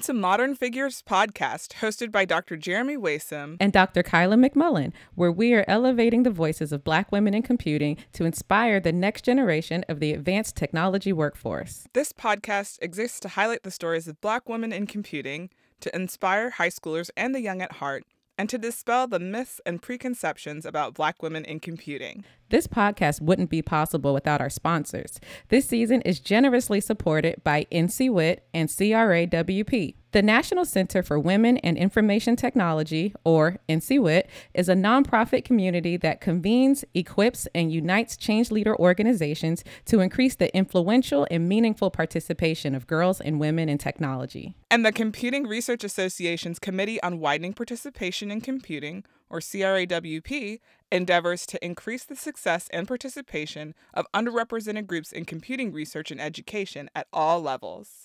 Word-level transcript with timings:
Welcome 0.00 0.14
to 0.14 0.20
Modern 0.22 0.54
Figures 0.54 1.02
Podcast, 1.02 1.74
hosted 1.74 2.10
by 2.10 2.24
Dr. 2.24 2.56
Jeremy 2.56 2.96
Waisome 2.96 3.58
and 3.60 3.70
Dr. 3.70 4.02
Kyla 4.02 4.36
McMullen, 4.36 4.94
where 5.14 5.30
we 5.30 5.52
are 5.52 5.66
elevating 5.68 6.22
the 6.22 6.30
voices 6.30 6.72
of 6.72 6.82
Black 6.82 7.12
women 7.12 7.34
in 7.34 7.42
computing 7.42 7.98
to 8.14 8.24
inspire 8.24 8.80
the 8.80 8.94
next 8.94 9.26
generation 9.26 9.84
of 9.90 10.00
the 10.00 10.14
advanced 10.14 10.56
technology 10.56 11.12
workforce. 11.12 11.86
This 11.92 12.14
podcast 12.14 12.78
exists 12.80 13.20
to 13.20 13.28
highlight 13.28 13.62
the 13.62 13.70
stories 13.70 14.08
of 14.08 14.18
Black 14.22 14.48
women 14.48 14.72
in 14.72 14.86
computing, 14.86 15.50
to 15.80 15.94
inspire 15.94 16.48
high 16.48 16.70
schoolers 16.70 17.10
and 17.14 17.34
the 17.34 17.42
young 17.42 17.60
at 17.60 17.72
heart, 17.72 18.04
and 18.38 18.48
to 18.48 18.56
dispel 18.56 19.06
the 19.06 19.20
myths 19.20 19.60
and 19.66 19.82
preconceptions 19.82 20.64
about 20.64 20.94
Black 20.94 21.22
women 21.22 21.44
in 21.44 21.60
computing. 21.60 22.24
This 22.50 22.66
podcast 22.66 23.22
wouldn't 23.22 23.48
be 23.48 23.62
possible 23.62 24.12
without 24.12 24.40
our 24.40 24.50
sponsors. 24.50 25.20
This 25.50 25.68
season 25.68 26.02
is 26.02 26.18
generously 26.18 26.80
supported 26.80 27.42
by 27.44 27.66
NCWIT 27.70 28.38
and 28.52 28.68
CRA-WP. 28.68 29.94
The 30.10 30.22
National 30.22 30.64
Center 30.64 31.04
for 31.04 31.20
Women 31.20 31.58
and 31.58 31.78
Information 31.78 32.34
Technology, 32.34 33.14
or 33.22 33.58
NCWIT, 33.68 34.24
is 34.52 34.68
a 34.68 34.74
nonprofit 34.74 35.44
community 35.44 35.96
that 35.98 36.20
convenes, 36.20 36.84
equips, 36.92 37.46
and 37.54 37.72
unites 37.72 38.16
change 38.16 38.50
leader 38.50 38.76
organizations 38.76 39.62
to 39.84 40.00
increase 40.00 40.34
the 40.34 40.52
influential 40.52 41.28
and 41.30 41.48
meaningful 41.48 41.92
participation 41.92 42.74
of 42.74 42.88
girls 42.88 43.20
and 43.20 43.38
women 43.38 43.68
in 43.68 43.78
technology. 43.78 44.56
And 44.72 44.84
the 44.84 44.90
Computing 44.90 45.46
Research 45.46 45.84
Association's 45.84 46.58
Committee 46.58 47.00
on 47.00 47.20
Widening 47.20 47.52
Participation 47.52 48.32
in 48.32 48.40
Computing, 48.40 49.04
or 49.28 49.40
CRA-WP, 49.40 50.58
endeavors 50.92 51.46
to 51.46 51.64
increase 51.64 52.04
the 52.04 52.16
success 52.16 52.68
and 52.72 52.88
participation 52.88 53.74
of 53.94 54.06
underrepresented 54.14 54.86
groups 54.86 55.12
in 55.12 55.24
computing 55.24 55.72
research 55.72 56.10
and 56.10 56.20
education 56.20 56.90
at 56.94 57.06
all 57.12 57.40
levels. 57.40 58.04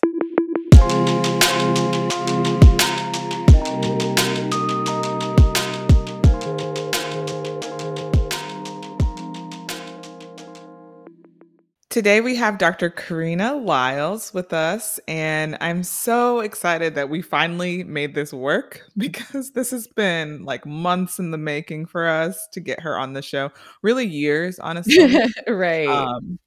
Today 11.96 12.20
we 12.20 12.36
have 12.36 12.58
Dr. 12.58 12.90
Karina 12.90 13.54
Liles 13.56 14.34
with 14.34 14.52
us, 14.52 15.00
and 15.08 15.58
I'm 15.62 15.82
so 15.82 16.42
excited 16.42 16.94
that 16.96 17.10
we 17.10 17.22
finally 17.22 17.86
made 17.86 18.14
this 18.14 18.34
work 18.34 18.82
because 18.98 19.54
this 19.54 19.72
has 19.72 19.88
been 19.88 20.44
like 20.44 20.66
months 20.66 21.20
in 21.20 21.32
the 21.32 21.38
making 21.38 21.86
for 21.86 22.06
us 22.06 22.50
to 22.52 22.60
get 22.60 22.82
her 22.82 23.00
on 23.00 23.14
the 23.14 23.22
show. 23.22 23.50
Really, 23.82 24.06
years, 24.06 24.60
honestly. 24.60 25.16
right. 25.48 25.88
Um, 25.88 26.38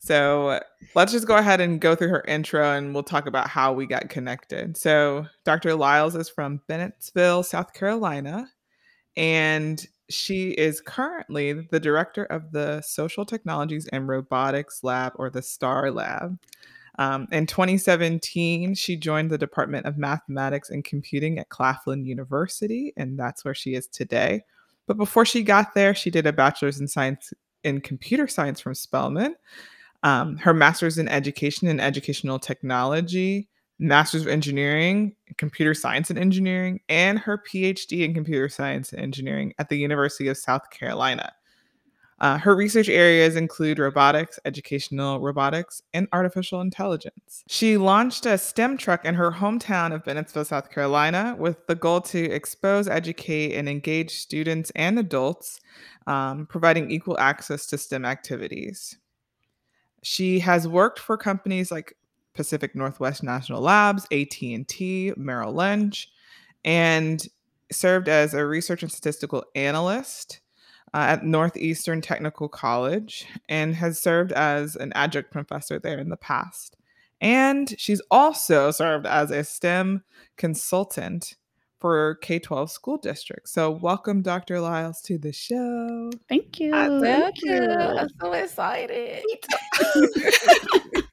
so 0.00 0.58
let's 0.96 1.12
just 1.12 1.28
go 1.28 1.36
ahead 1.36 1.60
and 1.60 1.80
go 1.80 1.94
through 1.94 2.08
her 2.08 2.24
intro 2.26 2.72
and 2.72 2.92
we'll 2.92 3.04
talk 3.04 3.26
about 3.26 3.46
how 3.46 3.72
we 3.72 3.86
got 3.86 4.08
connected. 4.08 4.76
So, 4.76 5.24
Dr. 5.44 5.76
Liles 5.76 6.16
is 6.16 6.28
from 6.28 6.62
Bennettsville, 6.68 7.44
South 7.44 7.74
Carolina, 7.74 8.50
and 9.16 9.86
she 10.10 10.50
is 10.50 10.80
currently 10.80 11.52
the 11.52 11.80
director 11.80 12.24
of 12.24 12.52
the 12.52 12.80
Social 12.82 13.24
Technologies 13.24 13.86
and 13.88 14.08
Robotics 14.08 14.84
Lab, 14.84 15.12
or 15.16 15.30
the 15.30 15.42
STAR 15.42 15.90
Lab. 15.90 16.38
Um, 16.98 17.28
in 17.32 17.46
2017, 17.46 18.74
she 18.74 18.96
joined 18.96 19.30
the 19.30 19.38
Department 19.38 19.86
of 19.86 19.96
Mathematics 19.96 20.70
and 20.70 20.84
Computing 20.84 21.38
at 21.38 21.48
Claflin 21.48 22.04
University, 22.04 22.92
and 22.96 23.18
that's 23.18 23.44
where 23.44 23.54
she 23.54 23.74
is 23.74 23.86
today. 23.86 24.42
But 24.86 24.96
before 24.96 25.24
she 25.24 25.42
got 25.42 25.74
there, 25.74 25.94
she 25.94 26.10
did 26.10 26.26
a 26.26 26.32
bachelor's 26.32 26.80
in 26.80 26.88
science 26.88 27.32
in 27.62 27.80
computer 27.80 28.26
science 28.26 28.58
from 28.58 28.74
Spelman, 28.74 29.36
um, 30.02 30.36
her 30.38 30.54
master's 30.54 30.98
in 30.98 31.08
education 31.08 31.68
and 31.68 31.80
educational 31.80 32.38
technology 32.38 33.48
master's 33.80 34.22
of 34.22 34.28
engineering, 34.28 35.16
computer 35.38 35.74
science 35.74 36.10
and 36.10 36.18
engineering, 36.18 36.80
and 36.88 37.18
her 37.18 37.38
PhD 37.38 38.04
in 38.04 38.14
computer 38.14 38.48
science 38.48 38.92
and 38.92 39.00
engineering 39.00 39.54
at 39.58 39.68
the 39.68 39.76
University 39.76 40.28
of 40.28 40.36
South 40.36 40.70
Carolina. 40.70 41.32
Uh, 42.20 42.36
her 42.36 42.54
research 42.54 42.90
areas 42.90 43.34
include 43.34 43.78
robotics, 43.78 44.38
educational 44.44 45.20
robotics, 45.20 45.80
and 45.94 46.06
artificial 46.12 46.60
intelligence. 46.60 47.42
She 47.48 47.78
launched 47.78 48.26
a 48.26 48.36
STEM 48.36 48.76
truck 48.76 49.06
in 49.06 49.14
her 49.14 49.30
hometown 49.30 49.94
of 49.94 50.04
Bennettsville, 50.04 50.44
South 50.44 50.70
Carolina, 50.70 51.34
with 51.38 51.66
the 51.66 51.74
goal 51.74 52.02
to 52.02 52.22
expose, 52.30 52.88
educate, 52.88 53.54
and 53.54 53.70
engage 53.70 54.10
students 54.10 54.70
and 54.76 54.98
adults, 54.98 55.60
um, 56.06 56.44
providing 56.44 56.90
equal 56.90 57.18
access 57.18 57.64
to 57.68 57.78
STEM 57.78 58.04
activities. 58.04 58.98
She 60.02 60.40
has 60.40 60.68
worked 60.68 60.98
for 60.98 61.16
companies 61.16 61.70
like 61.70 61.96
Pacific 62.34 62.74
Northwest 62.74 63.22
National 63.22 63.60
Labs, 63.60 64.06
AT&T, 64.12 65.12
Merrill 65.16 65.52
Lynch, 65.52 66.08
and 66.64 67.26
served 67.72 68.08
as 68.08 68.34
a 68.34 68.46
research 68.46 68.82
and 68.82 68.90
statistical 68.90 69.44
analyst 69.54 70.40
uh, 70.92 70.98
at 70.98 71.24
Northeastern 71.24 72.00
Technical 72.00 72.48
College 72.48 73.26
and 73.48 73.74
has 73.76 74.00
served 74.00 74.32
as 74.32 74.76
an 74.76 74.92
adjunct 74.94 75.30
professor 75.30 75.78
there 75.78 75.98
in 75.98 76.08
the 76.08 76.16
past. 76.16 76.76
And 77.20 77.74
she's 77.78 78.00
also 78.10 78.70
served 78.70 79.06
as 79.06 79.30
a 79.30 79.44
STEM 79.44 80.02
consultant 80.36 81.36
for 81.78 82.16
K 82.16 82.38
12 82.38 82.70
school 82.70 82.98
districts. 82.98 83.52
So, 83.52 83.70
welcome, 83.70 84.22
Dr. 84.22 84.60
Liles, 84.60 85.00
to 85.02 85.18
the 85.18 85.32
show. 85.32 86.10
Thank 86.28 86.60
you. 86.60 86.72
thank 86.72 87.42
you. 87.42 87.62
I'm 87.62 88.08
so 88.20 88.32
excited. 88.32 89.22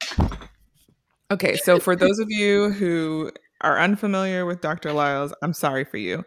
Okay, 1.30 1.58
so 1.58 1.80
for 1.80 1.96
those 1.96 2.20
of 2.20 2.30
you 2.30 2.72
who 2.72 3.32
are 3.62 3.80
unfamiliar 3.80 4.46
with 4.46 4.62
Dr. 4.62 4.94
Liles, 4.94 5.34
I'm 5.42 5.54
sorry 5.54 5.84
for 5.84 5.98
you 5.98 6.24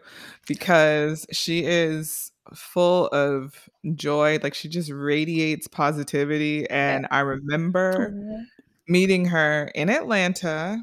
because 0.47 1.25
she 1.31 1.63
is 1.65 2.31
full 2.53 3.07
of 3.07 3.69
joy. 3.95 4.39
Like 4.43 4.53
she 4.53 4.69
just 4.69 4.91
radiates 4.91 5.67
positivity. 5.67 6.69
And 6.69 7.07
I 7.09 7.21
remember 7.21 8.13
meeting 8.87 9.25
her 9.25 9.71
in 9.73 9.89
Atlanta 9.89 10.79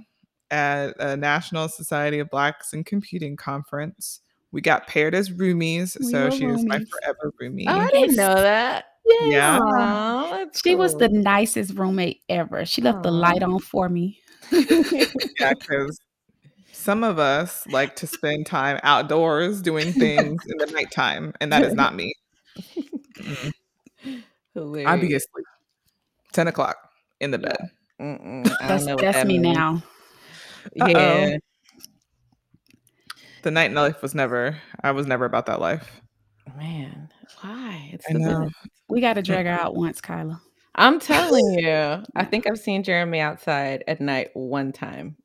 at 0.50 0.98
a 0.98 1.16
National 1.16 1.68
Society 1.68 2.18
of 2.18 2.30
Blacks 2.30 2.72
in 2.72 2.84
Computing 2.84 3.36
conference. 3.36 4.20
We 4.50 4.62
got 4.62 4.86
paired 4.86 5.14
as 5.14 5.30
roomies, 5.30 5.98
we 6.00 6.10
so 6.10 6.30
she 6.30 6.46
is 6.46 6.64
my 6.64 6.78
forever 6.78 7.18
oh, 7.24 7.30
roomie. 7.40 7.64
Oh, 7.68 7.78
I 7.78 7.88
didn't 7.88 8.16
know 8.16 8.34
that. 8.34 8.86
Yeah. 9.26 9.58
Aww, 9.60 10.48
she 10.62 10.70
cool. 10.70 10.78
was 10.78 10.96
the 10.96 11.08
nicest 11.08 11.74
roommate 11.74 12.22
ever. 12.28 12.64
She 12.64 12.82
left 12.82 12.98
Aww. 12.98 13.02
the 13.04 13.10
light 13.10 13.42
on 13.42 13.58
for 13.58 13.88
me. 13.88 14.20
yeah, 14.50 15.52
because 15.58 15.98
some 16.72 17.04
of 17.04 17.18
us 17.18 17.66
like 17.68 17.96
to 17.96 18.06
spend 18.06 18.46
time 18.46 18.78
outdoors 18.82 19.60
doing 19.60 19.92
things 19.92 20.42
in 20.46 20.58
the 20.58 20.66
nighttime, 20.72 21.34
and 21.40 21.52
that 21.52 21.62
is 21.62 21.74
not 21.74 21.94
me. 21.94 22.14
I'd 24.56 25.00
be 25.00 25.14
asleep. 25.14 25.46
10 26.32 26.48
o'clock 26.48 26.76
in 27.20 27.30
the 27.30 27.38
bed. 27.38 27.56
That's, 27.98 28.86
that's 28.86 29.00
that 29.02 29.26
me 29.26 29.38
now. 29.38 29.82
Uh-oh. 30.80 30.88
Yeah. 30.88 31.36
The 33.42 33.50
night 33.50 33.72
life 33.72 34.02
was 34.02 34.14
never, 34.14 34.58
I 34.82 34.92
was 34.92 35.06
never 35.06 35.24
about 35.24 35.46
that 35.46 35.60
life. 35.60 36.00
Man, 36.56 37.08
why? 37.40 37.90
It's 37.92 38.06
I 38.08 38.14
know. 38.14 38.50
We 38.88 39.00
got 39.00 39.14
to 39.14 39.22
drag 39.22 39.46
her 39.46 39.52
out 39.52 39.74
once, 39.74 40.00
Kyla. 40.00 40.40
I'm 40.74 41.00
telling 41.00 41.44
you, 41.58 42.02
I 42.14 42.24
think 42.24 42.46
I've 42.46 42.58
seen 42.58 42.82
Jeremy 42.82 43.20
outside 43.20 43.84
at 43.86 44.00
night 44.00 44.30
one 44.34 44.72
time. 44.72 45.16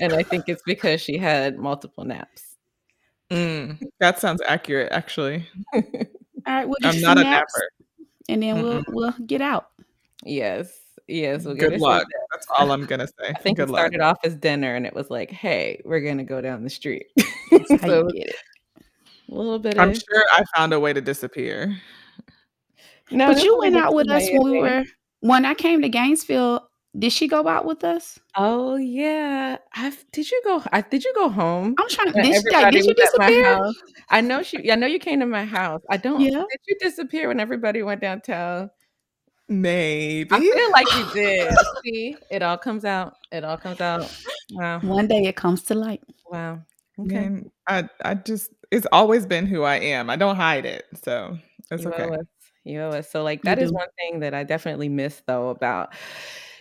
and 0.00 0.12
I 0.12 0.22
think 0.22 0.48
it's 0.48 0.62
because 0.66 1.00
she 1.00 1.16
had 1.16 1.58
multiple 1.58 2.04
naps. 2.04 2.56
Mm, 3.30 3.80
that 4.00 4.18
sounds 4.18 4.42
accurate, 4.46 4.92
actually. 4.92 5.46
All 5.74 5.82
right, 6.46 6.68
we'll 6.68 6.76
I'm 6.82 7.00
not 7.00 7.18
a 7.18 7.22
napper. 7.22 7.70
And 8.28 8.42
then 8.42 8.62
we'll 8.62 8.82
we'll 8.88 9.14
get 9.26 9.40
out. 9.40 9.68
Yes. 10.24 10.72
Yes. 11.06 11.44
We'll 11.44 11.54
Good 11.54 11.80
luck. 11.80 12.06
That's 12.32 12.46
all 12.56 12.70
I'm 12.70 12.86
gonna 12.86 13.06
say. 13.06 13.28
I 13.28 13.34
think 13.34 13.58
Good 13.58 13.68
it 13.68 13.72
started 13.72 14.00
off 14.00 14.18
as 14.24 14.36
dinner 14.36 14.74
and 14.76 14.86
it 14.86 14.94
was 14.94 15.10
like, 15.10 15.30
hey, 15.30 15.80
we're 15.84 16.00
gonna 16.00 16.24
go 16.24 16.40
down 16.40 16.62
the 16.62 16.70
street. 16.70 17.06
so 17.66 18.08
get 18.08 18.28
it. 18.28 18.36
A 19.30 19.34
little 19.34 19.58
bit 19.58 19.78
I'm 19.78 19.90
of... 19.90 19.96
sure 19.96 20.24
I 20.32 20.44
found 20.56 20.72
a 20.72 20.80
way 20.80 20.92
to 20.92 21.00
disappear. 21.00 21.76
No, 23.10 23.32
but 23.32 23.42
you 23.42 23.58
went 23.58 23.76
out 23.76 23.94
with 23.94 24.10
us 24.10 24.28
when 24.30 24.42
we 24.42 24.58
were 24.58 24.84
when 25.20 25.44
I 25.44 25.54
came 25.54 25.82
to 25.82 25.88
Gainesville. 25.88 26.66
Did 26.98 27.12
she 27.12 27.28
go 27.28 27.46
out 27.46 27.66
with 27.66 27.84
us? 27.84 28.18
Oh 28.34 28.74
yeah. 28.74 29.58
i 29.74 29.92
did 30.10 30.28
you 30.28 30.40
go 30.44 30.60
I 30.72 30.80
did 30.80 31.04
you 31.04 31.12
go 31.14 31.28
home? 31.28 31.76
I'm 31.78 31.88
trying 31.88 32.12
to 32.12 32.20
did, 32.20 32.34
she, 32.34 32.70
did 32.70 32.84
you 32.84 32.94
disappear? 32.94 33.72
I 34.08 34.20
know 34.20 34.42
she 34.42 34.70
I 34.72 34.74
know 34.74 34.88
you 34.88 34.98
came 34.98 35.20
to 35.20 35.26
my 35.26 35.44
house. 35.44 35.82
I 35.88 35.96
don't 35.96 36.20
yeah. 36.20 36.30
did 36.30 36.60
you 36.66 36.76
disappear 36.80 37.28
when 37.28 37.38
everybody 37.38 37.84
went 37.84 38.00
downtown? 38.00 38.70
Maybe. 39.48 40.30
I 40.32 40.40
feel 40.40 40.70
like 40.70 40.86
you 40.96 41.06
did. 41.14 41.54
See, 41.84 42.16
it 42.30 42.42
all 42.42 42.58
comes 42.58 42.84
out. 42.84 43.16
It 43.30 43.44
all 43.44 43.56
comes 43.56 43.80
out. 43.80 44.10
Wow. 44.52 44.80
One 44.80 45.06
day 45.06 45.26
it 45.26 45.36
comes 45.36 45.62
to 45.64 45.74
light. 45.74 46.02
Wow. 46.28 46.60
Okay. 47.02 47.14
Man, 47.14 47.50
I 47.66 47.88
I 48.04 48.14
just 48.14 48.50
it's 48.70 48.86
always 48.92 49.26
been 49.26 49.46
who 49.46 49.62
I 49.62 49.76
am. 49.76 50.10
I 50.10 50.16
don't 50.16 50.36
hide 50.36 50.66
it. 50.66 50.84
So 51.02 51.38
it's 51.70 51.84
you 51.84 51.92
okay. 51.92 52.16
You 52.64 52.78
know, 52.78 53.00
so 53.00 53.22
like 53.22 53.42
that 53.42 53.58
is 53.58 53.72
one 53.72 53.88
thing 53.98 54.20
that 54.20 54.34
I 54.34 54.44
definitely 54.44 54.88
miss 54.88 55.22
though 55.26 55.48
about 55.48 55.94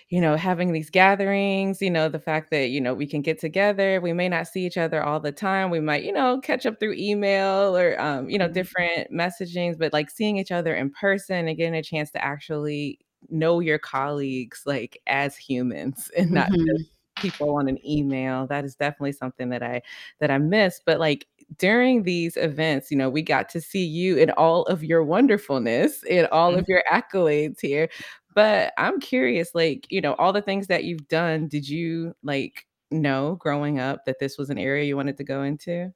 you 0.10 0.20
know, 0.20 0.36
having 0.36 0.72
these 0.72 0.90
gatherings, 0.90 1.82
you 1.84 1.92
know, 1.92 2.10
the 2.10 2.20
fact 2.20 2.50
that, 2.50 2.70
you 2.70 2.82
know, 2.82 2.96
we 2.96 3.06
can 3.06 3.22
get 3.22 3.40
together. 3.40 4.02
We 4.02 4.12
may 4.12 4.28
not 4.28 4.48
see 4.48 4.66
each 4.66 4.78
other 4.78 5.04
all 5.04 5.20
the 5.20 5.32
time. 5.32 5.70
We 5.70 5.80
might, 5.80 6.04
you 6.04 6.12
know, 6.12 6.40
catch 6.40 6.66
up 6.66 6.80
through 6.80 6.96
email 6.98 7.78
or, 7.78 8.00
um, 8.02 8.28
you 8.28 8.40
know, 8.40 8.46
mm-hmm. 8.46 8.54
different 8.54 9.14
messagings, 9.14 9.78
but 9.78 9.94
like 9.94 10.10
seeing 10.10 10.38
each 10.38 10.52
other 10.52 10.74
in 10.76 10.90
person 10.90 11.48
and 11.48 11.56
getting 11.56 11.76
a 11.76 11.84
chance 11.84 12.10
to 12.12 12.26
actually 12.26 12.98
know 13.30 13.60
your 13.60 13.78
colleagues 13.78 14.64
like 14.66 15.00
as 15.06 15.38
humans 15.38 16.10
and 16.18 16.32
not 16.32 16.50
mm-hmm. 16.50 16.66
just 16.66 16.90
people 17.20 17.56
on 17.56 17.68
an 17.68 17.78
email 17.88 18.48
that 18.48 18.66
is 18.66 18.76
definitely 18.76 19.12
something 19.12 19.50
that 19.50 19.64
i 19.64 19.82
that 20.20 20.32
i 20.32 20.38
miss 20.38 20.82
but 20.86 21.00
like 21.00 21.28
during 21.58 22.04
these 22.04 22.38
events 22.38 22.92
you 22.92 22.98
know 22.98 23.10
we 23.10 23.22
got 23.22 23.50
to 23.50 23.60
see 23.60 23.84
you 23.84 24.18
in 24.18 24.30
all 24.32 24.64
of 24.64 24.84
your 24.84 25.04
wonderfulness 25.04 26.04
in 26.04 26.26
all 26.32 26.52
mm-hmm. 26.52 26.60
of 26.60 26.66
your 26.68 26.84
accolades 26.92 27.60
here 27.62 27.90
but 28.36 28.72
i'm 28.78 29.00
curious 29.00 29.56
like 29.56 29.88
you 29.90 30.02
know 30.02 30.14
all 30.16 30.32
the 30.32 30.42
things 30.42 30.68
that 30.68 30.84
you've 30.84 31.08
done 31.08 31.48
did 31.48 31.68
you 31.68 32.16
like 32.24 32.66
know 32.92 33.36
growing 33.40 33.80
up 33.80 34.06
that 34.06 34.20
this 34.20 34.38
was 34.38 34.50
an 34.50 34.58
area 34.58 34.86
you 34.86 34.96
wanted 34.96 35.18
to 35.18 35.24
go 35.24 35.44
into? 35.44 35.94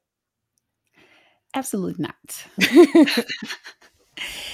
Absolutely 1.54 2.04
not. 2.04 2.46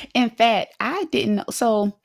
In 0.14 0.30
fact 0.30 0.74
i 0.80 1.04
didn't 1.12 1.36
know 1.36 1.44
so 1.50 1.98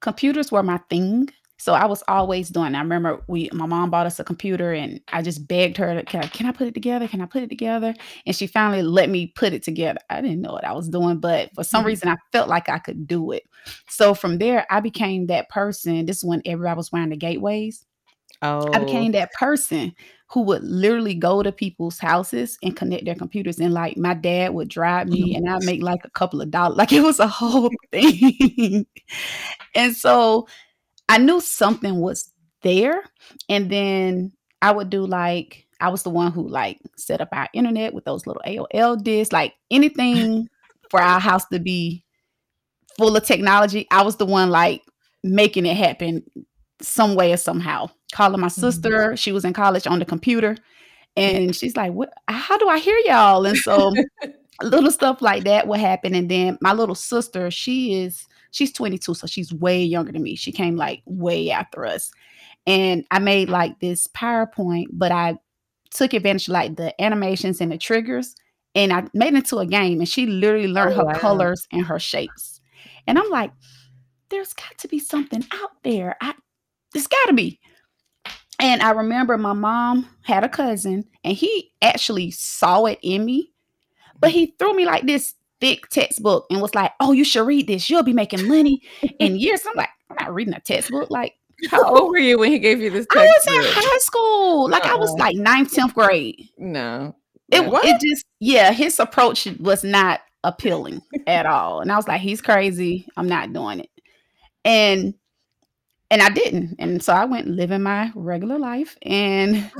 computers 0.00 0.50
were 0.50 0.62
my 0.62 0.78
thing 0.90 1.28
so 1.64 1.72
I 1.72 1.86
was 1.86 2.02
always 2.08 2.50
doing. 2.50 2.74
I 2.74 2.80
remember 2.80 3.22
we 3.26 3.48
my 3.50 3.64
mom 3.64 3.88
bought 3.88 4.04
us 4.04 4.20
a 4.20 4.24
computer 4.24 4.74
and 4.74 5.00
I 5.14 5.22
just 5.22 5.48
begged 5.48 5.78
her, 5.78 6.02
can 6.02 6.22
I, 6.22 6.26
can 6.26 6.44
I 6.44 6.52
put 6.52 6.66
it 6.66 6.74
together? 6.74 7.08
Can 7.08 7.22
I 7.22 7.24
put 7.24 7.42
it 7.42 7.48
together? 7.48 7.94
And 8.26 8.36
she 8.36 8.46
finally 8.46 8.82
let 8.82 9.08
me 9.08 9.28
put 9.28 9.54
it 9.54 9.62
together. 9.62 9.98
I 10.10 10.20
didn't 10.20 10.42
know 10.42 10.52
what 10.52 10.66
I 10.66 10.72
was 10.74 10.90
doing, 10.90 11.20
but 11.20 11.48
for 11.54 11.64
some 11.64 11.80
mm-hmm. 11.80 11.86
reason 11.86 12.08
I 12.10 12.16
felt 12.32 12.50
like 12.50 12.68
I 12.68 12.78
could 12.80 13.06
do 13.06 13.32
it. 13.32 13.44
So 13.88 14.12
from 14.12 14.36
there, 14.36 14.66
I 14.68 14.80
became 14.80 15.28
that 15.28 15.48
person. 15.48 16.04
This 16.04 16.18
is 16.18 16.24
when 16.24 16.42
everybody 16.44 16.76
was 16.76 16.92
wearing 16.92 17.08
the 17.08 17.16
gateways. 17.16 17.86
Oh. 18.42 18.70
I 18.74 18.78
became 18.78 19.12
that 19.12 19.32
person 19.32 19.94
who 20.28 20.42
would 20.42 20.62
literally 20.64 21.14
go 21.14 21.42
to 21.42 21.50
people's 21.50 21.98
houses 21.98 22.58
and 22.62 22.76
connect 22.76 23.06
their 23.06 23.14
computers. 23.14 23.58
And 23.58 23.72
like 23.72 23.96
my 23.96 24.12
dad 24.12 24.52
would 24.52 24.68
drive 24.68 25.08
me 25.08 25.34
and 25.34 25.48
I'd 25.48 25.64
make 25.64 25.82
like 25.82 26.04
a 26.04 26.10
couple 26.10 26.42
of 26.42 26.50
dollars. 26.50 26.76
Like 26.78 26.92
it 26.92 27.02
was 27.02 27.20
a 27.20 27.26
whole 27.26 27.70
thing. 27.90 28.84
and 29.74 29.96
so 29.96 30.46
I 31.08 31.18
knew 31.18 31.40
something 31.40 32.00
was 32.00 32.30
there. 32.62 33.02
And 33.48 33.70
then 33.70 34.32
I 34.62 34.72
would 34.72 34.90
do 34.90 35.06
like, 35.06 35.66
I 35.80 35.88
was 35.88 36.02
the 36.02 36.10
one 36.10 36.32
who 36.32 36.48
like 36.48 36.80
set 36.96 37.20
up 37.20 37.28
our 37.32 37.48
internet 37.52 37.94
with 37.94 38.04
those 38.04 38.26
little 38.26 38.42
AOL 38.46 39.02
discs, 39.02 39.32
like 39.32 39.54
anything 39.70 40.48
for 40.90 41.00
our 41.00 41.20
house 41.20 41.44
to 41.46 41.58
be 41.58 42.04
full 42.96 43.16
of 43.16 43.24
technology. 43.24 43.86
I 43.90 44.02
was 44.02 44.16
the 44.16 44.26
one 44.26 44.50
like 44.50 44.82
making 45.22 45.66
it 45.66 45.76
happen 45.76 46.22
some 46.80 47.14
way 47.14 47.32
or 47.32 47.36
somehow. 47.36 47.90
Calling 48.12 48.40
my 48.40 48.46
mm-hmm. 48.46 48.60
sister, 48.60 48.90
mm-hmm. 48.90 49.14
she 49.16 49.32
was 49.32 49.44
in 49.44 49.52
college 49.52 49.86
on 49.86 49.98
the 49.98 50.04
computer, 50.04 50.56
and 51.16 51.54
she's 51.54 51.76
like, 51.76 51.92
"What? 51.92 52.12
How 52.28 52.56
do 52.58 52.68
I 52.68 52.78
hear 52.78 52.98
y'all?" 53.04 53.44
And 53.44 53.56
so 53.56 53.92
little 54.62 54.92
stuff 54.92 55.20
like 55.20 55.44
that 55.44 55.66
would 55.66 55.80
happen. 55.80 56.14
And 56.14 56.30
then 56.30 56.58
my 56.60 56.72
little 56.72 56.94
sister, 56.94 57.50
she 57.50 58.02
is 58.02 58.26
she's 58.54 58.72
22, 58.72 59.14
so 59.14 59.26
she's 59.26 59.52
way 59.52 59.82
younger 59.82 60.12
than 60.12 60.22
me. 60.22 60.36
She 60.36 60.52
came 60.52 60.76
like 60.76 61.02
way 61.06 61.50
after 61.50 61.84
us. 61.84 62.12
And 62.66 63.04
I 63.10 63.18
made 63.18 63.48
like 63.48 63.80
this 63.80 64.06
PowerPoint, 64.06 64.86
but 64.92 65.10
I 65.10 65.38
took 65.90 66.12
advantage 66.12 66.48
of 66.48 66.52
like 66.52 66.76
the 66.76 67.00
animations 67.02 67.60
and 67.60 67.72
the 67.72 67.78
triggers 67.78 68.34
and 68.74 68.92
I 68.92 69.04
made 69.12 69.34
it 69.34 69.38
into 69.38 69.58
a 69.58 69.66
game. 69.66 69.98
And 69.98 70.08
she 70.08 70.26
literally 70.26 70.68
learned 70.68 70.94
oh, 70.94 70.98
her 70.98 71.04
wow. 71.04 71.18
colors 71.18 71.66
and 71.72 71.84
her 71.84 71.98
shapes. 71.98 72.60
And 73.06 73.18
I'm 73.18 73.28
like, 73.28 73.52
there's 74.30 74.52
got 74.54 74.78
to 74.78 74.88
be 74.88 74.98
something 74.98 75.44
out 75.52 75.82
there. 75.82 76.16
I 76.20 76.34
there's 76.92 77.08
got 77.08 77.26
to 77.26 77.32
be. 77.32 77.58
And 78.60 78.82
I 78.82 78.92
remember 78.92 79.36
my 79.36 79.52
mom 79.52 80.08
had 80.22 80.44
a 80.44 80.48
cousin 80.48 81.04
and 81.24 81.36
he 81.36 81.72
actually 81.82 82.30
saw 82.30 82.84
it 82.84 83.00
in 83.02 83.24
me, 83.24 83.52
but 84.20 84.30
he 84.30 84.54
threw 84.58 84.74
me 84.74 84.86
like 84.86 85.06
this 85.06 85.34
thick 85.64 85.88
textbook 85.88 86.44
and 86.50 86.60
was 86.60 86.74
like, 86.74 86.92
"Oh, 87.00 87.12
you 87.12 87.24
should 87.24 87.46
read 87.46 87.66
this. 87.66 87.88
You'll 87.88 88.02
be 88.02 88.12
making 88.12 88.46
money 88.46 88.82
in 89.18 89.36
years." 89.36 89.62
I'm 89.66 89.74
like, 89.76 89.88
I'm 90.10 90.16
not 90.20 90.34
reading 90.34 90.52
a 90.52 90.60
textbook. 90.60 91.10
Like, 91.10 91.36
how 91.70 91.82
old 91.82 92.10
were 92.10 92.18
you 92.18 92.38
when 92.38 92.52
he 92.52 92.58
gave 92.58 92.80
you 92.80 92.90
this? 92.90 93.06
Textbook? 93.10 93.54
I 93.56 93.56
was 93.56 93.66
in 93.66 93.72
high 93.72 93.98
school. 93.98 94.68
Like, 94.68 94.84
I 94.84 94.94
was 94.94 95.10
oh. 95.10 95.14
like 95.14 95.36
ninth, 95.36 95.72
tenth 95.72 95.94
grade. 95.94 96.50
No, 96.58 97.16
it 97.50 97.64
what? 97.64 97.86
it 97.86 97.98
just 98.02 98.26
yeah. 98.40 98.72
His 98.72 99.00
approach 99.00 99.46
was 99.58 99.82
not 99.82 100.20
appealing 100.42 101.00
at 101.26 101.46
all, 101.46 101.80
and 101.80 101.90
I 101.90 101.96
was 101.96 102.06
like, 102.06 102.20
he's 102.20 102.42
crazy. 102.42 103.06
I'm 103.16 103.28
not 103.28 103.54
doing 103.54 103.80
it, 103.80 103.90
and 104.66 105.14
and 106.10 106.20
I 106.20 106.28
didn't, 106.28 106.76
and 106.78 107.02
so 107.02 107.14
I 107.14 107.24
went 107.24 107.48
living 107.48 107.82
my 107.82 108.12
regular 108.14 108.58
life, 108.58 108.98
and 109.00 109.70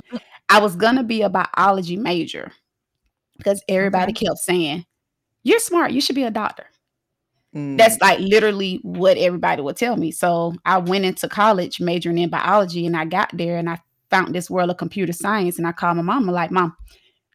I 0.48 0.60
was 0.60 0.76
gonna 0.76 1.04
be 1.04 1.20
a 1.20 1.28
biology 1.28 1.98
major 1.98 2.52
because 3.36 3.62
everybody 3.68 4.12
okay. 4.12 4.24
kept 4.24 4.38
saying 4.38 4.86
you're 5.44 5.60
smart. 5.60 5.92
You 5.92 6.00
should 6.00 6.16
be 6.16 6.24
a 6.24 6.30
doctor. 6.30 6.66
Mm. 7.54 7.78
That's 7.78 8.00
like 8.00 8.18
literally 8.18 8.80
what 8.82 9.16
everybody 9.16 9.62
would 9.62 9.76
tell 9.76 9.96
me. 9.96 10.10
So 10.10 10.54
I 10.64 10.78
went 10.78 11.04
into 11.04 11.28
college 11.28 11.80
majoring 11.80 12.18
in 12.18 12.30
biology 12.30 12.86
and 12.86 12.96
I 12.96 13.04
got 13.04 13.30
there 13.32 13.56
and 13.56 13.70
I 13.70 13.80
found 14.10 14.34
this 14.34 14.50
world 14.50 14.70
of 14.70 14.76
computer 14.76 15.12
science 15.12 15.58
and 15.58 15.66
I 15.66 15.72
called 15.72 15.96
my 15.96 16.02
mom. 16.02 16.28
I'm 16.28 16.34
like, 16.34 16.50
Mom, 16.50 16.76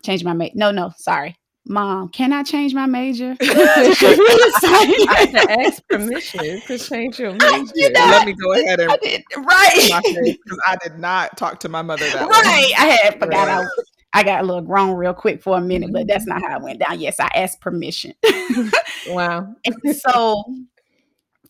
change 0.04 0.24
my 0.24 0.34
major. 0.34 0.54
No, 0.56 0.72
no, 0.72 0.92
sorry. 0.98 1.36
Mom, 1.68 2.10
can 2.10 2.34
I 2.34 2.42
change 2.44 2.74
my 2.74 2.88
major? 2.88 3.36
I 3.42 5.16
had 5.18 5.32
to 5.32 5.52
ask 5.62 5.88
permission 5.88 6.62
to 6.62 6.78
change 6.80 7.20
your 7.20 7.32
major. 7.34 7.72
You 7.76 7.92
know, 7.92 8.06
Let 8.06 8.26
me 8.26 8.34
go 8.34 8.54
ahead 8.54 8.80
and 8.80 8.92
I 8.92 8.98
did, 8.98 9.24
right 9.38 10.02
because 10.24 10.60
I 10.66 10.78
did 10.82 10.98
not 10.98 11.38
talk 11.38 11.60
to 11.62 11.70
my 11.70 11.82
mother 11.82 12.10
that 12.10 12.28
right. 12.28 12.46
way. 12.46 12.74
I 12.78 12.86
had 13.04 13.20
forgot 13.20 13.48
right. 13.48 13.66
I 13.66 13.84
I 14.14 14.24
got 14.24 14.42
a 14.42 14.46
little 14.46 14.62
grown 14.62 14.96
real 14.96 15.14
quick 15.14 15.42
for 15.42 15.58
a 15.58 15.62
minute, 15.62 15.92
but 15.94 16.08
that's 16.08 16.26
not 16.26 16.42
how 16.42 16.58
it 16.58 16.64
went 16.64 16.80
down. 16.80 17.00
Yes, 17.00 17.20
I 17.20 17.30
asked 17.36 17.62
permission. 17.62 18.14
wow. 19.08 19.54
and 19.66 19.96
so 19.96 20.44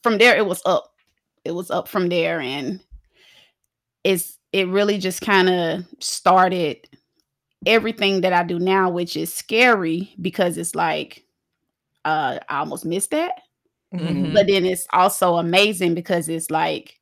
from 0.04 0.18
there, 0.18 0.36
it 0.36 0.46
was 0.46 0.62
up. 0.66 0.94
It 1.46 1.52
was 1.52 1.72
up 1.72 1.88
from 1.88 2.10
there, 2.10 2.42
and 2.42 2.82
it's 4.04 4.38
it 4.52 4.68
really 4.68 4.98
just 4.98 5.22
kind 5.22 5.50
of 5.50 5.86
started 6.00 6.78
everything 7.66 8.22
that 8.22 8.34
I 8.34 8.44
do 8.44 8.60
now, 8.60 8.90
which 8.90 9.16
is 9.16 9.34
scary 9.34 10.14
because 10.22 10.58
it's 10.58 10.76
like 10.76 11.24
uh 12.04 12.40
I 12.50 12.60
almost 12.60 12.86
missed 12.86 13.12
that. 13.12 13.42
Mm-hmm. 13.94 14.34
But 14.34 14.48
then 14.48 14.66
it's 14.66 14.86
also 14.94 15.36
amazing 15.36 15.96
because 15.96 16.30
it's 16.30 16.52
like, 16.52 17.00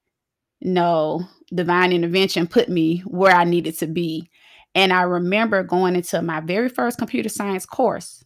no, 0.62 1.28
divine 1.54 1.92
intervention 1.92 2.48
put 2.48 2.70
me 2.70 3.00
where 3.00 3.36
I 3.36 3.44
needed 3.44 3.78
to 3.80 3.88
be 3.88 4.30
and 4.78 4.94
I 4.94 5.02
remember 5.02 5.64
going 5.64 5.96
into 5.96 6.22
my 6.22 6.40
very 6.40 6.70
first 6.70 7.00
computer 7.00 7.30
science 7.30 7.66
course. 7.66 8.24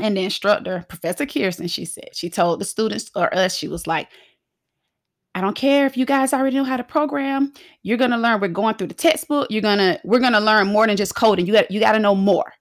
And 0.00 0.16
the 0.16 0.22
instructor, 0.22 0.86
Professor 0.88 1.26
Kirsten, 1.26 1.66
she 1.66 1.84
said, 1.84 2.10
she 2.12 2.30
told 2.30 2.60
the 2.60 2.64
students 2.64 3.10
or 3.16 3.34
us, 3.34 3.56
she 3.56 3.66
was 3.66 3.84
like, 3.84 4.08
I 5.34 5.40
don't 5.40 5.56
care 5.56 5.84
if 5.86 5.96
you 5.96 6.06
guys 6.06 6.32
already 6.32 6.56
know 6.56 6.62
how 6.62 6.76
to 6.76 6.84
program. 6.84 7.52
You're 7.82 7.98
gonna 7.98 8.18
learn. 8.18 8.40
We're 8.40 8.48
going 8.48 8.76
through 8.76 8.86
the 8.86 8.94
textbook. 8.94 9.48
You're 9.50 9.62
gonna, 9.62 9.98
we're 10.04 10.20
gonna 10.20 10.38
learn 10.38 10.68
more 10.68 10.86
than 10.86 10.96
just 10.96 11.16
coding. 11.16 11.44
You 11.44 11.52
got 11.52 11.68
you 11.72 11.80
gotta 11.80 11.98
know 11.98 12.14
more. 12.14 12.52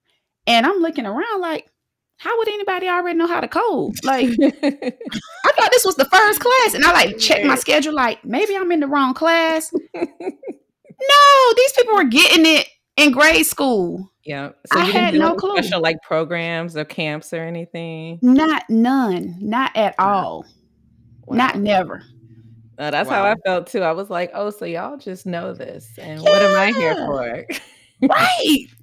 And 0.48 0.66
I'm 0.66 0.80
looking 0.80 1.06
around 1.06 1.40
like, 1.40 1.68
how 2.18 2.36
would 2.36 2.48
anybody 2.48 2.88
already 2.88 3.20
know 3.20 3.28
how 3.28 3.42
to 3.42 3.48
code? 3.48 3.94
Like, 4.04 4.30
I 4.42 5.52
thought 5.52 5.72
this 5.72 5.86
was 5.86 5.98
the 5.98 6.10
first 6.12 6.40
class. 6.40 6.74
And 6.74 6.84
I 6.84 6.94
like 6.94 7.20
check 7.20 7.46
my 7.46 7.56
schedule, 7.56 7.94
like, 7.94 8.26
maybe 8.26 8.56
I'm 8.56 8.72
in 8.72 8.80
the 8.80 8.88
wrong 8.88 9.14
class. 9.14 9.72
no, 9.94 11.54
these 11.56 11.74
people 11.74 11.96
were 11.96 12.06
getting 12.06 12.48
it 12.48 12.68
in 12.98 13.12
grade 13.12 13.46
school. 13.46 14.12
Yeah. 14.24 14.52
So 14.72 14.80
I 14.80 14.86
had 14.86 15.14
no 15.14 15.36
clue. 15.36 15.58
Special 15.58 15.82
like 15.82 15.98
programs 16.02 16.78
or 16.78 16.86
camps 16.86 17.34
or 17.34 17.42
anything? 17.42 18.20
Not 18.22 18.70
none. 18.70 19.38
Not 19.40 19.76
at 19.76 19.96
all. 20.00 20.46
Wow. 21.26 21.38
Not 21.38 21.58
never. 21.58 22.04
Uh, 22.78 22.92
that's 22.92 23.10
wow. 23.10 23.24
how 23.24 23.32
I 23.32 23.36
felt 23.46 23.68
too. 23.68 23.82
I 23.82 23.92
was 23.92 24.10
like, 24.10 24.32
oh, 24.34 24.50
so 24.50 24.66
y'all 24.66 24.98
just 24.98 25.26
know 25.26 25.54
this. 25.54 25.90
And 25.98 26.22
yeah. 26.22 26.30
what 26.30 26.42
am 26.42 26.58
I 26.58 26.72
here 26.72 26.96
for? 26.96 27.46
right. 28.02 28.68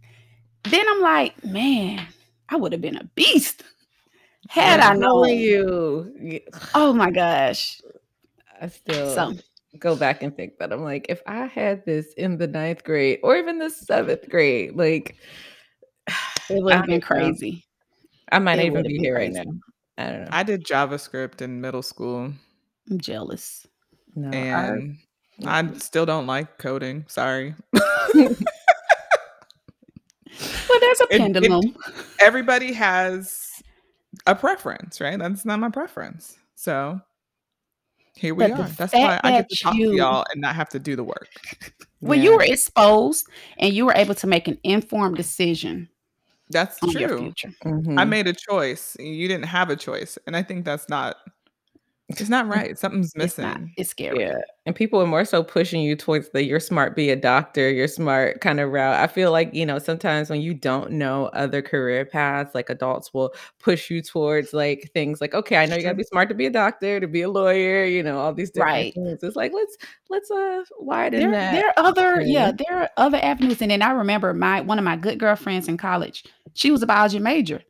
Then 0.65 0.85
I'm 0.91 1.01
like, 1.01 1.43
man, 1.43 2.07
I 2.51 2.57
would 2.57 2.73
have 2.73 2.83
been 2.83 2.99
a 2.99 3.05
beast 3.15 3.65
had 4.51 4.81
I 4.81 4.95
known 4.95 5.29
you. 5.29 6.41
Oh 6.75 6.93
my 6.93 7.11
gosh. 7.11 7.81
I 8.61 8.67
still 8.67 9.15
so 9.15 9.35
go 9.79 9.97
back 9.97 10.23
and 10.23 10.35
think 10.35 10.59
that 10.59 10.73
I'm 10.73 10.83
like, 10.83 11.07
if 11.09 11.23
I 11.27 11.47
had 11.47 11.85
this 11.85 12.13
in 12.15 12.39
the 12.39 12.47
ninth 12.47 12.85
grade 12.85 13.21
or 13.23 13.37
even 13.37 13.59
the 13.59 13.71
seventh 13.71 14.29
grade, 14.29 14.77
like 14.77 15.17
it 16.51 16.63
would 16.63 16.75
have 16.75 16.87
been 16.87 17.01
crazy. 17.01 17.65
I 18.33 18.39
might 18.39 18.59
it 18.59 18.67
even 18.67 18.83
be 18.87 18.99
here 18.99 19.15
crazy. 19.15 19.39
right 19.39 19.47
now. 19.47 19.53
I 19.99 20.11
don't 20.11 20.21
know. 20.23 20.29
I 20.33 20.43
did 20.43 20.65
JavaScript 20.65 21.43
in 21.43 21.61
middle 21.61 21.83
school. 21.83 22.33
I'm 22.91 23.01
jealous. 23.01 23.67
No, 24.15 24.31
and 24.31 24.99
I, 25.45 25.61
I 25.61 25.73
still 25.75 26.07
don't 26.07 26.27
like 26.27 26.59
coding. 26.59 27.05
Sorry. 27.07 27.55
well, 27.73 28.35
there's 30.81 31.01
a 31.01 31.07
pendulum. 31.11 31.63
It, 31.65 31.75
it, 31.89 32.05
everybody 32.19 32.73
has 32.73 33.51
a 34.27 34.35
preference, 34.35 35.01
right? 35.01 35.19
That's 35.19 35.45
not 35.45 35.61
my 35.61 35.71
preference. 35.71 36.37
So 36.55 37.01
Here 38.17 38.35
we 38.35 38.45
But 38.45 38.53
are. 38.61 38.69
That's 38.69 38.93
why 38.93 39.01
fact 39.09 39.25
I 39.25 39.31
get 39.31 39.49
to 39.49 39.57
talk 39.57 39.75
to 39.75 39.79
you 39.79 39.93
y'all 39.97 40.25
and 40.33 40.41
not 40.41 40.55
have 40.55 40.69
to 40.71 40.79
do 40.79 40.97
the 40.97 41.05
work. 41.05 41.29
when 42.01 42.23
you 42.23 42.35
were 42.35 42.43
exposed 42.43 43.27
and 43.59 43.73
you 43.73 43.87
were 43.87 43.95
able 43.95 44.15
to 44.17 44.27
make 44.27 44.49
an 44.49 44.59
informed 44.65 45.17
decision 45.17 45.89
That's 46.51 46.83
on 46.83 46.91
your 46.91 47.09
true. 47.09 47.33
I 47.97 48.05
Mhm. 48.05 48.09
made 48.09 48.27
a 48.27 48.33
choice. 48.33 48.97
You 48.99 49.29
didn't 49.29 49.47
have 49.47 49.71
a 49.71 49.77
choice. 49.77 50.19
And 50.27 50.37
I 50.37 50.43
think 50.43 50.65
that's 50.65 50.89
not 50.89 51.17
it's 52.19 52.29
not 52.31 52.49
right. 52.49 52.77
Something's 52.79 53.13
It's 53.17 53.39
not. 53.39 53.61
missing. 53.61 53.73
It's 53.77 53.91
scary. 53.91 54.21
Yeah. 54.21 54.39
And 54.67 54.75
people 54.75 55.01
are 55.01 55.07
more 55.07 55.25
so 55.25 55.43
pushing 55.43 55.81
you 55.83 55.95
towards 55.97 56.31
the 56.31 56.45
you're 56.45 56.61
smart, 56.61 56.97
be 56.97 57.11
a 57.11 57.17
doctor, 57.17 57.71
you're 57.71 57.89
smart 57.89 58.41
kind 58.41 58.59
of 58.61 58.71
route. 58.71 58.99
I 58.99 59.07
feel 59.07 59.31
like, 59.33 59.55
you 59.55 59.65
know, 59.67 59.79
sometimes 59.79 60.29
when 60.31 60.41
you 60.41 60.55
don't 60.55 60.93
know 60.93 61.27
other 61.27 61.63
career 61.63 62.05
paths, 62.05 62.55
like 62.55 62.69
adults 62.71 63.13
will 63.15 63.33
push 63.59 63.91
you 63.91 64.03
towards 64.03 64.53
like 64.53 64.91
things 64.95 65.21
like, 65.21 65.35
okay, 65.35 65.57
I 65.57 65.67
know 65.67 65.77
you 65.77 65.83
gotta 65.83 65.95
be 65.95 66.03
smart 66.05 66.29
to 66.31 66.35
be 66.35 66.47
a 66.47 66.51
doctor, 66.51 67.01
to 67.01 67.07
be 67.07 67.23
a 67.23 67.31
lawyer, 67.31 67.85
you 67.85 68.03
know, 68.03 68.19
all 68.19 68.33
these 68.35 68.51
different 68.51 68.73
Right. 68.73 68.95
things. 68.95 69.23
It's 69.23 69.37
like 69.37 69.53
let's 69.53 69.77
let's 70.09 70.31
uh 70.31 70.63
widen 70.79 71.21
There, 71.21 71.31
that. 71.31 71.53
there 71.53 71.67
are 71.69 71.87
other, 71.87 72.21
yeah, 72.21 72.53
there 72.53 72.79
are 72.83 72.91
other 72.97 73.19
avenues. 73.23 73.63
And 73.63 73.71
then 73.71 73.83
I 73.83 73.91
remember 73.93 74.35
my 74.35 74.61
one 74.61 74.79
of 74.79 74.85
my 74.85 74.97
good 74.97 75.19
girlfriends 75.19 75.69
in 75.69 75.77
college. 75.77 76.25
She 76.55 76.71
was 76.71 76.83
a 76.83 76.87
biology 76.87 77.19
major. 77.21 77.63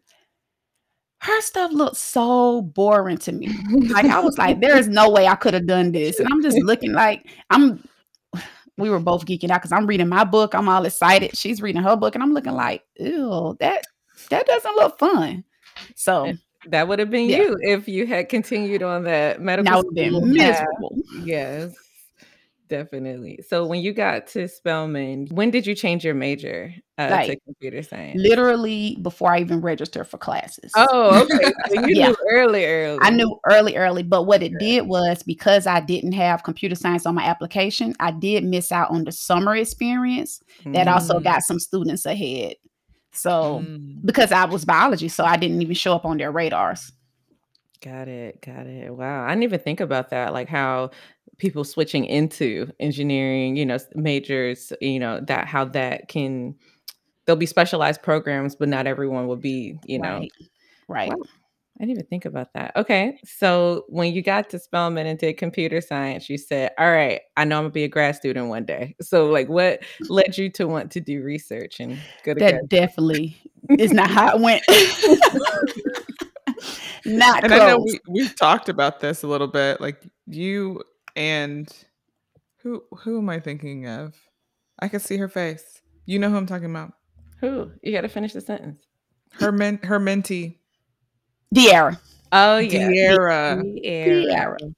Her 1.20 1.40
stuff 1.42 1.72
looked 1.72 1.96
so 1.96 2.62
boring 2.62 3.18
to 3.18 3.32
me. 3.32 3.54
Like 3.90 4.06
I 4.06 4.20
was 4.20 4.38
like, 4.38 4.60
there 4.60 4.76
is 4.76 4.88
no 5.00 5.10
way 5.10 5.26
I 5.26 5.34
could 5.34 5.54
have 5.54 5.66
done 5.66 5.92
this. 5.92 6.18
And 6.18 6.28
I'm 6.32 6.42
just 6.42 6.58
looking 6.62 6.92
like 6.92 7.26
I'm. 7.50 7.84
We 8.78 8.88
were 8.88 9.00
both 9.00 9.26
geeking 9.26 9.50
out 9.50 9.60
because 9.60 9.72
I'm 9.72 9.86
reading 9.86 10.08
my 10.08 10.24
book. 10.24 10.54
I'm 10.54 10.68
all 10.68 10.86
excited. 10.86 11.36
She's 11.36 11.60
reading 11.60 11.82
her 11.82 11.96
book, 11.96 12.14
and 12.14 12.24
I'm 12.24 12.32
looking 12.32 12.54
like, 12.54 12.82
ew, 12.98 13.54
that 13.60 13.84
that 14.30 14.46
doesn't 14.46 14.76
look 14.76 14.98
fun. 14.98 15.44
So 15.96 16.32
that 16.66 16.88
would 16.88 16.98
have 16.98 17.10
been 17.10 17.28
yeah, 17.28 17.38
you 17.38 17.58
if 17.60 17.88
you 17.88 18.06
had 18.06 18.28
continued 18.28 18.82
on 18.82 19.04
that 19.04 19.40
medical 19.40 19.82
would 19.82 19.98
have 19.98 20.12
been 20.12 20.32
miserable. 20.32 20.96
Yes, 21.22 21.74
definitely. 22.70 23.40
So 23.46 23.66
when 23.66 23.80
you 23.80 23.92
got 23.92 24.26
to 24.28 24.48
Spelman, 24.48 25.26
when 25.32 25.50
did 25.50 25.66
you 25.66 25.74
change 25.74 26.04
your 26.04 26.14
major 26.14 26.72
uh, 26.96 27.08
to 27.22 27.36
computer 27.44 27.82
science? 27.82 28.20
literally 28.22 28.96
before 29.02 29.32
I 29.34 29.40
even 29.40 29.60
registered 29.60 30.06
for 30.08 30.16
classes. 30.18 30.72
Oh, 30.74 31.22
okay. 31.22 31.52
So 31.68 31.74
you 31.74 31.94
yeah. 31.94 32.08
knew 32.08 32.16
early, 32.32 32.66
I 33.02 33.10
knew 33.10 33.38
early, 33.44 33.76
early, 33.76 34.02
but 34.02 34.24
what 34.24 34.42
it 34.42 34.58
did 34.58 34.86
was 34.88 35.22
because 35.22 35.66
I 35.66 35.80
didn't 35.80 36.12
have 36.12 36.42
computer 36.42 36.74
science 36.74 37.06
on 37.06 37.14
my 37.14 37.24
application, 37.24 37.94
I 38.00 38.10
did 38.12 38.44
miss 38.44 38.72
out 38.72 38.90
on 38.90 39.04
the 39.04 39.12
summer 39.12 39.54
experience 39.56 40.40
that 40.72 40.88
also 40.88 41.20
Mm, 41.20 41.24
got 41.24 41.42
some 41.42 41.58
students 41.58 42.06
ahead. 42.06 42.56
So 43.12 43.60
Mm. 43.60 44.02
because 44.04 44.32
I 44.32 44.44
was 44.46 44.64
biology, 44.64 45.08
so 45.08 45.24
I 45.24 45.36
didn't 45.36 45.62
even 45.62 45.74
show 45.74 45.94
up 45.94 46.04
on 46.04 46.16
their 46.18 46.32
radars. 46.32 46.92
got 47.82 48.08
it. 48.08 48.42
Got 48.42 48.66
it. 48.66 48.94
Wow. 48.94 49.24
I 49.24 49.28
didn't 49.30 49.44
even 49.44 49.60
think 49.60 49.80
about 49.80 50.10
that. 50.10 50.32
Like 50.32 50.48
how 50.48 50.90
people 51.40 51.64
switching 51.64 52.04
into 52.04 52.70
engineering, 52.78 53.56
you 53.56 53.66
know, 53.66 53.78
majors, 53.94 54.73
you 54.80 55.00
know, 55.00 55.20
that 55.23 55.47
how 55.47 55.64
that 55.64 56.09
can 56.09 56.54
there'll 57.26 57.38
be 57.38 57.47
specialized 57.47 58.02
programs, 58.02 58.54
but 58.54 58.68
not 58.68 58.87
everyone 58.87 59.26
will 59.26 59.37
be, 59.37 59.78
you 59.85 59.99
know. 59.99 60.18
Right. 60.18 60.30
Right. 60.88 61.11
Wow. 61.11 61.16
I 61.78 61.85
didn't 61.85 61.92
even 61.92 62.06
think 62.06 62.25
about 62.26 62.52
that. 62.52 62.73
Okay. 62.76 63.18
So 63.25 63.85
when 63.88 64.12
you 64.12 64.23
got 64.23 64.50
to 64.50 64.59
Spelman 64.59 65.06
and 65.06 65.18
did 65.18 65.38
computer 65.38 65.80
science, 65.80 66.28
you 66.28 66.37
said, 66.37 66.73
All 66.78 66.90
right, 66.90 67.23
I 67.38 67.44
know 67.44 67.56
I'm 67.56 67.64
gonna 67.64 67.73
be 67.73 67.85
a 67.85 67.88
grad 67.88 68.16
student 68.16 68.49
one 68.49 68.66
day. 68.66 68.97
So 69.00 69.30
like 69.30 69.49
what 69.49 69.82
led 70.09 70.37
you 70.37 70.50
to 70.50 70.66
want 70.66 70.90
to 70.92 71.00
do 71.00 71.23
research 71.23 71.80
and 71.80 71.99
go 72.23 72.35
to 72.35 72.40
grad 72.40 72.54
That 72.54 72.68
definitely 72.68 73.40
is 73.78 73.92
not 73.92 74.11
how 74.11 74.37
it 74.37 74.42
went. 74.42 74.62
not 77.06 77.44
And 77.44 77.54
I 77.54 77.68
know 77.68 77.78
we 77.78 77.99
we've 78.09 78.37
talked 78.37 78.68
about 78.68 79.00
this 79.00 79.23
a 79.23 79.26
little 79.26 79.49
bit. 79.49 79.80
Like 79.80 80.02
you 80.26 80.82
and 81.17 81.69
who 82.59 82.83
who 82.99 83.19
am 83.19 83.29
I 83.29 83.40
thinking 83.40 83.87
of? 83.87 84.14
I 84.81 84.88
can 84.88 85.00
see 85.00 85.17
her 85.17 85.29
face. 85.29 85.81
You 86.07 86.19
know 86.19 86.31
who 86.31 86.37
I'm 86.37 86.47
talking 86.47 86.71
about. 86.71 86.93
Who? 87.40 87.71
You 87.83 87.93
gotta 87.93 88.09
finish 88.09 88.33
the 88.33 88.40
sentence. 88.40 88.83
Her 89.33 89.52
men 89.52 89.79
her 89.85 90.00
mentee. 90.00 90.57
De'Ara. 91.55 91.99
Oh 92.33 92.59
yeah. 92.59 92.88
De'Ara. 92.88 93.62
De'Ara. 93.85 94.26
De'Ara. 94.26 94.75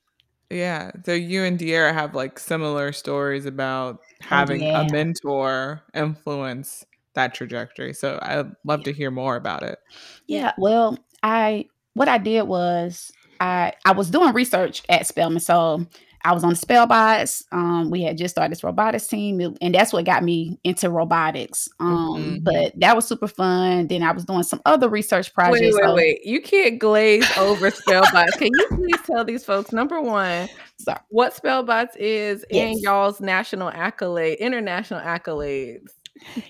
Yeah. 0.51 0.91
So 1.05 1.13
you 1.13 1.45
and 1.45 1.59
De'Ara 1.59 1.93
have 1.95 2.15
like 2.15 2.39
similar 2.39 2.93
stories 2.93 3.47
about 3.47 4.01
Oh 4.23 4.27
having 4.27 4.63
a 4.63 4.87
mentor 4.91 5.83
influence 5.95 6.85
that 7.15 7.35
trajectory. 7.35 7.93
So 7.95 8.19
I'd 8.23 8.53
love 8.65 8.85
to 8.85 8.93
hear 8.93 9.11
more 9.11 9.37
about 9.37 9.63
it. 9.63 9.79
Yeah. 10.27 10.53
Well, 10.59 10.99
I 11.23 11.67
what 11.95 12.09
I 12.09 12.19
did 12.19 12.43
was 12.43 13.13
I 13.41 13.73
I 13.85 13.93
was 13.93 14.11
doing 14.11 14.33
research 14.33 14.83
at 14.89 15.07
Spelman, 15.07 15.41
so 15.41 15.87
I 16.25 16.33
was 16.33 16.45
on 16.45 16.51
the 16.51 16.57
Spellbots. 16.57 17.43
Um, 17.53 17.91
we 17.91 18.03
had 18.03 18.17
just 18.17 18.35
started 18.35 18.53
this 18.53 18.63
robotics 18.63 19.07
team, 19.07 19.41
it- 19.41 19.59
and 19.61 19.75
that's 19.75 19.93
what 19.93 20.05
got 20.05 20.23
me 20.23 20.59
into 20.65 20.89
robotics. 20.91 21.69
Um, 21.81 22.41
Mhm. 22.41 22.45
but 22.45 22.79
that 22.81 22.95
was 22.95 23.07
super 23.07 23.27
fun. 23.27 23.87
Then 23.89 24.03
I 24.03 24.13
was 24.13 24.25
doing 24.25 24.43
some 24.45 24.61
other 24.65 24.89
research 24.89 25.35
projects. 25.35 25.61
wait, 25.61 25.75
So, 25.75 25.95
wait. 25.95 26.25
You 26.25 26.41
can't 26.41 26.79
glaze 26.79 27.27
over 27.39 27.71
Spellbots. 27.71 28.33
Can 28.39 28.49
you 28.53 28.67
please 28.71 29.01
tell 29.07 29.25
these 29.25 29.45
folks, 29.45 29.73
number 29.73 30.01
one, 30.01 30.49
so 30.79 30.95
what 31.09 31.35
Spellbots 31.35 31.97
is 31.97 32.45
and 32.51 32.79
y'all's 32.81 33.21
national 33.21 33.71
accolade, 33.71 34.39
international 34.39 35.01
accolades? 35.01 35.89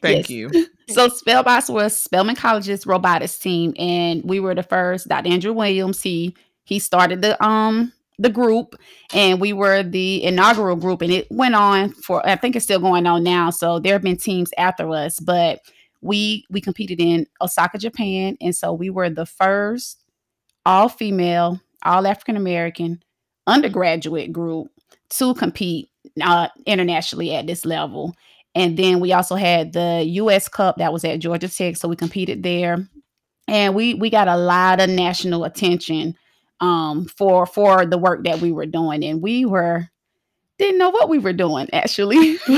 Thank 0.03 0.29
yes. 0.29 0.31
you. 0.31 0.51
So 0.89 1.09
Spellbots 1.09 1.73
was 1.73 1.99
Spelman 1.99 2.37
College's 2.37 2.87
robotics 2.87 3.39
team, 3.39 3.73
and 3.79 4.23
we 4.25 4.41
were 4.41 4.55
the 4.55 4.63
first. 4.63 5.09
Dr. 5.09 5.29
Andrew 5.31 5.55
Williams, 5.55 6.03
he 6.03 6.35
he 6.65 6.79
started 6.79 7.23
the 7.23 7.43
um 7.43 7.93
the 8.19 8.31
group, 8.31 8.77
and 9.15 9.41
we 9.41 9.53
were 9.53 9.83
the 9.83 10.23
inaugural 10.23 10.77
group, 10.77 11.03
and 11.03 11.13
it 11.13 11.27
went 11.31 11.55
on 11.55 11.91
for 11.91 12.27
I 12.27 12.37
think 12.37 12.57
it's 12.57 12.65
still 12.65 12.81
going 12.81 13.07
on 13.07 13.25
now. 13.25 13.51
So 13.51 13.79
there 13.79 13.95
have 13.95 14.03
been 14.03 14.17
teams 14.17 14.51
after 14.59 14.89
us, 14.91 15.19
but 15.21 15.61
we 16.01 16.45
we 16.51 16.61
competed 16.61 17.01
in 17.01 17.27
Osaka, 17.41 17.79
Japan, 17.79 18.37
and 18.41 18.55
so 18.55 18.73
we 18.73 18.91
were 18.91 19.11
the 19.11 19.27
first 19.27 20.03
all 20.67 20.89
female, 20.89 21.61
all 21.85 22.07
African 22.07 22.37
American 22.37 23.03
undergraduate 23.47 24.33
group 24.33 24.69
to 25.11 25.35
compete 25.35 25.89
uh, 26.21 26.49
internationally 26.67 27.35
at 27.35 27.47
this 27.47 27.65
level. 27.65 28.15
And 28.55 28.77
then 28.77 29.01
we 29.01 29.13
also 29.13 29.35
had 29.35 29.73
the 29.73 30.05
US 30.07 30.49
Cup 30.49 30.77
that 30.77 30.93
was 30.93 31.05
at 31.05 31.21
Georgia 31.21 31.49
Tech, 31.49 31.77
so 31.77 31.89
we 31.89 31.97
competed 31.97 32.43
there, 32.43 32.87
and 33.49 33.75
we 33.75 33.95
we 33.95 34.11
got 34.11 34.29
a 34.29 34.37
lot 34.37 34.81
of 34.81 34.91
national 34.91 35.45
attention 35.45 36.15
um, 36.63 37.07
for 37.07 37.45
for 37.45 37.85
the 37.85 37.99
work 37.99 38.25
that 38.25 38.41
we 38.41 38.53
were 38.53 38.67
doing, 38.67 39.05
and 39.05 39.21
we 39.21 39.45
were 39.45 39.89
didn't 40.59 40.79
know 40.79 40.91
what 40.91 41.09
we 41.09 41.19
were 41.19 41.33
doing 41.33 41.69
actually. 41.73 42.39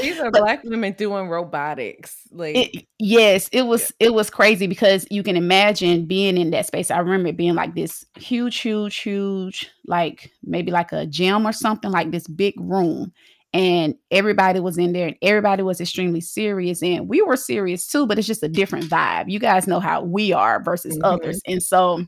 These 0.00 0.18
are 0.18 0.30
black 0.30 0.64
women 0.64 0.94
doing 0.94 1.28
robotics. 1.28 2.16
Like, 2.30 2.56
it, 2.56 2.86
yes, 2.98 3.48
it 3.52 3.58
yeah. 3.58 3.62
was 3.62 3.92
it 4.00 4.14
was 4.14 4.30
crazy 4.30 4.66
because 4.66 5.06
you 5.10 5.22
can 5.22 5.36
imagine 5.36 6.06
being 6.06 6.36
in 6.38 6.50
that 6.50 6.66
space. 6.66 6.90
I 6.90 6.98
remember 6.98 7.28
it 7.28 7.36
being 7.36 7.54
like 7.54 7.74
this 7.74 8.04
huge, 8.18 8.58
huge, 8.58 8.96
huge, 8.96 9.70
like 9.86 10.32
maybe 10.42 10.70
like 10.70 10.92
a 10.92 11.06
gym 11.06 11.46
or 11.46 11.52
something, 11.52 11.90
like 11.90 12.10
this 12.10 12.26
big 12.26 12.54
room. 12.58 13.12
And 13.54 13.96
everybody 14.10 14.60
was 14.60 14.78
in 14.78 14.94
there 14.94 15.08
and 15.08 15.16
everybody 15.20 15.62
was 15.62 15.78
extremely 15.78 16.22
serious. 16.22 16.82
And 16.82 17.06
we 17.06 17.20
were 17.20 17.36
serious 17.36 17.86
too, 17.86 18.06
but 18.06 18.18
it's 18.18 18.26
just 18.26 18.42
a 18.42 18.48
different 18.48 18.86
vibe. 18.86 19.30
You 19.30 19.38
guys 19.38 19.66
know 19.66 19.78
how 19.78 20.02
we 20.02 20.32
are 20.32 20.62
versus 20.62 20.96
Mhm. 20.96 21.04
others. 21.04 21.40
And 21.46 21.62
so 21.62 22.06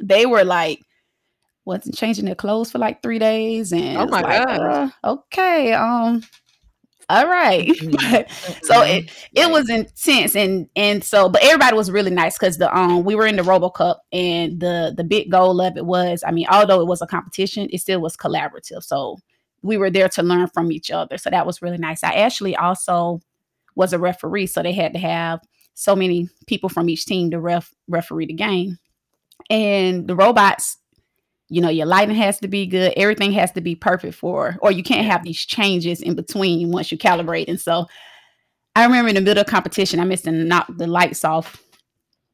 they 0.00 0.26
were 0.26 0.44
like, 0.44 0.80
wasn't 1.64 1.96
changing 1.96 2.24
their 2.24 2.34
clothes 2.34 2.70
for 2.70 2.78
like 2.78 3.02
three 3.02 3.18
days. 3.18 3.72
And 3.72 3.98
Oh 3.98 4.06
my 4.06 4.20
like, 4.22 4.46
gosh. 4.46 4.90
uh, 5.04 5.10
okay, 5.12 5.72
um, 5.74 6.22
all 7.10 7.26
right. 7.26 7.70
So 8.62 8.82
it 8.82 9.10
it 9.32 9.50
was 9.50 9.70
intense 9.70 10.36
and 10.36 10.68
and 10.76 11.02
so 11.02 11.28
but 11.28 11.42
everybody 11.42 11.74
was 11.74 11.90
really 11.90 12.10
nice 12.10 12.38
because 12.38 12.58
the 12.58 12.74
um 12.76 13.04
we 13.04 13.14
were 13.14 13.26
in 13.26 13.36
the 13.36 13.42
RoboCup 13.42 13.96
and 14.12 14.60
the 14.60 14.92
the 14.96 15.04
big 15.04 15.30
goal 15.30 15.60
of 15.60 15.76
it 15.76 15.86
was 15.86 16.22
i 16.26 16.30
mean 16.30 16.46
although 16.50 16.80
it 16.82 16.86
was 16.86 17.00
a 17.00 17.06
competition 17.06 17.68
it 17.72 17.78
still 17.80 18.00
was 18.00 18.16
collaborative 18.16 18.82
so 18.82 19.16
we 19.62 19.78
were 19.78 19.90
there 19.90 20.08
to 20.10 20.22
learn 20.22 20.48
from 20.48 20.70
each 20.70 20.90
other 20.90 21.16
so 21.16 21.30
that 21.30 21.46
was 21.46 21.62
really 21.62 21.78
nice 21.78 22.04
i 22.04 22.12
actually 22.12 22.54
also 22.56 23.20
was 23.74 23.92
a 23.94 23.98
referee 23.98 24.46
so 24.46 24.62
they 24.62 24.72
had 24.72 24.92
to 24.92 24.98
have 24.98 25.40
so 25.74 25.96
many 25.96 26.28
people 26.46 26.68
from 26.68 26.88
each 26.90 27.06
team 27.06 27.30
to 27.30 27.40
ref 27.40 27.72
referee 27.88 28.26
the 28.26 28.34
game 28.34 28.78
and 29.50 30.06
the 30.08 30.14
robots 30.14 30.76
you 31.50 31.60
know 31.62 31.70
your 31.70 31.86
lighting 31.86 32.14
has 32.16 32.38
to 32.40 32.48
be 32.48 32.66
good. 32.66 32.92
Everything 32.96 33.32
has 33.32 33.50
to 33.52 33.60
be 33.62 33.74
perfect 33.74 34.14
for 34.14 34.56
or 34.60 34.70
you 34.70 34.82
can't 34.82 35.06
have 35.06 35.24
these 35.24 35.38
changes 35.46 36.02
in 36.02 36.14
between 36.14 36.70
once 36.70 36.92
you 36.92 36.98
calibrate. 36.98 37.48
And 37.48 37.60
so 37.60 37.86
i 38.76 38.84
remember 38.84 39.08
in 39.08 39.14
the 39.14 39.20
middle 39.22 39.40
of 39.40 39.46
competition 39.46 39.98
i 39.98 40.04
missed 40.04 40.26
and 40.26 40.48
knocked 40.48 40.76
the 40.78 40.86
lights 40.86 41.24
off 41.24 41.62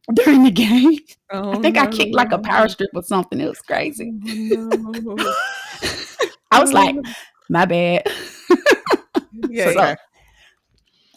during 0.15 0.43
the 0.45 0.51
game. 0.51 0.99
Oh, 1.31 1.53
I 1.53 1.57
Oh 1.57 1.63
think 1.63 1.79
i 1.79 1.87
kicked 1.87 2.15
like 2.15 2.33
a 2.33 2.39
power 2.39 2.69
strip 2.69 2.91
or 2.95 3.03
something. 3.03 3.41
It 3.41 3.49
was 3.49 3.61
crazy. 3.61 4.13
Oh 4.57 4.69
no. 4.93 5.17
i 6.51 6.61
was 6.61 6.73
like 6.73 6.97
Oh, 6.97 7.03
my 7.49 7.65
bad. 7.67 8.07
Yeah, 9.49 9.71
so 9.73 9.81
okay. 9.81 9.97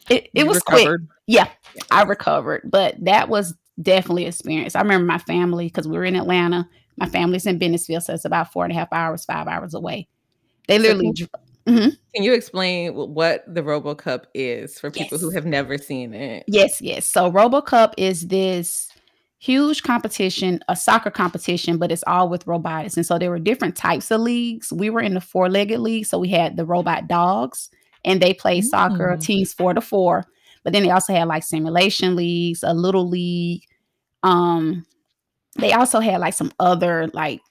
it, 0.10 0.30
it 0.36 0.44
You 0.44 0.46
was 0.46 0.62
quick. 0.62 0.88
yeah 1.28 1.50
i 1.92 2.04
recovered. 2.04 2.62
But 2.66 2.96
that 3.06 3.30
was 3.30 3.56
definitely 3.82 4.26
experience. 4.26 4.76
I 4.76 4.82
remember 4.82 5.06
my 5.06 5.18
family 5.20 5.68
because 5.68 5.88
we 5.88 5.98
were 5.98 6.06
in 6.06 6.16
Atlanta. 6.16 6.68
My 6.98 7.08
family's 7.08 7.46
in 7.46 7.60
Bennettsville, 7.60 8.02
so 8.02 8.14
it's 8.14 8.26
about 8.26 8.52
four 8.52 8.64
and 8.64 8.72
a 8.74 8.76
half 8.76 8.92
hours, 8.92 9.26
five 9.26 9.48
hours 9.48 9.74
away. 9.74 10.08
They 10.68 10.78
So 10.78 10.82
literally. 10.84 11.06
can, 11.06 11.14
dr- 11.14 11.30
Mhm. 11.68 11.98
can 12.16 12.24
you 12.24 12.34
explain 12.34 12.94
what 12.96 13.44
the 13.48 13.62
RoboCup 13.62 14.24
is 14.34 14.80
for 14.80 14.90
people 14.90 15.18
who 15.18 15.30
have 15.32 15.46
never 15.46 15.78
seen 15.78 16.14
it? 16.14 16.44
Yes, 16.48 16.82
yes. 16.82 17.06
So 17.06 17.32
RoboCup 17.32 17.94
is 17.98 18.28
this 18.28 18.90
huge 19.40 19.84
competition, 19.84 20.60
a 20.68 20.76
soccer 20.76 21.12
competition, 21.12 21.78
but 21.78 21.92
it's 21.92 22.04
all 22.08 22.30
with 22.30 22.48
robotics. 22.48 22.98
And 22.98 23.06
so 23.06 23.20
there 23.20 23.30
were 23.30 23.38
different 23.38 23.76
types 23.76 24.10
of 24.10 24.22
leagues. 24.22 24.74
We 24.74 24.90
were 24.90 25.02
in 25.02 25.14
the 25.14 25.22
four-legged 25.22 25.80
league, 25.80 26.08
so 26.08 26.18
we 26.18 26.30
had 26.30 26.58
the 26.58 26.66
robot 26.66 27.08
dogs, 27.08 27.70
and 28.04 28.20
they 28.20 28.34
play 28.34 28.62
soccer 28.62 29.16
Mm. 29.16 29.22
teams 29.22 29.54
four 29.54 29.76
to 29.76 29.82
four. 29.82 30.26
But 30.64 30.74
then 30.74 30.82
they 30.84 30.90
also 30.90 31.14
had 31.14 31.28
like 31.28 31.44
simulation 31.44 32.16
leagues, 32.16 32.64
a 32.64 32.74
little 32.74 33.08
league. 33.08 33.62
Um, 34.24 34.86
they 35.58 35.74
also 35.74 36.00
had 36.00 36.20
like 36.22 36.34
some 36.34 36.52
other 36.60 37.08
like 37.14 37.42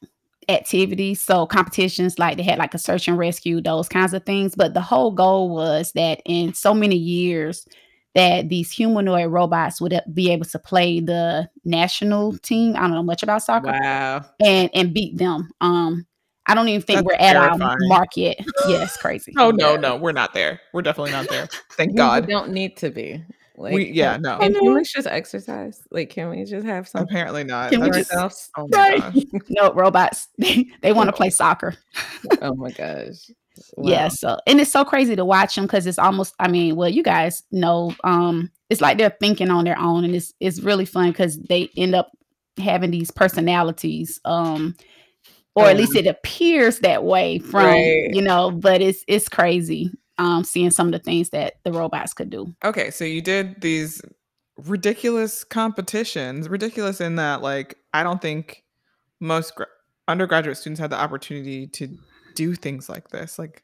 activities, 0.49 1.21
so 1.21 1.47
competitions 1.47 2.19
like 2.19 2.37
they 2.37 2.43
had 2.43 2.59
like 2.59 2.75
a 2.75 2.79
search 2.79 3.09
and 3.09 3.19
rescue, 3.19 3.61
those 3.61 3.89
kinds 3.89 4.15
of 4.15 4.25
things. 4.25 4.55
But 4.55 4.75
the 4.75 4.81
whole 4.81 5.11
goal 5.11 5.51
was 5.51 5.93
that 5.93 6.21
in 6.25 6.55
so 6.55 6.73
many 6.75 6.97
years 6.97 7.67
that 8.15 8.49
these 8.49 8.71
humanoid 8.71 9.31
robots 9.31 9.81
would 9.81 9.93
uh, 9.93 10.01
be 10.15 10.31
able 10.31 10.47
to 10.47 10.59
play 10.59 11.01
the 11.01 11.49
national 11.65 12.39
team. 12.39 12.75
I 12.77 12.81
don't 12.83 12.93
know 12.93 13.03
much 13.03 13.23
about 13.23 13.43
soccer 13.43 13.73
Wow. 13.83 14.25
and 14.41 14.71
and 14.73 14.95
beat 14.95 15.19
them. 15.19 15.51
Um, 15.61 16.07
I 16.47 16.55
don't 16.55 16.69
even 16.69 16.81
think 16.81 16.99
That's 16.99 17.07
we're 17.07 17.27
at 17.27 17.37
our 17.37 17.49
terrifying. 17.49 17.77
mark 17.89 18.09
yet. 18.17 18.39
Yeah, 18.69 18.87
crazy. 19.01 19.35
Oh 19.39 19.51
no, 19.51 19.73
Yeah. 19.75 19.81
no, 19.81 19.97
we're 19.97 20.13
not 20.13 20.33
there. 20.33 20.61
We're 20.73 20.83
definitely 20.83 21.11
not 21.11 21.29
there. 21.29 21.49
Thank 21.73 21.97
God. 21.97 22.23
We 22.23 22.33
God. 22.33 22.41
don't 22.41 22.53
need 22.53 22.77
to 22.79 22.91
be. 22.91 23.23
Like, 23.57 23.75
We 23.75 23.91
yeah, 23.91 24.15
can, 24.15 24.23
no. 24.23 24.39
can 24.39 24.55
humans 24.55 24.93
just 24.93 25.07
exercise? 25.07 25.81
Like, 25.91 26.11
can 26.11 26.29
we 26.31 26.45
just 26.45 26.67
have 26.67 26.87
some 26.87 27.03
Apparently 27.03 27.43
not. 27.45 27.71
Can 27.73 27.81
we 27.81 27.91
just 27.91 28.11
ourselves? 28.13 28.51
oh 28.57 28.69
my 28.71 28.99
gosh. 28.99 29.17
No 29.49 29.73
robots. 29.73 30.29
They, 30.39 30.67
they 30.83 30.93
want 30.93 31.09
to 31.09 31.13
play 31.15 31.31
soccer. 31.31 31.75
Oh 32.43 32.55
my 32.55 32.71
gosh. 32.71 33.31
Yeah. 33.79 34.09
So 34.09 34.39
and 34.47 34.61
it's 34.61 34.71
so 34.71 34.85
crazy 34.85 35.17
to 35.17 35.25
watch 35.25 35.55
them 35.55 35.65
because 35.65 35.87
it's 35.87 35.99
almost. 35.99 36.35
I 36.39 36.49
mean, 36.49 36.77
well, 36.77 36.91
you 36.91 37.03
guys 37.03 37.43
know. 37.51 37.95
Um, 38.05 38.51
it's 38.69 38.81
like 38.83 38.99
they're 38.99 39.17
thinking 39.21 39.51
on 39.51 39.65
their 39.65 39.79
own, 39.79 40.05
and 40.05 40.15
it's 40.15 40.35
it's 40.41 40.61
really 40.61 40.85
fun 40.85 41.11
because 41.11 41.39
they 41.49 41.71
end 41.77 41.95
up 41.95 42.11
having 42.59 42.91
these 42.91 43.11
personalities. 43.11 44.21
Um, 44.27 44.77
or 45.55 45.65
at 45.69 45.79
least 45.79 45.97
it 45.97 46.07
appears 46.07 46.81
that 46.81 47.05
way 47.05 47.39
from 47.39 47.65
Right. 47.65 48.11
you 48.13 48.21
know. 48.21 48.51
But 48.51 48.83
it's 48.83 49.03
it's 49.09 49.29
crazy. 49.29 49.91
Um, 50.19 50.45
seeing 50.45 50.71
some 50.71 50.87
of 50.87 50.93
the 50.93 50.99
things 50.99 51.29
that 51.31 51.57
the 51.63 51.73
robots 51.73 52.15
could 52.15 52.31
do. 52.31 52.55
Okay, 52.65 52.91
so 52.91 53.05
you 53.05 53.21
did 53.21 53.61
these 53.61 54.01
ridiculous 54.57 55.45
competitions. 55.45 56.49
Ridiculous 56.49 57.01
in 57.01 57.17
that, 57.17 57.43
like, 57.43 57.77
I 57.93 58.03
don't 58.03 58.23
think 58.23 58.65
most 59.21 59.55
gra- 59.55 59.67
undergraduate 60.09 60.57
students 60.57 60.81
had 60.81 60.91
the 60.91 60.99
opportunity 60.99 61.67
to 61.67 61.99
do 62.35 62.55
things 62.55 62.89
like 62.89 63.09
this, 63.09 63.39
like 63.39 63.63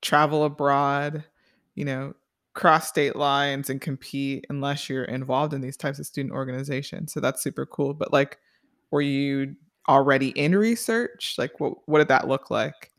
travel 0.00 0.44
abroad, 0.44 1.24
you 1.74 1.84
know, 1.84 2.14
cross 2.54 2.88
state 2.88 3.16
lines 3.16 3.70
and 3.70 3.80
compete 3.80 4.46
unless 4.50 4.88
you're 4.88 5.04
involved 5.04 5.54
in 5.54 5.60
these 5.60 5.76
types 5.76 5.98
of 5.98 6.06
student 6.06 6.34
organizations. 6.34 7.12
So 7.12 7.20
that's 7.20 7.42
super 7.42 7.66
cool. 7.66 7.94
But 7.94 8.12
like, 8.12 8.38
were 8.90 9.00
you 9.00 9.56
already 9.88 10.28
in 10.30 10.54
research? 10.54 11.36
Like, 11.38 11.58
what 11.60 11.74
what 11.86 11.98
did 11.98 12.08
that 12.08 12.28
look 12.28 12.50
like? 12.50 12.91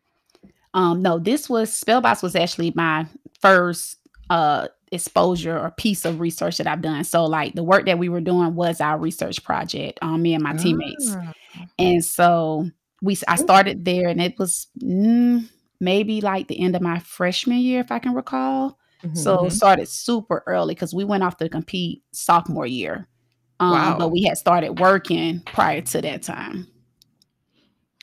Um, 0.73 1.01
no, 1.01 1.19
this 1.19 1.49
was 1.49 1.69
Spellbots 1.71 2.23
was 2.23 2.35
actually 2.35 2.71
my 2.75 3.05
first 3.41 3.97
uh 4.29 4.67
exposure 4.91 5.57
or 5.57 5.71
piece 5.71 6.05
of 6.05 6.19
research 6.19 6.57
that 6.57 6.67
I've 6.67 6.81
done. 6.81 7.03
So 7.03 7.25
like 7.25 7.55
the 7.55 7.63
work 7.63 7.85
that 7.87 7.97
we 7.99 8.09
were 8.09 8.21
doing 8.21 8.55
was 8.55 8.79
our 8.81 8.97
research 8.97 9.43
project, 9.43 9.99
um, 10.01 10.21
me 10.21 10.33
and 10.33 10.43
my 10.43 10.53
teammates. 10.53 11.17
Ah, 11.57 11.67
And 11.79 12.03
so 12.03 12.69
we 13.01 13.17
I 13.27 13.35
started 13.35 13.85
there 13.85 14.07
and 14.07 14.21
it 14.21 14.37
was 14.39 14.67
mm, 14.81 15.47
maybe 15.79 16.21
like 16.21 16.47
the 16.47 16.59
end 16.59 16.75
of 16.75 16.81
my 16.81 16.99
freshman 16.99 17.59
year, 17.59 17.81
if 17.81 17.91
I 17.91 17.99
can 17.99 18.13
recall. 18.13 18.77
So 19.13 19.37
Mhm. 19.37 19.51
started 19.51 19.87
super 19.89 20.43
early 20.47 20.73
because 20.75 20.93
we 20.93 21.03
went 21.03 21.23
off 21.23 21.37
to 21.37 21.49
compete 21.49 22.03
sophomore 22.13 22.65
year. 22.67 23.07
Um, 23.59 23.71
Wow. 23.73 23.97
but 23.97 24.11
we 24.11 24.23
had 24.23 24.37
started 24.37 24.79
working 24.79 25.41
prior 25.51 25.81
to 25.81 26.01
that 26.01 26.23
time. 26.23 26.67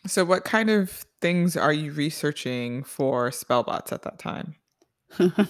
So, 0.06 0.24
what 0.24 0.44
kind 0.44 0.70
of 0.70 1.04
things 1.20 1.56
are 1.56 1.72
you 1.72 1.92
researching 1.92 2.84
for 2.84 3.30
Spellbots 3.30 3.92
at 3.92 4.02
that 4.02 4.18
time? 4.18 4.56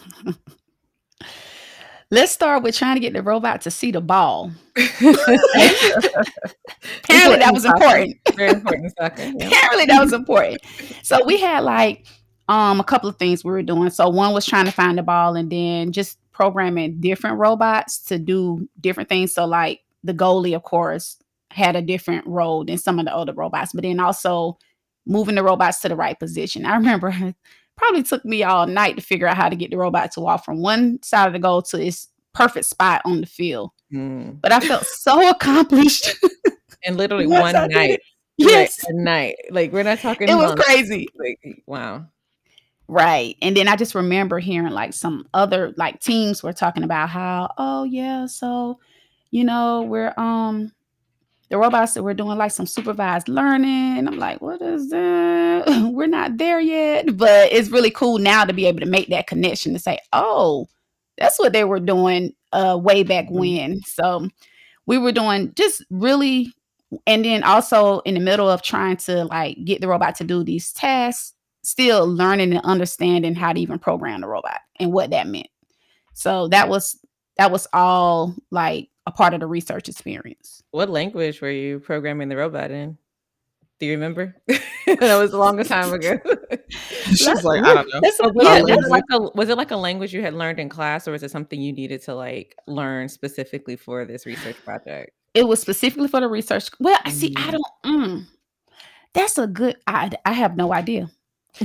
Let's 2.13 2.33
start 2.33 2.65
with 2.65 2.77
trying 2.77 2.97
to 2.97 3.01
get 3.01 3.13
the 3.13 3.23
robot 3.23 3.61
to 3.63 3.71
see 3.71 3.93
the 3.93 4.01
ball. 4.01 4.51
Apparently 4.77 5.37
Apparently 7.05 7.37
that 7.37 7.51
was 7.53 7.65
important. 7.65 8.17
Very 8.35 8.51
important 8.51 8.93
soccer. 8.99 9.23
Yeah. 9.23 9.47
Apparently 9.47 9.87
that 9.87 10.01
was 10.01 10.13
important. 10.13 10.61
So 11.05 11.25
we 11.25 11.39
had 11.41 11.61
like 11.61 12.07
um 12.49 12.81
a 12.81 12.85
couple 12.85 13.09
of 13.09 13.17
things 13.17 13.45
we 13.45 13.53
were 13.53 13.63
doing. 13.63 13.91
So 13.91 14.09
one 14.09 14.35
was 14.35 14.45
trying 14.45 14.65
to 14.65 14.73
find 14.73 14.99
the 14.99 15.05
ball 15.05 15.37
and 15.37 15.53
then 15.53 15.93
just 15.93 16.19
programming 16.33 17.01
different 17.01 17.39
robots 17.39 18.03
to 18.07 18.19
do 18.19 18.69
different 18.81 19.09
things. 19.09 19.33
So 19.33 19.45
like 19.45 19.83
the 20.03 20.15
goalie, 20.15 20.57
of 20.57 20.65
course, 20.65 21.17
had 21.51 21.77
a 21.77 21.83
different 21.83 22.27
role 22.27 22.65
than 22.65 22.79
some 22.79 22.99
of 22.99 23.05
the 23.05 23.15
other 23.15 23.33
robots, 23.33 23.73
but 23.73 23.83
then 23.83 24.01
also 24.01 24.59
moving 25.07 25.35
the 25.35 25.43
robots 25.43 25.81
to 25.81 25.89
the 25.89 25.97
right 25.97 26.19
position. 26.19 26.65
I 26.65 26.75
remember 26.77 27.09
it 27.09 27.35
probably 27.77 28.03
took 28.03 28.25
me 28.25 28.43
all 28.43 28.67
night 28.67 28.97
to 28.97 29.03
figure 29.03 29.27
out 29.27 29.37
how 29.37 29.49
to 29.49 29.57
get 29.57 29.71
the 29.71 29.79
robot 29.79 30.13
to 30.13 30.21
walk 30.21 30.45
from 30.45 30.61
one 30.61 31.03
side 31.03 31.27
of 31.27 31.33
the 31.33 31.39
goal 31.39 31.63
to 31.63 31.81
its 31.81 32.09
perfect 32.35 32.67
spot 32.67 33.03
on 33.05 33.21
the 33.21 33.27
field. 33.27 33.71
Mm. 33.93 34.41
But 34.41 34.53
I 34.53 34.61
felt 34.61 34.85
so 34.87 35.29
accomplished. 35.29 36.15
And 36.85 36.97
literally 36.97 37.27
one 37.27 37.57
I 37.57 37.67
night. 37.67 38.01
yes, 38.37 38.85
a 38.87 38.93
night. 38.93 39.37
Like 39.51 39.73
we're 39.73 39.83
not 39.83 39.99
talking 39.99 40.29
it 40.29 40.35
was 40.35 40.55
crazy. 40.55 41.09
Like, 41.15 41.63
wow. 41.67 42.07
Right. 42.87 43.37
And 43.41 43.57
then 43.57 43.69
I 43.69 43.77
just 43.77 43.95
remember 43.95 44.41
hearing 44.41 44.73
like 44.73 44.93
some 44.93 45.29
other 45.33 45.73
like 45.77 46.01
teams 46.01 46.43
were 46.43 46.53
talking 46.53 46.83
about 46.83 47.09
how, 47.09 47.53
oh 47.57 47.85
yeah, 47.85 48.27
so 48.27 48.79
you 49.31 49.45
know, 49.45 49.83
we're 49.83 50.13
um 50.17 50.73
the 51.51 51.59
robots 51.59 51.95
that 51.95 52.03
we're 52.05 52.15
doing 52.15 52.39
like 52.39 52.53
some 52.53 52.67
supervised 52.67 53.29
learning. 53.29 54.07
I'm 54.07 54.19
like, 54.19 54.41
what 54.41 54.63
is 54.63 54.89
that? 54.91 55.67
we're 55.93 56.07
not 56.07 56.37
there 56.39 56.61
yet. 56.61 57.17
But 57.17 57.53
it's 57.53 57.71
really 57.71 57.91
cool 57.91 58.19
now 58.19 58.45
to 58.45 58.53
be 58.53 58.67
able 58.67 58.81
to 58.81 58.87
make 58.87 59.09
that 59.09 59.27
connection 59.27 59.73
to 59.73 59.79
say, 59.79 59.99
oh, 60.13 60.69
that's 61.19 61.39
what 61.39 61.53
they 61.53 61.65
were 61.65 61.81
doing 61.81 62.33
uh 62.53 62.79
way 62.83 63.03
back 63.03 63.27
Mhm. 63.29 63.33
when. 63.39 63.81
So 63.83 64.29
we 64.87 64.99
were 64.99 65.13
doing 65.13 65.53
just 65.57 65.85
really 65.91 66.53
and 67.07 67.25
then 67.25 67.43
also 67.45 68.01
in 68.01 68.15
the 68.15 68.21
middle 68.21 68.49
of 68.51 68.63
trying 68.63 68.97
to 68.99 69.25
like 69.27 69.57
get 69.65 69.81
the 69.81 69.89
robot 69.89 70.17
to 70.17 70.25
do 70.25 70.43
these 70.45 70.73
tasks 70.73 71.35
still 71.63 72.07
learning 72.07 72.53
and 72.53 72.65
understanding 72.65 73.35
how 73.35 73.53
to 73.53 73.61
even 73.61 73.79
program 73.79 74.23
the 74.23 74.27
robot 74.29 74.59
and 74.81 74.93
what 74.93 75.11
that 75.11 75.29
meant 75.29 75.47
so 76.15 76.49
that 76.49 76.69
was 76.69 76.99
that 77.39 77.53
was 77.53 77.69
all 77.73 78.35
like 78.51 78.90
a 79.11 79.17
part 79.17 79.35
of 79.35 79.41
the 79.41 79.47
research 79.47 79.89
experience 79.89 80.63
What 80.71 80.89
language 80.91 81.41
were 81.41 81.51
you 81.51 81.81
programming 81.81 82.29
the 82.29 82.37
robot 82.37 82.71
in? 82.71 82.97
Do 83.81 83.87
you 83.87 83.93
remember? 83.93 84.37
that 84.87 85.19
was 85.19 85.33
a 85.33 85.39
long 85.39 85.57
time 85.65 85.91
ago. 85.95 86.19
She's 86.69 87.45
like, 87.45 87.65
I 87.65 87.73
don't 87.75 87.89
know. 87.89 88.01
That's- 88.03 88.19
But 88.21 88.35
was, 88.35 88.45
yeah, 88.47 88.59
it, 88.59 88.63
was, 88.65 88.71
that's- 88.71 88.91
like 88.91 89.05
a, 89.11 89.19
was 89.35 89.49
it 89.49 89.57
like 89.57 89.71
a 89.71 89.77
language 89.77 90.13
you 90.13 90.21
had 90.21 90.35
learned 90.35 90.61
in 90.61 90.69
class, 90.69 91.09
or 91.09 91.13
was 91.13 91.23
it 91.23 91.31
something 91.31 91.59
you 91.61 91.73
needed 91.73 92.03
to 92.03 92.15
like 92.15 92.55
learn 92.67 93.09
specifically 93.09 93.77
for 93.77 94.05
this 94.05 94.27
research 94.27 94.57
project? 94.65 95.13
it 95.33 95.47
was 95.47 95.61
specifically 95.61 96.09
for 96.09 96.21
the 96.21 96.27
research 96.29 96.69
well 96.81 96.99
I 97.05 97.11
see 97.11 97.33
i 97.37 97.41
Mhm. 97.41 97.53
don't 97.53 97.73
mm, 97.87 98.27
that's 99.15 99.39
a 99.39 99.47
good 99.47 99.77
i 99.87 100.11
i 100.27 100.33
have 100.33 100.57
no 100.57 100.73
idea 100.75 101.09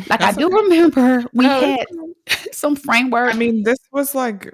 like 0.08 0.21
i 0.21 0.31
do 0.31 0.45
okay. 0.45 0.55
remember 0.55 1.25
we 1.34 1.47
Oh, 1.47 1.60
had 1.62 1.86
some 2.53 2.75
framework 2.75 3.34
I 3.34 3.38
mean, 3.38 3.63
this 3.63 3.79
was 3.91 4.13
like 4.13 4.53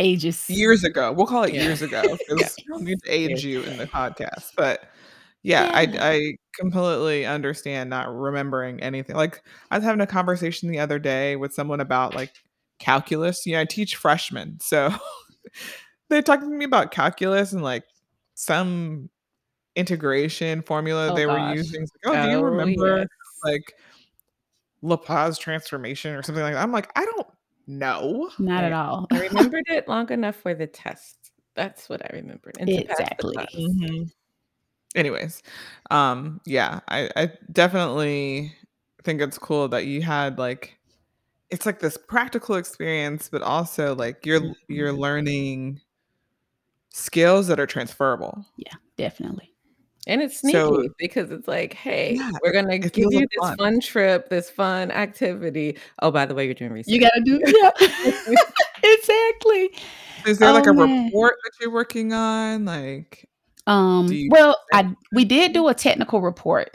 ages 0.00 0.48
years 0.50 0.82
ago. 0.82 1.12
We'll 1.12 1.26
call 1.26 1.44
it 1.44 1.54
Yeah. 1.54 1.62
years 1.64 1.82
ago 1.82 2.02
because 2.28 2.56
we 2.76 2.82
need 2.82 3.02
to 3.04 3.08
age 3.10 3.44
you 3.44 3.62
in 3.62 3.76
the 3.78 3.86
podcast. 3.98 4.52
But 4.56 4.82
yeah, 5.42 5.64
Yeah. 5.66 6.00
I 6.00 6.10
I 6.12 6.32
completely 6.58 7.24
understand 7.26 7.90
not 7.90 8.12
remembering 8.12 8.80
anything. 8.80 9.14
Like 9.14 9.42
I 9.70 9.76
was 9.78 9.84
having 9.84 10.00
a 10.00 10.06
conversation 10.06 10.70
the 10.70 10.80
other 10.80 10.98
day 10.98 11.36
with 11.36 11.52
someone 11.54 11.80
about 11.80 12.14
like 12.14 12.32
calculus. 12.80 13.46
You 13.46 13.52
know, 13.54 13.60
I 13.60 13.64
teach 13.66 13.94
freshmen, 13.96 14.58
so 14.60 14.92
they're 16.10 16.22
talking 16.22 16.50
to 16.50 16.56
me 16.56 16.64
about 16.64 16.90
calculus 16.90 17.52
and 17.52 17.62
like 17.62 17.84
some 18.34 19.10
integration 19.76 20.62
formula 20.62 21.12
Oh, 21.12 21.14
they 21.14 21.26
were 21.26 21.54
using. 21.54 21.82
Like, 21.82 21.90
oh, 22.06 22.24
do 22.24 22.30
you 22.30 22.38
Oh, 22.38 22.42
remember 22.42 22.98
yes. 22.98 23.06
like 23.44 23.72
Laplace 24.82 25.38
transformation 25.38 26.14
or 26.14 26.22
something 26.22 26.42
like 26.42 26.54
that? 26.54 26.62
I'm 26.62 26.72
like, 26.72 26.90
I 26.96 27.04
don't 27.04 27.26
know. 27.78 28.30
not 28.38 28.64
at 28.64 28.72
all 28.72 29.06
I 29.10 29.18
remembered 29.28 29.64
it 29.68 29.88
long 29.88 30.10
enough 30.12 30.36
for 30.36 30.54
the 30.54 30.66
test. 30.66 31.16
That's 31.54 31.88
what 31.88 32.02
I 32.04 32.16
remembered. 32.16 32.56
and 32.58 32.68
to 32.68 32.84
pass 32.84 32.96
the 32.98 33.04
Exactly. 33.04 33.46
Mhm. 33.56 34.10
Anyways, 34.96 35.42
um, 35.90 36.40
yeah, 36.46 36.80
I, 36.88 37.08
I 37.16 37.32
definitely 37.52 38.52
think 39.04 39.20
it's 39.20 39.38
cool 39.38 39.68
that 39.68 39.86
you 39.86 40.02
had 40.02 40.38
like 40.38 40.76
it's 41.50 41.66
like 41.66 41.80
this 41.80 41.96
practical 41.96 42.56
experience, 42.56 43.28
but 43.28 43.42
also 43.42 43.94
like 43.94 44.24
you're 44.26 44.42
you're 44.68 44.92
Mhm. 44.92 44.98
learning 44.98 45.80
skills 46.90 47.46
that 47.48 47.60
are 47.60 47.66
transferable. 47.66 48.44
Yeah, 48.56 48.74
definitely. 48.96 49.49
And 50.10 50.20
it's 50.20 50.40
sneaky 50.40 50.58
So 50.58 50.88
because 50.98 51.30
it's 51.30 51.46
like, 51.46 51.72
hey, 51.72 52.14
Yeah, 52.16 52.30
we're 52.42 52.52
gonna 52.52 52.78
give 52.80 52.96
you 53.12 53.20
this 53.20 53.28
fun. 53.38 53.56
fun 53.56 53.80
trip, 53.80 54.28
this 54.28 54.50
fun 54.50 54.90
activity. 54.90 55.78
Oh, 56.02 56.10
by 56.10 56.26
the 56.26 56.34
way, 56.34 56.44
you're 56.46 56.54
doing 56.54 56.72
research. 56.72 56.92
You 56.92 57.00
gotta 57.00 57.20
do 57.24 57.40
yeah. 57.46 58.34
exactly. 58.82 59.70
Is 60.26 60.38
there 60.38 60.52
like 60.52 60.66
Oh, 60.66 60.70
a 60.70 60.74
man. 60.74 61.06
report 61.06 61.36
that 61.44 61.52
you're 61.60 61.70
working 61.70 62.12
on? 62.12 62.64
Like 62.64 63.28
Um, 63.68 64.08
you 64.08 64.28
well, 64.32 64.56
I 64.74 64.92
we 65.12 65.24
did 65.24 65.52
do 65.52 65.68
a 65.68 65.74
technical 65.74 66.20
report. 66.20 66.70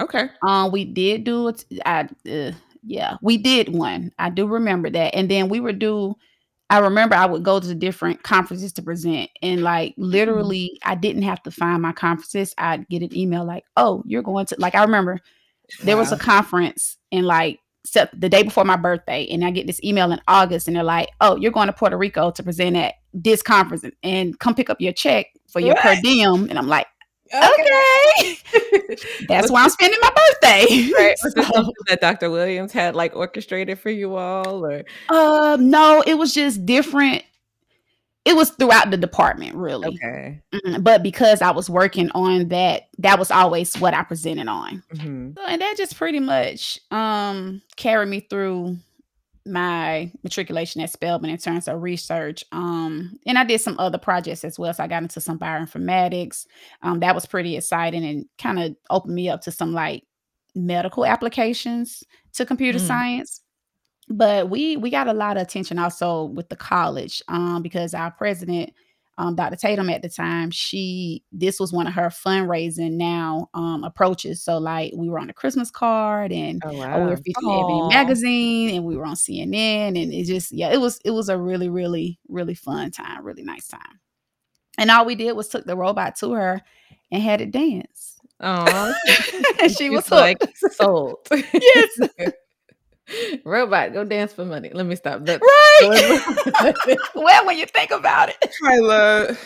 okay. 0.00 0.30
Um, 0.46 0.70
we 0.70 0.84
did 0.84 1.24
do 1.24 1.48
it. 1.48 1.64
I 1.84 2.08
uh, 2.30 2.52
yeah, 2.84 3.16
we 3.22 3.38
did 3.38 3.70
one. 3.70 4.12
I 4.20 4.30
do 4.30 4.46
remember 4.46 4.88
that. 4.90 5.16
And 5.16 5.28
then 5.28 5.48
we 5.48 5.58
were 5.60 5.72
do. 5.72 6.14
I 6.70 6.78
remember 6.78 7.14
I 7.14 7.26
would 7.26 7.42
go 7.42 7.60
to 7.60 7.74
different 7.74 8.22
conferences 8.22 8.72
to 8.74 8.82
present, 8.82 9.30
and 9.42 9.62
like 9.62 9.92
mm-hmm. 9.92 10.04
literally, 10.04 10.78
I 10.84 10.94
didn't 10.94 11.22
have 11.22 11.42
to 11.44 11.50
find 11.50 11.80
my 11.80 11.92
conferences. 11.92 12.54
I'd 12.58 12.88
get 12.88 13.02
an 13.02 13.16
email 13.16 13.44
like, 13.44 13.64
"Oh, 13.76 14.02
you're 14.06 14.22
going 14.22 14.46
to." 14.46 14.56
Like 14.58 14.74
I 14.74 14.82
remember 14.82 15.18
there 15.82 15.96
was 15.96 16.12
a 16.12 16.18
conference 16.18 16.96
in 17.10 17.24
like 17.24 17.60
the 17.94 18.28
day 18.28 18.42
before 18.42 18.64
my 18.64 18.76
birthday, 18.76 19.26
and 19.30 19.44
I 19.44 19.50
get 19.50 19.66
this 19.66 19.82
email 19.82 20.12
in 20.12 20.20
August, 20.28 20.68
and 20.68 20.76
they're 20.76 20.84
like, 20.84 21.08
"Oh, 21.22 21.36
you're 21.36 21.52
going 21.52 21.68
to 21.68 21.72
Puerto 21.72 21.96
Rico 21.96 22.30
to 22.32 22.42
present 22.42 22.76
at 22.76 22.94
this 23.14 23.42
conference, 23.42 23.84
and 24.02 24.38
come 24.38 24.54
pick 24.54 24.68
up 24.68 24.80
your 24.80 24.92
check 24.92 25.26
for 25.50 25.60
your 25.60 25.74
per 25.76 25.96
diem." 26.02 26.48
And 26.50 26.58
I'm 26.58 26.68
like, 26.68 26.86
Okay. 27.34 28.38
That's 29.28 29.50
why 29.50 29.62
I'm 29.64 29.70
spending 29.70 29.98
my 30.00 30.10
birthday. 30.10 30.90
Right. 30.98 31.16
Was 31.22 31.34
So- 31.34 31.42
something 31.42 31.74
that 31.88 32.00
Dr. 32.00 32.30
Williams 32.30 32.72
had 32.72 32.94
like 32.96 33.14
orchestrated 33.14 33.78
for 33.78 33.90
you 33.90 34.16
all, 34.16 34.64
or 34.64 34.84
Um, 35.08 35.70
no, 35.70 36.02
it 36.06 36.14
was 36.14 36.34
just 36.34 36.64
different. 36.66 37.22
It 38.24 38.36
was 38.36 38.50
throughout 38.50 38.90
the 38.90 38.96
department, 38.98 39.54
really. 39.56 39.88
okay? 39.88 40.42
Mm, 40.52 40.84
But 40.84 41.02
because 41.02 41.40
I 41.40 41.50
was 41.50 41.70
working 41.70 42.10
on 42.10 42.48
that, 42.48 42.88
that 42.98 43.18
was 43.18 43.30
always 43.30 43.74
what 43.78 43.94
I 43.94 44.02
presented 44.02 44.48
on. 44.48 44.82
Mhm. 44.94 45.34
So, 45.36 45.44
and 45.46 45.62
that 45.62 45.74
just 45.78 45.96
pretty 45.96 46.20
much 46.20 46.78
um 46.90 47.62
carried 47.76 48.08
me 48.08 48.20
through 48.20 48.76
my 49.48 50.12
matriculation 50.22 50.80
at 50.80 50.90
Spelman 50.90 51.30
in 51.30 51.38
terms 51.38 51.68
of 51.68 51.82
research. 51.82 52.44
Um, 52.52 53.18
and 53.26 53.38
I 53.38 53.44
did 53.44 53.60
some 53.60 53.78
other 53.78 53.98
projects 53.98 54.44
as 54.44 54.58
well. 54.58 54.72
So 54.74 54.84
I 54.84 54.86
got 54.86 55.02
into 55.02 55.20
some 55.20 55.38
bioinformatics. 55.38 56.46
Um, 56.82 57.00
that 57.00 57.14
was 57.14 57.26
pretty 57.26 57.56
exciting 57.56 58.04
and 58.04 58.26
kind 58.38 58.58
of 58.58 58.76
opened 58.90 59.14
me 59.14 59.28
up 59.28 59.40
to 59.42 59.50
some 59.50 59.72
like 59.72 60.04
medical 60.54 61.04
applications 61.04 62.04
to 62.34 62.46
computer 62.46 62.78
Mm. 62.78 62.86
science. 62.86 63.40
But 64.10 64.48
we 64.50 64.76
we 64.76 64.90
got 64.90 65.06
a 65.08 65.12
lot 65.12 65.36
of 65.36 65.42
attention 65.42 65.78
also 65.78 66.24
with 66.24 66.48
the 66.48 66.56
college 66.56 67.22
um, 67.28 67.62
because 67.62 67.92
our 67.94 68.10
president, 68.10 68.72
um, 69.18 69.34
Dr. 69.34 69.56
Tatum 69.56 69.90
at 69.90 70.00
the 70.00 70.08
time, 70.08 70.52
she 70.52 71.24
this 71.32 71.58
was 71.58 71.72
one 71.72 71.88
of 71.88 71.94
her 71.94 72.06
fundraising 72.06 72.92
now 72.92 73.50
um, 73.52 73.82
approaches. 73.82 74.42
So 74.42 74.58
like 74.58 74.92
we 74.96 75.08
were 75.08 75.18
on 75.18 75.28
a 75.28 75.34
Christmas 75.34 75.72
card 75.72 76.32
and 76.32 76.62
Oh 76.64 76.80
Oh, 76.82 77.04
we 77.04 77.10
were 77.10 77.16
featured 77.16 77.42
in 77.42 77.50
Ebony 77.50 77.88
magazine 77.88 78.74
and 78.76 78.84
we 78.84 78.96
were 78.96 79.04
on 79.04 79.16
CNN 79.16 80.00
and 80.00 80.12
it 80.12 80.24
just 80.24 80.52
yeah, 80.52 80.70
it 80.72 80.80
was 80.80 81.00
it 81.04 81.10
was 81.10 81.28
a 81.28 81.36
really, 81.36 81.68
really, 81.68 82.20
really 82.28 82.54
fun 82.54 82.92
time, 82.92 83.24
really 83.24 83.42
nice 83.42 83.66
time. 83.66 84.00
And 84.78 84.88
all 84.90 85.04
we 85.04 85.16
did 85.16 85.32
was 85.32 85.48
took 85.48 85.66
the 85.66 85.76
robot 85.76 86.14
to 86.20 86.32
her 86.34 86.62
and 87.10 87.20
had 87.20 87.40
it 87.40 87.50
dance. 87.50 88.20
Oh, 88.40 88.94
and 89.60 89.72
she 89.72 89.90
was 89.90 90.10
like 90.12 90.38
sold. 90.72 91.18
Yes. 91.30 91.98
Robot, 93.44 93.92
go 93.92 94.04
dance 94.04 94.32
for 94.32 94.44
money. 94.44 94.70
Let 94.72 94.86
me 94.86 94.94
stop. 94.96 95.24
That, 95.24 95.40
right. 95.40 96.96
well, 97.14 97.46
when 97.46 97.56
you 97.58 97.66
think 97.66 97.90
about 97.90 98.28
it. 98.30 98.52
Kyla. 98.62 99.36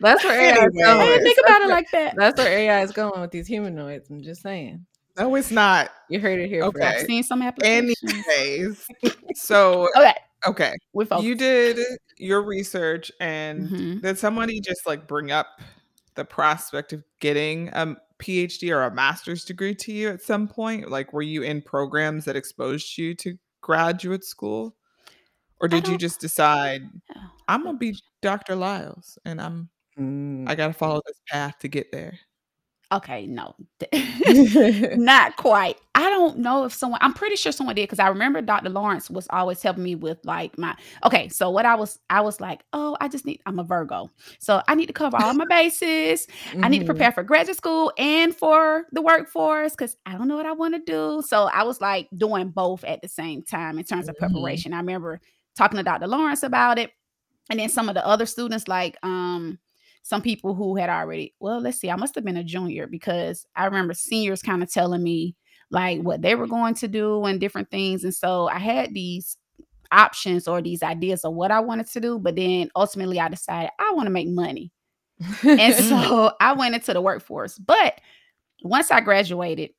that's 0.00 0.24
where 0.24 0.40
AI 0.40 0.50
is 0.52 0.58
Anyway. 0.58 0.82
I 0.84 1.04
didn't 1.06 1.22
think 1.22 1.36
That's 1.36 1.48
about 1.48 1.60
it 1.62 1.66
where- 1.66 1.68
like 1.76 1.90
that. 1.92 2.14
That's 2.16 2.38
where 2.38 2.58
AI 2.58 2.82
is 2.82 2.92
going 2.92 3.20
with 3.20 3.30
these 3.30 3.46
humanoids. 3.46 4.10
I'm 4.10 4.22
just 4.22 4.42
saying. 4.42 4.84
No, 5.18 5.34
it's 5.34 5.50
not. 5.50 5.90
You 6.08 6.20
heard 6.20 6.40
it 6.40 6.48
here 6.48 6.62
Okay. 6.64 6.84
I've 6.86 6.94
first. 6.94 7.06
seen 7.06 7.22
some 7.22 7.42
applications. 7.42 8.02
Anyways. 8.28 8.86
So 9.34 9.88
Okay. 9.96 10.14
okay. 10.46 10.72
You 11.20 11.34
did 11.34 11.78
your 12.16 12.42
research 12.42 13.12
and 13.20 13.68
Mhm. 13.68 14.02
did 14.02 14.18
somebody 14.18 14.60
just 14.60 14.86
like 14.86 15.06
bring 15.06 15.30
up 15.30 15.46
the 16.14 16.24
prospect 16.24 16.92
of 16.92 17.04
getting 17.20 17.68
a 17.68 17.96
PhD 18.18 18.70
or 18.70 18.82
a 18.82 18.94
master's 18.94 19.44
degree 19.44 19.74
to 19.76 19.92
you 19.92 20.10
at 20.10 20.22
some 20.22 20.48
point? 20.48 20.90
Like 20.90 21.12
were 21.12 21.22
you 21.22 21.42
in 21.42 21.62
programs 21.62 22.24
that 22.24 22.36
exposed 22.36 22.96
you 22.98 23.14
to 23.16 23.36
graduate 23.60 24.24
school? 24.24 24.76
Or 25.60 25.68
did 25.68 25.86
you 25.86 25.96
just 25.96 26.20
decide 26.20 26.82
Oh, 27.14 27.30
I'm 27.48 27.64
gonna 27.64 27.78
be 27.78 27.96
Dr. 28.20 28.56
Liles 28.56 29.18
and 29.24 29.40
I'm 29.40 29.70
Mm. 29.98 30.48
I 30.48 30.54
gotta 30.54 30.72
follow 30.72 31.02
this 31.06 31.20
path 31.28 31.58
to 31.60 31.68
get 31.68 31.92
there? 31.92 32.18
Okay, 32.92 33.26
no. 33.26 33.54
Not 34.96 35.36
quite. 35.36 35.76
I 35.94 36.08
don't 36.10 36.38
know 36.38 36.64
if 36.64 36.72
someone 36.72 36.98
I'm 37.02 37.12
pretty 37.14 37.36
sure 37.36 37.52
someone 37.52 37.74
did 37.74 37.84
because 37.88 37.98
I 37.98 38.08
remember 38.08 38.40
Dr. 38.42 38.68
Lawrence 38.70 39.10
was 39.10 39.26
always 39.30 39.62
helping 39.62 39.82
me 39.82 39.94
with 39.94 40.18
like 40.24 40.56
my 40.58 40.76
okay. 41.04 41.28
So 41.28 41.50
what 41.50 41.64
I 41.66 41.74
was 41.74 41.98
I 42.10 42.20
was 42.20 42.40
like, 42.40 42.62
oh, 42.72 42.96
I 43.00 43.08
just 43.08 43.24
need 43.26 43.40
I'm 43.46 43.58
a 43.58 43.64
Virgo. 43.64 44.10
So 44.38 44.62
I 44.68 44.74
need 44.74 44.86
to 44.86 44.92
cover 44.92 45.16
all 45.16 45.34
my 45.34 45.44
bases. 45.46 46.26
I 46.62 46.68
need 46.68 46.80
to 46.80 46.84
Mhm. 46.84 46.86
prepare 46.86 47.12
for 47.12 47.22
graduate 47.22 47.56
school 47.56 47.92
and 47.98 48.34
for 48.34 48.84
the 48.92 49.02
workforce 49.02 49.72
because 49.72 49.96
I 50.06 50.12
don't 50.12 50.28
know 50.28 50.36
what 50.36 50.46
I 50.46 50.52
want 50.52 50.74
to 50.74 50.80
do. 50.80 51.22
So 51.26 51.44
I 51.44 51.62
was 51.64 51.80
like 51.80 52.08
doing 52.16 52.50
both 52.50 52.84
at 52.84 53.00
the 53.02 53.08
same 53.08 53.42
time 53.42 53.78
in 53.78 53.84
terms 53.84 54.08
of 54.08 54.16
Mhm. 54.16 54.18
preparation. 54.18 54.72
I 54.74 54.78
remember 54.78 55.20
talking 55.56 55.78
to 55.78 55.82
Dr. 55.82 56.06
Lawrence 56.08 56.42
about 56.42 56.78
it. 56.78 56.90
And 57.50 57.58
then 57.58 57.68
some 57.68 57.88
of 57.88 57.94
the 57.94 58.06
other 58.06 58.24
students, 58.26 58.68
like 58.68 58.96
um, 59.02 59.58
some 60.02 60.22
people 60.22 60.54
who 60.54 60.76
had 60.76 60.90
already, 60.90 61.34
well, 61.40 61.60
let's 61.60 61.78
see, 61.78 61.90
I 61.90 61.96
must 61.96 62.14
have 62.16 62.24
been 62.24 62.36
a 62.36 62.44
junior 62.44 62.86
because 62.86 63.46
I 63.54 63.66
remember 63.66 63.94
seniors 63.94 64.42
kind 64.42 64.62
of 64.62 64.72
telling 64.72 65.02
me 65.02 65.36
like 65.70 66.00
what 66.02 66.22
they 66.22 66.34
were 66.34 66.46
going 66.46 66.74
to 66.74 66.88
do 66.88 67.24
and 67.24 67.40
different 67.40 67.70
things. 67.70 68.04
And 68.04 68.14
so 68.14 68.48
I 68.48 68.58
had 68.58 68.94
these 68.94 69.36
options 69.90 70.48
or 70.48 70.60
these 70.60 70.82
ideas 70.82 71.24
of 71.24 71.34
what 71.34 71.50
I 71.50 71.60
wanted 71.60 71.86
to 71.88 72.00
do, 72.00 72.18
but 72.18 72.36
then 72.36 72.70
ultimately 72.74 73.20
I 73.20 73.28
decided 73.28 73.70
I 73.78 73.92
want 73.94 74.06
to 74.06 74.10
make 74.10 74.28
money. 74.28 74.72
And 75.44 75.74
so 75.84 76.32
I 76.40 76.52
went 76.52 76.74
into 76.74 76.92
the 76.92 77.00
workforce. 77.00 77.58
But 77.58 78.00
once 78.62 78.90
I 78.90 79.00
graduated, 79.00 79.70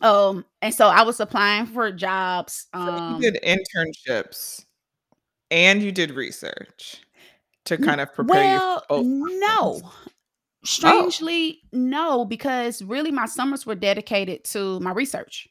um, 0.00 0.44
and 0.62 0.72
so 0.74 0.86
I 0.86 1.02
was 1.02 1.20
applying 1.20 1.66
for 1.66 1.92
jobs. 1.92 2.66
So 2.74 2.80
Um, 2.80 3.20
you 3.20 3.30
did 3.30 3.42
internships 3.42 4.64
and 5.50 5.82
you 5.82 5.92
did 5.92 6.12
research 6.12 7.02
to 7.66 7.76
kind 7.78 8.00
of 8.00 8.12
prepare 8.14 8.34
well, 8.58 8.74
you 8.74 8.80
for 8.96 9.02
both. 9.02 9.06
no. 9.06 9.80
platforms. 9.80 9.94
Strangely, 10.62 11.60
no, 11.72 12.24
because 12.26 12.82
really 12.82 13.10
my 13.10 13.24
summers 13.26 13.64
were 13.64 13.74
dedicated 13.74 14.44
to 14.44 14.78
my 14.80 14.92
research. 14.92 15.48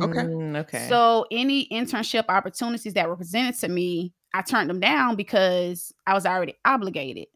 Okay. 0.00 0.20
Mm, 0.20 0.56
okay. 0.60 0.86
So 0.88 1.26
any 1.30 1.68
internship 1.68 2.24
opportunities 2.28 2.94
that 2.94 3.08
were 3.08 3.16
presented 3.16 3.58
to 3.60 3.68
me, 3.68 4.14
I 4.32 4.42
turned 4.42 4.70
them 4.70 4.80
down 4.80 5.16
because 5.16 5.92
I 6.06 6.14
was 6.14 6.24
already 6.24 6.54
obligated. 6.64 7.26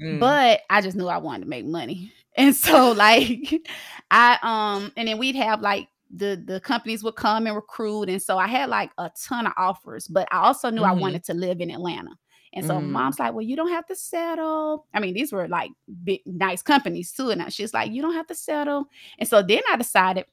Mm. 0.00 0.20
But 0.20 0.60
I 0.70 0.80
just 0.80 0.96
knew 0.96 1.08
I 1.08 1.18
wanted 1.18 1.44
to 1.44 1.48
make 1.48 1.66
money. 1.66 2.12
And 2.36 2.54
so 2.54 2.92
like 2.92 3.52
I 4.12 4.38
um 4.42 4.92
and 4.96 5.08
then 5.08 5.18
we'd 5.18 5.34
have 5.34 5.60
like 5.60 5.88
the 6.14 6.40
the 6.46 6.60
companies 6.60 7.02
would 7.02 7.16
come 7.16 7.48
and 7.48 7.56
recruit 7.56 8.08
and 8.08 8.22
so 8.22 8.38
I 8.38 8.46
had 8.46 8.70
like 8.70 8.92
a 8.96 9.10
ton 9.26 9.44
of 9.48 9.54
offers, 9.56 10.06
but 10.06 10.28
I 10.30 10.38
also 10.38 10.70
knew 10.70 10.84
I 10.84 10.94
Mhm. 10.94 11.00
wanted 11.00 11.24
to 11.24 11.34
live 11.34 11.60
in 11.60 11.70
Atlanta. 11.72 12.10
And 12.52 12.64
so 12.64 12.80
Mhm. 12.80 12.82
mom's 12.82 13.18
like, 13.18 13.32
"Well, 13.34 13.42
you 13.42 13.56
don't 13.56 13.70
have 13.70 13.86
to 13.86 13.96
settle." 13.96 14.86
I 14.94 15.00
mean, 15.00 15.14
these 15.14 15.32
were 15.32 15.48
like 15.48 15.70
big 16.04 16.20
nice 16.26 16.62
companies 16.62 17.12
too 17.12 17.30
and 17.30 17.52
she's 17.52 17.74
like, 17.74 17.92
"You 17.92 18.02
don't 18.02 18.14
have 18.14 18.26
to 18.28 18.34
settle." 18.34 18.88
And 19.18 19.28
so 19.28 19.42
then 19.42 19.60
I 19.70 19.76
decided 19.76 20.26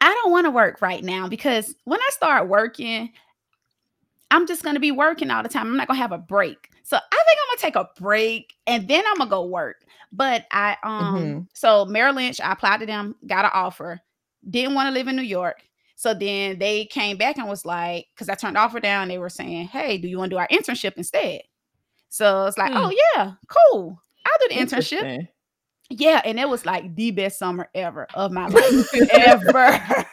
I 0.00 0.12
don't 0.12 0.30
want 0.30 0.44
to 0.46 0.50
work 0.50 0.80
right 0.82 1.02
now 1.02 1.28
because 1.28 1.74
when 1.84 2.00
I 2.00 2.08
start 2.12 2.48
working, 2.48 3.12
I'm 4.30 4.46
just 4.46 4.62
going 4.62 4.74
to 4.74 4.80
be 4.80 4.90
working 4.90 5.30
all 5.30 5.42
the 5.42 5.48
time. 5.48 5.66
I'm 5.68 5.76
not 5.76 5.86
going 5.86 5.96
to 5.96 6.02
have 6.02 6.12
a 6.12 6.18
break. 6.18 6.70
So 6.82 6.96
I 6.96 7.00
think 7.00 7.38
I'm 7.40 7.48
going 7.48 7.56
to 7.58 7.62
take 7.62 7.76
a 7.76 8.00
break 8.00 8.54
and 8.66 8.88
then 8.88 9.04
I'm 9.06 9.16
going 9.18 9.28
to 9.28 9.30
go 9.30 9.46
work. 9.46 9.84
But 10.12 10.46
I 10.52 10.76
um 10.82 11.36
Mhm. 11.36 11.48
so 11.54 11.84
Merrill 11.84 12.14
Lynch, 12.14 12.40
I 12.40 12.52
applied 12.52 12.80
to 12.80 12.86
them, 12.86 13.14
got 13.26 13.44
an 13.44 13.50
offer. 13.54 14.00
Didn't 14.48 14.74
want 14.74 14.88
to 14.88 14.92
live 14.92 15.08
in 15.08 15.16
New 15.16 15.22
York. 15.22 15.62
So 15.96 16.12
then 16.14 16.58
they 16.58 16.84
came 16.84 17.16
back 17.16 17.38
and 17.38 17.48
was 17.48 17.64
like, 17.64 18.06
because 18.14 18.28
I 18.28 18.34
turned 18.34 18.56
the 18.56 18.60
offer 18.60 18.80
down, 18.80 19.08
they 19.08 19.18
were 19.18 19.30
saying, 19.30 19.68
Hey, 19.68 19.96
do 19.98 20.08
you 20.08 20.18
want 20.18 20.30
to 20.30 20.34
do 20.36 20.38
our 20.38 20.48
internship 20.48 20.92
instead? 20.96 21.40
So 22.10 22.46
it's 22.46 22.58
like, 22.58 22.70
Hmm. 22.72 22.78
oh 22.78 22.94
yeah, 23.16 23.32
cool. 23.48 24.00
I'll 24.26 24.48
do 24.48 24.54
the 24.54 24.60
internship. 24.60 25.26
Yeah, 25.88 26.20
and 26.24 26.38
it 26.38 26.48
was 26.48 26.66
like 26.66 26.94
the 26.96 27.12
best 27.12 27.38
summer 27.38 27.68
ever 27.74 28.06
of 28.14 28.32
my 28.32 28.46
life. 28.48 28.94
ever. 29.12 30.06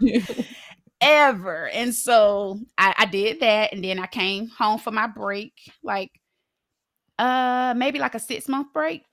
ever. 1.00 1.68
And 1.68 1.94
so 1.94 2.60
I, 2.78 2.94
I 2.98 3.04
did 3.06 3.40
that. 3.40 3.72
And 3.72 3.82
then 3.84 3.98
I 3.98 4.06
came 4.06 4.48
home 4.48 4.78
for 4.78 4.90
my 4.90 5.06
break, 5.06 5.52
like 5.82 6.10
uh 7.18 7.74
maybe 7.76 7.98
like 7.98 8.14
a 8.14 8.18
six 8.20 8.48
month 8.48 8.72
break. 8.72 9.04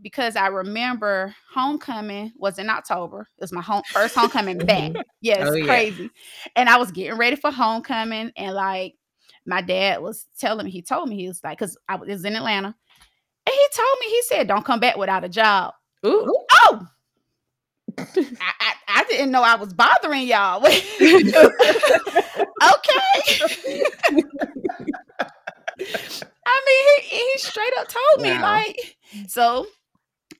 Because 0.00 0.36
I 0.36 0.46
remember 0.48 1.34
homecoming 1.52 2.32
was 2.36 2.58
in 2.58 2.70
October. 2.70 3.28
It 3.38 3.40
was 3.42 3.52
my 3.52 3.60
home 3.62 3.82
first 3.92 4.14
homecoming 4.14 4.64
back. 4.64 4.92
Yes, 5.24 5.46
Oh, 5.46 5.54
yeah. 5.54 5.66
crazy. 5.66 6.10
And 6.56 6.68
I 6.68 6.78
was 6.78 6.90
getting 6.90 7.16
ready 7.16 7.36
for 7.36 7.52
homecoming 7.52 8.32
and 8.36 8.54
like 8.56 8.94
my 9.46 9.62
dad 9.62 10.02
was 10.02 10.26
telling 10.38 10.64
me, 10.64 10.72
he 10.72 10.82
told 10.82 11.08
me 11.08 11.14
he 11.16 11.28
was 11.28 11.40
like, 11.44 11.58
because 11.58 11.76
I 11.88 11.94
was 11.94 12.24
in 12.24 12.34
Atlanta, 12.34 12.74
and 13.46 13.54
he 13.54 13.66
told 13.76 13.98
me 14.00 14.06
he 14.08 14.22
said, 14.22 14.48
"Don't 14.48 14.64
come 14.64 14.80
back 14.80 14.96
without 14.96 15.22
a 15.24 15.28
job." 15.28 15.74
Ooh. 16.04 16.34
Oh, 16.52 16.86
I, 17.98 18.04
I, 18.40 18.74
I 18.88 19.04
didn't 19.08 19.30
know 19.30 19.42
I 19.42 19.54
was 19.54 19.72
bothering 19.72 20.26
y'all. 20.26 20.64
okay. 20.64 20.72
I 26.44 26.62
mean, 26.66 27.02
he, 27.02 27.16
he 27.16 27.38
straight 27.38 27.72
up 27.78 27.88
told 27.88 28.22
me 28.22 28.30
Wow. 28.32 28.42
like 28.42 28.96
so. 29.28 29.66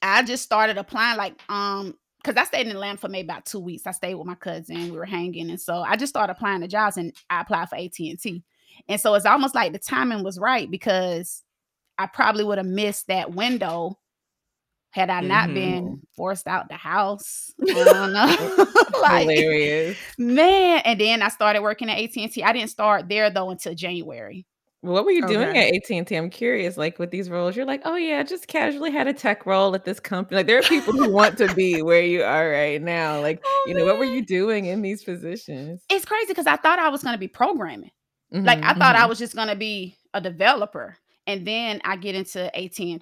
I 0.03 0.23
just 0.23 0.43
started 0.43 0.77
applying 0.79 1.17
like 1.17 1.35
um 1.49 1.97
because 2.23 2.37
I 2.41 2.45
stayed 2.45 2.67
in 2.67 2.73
Atlanta 2.73 2.99
for 2.99 3.09
maybe 3.09 3.27
about 3.27 3.47
two 3.47 3.59
weeks. 3.59 3.87
I 3.87 3.91
stayed 3.93 4.15
with 4.15 4.27
my 4.27 4.35
cousin. 4.37 4.85
We 4.85 4.97
were 4.97 5.05
hanging, 5.05 5.51
and 5.51 5.61
so 5.61 5.83
I 5.83 5.97
just 5.97 6.11
started 6.11 6.33
applying 6.33 6.61
to 6.61 6.69
jobs, 6.69 6.97
and 6.97 7.13
I 7.31 7.41
applied 7.41 7.69
for 7.69 7.77
AT 7.77 7.99
and 7.99 8.21
T. 8.21 8.43
And 8.89 9.01
so 9.01 9.15
it's 9.15 9.27
almost 9.27 9.55
like 9.55 9.73
the 9.73 9.79
timing 9.79 10.23
was 10.25 10.39
right 10.39 10.71
because 10.71 11.43
I 11.99 12.07
probably 12.07 12.45
would 12.45 12.59
have 12.59 12.67
missed 12.67 13.09
that 13.09 13.33
window 13.33 13.99
had 14.91 15.09
I 15.11 15.21
not 15.21 15.49
Mhm. 15.51 15.55
been 15.55 16.01
forced 16.15 16.47
out 16.47 16.69
the 16.69 16.75
house. 16.77 17.53
I 17.63 17.73
don't 17.75 18.13
know. 18.13 18.67
like 19.03 19.29
Hilarious. 19.29 19.97
man, 20.19 20.83
and 20.85 21.01
then 21.01 21.23
I 21.23 21.29
started 21.29 21.63
working 21.63 21.91
at 21.91 21.99
AT 21.99 22.17
and 22.17 22.31
T. 22.33 22.43
I 22.45 22.53
didn't 22.53 22.71
start 22.71 23.09
there 23.09 23.31
though 23.31 23.51
until 23.51 23.75
January. 23.75 24.47
What 24.83 25.05
were 25.05 25.13
you 25.13 25.27
doing 25.29 25.49
Okay. 25.49 25.69
at 25.69 25.91
AT&T? 25.91 26.15
I'm 26.17 26.29
curious. 26.29 26.77
Like 26.77 26.99
with 26.99 27.13
these 27.13 27.31
roles, 27.31 27.55
you're 27.57 27.65
like, 27.65 27.83
oh 27.85 27.95
yeah, 27.95 28.19
I 28.19 28.25
just 28.25 28.49
casually 28.49 28.91
had 28.91 29.07
a 29.07 29.13
tech 29.13 29.47
role 29.47 29.75
at 29.77 29.85
this 29.85 30.01
company. 30.01 30.37
Like 30.39 30.49
there 30.49 30.59
are 30.59 30.63
people 30.63 30.93
who 30.93 31.11
want 31.11 31.39
to 31.39 31.55
be 31.55 31.83
where 31.83 32.03
you 32.03 32.25
are 32.25 32.51
right 32.51 32.83
now. 32.83 33.21
Like, 33.21 33.41
Oh, 33.47 33.65
you 33.69 33.75
know, 33.75 33.85
what 33.85 33.99
were 33.99 34.05
you 34.05 34.27
doing 34.27 34.67
in 34.67 34.83
these 34.83 35.05
positions? 35.05 35.85
It's 35.89 36.05
crazy 36.05 36.27
because 36.29 36.49
I 36.49 36.57
thought 36.57 36.81
I 36.81 36.89
was 36.89 37.03
going 37.05 37.15
to 37.15 37.19
be 37.19 37.29
programming. 37.29 37.93
Like 38.33 38.63
I 38.63 38.73
thought 38.75 38.97
I 38.97 39.01
mhm. 39.01 39.11
was 39.11 39.19
just 39.19 39.35
going 39.37 39.49
to 39.49 39.57
be 39.57 39.97
a 40.15 40.21
developer. 40.21 40.97
And 41.27 41.47
then 41.47 41.81
I 41.85 41.97
get 41.97 42.17
into 42.17 42.45
AT 42.57 42.81
and 42.81 43.01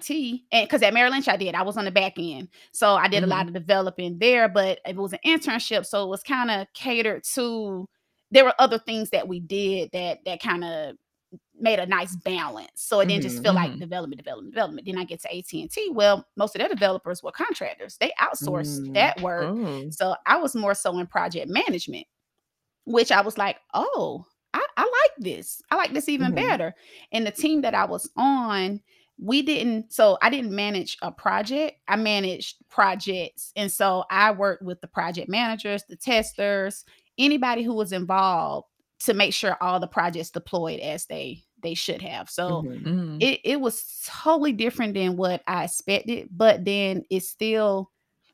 because 0.51 0.83
at 0.83 0.93
Merrill 0.93 1.11
Lynch 1.11 1.27
I 1.27 1.37
did, 1.37 1.55
I 1.55 1.63
was 1.63 1.77
on 1.77 1.85
the 1.85 1.91
back 1.91 2.13
end, 2.19 2.49
so 2.71 2.93
I 2.93 3.07
did 3.07 3.23
a 3.23 3.27
lot 3.27 3.47
of 3.47 3.53
developing 3.53 4.19
there. 4.19 4.47
But 4.47 4.79
it 4.85 4.95
was 4.95 5.13
an 5.13 5.19
internship, 5.25 5.85
so 5.87 6.03
it 6.03 6.09
was 6.09 6.21
kind 6.21 6.51
of 6.51 6.67
catered 6.75 7.23
to. 7.33 7.87
There 8.29 8.45
were 8.45 8.53
other 8.59 8.77
things 8.77 9.09
that 9.09 9.27
we 9.27 9.39
did 9.39 9.89
that 9.93 10.19
that 10.25 10.39
kind 10.41 10.63
of 10.63 10.95
made 11.61 11.79
a 11.79 11.85
nice 11.85 12.15
balance, 12.15 12.71
so 12.75 12.99
it 12.99 13.07
didn't 13.07 13.23
just 13.23 13.39
Mhm, 13.39 13.43
feel 13.43 13.53
like 13.53 13.71
mhm. 13.73 13.79
development, 13.79 14.17
development, 14.21 14.53
development. 14.53 14.85
Then 14.87 14.97
I 14.97 15.03
get 15.05 15.21
to 15.21 15.35
AT 15.35 15.61
and 15.61 15.71
T. 15.71 15.89
Well, 15.91 16.25
most 16.37 16.55
of 16.55 16.59
their 16.59 16.69
developers 16.69 17.23
were 17.23 17.31
contractors; 17.31 17.97
they 17.97 18.11
outsourced 18.19 18.81
Mm. 18.81 18.93
that 18.93 19.19
work. 19.21 19.53
Oh. 19.55 19.89
So 19.89 20.15
I 20.25 20.37
was 20.37 20.55
more 20.55 20.73
so 20.73 20.97
in 20.99 21.07
project 21.07 21.49
management, 21.49 22.07
which 22.85 23.11
I 23.11 23.21
was 23.21 23.37
like, 23.37 23.57
oh, 23.73 24.25
I, 24.53 24.65
I 24.77 24.83
like 24.83 25.23
this. 25.25 25.61
I 25.71 25.75
like 25.75 25.93
this 25.93 26.09
even 26.09 26.31
Mhm. 26.31 26.35
better. 26.35 26.73
And 27.11 27.25
the 27.25 27.31
team 27.31 27.61
that 27.61 27.75
I 27.75 27.85
was 27.85 28.09
on, 28.17 28.81
we 29.19 29.41
didn't, 29.43 29.93
so 29.93 30.17
I 30.21 30.29
didn't 30.29 30.51
manage 30.55 30.97
a 31.01 31.11
project, 31.11 31.77
I 31.87 31.95
managed 31.95 32.57
projects. 32.69 33.51
And 33.55 33.71
so 33.71 34.03
I 34.09 34.31
worked 34.31 34.63
with 34.63 34.81
the 34.81 34.87
project 34.87 35.29
managers, 35.29 35.83
the 35.87 35.95
testers, 35.95 36.85
anybody 37.17 37.63
who 37.63 37.73
was 37.75 37.91
involved 37.91 38.67
to 39.01 39.13
make 39.13 39.33
sure 39.33 39.57
all 39.61 39.79
the 39.79 39.87
projects 39.87 40.31
deployed 40.31 40.79
as 40.79 41.05
they 41.05 41.43
they 41.61 41.73
should 41.73 42.01
have. 42.01 42.29
So 42.29 42.63
Mhm. 42.63 42.83
Mhm. 42.83 43.17
it, 43.21 43.39
it 43.43 43.61
was 43.61 44.03
totally 44.05 44.53
different 44.53 44.93
than 44.93 45.17
what 45.17 45.43
I 45.47 45.63
expected, 45.65 46.29
but 46.31 46.65
then 46.65 47.03
it's 47.09 47.29
still 47.29 47.91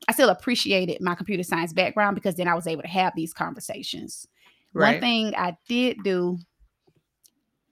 I 0.08 0.14
still 0.14 0.30
appreciated 0.30 1.02
my 1.02 1.16
computer 1.16 1.44
science 1.44 1.74
background 1.74 2.16
because 2.16 2.36
then 2.36 2.48
I 2.48 2.54
was 2.54 2.68
able 2.68 2.84
to 2.84 2.88
have 2.88 3.14
these 3.16 3.34
conversations. 3.34 4.28
One 4.74 5.00
thing 5.00 5.34
I 5.36 5.58
did 5.68 5.98
do 6.04 6.38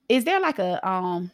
is 0.09 0.23
there 0.25 0.39
like 0.39 0.59
a 0.59 0.85
um 0.87 1.31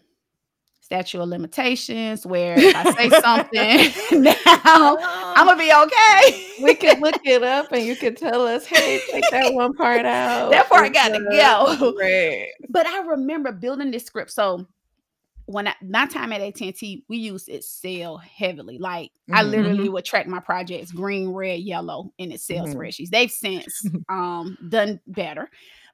statute 0.91 1.21
of 1.21 1.29
limitations 1.29 2.25
where 2.25 2.57
if 2.57 2.75
I 2.75 2.83
say 2.91 3.09
something 3.21 3.93
now 4.23 4.97
I'm 5.35 5.47
gonna 5.47 5.57
be 5.57 5.71
okay. 5.71 6.45
we 6.61 6.75
can 6.75 6.99
look 6.99 7.15
it 7.23 7.43
up 7.43 7.71
and 7.71 7.85
you 7.85 7.95
can 7.95 8.13
tell 8.13 8.45
us, 8.45 8.65
hey, 8.65 8.99
take 9.09 9.23
that 9.31 9.53
one 9.53 9.73
part 9.73 10.05
out. 10.05 10.51
That 10.51 10.67
part 10.67 10.93
got 10.93 11.09
to 11.09 11.19
go. 11.31 11.93
Right. 11.97 12.47
But 12.67 12.87
I 12.87 13.03
remember 13.03 13.53
building 13.53 13.89
this 13.91 14.05
script. 14.05 14.31
So 14.31 14.67
when 15.45 15.67
I, 15.69 15.75
my 15.81 16.05
time 16.07 16.33
at 16.33 16.41
AT&T, 16.41 17.05
we 17.07 17.17
used 17.17 17.47
Excel 17.47 18.17
heavily. 18.17 18.77
Like 18.77 19.11
I 19.33 19.43
Mhm. 19.43 19.51
literally 19.51 19.89
would 19.89 20.03
track 20.05 20.27
my 20.27 20.39
projects 20.41 20.91
green, 20.91 21.29
red, 21.29 21.61
yellow 21.61 22.11
in 22.17 22.33
Excel 22.33 22.65
Mhm. 22.67 22.75
spreadsheets. 22.75 23.09
They've 23.09 23.31
since 23.31 23.85
um 24.09 24.57
done 24.69 24.99
better, 25.07 25.49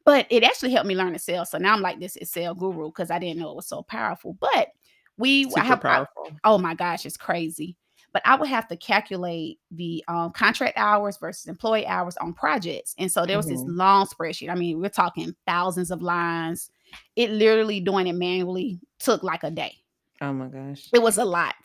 but 0.05 0.25
it 0.31 0.43
actually 0.43 0.71
helped 0.71 0.87
me 0.87 0.95
learn 0.95 1.13
Excel. 1.15 1.45
So 1.45 1.57
now 1.59 1.73
I'm 1.73 1.81
like 1.81 1.99
this 1.99 2.15
Excel 2.15 2.55
guru 2.55 2.87
because 2.87 3.11
I 3.11 3.19
didn't 3.19 3.39
know 3.39 3.51
it 3.51 3.55
was 3.55 3.67
so 3.67 3.83
powerful. 3.83 4.33
But 4.39 4.69
we 5.17 5.43
Super 5.45 5.61
have 5.61 5.85
I- 5.85 6.05
oh 6.43 6.57
my 6.57 6.73
gosh, 6.75 7.05
it's 7.05 7.17
crazy. 7.17 7.75
But 8.13 8.21
I 8.25 8.35
would 8.35 8.49
have 8.49 8.67
to 8.69 8.77
calculate 8.77 9.59
the 9.69 10.03
um, 10.07 10.31
contract 10.31 10.77
hours 10.77 11.17
versus 11.17 11.45
employee 11.45 11.85
hours 11.85 12.17
on 12.17 12.33
projects. 12.33 12.95
And 12.97 13.11
so 13.11 13.25
there 13.25 13.37
was 13.37 13.45
this 13.47 13.61
Mhm. 13.61 13.75
long 13.77 14.07
spreadsheet. 14.07 14.49
I 14.49 14.55
mean, 14.55 14.79
we're 14.79 14.89
talking 14.89 15.35
thousands 15.45 15.91
of 15.91 16.01
lines. 16.01 16.71
It 17.15 17.29
literally 17.31 17.79
doing 17.79 18.07
it 18.07 18.13
manually 18.13 18.79
took 18.99 19.21
like 19.23 19.43
a 19.43 19.51
day. 19.51 19.75
Oh 20.21 20.33
my 20.33 20.47
gosh. 20.47 20.87
It 20.93 21.01
was 21.01 21.17
a 21.17 21.25
lot. 21.25 21.55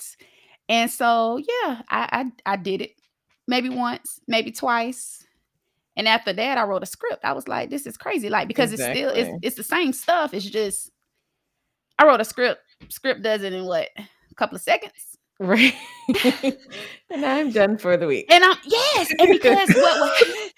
And 0.69 0.91
so 0.91 1.39
yeah, 1.39 1.83
I 1.89 2.31
I, 2.47 2.53
I 2.53 2.57
did 2.57 2.83
it 2.83 2.97
maybe 3.47 3.69
once, 3.71 4.21
maybe 4.27 4.51
twice. 4.51 5.25
And 5.97 6.09
after 6.09 6.33
that, 6.33 6.59
I 6.59 6.65
wrote 6.65 6.83
a 6.83 6.87
script. 6.87 7.25
I 7.25 7.33
was 7.33 7.47
like, 7.49 7.71
this 7.71 7.87
is 7.87 7.97
crazy. 7.97 8.29
Like, 8.31 8.49
because 8.49 8.73
it's 8.73 8.83
still 8.83 9.11
it's 9.11 9.29
it's 9.43 9.57
the 9.57 9.63
same 9.65 9.93
stuff. 9.93 10.35
It's 10.35 10.45
just 10.45 10.91
I 11.99 12.05
wrote 12.07 12.21
a 12.21 12.25
script. 12.25 12.61
Script 12.89 13.23
does 13.23 13.43
it 13.43 13.53
in 13.53 13.65
what 13.65 13.89
a 13.97 14.35
couple 14.35 14.57
of 14.57 14.63
seconds. 14.63 15.19
Right. 15.39 15.75
and 17.11 17.25
I'm 17.25 17.51
done 17.51 17.79
for 17.79 17.97
the 17.97 18.07
week. 18.07 18.27
And 18.31 18.45
I'm 18.45 18.57
yes, 18.65 19.13
and 19.19 19.31
because 19.31 19.69
what, 19.75 20.01
what 20.01 20.53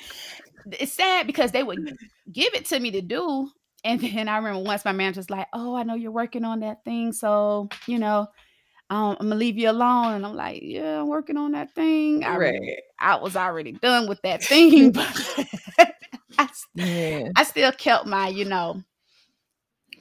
it's 0.73 0.93
sad 0.93 1.27
because 1.27 1.53
they 1.53 1.63
would 1.63 1.97
give 2.33 2.55
it 2.55 2.67
to 2.67 2.81
me 2.81 2.91
to 2.93 3.01
do, 3.01 3.51
and 3.85 4.01
then 4.01 4.29
I 4.29 4.37
remember 4.37 4.61
once 4.63 4.85
my 4.85 4.93
manager's 4.93 5.31
like, 5.31 5.47
"Oh, 5.53 5.75
I 5.75 5.83
know 5.83 5.95
you're 5.95 6.11
working 6.11 6.45
on 6.45 6.61
that 6.61 6.85
thing, 6.85 7.13
so 7.13 7.69
you 7.87 7.99
know, 7.99 8.27
um, 8.91 9.17
I'm 9.21 9.29
gonna 9.29 9.37
leave 9.37 9.59
you 9.59 9.71
alone." 9.71 10.15
And 10.15 10.27
I'm 10.27 10.35
like, 10.35 10.61
"Yeah, 10.63 11.01
I'm 11.01 11.09
working 11.09 11.37
on 11.37 11.53
that 11.53 11.75
thing." 11.75 12.25
I, 12.25 12.37
right. 12.37 12.81
I 12.99 13.17
was 13.17 13.37
already 13.37 13.73
done 13.73 14.09
with 14.09 14.21
that 14.23 14.43
thing, 14.43 14.93
but 14.93 15.47
I, 16.39 16.49
Yeah. 16.75 17.29
I 17.37 17.45
still 17.45 17.73
kept 17.73 18.07
my, 18.07 18.29
you 18.29 18.45
know, 18.45 18.83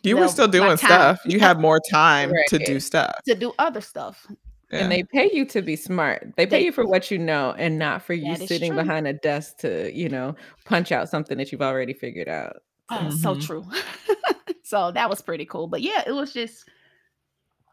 You 0.03 0.17
were 0.17 0.27
still 0.27 0.47
doing 0.47 0.77
stuff. 0.77 1.21
You 1.25 1.37
Yeah. 1.39 1.47
have 1.47 1.59
more 1.59 1.79
time 1.91 2.31
to 2.49 2.59
do 2.59 2.79
stuff. 2.79 3.15
to 3.25 3.35
do 3.35 3.53
other 3.59 3.81
stuff. 3.81 4.27
Yeah. 4.71 4.79
And 4.79 4.91
they 4.91 5.03
pay 5.03 5.29
you 5.31 5.45
to 5.45 5.61
be 5.61 5.75
smart. 5.75 6.33
They 6.35 6.45
pay 6.45 6.59
They- 6.59 6.65
you 6.65 6.71
for 6.71 6.85
what 6.85 7.09
you 7.11 7.17
know 7.19 7.53
and 7.57 7.77
not 7.77 8.01
for 8.01 8.13
you 8.13 8.35
sitting 8.35 8.71
true. 8.73 8.81
behind 8.83 9.07
a 9.07 9.13
desk 9.13 9.57
to, 9.59 9.91
you 9.95 10.09
know, 10.09 10.35
punch 10.65 10.91
out 10.91 11.09
something 11.09 11.37
that 11.37 11.51
you've 11.51 11.61
already 11.61 11.93
figured 11.93 12.27
out. 12.27 12.57
Oh, 12.89 13.09
so 13.11 13.35
Mhm. 13.35 13.45
true. 13.45 13.65
so 14.63 14.91
that 14.91 15.09
was 15.09 15.21
pretty 15.21 15.45
cool. 15.45 15.67
But 15.67 15.81
yeah, 15.81 16.03
it 16.05 16.11
was 16.11 16.33
just 16.33 16.67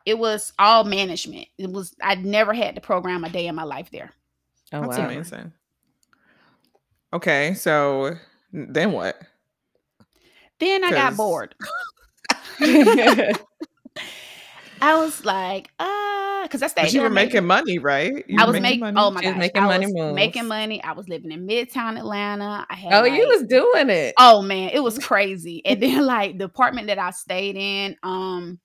it 0.06 0.18
was 0.18 0.52
all 0.58 0.84
management. 0.84 1.48
It 1.58 1.70
was 1.70 1.94
I'd 2.02 2.24
never 2.24 2.52
had 2.54 2.74
to 2.76 2.80
program 2.80 3.24
a 3.24 3.28
day 3.30 3.46
in 3.46 3.54
my 3.54 3.64
life 3.64 3.90
there. 3.90 4.10
Oh 4.72 4.82
That's 4.82 4.98
wow. 4.98 5.04
amazing. 5.06 5.52
Okay, 7.12 7.54
so 7.54 8.16
then 8.52 8.92
what? 8.92 9.20
Then 10.58 10.84
I 10.84 10.90
got 10.90 11.16
bored. 11.16 11.54
I 14.83 14.96
was 14.96 15.25
like, 15.27 15.68
uh, 15.79 16.42
because 16.44 16.62
I 16.62 16.68
stayed 16.68 16.83
But 16.85 16.92
you 16.94 17.03
were 17.03 17.11
maybe- 17.11 17.27
making 17.35 17.46
money, 17.46 17.79
right? 17.79 18.25
You 18.27 18.40
I 18.40 18.46
was 18.46 18.59
making 18.61 18.81
money. 18.81 18.96
oh 18.99 19.11
my 19.11 19.20
She 19.20 19.27
gosh, 19.27 19.37
making 19.38 19.62
I 19.62 19.66
money 19.66 19.87
was 19.92 20.14
making 20.14 20.46
money. 20.49 20.83
I 20.83 20.92
was 20.92 21.07
living 21.07 21.33
in 21.33 21.46
Midtown 21.46 21.99
Atlanta. 21.99 22.66
I 22.68 22.75
had 22.75 22.92
oh, 22.94 23.05
you 23.05 23.29
was 23.29 23.44
doing 23.44 23.90
it. 23.90 24.14
Oh 24.18 24.40
man, 24.40 24.70
it 24.73 24.81
was 24.83 24.99
crazy. 24.99 25.61
And 25.66 25.83
then 25.83 26.07
like 26.07 26.38
the 26.38 26.46
apartment 26.46 26.87
that 26.87 26.99
I 26.99 27.11
stayed 27.11 27.57
in, 27.57 27.94
um, 28.03 28.59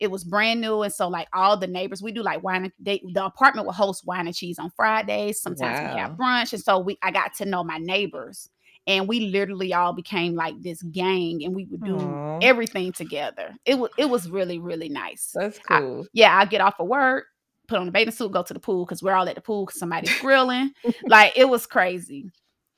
it 0.00 0.10
was 0.10 0.24
brand 0.24 0.60
new, 0.60 0.82
and 0.82 0.92
so 0.92 1.06
like 1.06 1.28
all 1.32 1.56
the 1.56 1.68
neighbors, 1.68 2.02
we 2.02 2.10
do 2.10 2.24
like 2.24 2.42
wine. 2.42 2.64
and- 2.64 2.72
They 2.80 3.00
the 3.14 3.24
apartment 3.24 3.66
will 3.66 3.72
host 3.72 4.04
wine 4.04 4.26
and 4.26 4.34
cheese 4.34 4.58
on 4.58 4.72
Fridays. 4.74 5.40
Sometimes 5.40 5.78
we 5.94 6.00
have 6.00 6.12
brunch, 6.16 6.52
and 6.52 6.60
so 6.62 6.80
we 6.80 6.98
I 7.02 7.12
got 7.12 7.34
to 7.36 7.44
know 7.44 7.62
my 7.62 7.78
neighbors, 7.78 8.48
and 8.86 9.06
we 9.08 9.20
literally 9.30 9.72
all 9.74 9.92
became 9.92 10.34
like 10.34 10.54
this 10.60 10.82
gang, 10.82 11.42
and 11.44 11.54
we 11.54 11.66
would 11.66 11.82
do 11.84 11.96
Aw. 11.98 12.38
everything 12.42 12.92
together. 12.92 13.54
It 13.64 13.78
was 13.78 13.90
it 13.98 14.08
was 14.10 14.28
really 14.30 14.58
really 14.58 14.88
nice. 14.88 15.30
That's 15.34 15.58
I- 15.68 15.80
cool. 15.80 16.06
Yeah, 16.12 16.36
I 16.36 16.44
get 16.44 16.60
off 16.60 16.80
of 16.80 16.88
work, 16.88 17.26
put 17.68 17.78
on 17.78 17.88
a 17.88 17.92
bathing 17.92 18.12
suit, 18.12 18.32
go 18.32 18.42
to 18.42 18.54
the 18.54 18.60
pool 18.60 18.84
because 18.84 19.02
we're 19.02 19.14
all 19.14 19.28
at 19.28 19.34
the 19.36 19.40
pool 19.40 19.66
because 19.66 19.78
somebody's 19.78 20.18
grilling. 20.20 20.72
like 21.06 21.32
it 21.36 21.48
was 21.48 21.66
crazy. 21.66 22.30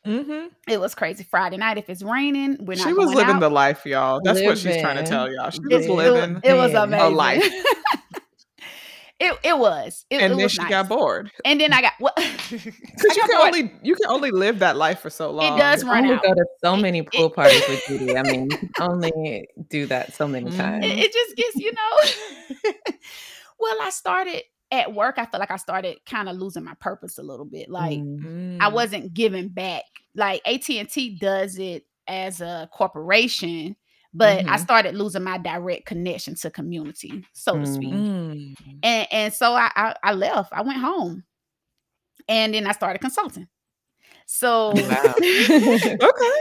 Mhm. 0.07 0.51
It 0.69 0.79
was 0.79 0.95
crazy. 0.95 1.25
Friday 1.25 1.57
night, 1.57 1.79
if 1.79 1.89
it's 1.89 2.03
raining, 2.03 2.59
we're 2.61 2.77
not 2.77 2.87
She 2.87 2.93
was 2.93 3.07
going 3.07 3.17
living 3.17 3.37
out. 3.37 3.41
the 3.41 3.49
life, 3.49 3.87
y'all. 3.87 4.21
That's 4.23 4.43
what 4.43 4.59
she's 4.59 4.77
trying 4.83 5.03
to 5.03 5.11
tell 5.11 5.33
y'all. 5.33 5.49
She 5.49 5.61
It- 5.71 5.75
was 5.77 5.87
it, 5.87 5.91
living. 5.93 6.41
it 6.45 6.53
was 6.53 6.73
Yeah. 6.73 6.83
amazing. 6.85 7.15
life. 7.17 7.55
It 9.21 9.39
it 9.45 9.57
was. 9.59 10.05
It, 10.11 10.17
and 10.17 10.33
it 10.33 10.37
then 10.37 10.43
was 10.45 10.53
she 10.53 10.61
nice. 10.63 10.71
got 10.71 10.89
bored 10.89 11.31
and 11.45 11.61
then 11.61 11.73
I 11.73 11.81
got 11.83 11.93
what 12.01 12.17
because 12.51 12.65
you 12.67 12.71
can 13.01 13.29
bored. 13.31 13.55
only 13.55 13.73
you 13.83 13.95
can 13.95 14.07
only 14.11 14.31
live 14.33 14.59
that 14.59 14.77
life 14.77 14.99
for 15.01 15.09
so 15.11 15.31
long. 15.31 15.55
It 15.55 15.59
does 15.61 15.85
I 15.85 15.89
run 15.89 16.05
only 16.05 16.17
out. 16.17 16.23
go 16.25 16.35
to 16.35 16.45
so 16.65 16.77
many 16.77 16.99
it- 16.99 17.13
pool 17.13 17.31
parties 17.31 17.63
with 17.69 17.83
Judy. 17.89 18.17
I 18.17 18.23
mean, 18.25 18.49
only 18.81 19.47
do 19.69 19.87
that 19.87 20.15
so 20.15 20.27
many 20.27 20.51
Mhm. 20.51 20.57
times. 20.57 20.85
it, 20.87 20.99
it 20.99 21.13
just 21.13 21.37
gets 21.37 21.57
you 21.57 21.73
know 21.73 22.63
well 23.59 23.77
i 23.83 23.91
started 23.91 24.43
at 24.73 24.93
work 24.93 25.15
i 25.19 25.25
feel 25.27 25.39
like 25.41 25.51
i 25.51 25.57
started 25.57 25.97
kind 26.07 26.29
of 26.29 26.37
losing 26.37 26.65
my 26.65 26.75
purpose 26.81 27.19
a 27.19 27.23
little 27.23 27.45
bit 27.47 27.69
like 27.71 27.99
Mm. 27.99 28.59
i 28.61 28.69
Mm. 28.69 28.73
wasn't 28.73 29.15
giving 29.15 29.49
back 29.49 29.85
like 30.17 30.43
at&t 30.47 31.19
does 31.21 31.59
it 31.59 31.85
as 32.09 32.41
a 32.41 32.69
corporation 32.73 33.77
but 34.15 34.45
i 34.49 34.57
Mhm. 34.57 34.61
started 34.61 34.95
losing 34.95 35.23
my 35.25 35.39
direct 35.39 35.87
connection 35.87 36.35
to 36.37 36.51
community 36.51 37.25
so 37.33 37.59
to 37.59 37.67
speak 37.67 37.93
Mm. 37.93 38.55
and 38.83 39.09
and 39.11 39.33
so 39.35 39.55
I, 39.55 39.71
I 39.77 39.95
i 40.03 40.13
left 40.13 40.53
i 40.53 40.63
went 40.63 40.79
home 40.79 41.25
and 42.29 42.55
then 42.55 42.67
i 42.67 42.73
started 42.73 43.01
consulting 43.01 43.49
so 44.27 44.73
Wow. 44.75 45.15
Okay. 45.21 46.35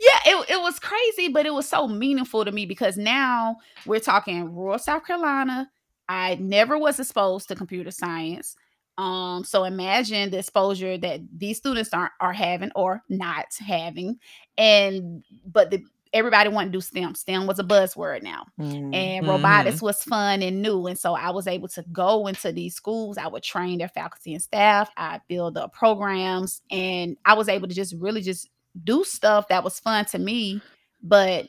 yeah, 0.00 0.20
it, 0.26 0.50
it 0.50 0.60
was 0.60 0.78
crazy, 0.78 1.28
but 1.28 1.46
it 1.46 1.54
was 1.54 1.68
so 1.68 1.86
meaningful 1.88 2.44
to 2.44 2.52
me 2.52 2.66
because 2.66 2.96
now 2.96 3.56
we're 3.86 4.00
talking 4.00 4.54
rural 4.54 4.78
South 4.78 5.04
Carolina. 5.06 5.70
I 6.08 6.34
never 6.36 6.76
was 6.76 6.98
exposed 6.98 7.48
to 7.48 7.54
computer 7.54 7.90
science. 7.92 8.56
Um, 8.98 9.44
so 9.44 9.64
imagine 9.64 10.30
the 10.30 10.38
exposure 10.38 10.98
that 10.98 11.20
these 11.36 11.58
students 11.58 11.92
are, 11.94 12.10
are 12.20 12.32
having 12.32 12.72
or 12.74 13.02
not 13.08 13.46
having. 13.58 14.18
And 14.58 15.24
but 15.46 15.70
the 15.70 15.84
everybody 16.12 16.48
wanted 16.48 16.72
to 16.72 16.78
do 16.78 16.80
STEM. 16.80 17.14
STEM 17.14 17.46
was 17.46 17.58
a 17.58 17.64
buzzword 17.64 18.22
now 18.22 18.44
Mm. 18.58 18.94
and 18.94 19.26
robotics 19.28 19.80
was 19.80 20.02
fun 20.02 20.42
and 20.42 20.60
new 20.60 20.86
and 20.86 20.98
so 20.98 21.14
i 21.14 21.30
was 21.30 21.46
able 21.46 21.68
to 21.68 21.82
go 21.92 22.26
into 22.26 22.50
these 22.52 22.74
schools 22.74 23.16
i 23.16 23.26
would 23.26 23.42
train 23.42 23.78
their 23.78 23.88
faculty 23.88 24.34
and 24.34 24.42
staff 24.42 24.90
i 24.96 25.20
build 25.28 25.56
up 25.56 25.72
programs 25.72 26.60
and 26.70 27.16
i 27.24 27.32
was 27.34 27.48
able 27.48 27.68
to 27.68 27.74
just 27.74 27.94
really 27.98 28.20
just 28.20 28.48
do 28.84 29.02
stuff 29.04 29.48
that 29.48 29.62
was 29.64 29.78
fun 29.80 30.04
to 30.04 30.18
me 30.18 30.60
but 31.02 31.48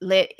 let 0.00 0.32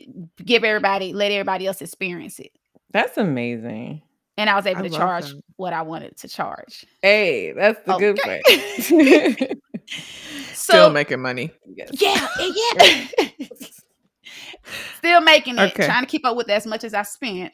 give 0.44 0.64
everybody 0.64 1.12
let 1.12 1.30
everybody 1.32 1.66
else 1.66 1.80
experience 1.80 2.38
it 2.40 2.50
That's 2.90 3.16
amazing. 3.16 4.02
and 4.36 4.50
i 4.50 4.56
was 4.56 4.66
able 4.66 4.80
I 4.80 4.88
to 4.88 4.90
charge 4.90 5.26
that. 5.30 5.42
what 5.56 5.72
i 5.72 5.82
wanted 5.82 6.16
to 6.18 6.28
charge 6.28 6.84
Hey, 7.02 7.52
that's 7.52 7.80
the 7.86 7.94
good 7.94 8.16
Okay. 8.16 8.42
part. 8.44 9.48
Still 10.64 10.87
so 10.87 10.92
making 10.92 11.20
money. 11.20 11.53
Yes. 11.77 11.90
yeah 12.00 12.27
yeah 12.38 13.07
still 14.96 15.20
making 15.20 15.59
it 15.59 15.72
Okay. 15.72 15.85
trying 15.85 16.03
to 16.03 16.07
keep 16.09 16.24
up 16.24 16.37
with 16.38 16.48
as 16.48 16.66
much 16.66 16.85
as 16.85 16.94
i 16.94 17.03
spent 17.03 17.53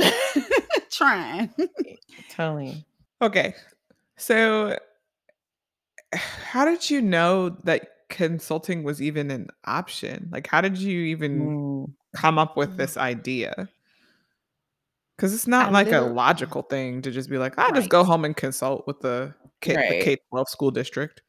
trying 0.90 1.50
Totally. 2.30 2.82
Okay. 3.20 3.54
So 4.16 4.78
how 6.14 6.64
did 6.64 6.88
you 6.88 7.02
know 7.02 7.50
that 7.64 7.88
consulting 8.08 8.82
was 8.82 9.02
even 9.02 9.30
an 9.30 9.48
option? 9.66 10.28
Like 10.32 10.46
how 10.46 10.62
did 10.62 10.78
you 10.78 11.00
even 11.02 11.48
Mm. 11.86 11.92
come 12.16 12.38
up 12.38 12.56
with 12.56 12.78
this 12.78 12.96
idea? 12.96 13.68
Cuz 15.18 15.34
it's 15.34 15.46
not 15.46 15.68
I 15.68 15.70
like 15.70 15.92
a 15.92 16.00
logical 16.00 16.62
thing 16.62 17.02
to 17.02 17.10
just 17.10 17.28
be 17.28 17.36
like, 17.36 17.58
I 17.58 17.70
just 17.72 17.90
go 17.90 18.02
home 18.04 18.24
and 18.24 18.34
consult 18.34 18.86
with 18.86 19.00
the 19.00 19.34
K, 19.60 19.74
the 19.74 19.78
Right. 19.78 20.02
K-12 20.02 20.48
school 20.48 20.70
district. 20.70 21.20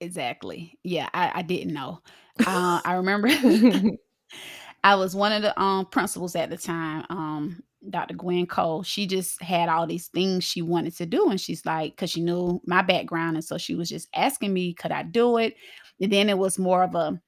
Exactly. 0.00 0.78
Yeah, 0.82 1.08
I, 1.14 1.32
I 1.36 1.42
didn't 1.42 1.72
know. 1.72 2.00
Uh, 2.44 2.80
I 2.84 2.94
remember 2.96 3.28
I 4.84 4.94
was 4.94 5.14
one 5.16 5.32
of 5.32 5.42
the 5.42 5.58
um 5.60 5.86
principals 5.86 6.36
at 6.36 6.50
the 6.50 6.56
time, 6.56 7.04
um, 7.10 7.62
Dr. 7.90 8.14
Gwen 8.14 8.46
Cole. 8.46 8.82
She 8.82 9.06
just 9.06 9.42
had 9.42 9.68
all 9.68 9.86
these 9.86 10.08
things 10.08 10.44
she 10.44 10.62
wanted 10.62 10.96
to 10.96 11.06
do, 11.06 11.30
and 11.30 11.40
she's 11.40 11.64
like, 11.66 11.92
because 11.96 12.10
she 12.10 12.22
knew 12.22 12.60
my 12.66 12.82
background, 12.82 13.36
and 13.36 13.44
so 13.44 13.58
she 13.58 13.74
was 13.74 13.88
just 13.88 14.08
asking 14.14 14.52
me, 14.52 14.74
could 14.74 14.92
I 14.92 15.02
do 15.02 15.38
it? 15.38 15.54
And 16.00 16.12
then 16.12 16.28
it 16.28 16.38
was 16.38 16.58
more 16.58 16.82
of 16.82 16.94
a, 16.94 17.20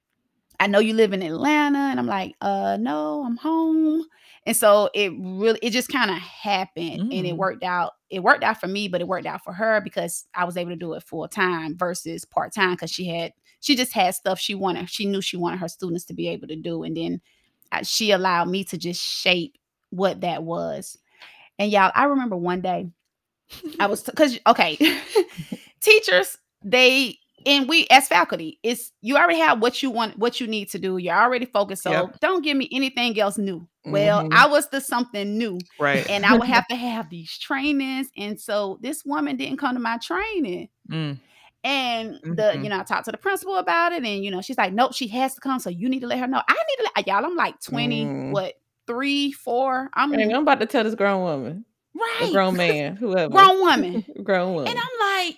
I 0.60 0.66
know 0.68 0.80
you 0.80 0.94
live 0.94 1.12
in 1.14 1.22
Atlanta, 1.22 1.78
and 1.78 2.00
I'm 2.00 2.06
like, 2.06 2.34
uh, 2.42 2.78
no, 2.80 3.24
I'm 3.26 3.36
home. 3.38 4.04
And 4.46 4.56
so 4.56 4.90
it 4.94 5.12
really, 5.18 5.60
it 5.62 5.70
just 5.70 5.90
kind 5.90 6.10
of 6.10 6.18
happened, 6.18 7.04
and 7.10 7.26
it 7.26 7.36
Mm. 7.36 7.38
worked 7.38 7.64
out. 7.64 7.92
It 8.10 8.22
worked 8.22 8.42
out 8.42 8.60
for 8.60 8.68
me, 8.68 8.88
but 8.88 9.00
it 9.00 9.08
worked 9.08 9.26
out 9.26 9.44
for 9.44 9.52
her 9.52 9.80
because 9.80 10.26
I 10.34 10.44
was 10.44 10.56
able 10.56 10.70
to 10.70 10.76
do 10.76 10.94
it 10.94 11.02
full 11.02 11.28
time 11.28 11.76
versus 11.76 12.24
part 12.24 12.54
time 12.54 12.72
because 12.72 12.90
she 12.90 13.06
had, 13.06 13.32
she 13.60 13.76
just 13.76 13.92
had 13.92 14.14
stuff 14.14 14.38
she 14.38 14.54
wanted. 14.54 14.88
She 14.88 15.06
knew 15.06 15.20
she 15.20 15.36
wanted 15.36 15.58
her 15.60 15.68
students 15.68 16.04
to 16.06 16.14
be 16.14 16.28
able 16.28 16.48
to 16.48 16.56
do, 16.56 16.84
and 16.84 16.96
then 16.96 17.20
uh, 17.72 17.82
she 17.82 18.10
allowed 18.10 18.48
me 18.48 18.64
to 18.64 18.78
just 18.78 19.02
shape 19.02 19.56
what 19.90 20.22
that 20.22 20.42
was. 20.42 20.96
And 21.58 21.70
y'all, 21.70 21.92
I 21.94 22.04
remember 22.04 22.36
one 22.36 22.60
day 22.60 22.88
I 23.80 23.86
was 23.86 24.02
because 24.02 24.38
okay, 24.46 24.78
teachers 25.80 26.38
they 26.64 27.18
and 27.46 27.68
we 27.68 27.86
as 27.90 28.08
faculty, 28.08 28.58
it's 28.62 28.92
you 29.00 29.16
already 29.16 29.38
have 29.38 29.60
what 29.60 29.82
you 29.82 29.90
want, 29.90 30.18
what 30.18 30.40
you 30.40 30.46
need 30.46 30.68
to 30.70 30.78
do. 30.78 30.96
You're 30.98 31.14
already 31.14 31.46
focused, 31.46 31.82
so 31.82 31.90
Yep. 31.90 32.20
don't 32.20 32.42
give 32.44 32.56
me 32.56 32.68
anything 32.72 33.18
else 33.18 33.38
new. 33.38 33.66
Well, 33.84 34.24
Mhm. 34.24 34.32
I 34.34 34.46
was 34.46 34.68
the 34.68 34.80
something 34.80 35.38
new, 35.38 35.58
Right. 35.78 36.08
and 36.10 36.26
I 36.26 36.36
would 36.36 36.48
have 36.48 36.66
to 36.68 36.76
have 36.76 37.08
these 37.10 37.36
trainings. 37.38 38.10
And 38.16 38.38
so 38.40 38.78
this 38.82 39.04
woman 39.04 39.36
didn't 39.36 39.58
come 39.58 39.74
to 39.74 39.80
my 39.80 39.98
training. 39.98 40.68
Mm. 40.90 41.18
And 41.64 42.14
the, 42.22 42.52
Mhm. 42.54 42.62
you 42.64 42.68
know, 42.70 42.78
I 42.78 42.82
talked 42.84 43.06
to 43.06 43.12
the 43.12 43.18
principal 43.18 43.56
about 43.56 43.92
it, 43.92 44.04
and 44.04 44.24
you 44.24 44.30
know, 44.30 44.40
she's 44.40 44.58
like, 44.58 44.72
Nope, 44.72 44.94
she 44.94 45.08
has 45.08 45.34
to 45.34 45.40
come. 45.40 45.58
So 45.58 45.70
you 45.70 45.88
need 45.88 46.00
to 46.00 46.06
let 46.06 46.18
her 46.18 46.26
know. 46.26 46.42
I 46.46 46.52
need 46.52 46.84
to 46.84 46.90
let 46.96 47.06
y'all, 47.06 47.24
I'm 47.24 47.34
like 47.36 47.60
20, 47.60 48.04
Mm. 48.04 48.30
what, 48.32 48.54
three, 48.86 49.32
four. 49.32 49.90
I'm 49.94 50.12
Hey, 50.12 50.22
I'm 50.32 50.42
about 50.42 50.60
to 50.60 50.66
tell 50.66 50.84
this 50.84 50.94
grown 50.94 51.22
woman, 51.22 51.64
a 51.94 51.98
right. 52.24 52.32
grown 52.32 52.56
man, 52.56 52.96
whoever, 52.96 53.28
grown 53.32 53.60
woman. 53.60 54.04
grown 54.22 54.54
woman. 54.54 54.68
And 54.70 54.78
I'm 54.78 55.24
like, 55.26 55.36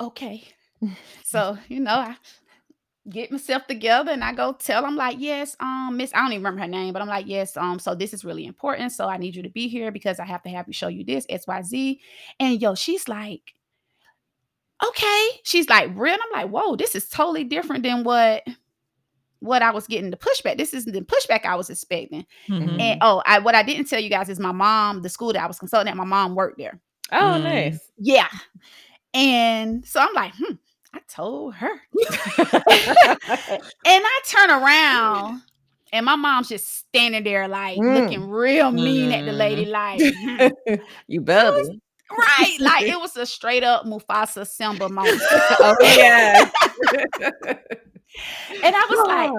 okay. 0.00 0.44
So, 1.24 1.58
you 1.68 1.80
know, 1.80 1.92
I 1.94 2.16
get 3.10 3.30
myself 3.32 3.66
together 3.66 4.12
and 4.12 4.22
I 4.22 4.32
go 4.32 4.52
tell 4.52 4.82
them 4.82 4.96
like, 4.96 5.16
yes, 5.18 5.56
um, 5.60 5.96
Miss, 5.96 6.12
I 6.14 6.18
don't 6.18 6.32
even 6.32 6.38
remember 6.44 6.60
her 6.62 6.68
name, 6.68 6.92
but 6.92 7.02
I'm 7.02 7.08
like, 7.08 7.26
yes, 7.26 7.56
um, 7.56 7.78
so 7.78 7.94
this 7.94 8.12
is 8.14 8.24
really 8.24 8.46
important. 8.46 8.92
So 8.92 9.08
I 9.08 9.16
need 9.16 9.34
you 9.36 9.42
to 9.42 9.48
be 9.50 9.68
here 9.68 9.90
because 9.90 10.20
I 10.20 10.24
have 10.24 10.42
to 10.42 10.50
have 10.50 10.66
you 10.66 10.72
show 10.72 10.88
you 10.88 11.04
this, 11.04 11.26
XYZ. 11.26 11.98
And 12.40 12.60
yo, 12.60 12.74
she's 12.74 13.08
like, 13.08 13.54
okay. 14.86 15.28
She's 15.42 15.68
like, 15.68 15.90
real. 15.94 16.14
And 16.14 16.22
I'm 16.32 16.42
like, 16.42 16.50
whoa, 16.50 16.76
this 16.76 16.94
is 16.94 17.08
totally 17.08 17.44
different 17.44 17.82
than 17.82 18.04
what 18.04 18.44
what 19.40 19.62
I 19.62 19.70
was 19.70 19.86
getting 19.86 20.10
the 20.10 20.16
pushback. 20.16 20.58
This 20.58 20.74
isn't 20.74 20.92
the 20.92 21.00
pushback 21.02 21.44
I 21.44 21.54
was 21.54 21.70
expecting. 21.70 22.26
Mhm. 22.48 22.80
And 22.80 22.98
oh, 23.02 23.22
I 23.24 23.38
what 23.38 23.54
I 23.54 23.62
didn't 23.62 23.86
tell 23.86 24.00
you 24.00 24.10
guys 24.10 24.28
is 24.28 24.40
my 24.40 24.52
mom, 24.52 25.02
the 25.02 25.08
school 25.08 25.32
that 25.32 25.42
I 25.42 25.46
was 25.46 25.58
consulting 25.58 25.90
at, 25.90 25.96
my 25.96 26.04
mom 26.04 26.34
worked 26.34 26.58
there. 26.58 26.80
oh, 27.12 27.16
Mm. 27.38 27.42
nice. 27.44 27.90
Yeah. 27.98 28.28
And 29.14 29.86
so 29.86 30.00
I'm 30.00 30.12
like, 30.12 30.32
hmm, 30.36 30.54
I 30.98 31.00
told 31.08 31.54
her. 31.54 31.68
And 33.86 34.02
I 34.04 34.20
turn 34.26 34.50
around 34.50 35.42
and 35.92 36.04
my 36.04 36.16
mom's 36.16 36.48
just 36.48 36.66
standing 36.78 37.22
there, 37.24 37.46
like 37.48 37.78
Mm. 37.78 38.00
looking 38.02 38.28
real 38.28 38.70
mean 38.72 39.12
at 39.12 39.24
the 39.24 39.32
lady, 39.32 39.64
like, 39.64 40.00
hmm. 40.02 40.74
you 41.06 41.20
better. 41.20 41.62
right. 42.16 42.56
Like 42.60 42.84
it 42.84 42.98
was 42.98 43.16
a 43.16 43.24
straight 43.26 43.62
up 43.64 43.84
Mufasa 43.84 44.46
Simba 44.46 44.88
moment. 44.88 45.20
oh 45.30 45.76
yeah. 45.82 46.50
And 48.64 48.74
I 48.74 48.86
was 48.90 49.06
like, 49.06 49.30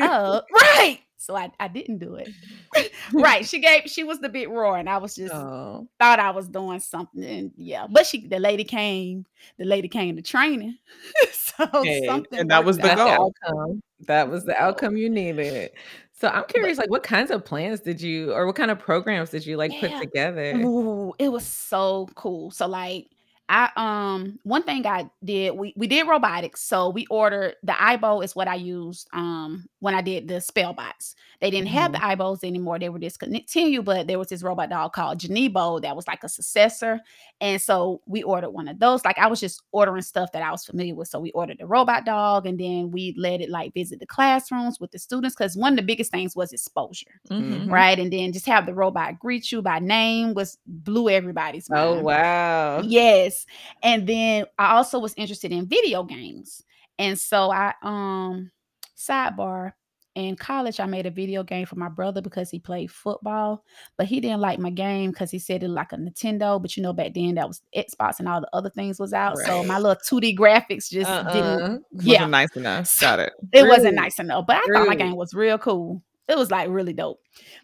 oh, 0.00 0.42
right. 0.52 0.98
So 1.20 1.36
I, 1.36 1.52
I 1.60 1.68
didn't 1.68 1.98
do 1.98 2.14
it. 2.14 2.30
right. 3.12 3.46
She 3.46 3.60
gave, 3.60 3.82
she 3.84 4.04
was 4.04 4.20
the 4.20 4.30
big 4.30 4.48
roar, 4.48 4.78
and 4.78 4.88
I 4.88 4.96
was 4.96 5.14
just 5.14 5.34
oh. 5.34 5.86
thought 5.98 6.18
I 6.18 6.30
was 6.30 6.48
doing 6.48 6.80
something. 6.80 7.22
And 7.22 7.52
yeah, 7.56 7.86
but 7.90 8.06
she, 8.06 8.26
the 8.26 8.38
lady 8.38 8.64
came, 8.64 9.26
the 9.58 9.66
lady 9.66 9.86
came 9.86 10.16
to 10.16 10.22
training. 10.22 10.78
so 11.32 11.66
Hey, 11.84 12.06
something. 12.06 12.38
and 12.38 12.50
that 12.50 12.64
was 12.64 12.78
the 12.78 12.90
out. 12.90 12.96
The 12.96 13.04
goal. 13.04 13.34
outcome. 13.44 13.82
That 14.06 14.30
was 14.30 14.44
the 14.44 14.56
outcome 14.60 14.96
you 14.96 15.10
needed. 15.10 15.72
So 16.12 16.28
I'm 16.28 16.44
curious, 16.44 16.78
like, 16.78 16.90
what 16.90 17.02
kinds 17.02 17.30
of 17.30 17.44
plans 17.44 17.80
did 17.80 18.00
you, 18.00 18.32
or 18.32 18.46
what 18.46 18.56
kind 18.56 18.70
of 18.70 18.78
programs 18.78 19.28
did 19.28 19.44
you 19.44 19.58
like 19.58 19.72
put 19.78 19.90
together? 20.00 20.54
Ooh, 20.56 21.12
it 21.18 21.30
was 21.30 21.44
so 21.44 22.08
cool. 22.14 22.50
So 22.50 22.66
like 22.66 23.08
I 23.50 23.70
um 23.76 24.38
one 24.44 24.62
thing 24.62 24.86
I 24.86 25.10
did, 25.24 25.56
we 25.56 25.74
we 25.76 25.88
did 25.88 26.06
robotics. 26.08 26.62
So 26.62 26.90
we 26.90 27.06
ordered 27.10 27.56
the 27.64 27.72
AIBO 27.72 28.24
is 28.24 28.36
what 28.36 28.48
I 28.48 28.54
used 28.54 29.08
um 29.12 29.66
when 29.80 29.94
I 29.94 30.02
did 30.02 30.28
the 30.28 30.36
Spellbots. 30.36 31.14
They 31.40 31.50
didn't 31.50 31.68
have 31.68 31.92
the 31.92 31.98
AIBOs 31.98 32.44
anymore. 32.44 32.78
They 32.78 32.90
were 32.90 32.98
discontinued, 32.98 33.84
but 33.84 34.06
there 34.06 34.18
was 34.18 34.28
this 34.28 34.42
robot 34.42 34.68
dog 34.68 34.92
called 34.92 35.18
Genibo 35.18 35.80
that 35.80 35.96
was 35.96 36.06
like 36.06 36.22
a 36.22 36.28
successor. 36.28 37.00
And 37.40 37.60
so 37.60 38.02
we 38.06 38.22
ordered 38.22 38.50
one 38.50 38.68
of 38.68 38.78
those. 38.78 39.04
Like 39.06 39.18
I 39.18 39.26
was 39.26 39.40
just 39.40 39.62
ordering 39.72 40.02
stuff 40.02 40.32
that 40.32 40.42
I 40.42 40.50
was 40.50 40.66
familiar 40.66 40.94
with. 40.94 41.08
So 41.08 41.18
we 41.18 41.30
ordered 41.30 41.56
the 41.58 41.66
robot 41.66 42.04
dog 42.04 42.46
and 42.46 42.60
then 42.60 42.90
we 42.90 43.14
let 43.16 43.40
it 43.40 43.48
like 43.48 43.72
visit 43.72 44.00
the 44.00 44.06
classrooms 44.06 44.78
with 44.78 44.90
the 44.90 44.98
students 44.98 45.34
because 45.34 45.56
one 45.56 45.72
of 45.72 45.76
the 45.78 45.82
biggest 45.82 46.10
things 46.12 46.36
was 46.36 46.52
exposure 46.52 47.20
Mhm. 47.30 47.64
Mhm. 47.64 47.70
right? 47.72 47.98
And 47.98 48.12
then 48.12 48.32
just 48.32 48.46
have 48.46 48.66
the 48.66 48.74
robot 48.74 49.18
greet 49.18 49.50
you 49.50 49.62
by 49.62 49.78
name 49.78 50.34
was 50.34 50.58
blew 50.66 51.08
everybody's 51.08 51.70
mind. 51.70 52.00
Oh 52.00 52.02
wow. 52.02 52.80
Yes. 52.82 53.46
And 53.82 54.06
then 54.06 54.44
I 54.58 54.74
also 54.76 54.98
was 54.98 55.14
interested 55.16 55.52
in 55.52 55.66
video 55.66 56.04
games. 56.04 56.62
And 56.98 57.18
so 57.18 57.50
I 57.50 57.72
um 57.82 58.50
sidebar, 58.96 59.72
in 60.14 60.34
college, 60.36 60.80
I 60.80 60.86
made 60.86 61.06
a 61.06 61.10
video 61.10 61.42
game 61.44 61.66
for 61.66 61.76
my 61.76 61.88
brother 61.88 62.20
because 62.20 62.50
he 62.50 62.58
played 62.58 62.90
football, 62.90 63.64
but 63.96 64.06
he 64.06 64.20
didn't 64.20 64.40
like 64.40 64.58
my 64.58 64.70
game 64.70 65.10
because 65.10 65.30
he 65.30 65.38
said 65.38 65.62
it 65.62 65.68
like 65.68 65.92
a 65.92 65.96
Nintendo. 65.96 66.60
But 66.60 66.76
you 66.76 66.82
know, 66.82 66.92
back 66.92 67.14
then 67.14 67.36
that 67.36 67.46
was 67.48 67.62
Xbox 67.76 68.18
and 68.18 68.28
all 68.28 68.40
the 68.40 68.50
other 68.52 68.70
things 68.70 68.98
was 68.98 69.12
out. 69.12 69.38
So 69.38 69.62
my 69.64 69.78
little 69.78 69.96
2D 69.96 70.36
graphics 70.36 70.88
just 70.90 71.10
didn't. 71.32 71.62
Uh-uh. 71.62 71.78
Yeah, 72.00 72.12
Wasn't 72.26 72.30
nice 72.32 72.56
enough. 72.56 73.00
Got 73.00 73.20
it. 73.20 73.32
it 73.52 73.66
wasn't 73.68 73.94
nice 73.94 74.18
enough. 74.18 74.46
But 74.46 74.56
I 74.56 74.60
thought 74.74 74.88
my 74.88 74.96
game 74.96 75.16
was 75.16 75.32
real 75.32 75.58
cool. 75.58 76.02
It 76.28 76.36
was 76.38 76.50
like 76.50 76.68
really 76.70 76.92
dope. 76.92 77.20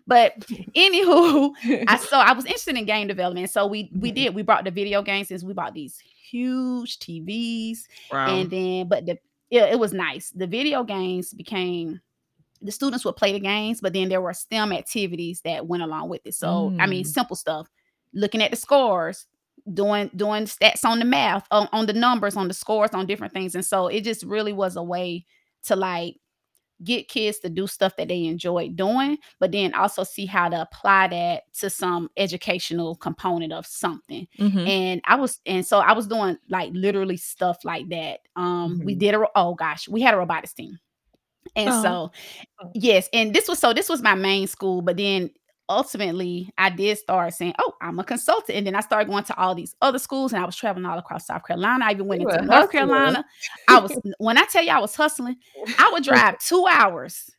But 0.06 0.38
anywho, 0.76 1.50
I 1.86 1.96
so 2.10 2.16
I 2.18 2.32
was 2.32 2.44
interested 2.44 2.76
in 2.76 2.84
game 2.84 3.06
development. 3.08 3.50
So 3.50 3.66
we 3.66 3.90
we 3.94 4.10
Mhm. 4.10 4.14
did 4.14 4.34
we 4.34 4.42
brought 4.42 4.64
the 4.64 4.70
video 4.70 5.02
games 5.02 5.28
since 5.28 5.44
we 5.44 5.52
bought 5.52 5.74
these 5.74 5.98
huge 6.30 6.98
TVs 6.98 7.78
Wow. 8.10 8.26
and 8.26 8.50
then 8.50 8.88
but 8.88 9.06
the 9.06 9.18
yeah, 9.50 9.66
it 9.66 9.78
was 9.78 9.92
nice. 9.92 10.30
The 10.30 10.48
video 10.48 10.82
games 10.82 11.32
became 11.32 12.00
the 12.62 12.72
students 12.72 13.04
would 13.04 13.16
play 13.16 13.32
the 13.32 13.40
games, 13.40 13.80
but 13.80 13.92
then 13.92 14.08
there 14.08 14.20
were 14.22 14.32
STEM 14.34 14.72
activities 14.72 15.40
that 15.42 15.66
went 15.66 15.82
along 15.82 16.08
with 16.08 16.22
it. 16.26 16.34
So 16.34 16.74
I 16.78 16.86
mean, 16.86 17.04
Mm. 17.04 17.08
simple 17.08 17.36
stuff, 17.36 17.68
looking 18.14 18.42
at 18.42 18.50
the 18.50 18.56
scores, 18.56 19.26
doing 19.74 20.10
doing 20.16 20.44
stats 20.44 20.84
on 20.84 20.98
the 21.00 21.04
math, 21.04 21.46
on, 21.50 21.68
on 21.72 21.86
the 21.86 21.92
numbers, 21.92 22.36
on 22.36 22.48
the 22.48 22.54
scores, 22.54 22.90
on 22.92 23.06
different 23.06 23.32
things. 23.32 23.54
And 23.54 23.64
so 23.64 23.88
it 23.88 24.02
just 24.04 24.22
really 24.24 24.52
was 24.52 24.76
a 24.76 24.82
way 24.82 25.24
to 25.64 25.76
like 25.76 26.16
get 26.84 27.08
kids 27.08 27.38
to 27.40 27.48
do 27.48 27.66
stuff 27.66 27.96
that 27.96 28.08
they 28.08 28.24
enjoy 28.26 28.68
doing, 28.68 29.16
but 29.40 29.50
then 29.52 29.72
also 29.74 30.04
see 30.04 30.26
how 30.26 30.48
to 30.48 30.60
apply 30.62 31.08
that 31.08 31.44
to 31.54 31.70
some 31.70 32.10
educational 32.18 32.96
component 32.96 33.52
of 33.52 33.66
something 33.66 34.28
Mhm. 34.38 34.68
and 34.68 35.00
I 35.06 35.16
was 35.16 35.40
and 35.46 35.66
so 35.66 35.78
I 35.78 35.92
was 35.94 36.06
doing 36.06 36.36
like 36.50 36.70
literally 36.74 37.16
stuff 37.16 37.58
like 37.64 37.88
that. 37.90 38.20
Um 38.36 38.78
we 38.82 38.94
Mhm. 38.94 38.98
did 39.00 39.14
a 39.14 39.26
oh 39.36 39.54
gosh, 39.54 39.88
we 39.88 40.02
had 40.02 40.14
a 40.14 40.18
robotics 40.18 40.52
team. 40.54 40.78
And 41.54 41.72
Oh. 41.72 41.80
so 41.82 42.10
Oh. 42.62 42.70
yes, 42.74 43.08
and 43.12 43.34
this 43.34 43.48
was 43.48 43.58
so 43.58 43.72
this 43.72 43.88
was 43.88 44.02
my 44.02 44.14
main 44.14 44.46
school, 44.46 44.82
but 44.82 44.96
then 44.96 45.30
ultimately 45.68 46.50
I 46.58 46.70
did 46.70 46.98
start 46.98 47.34
saying, 47.34 47.54
"Oh, 47.58 47.74
I'm 47.82 47.98
a 47.98 48.04
consultant." 48.04 48.56
And 48.58 48.66
then 48.66 48.74
I 48.74 48.80
started 48.80 49.08
going 49.08 49.24
to 49.24 49.36
all 49.38 49.54
these 49.54 49.74
other 49.82 49.98
schools 49.98 50.32
and 50.32 50.42
I 50.42 50.46
was 50.46 50.56
traveling 50.56 50.86
all 50.86 50.98
across 50.98 51.26
South 51.26 51.44
Carolina. 51.46 51.84
I 51.86 51.92
even 51.92 52.06
went 52.06 52.22
You 52.22 52.28
into 52.28 52.40
a 52.40 52.42
North 52.42 52.70
hustler. 52.72 52.72
Carolina. 52.72 53.24
I 53.68 53.80
was 53.80 53.98
when 54.18 54.38
I 54.38 54.44
tell 54.46 54.64
you 54.64 54.70
I 54.72 54.80
was 54.80 54.94
hustling, 54.96 55.36
I 55.78 55.90
would 55.92 56.04
drive 56.04 56.38
2 56.40 56.66
hours 56.70 57.30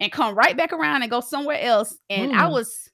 and 0.00 0.12
come 0.12 0.34
right 0.36 0.56
back 0.56 0.72
around 0.72 1.02
and 1.02 1.10
go 1.10 1.20
somewhere 1.20 1.60
else 1.60 1.96
and 2.10 2.32
I 2.34 2.48
Mm. 2.48 2.52
was 2.52 2.90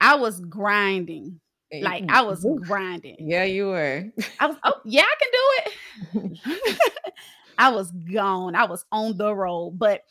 I 0.00 0.16
was 0.16 0.40
grinding. 0.40 1.40
Eh, 1.72 1.82
like 1.84 2.04
I 2.08 2.22
was 2.22 2.46
grinding. 2.66 3.16
Yeah, 3.20 3.44
you 3.44 3.66
were. 3.68 4.06
I 4.38 4.46
was, 4.46 4.56
oh 4.64 4.74
yeah, 4.84 5.02
I 5.02 5.14
can 5.20 5.28
do 5.32 5.38
it. 5.66 5.72
I 7.58 7.70
was 7.70 7.90
gone. 7.90 8.54
I 8.54 8.64
was 8.64 8.84
on 8.92 9.16
the 9.16 9.34
road, 9.34 9.78
but 9.78 10.02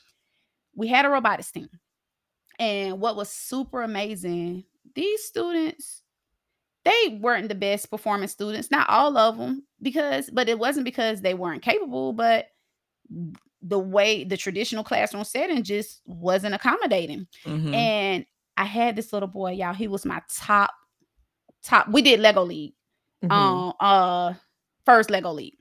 we 0.76 0.88
had 0.88 1.06
a 1.06 1.10
robotics 1.10 1.52
team. 1.52 1.70
And 2.60 3.00
what 3.00 3.16
was 3.16 3.30
super 3.30 3.82
amazing, 3.82 4.64
these 4.96 5.24
students, 5.24 6.02
they 6.84 7.20
weren't 7.20 7.50
the 7.50 7.56
best 7.56 7.90
performing 7.90 8.28
students, 8.28 8.72
not 8.72 8.90
all 8.90 9.18
of 9.18 9.38
them, 9.38 9.66
because, 9.82 10.30
but 10.30 10.48
it 10.48 10.58
wasn't 10.60 10.86
because 10.86 11.22
they 11.22 11.34
weren't 11.34 11.62
capable, 11.64 12.14
but 12.14 12.48
the 13.62 13.80
way 13.80 14.24
the 14.24 14.38
traditional 14.38 14.84
classroom 14.84 15.24
setting 15.24 15.64
just 15.64 16.02
wasn't 16.06 16.54
accommodating. 16.56 17.28
Mhm. 17.46 17.74
And 17.74 18.26
I 18.58 18.66
had 18.66 18.96
this 18.96 19.12
little 19.12 19.28
boy, 19.28 19.52
y'all. 19.52 19.74
He 19.74 19.88
was 19.88 20.06
my 20.06 20.22
top, 20.30 20.72
top. 21.64 21.88
We 21.90 22.02
did 22.02 22.20
Lego 22.20 22.44
League 22.44 22.74
Mhm. 23.24 23.32
um 23.32 23.74
uh 23.80 24.34
first 24.86 25.10
Lego 25.10 25.32
League. 25.32 25.58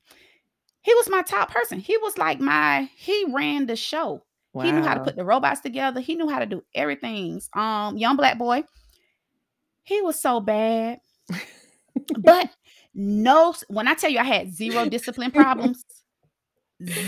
He 0.85 0.95
was 0.95 1.09
my 1.09 1.23
top 1.23 1.51
person. 1.51 1.79
He 1.81 1.97
was 1.99 2.19
like 2.19 2.41
my 2.41 2.89
he 2.97 3.25
ran 3.31 3.67
the 3.67 3.77
show. 3.77 4.23
He 4.63 4.71
knew 4.71 4.83
how 4.83 4.95
to 4.95 5.01
put 5.01 5.17
the 5.17 5.25
robots 5.25 5.61
together. 5.61 6.01
He 6.01 6.15
knew 6.15 6.29
how 6.29 6.39
to 6.39 6.47
do 6.47 6.63
everything. 6.75 7.41
Um 7.55 7.97
young 7.97 8.17
black 8.17 8.39
boy. 8.39 8.65
He 9.83 10.01
was 10.03 10.21
so 10.21 10.41
bad. 10.41 10.99
But 12.19 12.51
no 12.95 13.55
when 13.69 13.89
I 13.89 13.95
tell 13.95 14.11
you 14.11 14.19
I 14.19 14.25
had 14.25 14.53
zero 14.53 14.87
discipline 14.89 15.31
problems. 15.31 15.85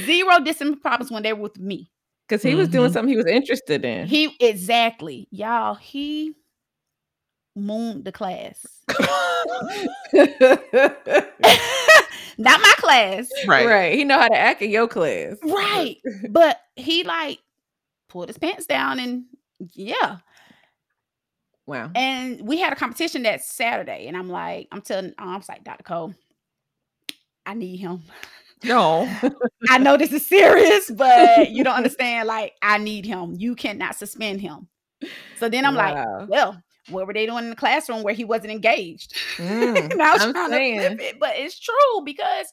Zero 0.06 0.40
discipline 0.40 0.80
problems 0.80 1.10
when 1.10 1.22
they 1.22 1.32
were 1.34 1.42
with 1.42 1.58
me. 1.58 1.90
Because 2.28 2.42
he 2.42 2.54
was 2.54 2.68
doing 2.68 2.90
Mhm. 2.90 2.94
something 2.94 3.10
he 3.10 3.16
was 3.16 3.26
interested 3.26 3.84
in. 3.84 4.06
He 4.06 4.34
exactly. 4.40 5.28
Y'all, 5.30 5.74
he 5.74 6.34
mooned 7.54 8.04
the 8.04 8.12
class. 8.12 8.64
Not 12.38 12.60
my 12.60 12.74
class. 12.78 13.28
Right. 13.46 13.66
right. 13.66 13.94
He 13.94 14.04
know 14.04 14.18
how 14.18 14.28
to 14.28 14.36
act 14.36 14.62
in 14.62 14.70
your 14.70 14.88
class. 14.88 15.36
Right. 15.42 15.96
But 16.30 16.60
he 16.76 17.04
like 17.04 17.38
pulled 18.08 18.28
his 18.28 18.38
pants 18.38 18.66
down 18.66 18.98
and 18.98 19.24
yeah. 19.74 20.18
Wow. 21.66 21.90
And 21.94 22.46
we 22.46 22.58
had 22.58 22.72
a 22.72 22.76
competition 22.76 23.22
that 23.22 23.42
Saturday. 23.42 24.06
And 24.06 24.16
I'm 24.16 24.28
like, 24.28 24.68
I'm 24.70 24.82
telling 24.82 25.14
I 25.18 25.36
was 25.36 25.48
like, 25.48 25.64
Dr. 25.64 25.82
Cole, 25.82 26.14
I 27.44 27.54
need 27.54 27.78
him. 27.78 28.02
No. 28.64 29.06
I 29.68 29.76
know 29.76 29.98
this 29.98 30.12
is 30.12 30.26
serious, 30.26 30.90
but 30.90 31.50
you 31.50 31.62
don't 31.62 31.74
understand. 31.74 32.26
Like, 32.26 32.54
I 32.62 32.78
need 32.78 33.04
him. 33.04 33.34
You 33.36 33.54
cannot 33.54 33.96
suspend 33.96 34.40
him. 34.40 34.66
So 35.36 35.50
then 35.50 35.66
I'm 35.66 35.74
like, 35.74 35.94
Wow. 35.94 36.26
well, 36.26 36.62
what 36.88 37.06
were 37.06 37.12
they 37.12 37.26
doing 37.26 37.44
in 37.44 37.50
the 37.50 37.56
classroom 37.56 38.02
where 38.02 38.14
he 38.14 38.24
wasn't 38.24 38.52
engaged? 38.52 39.14
Mm, 39.36 39.92
and 39.92 40.02
I 40.02 40.12
was 40.14 40.22
I'm 40.22 40.32
trying 40.32 40.50
saying. 40.50 40.80
to 40.80 40.86
flip 40.88 41.00
it, 41.00 41.20
but 41.20 41.32
it's 41.34 41.58
true 41.58 42.02
because 42.04 42.46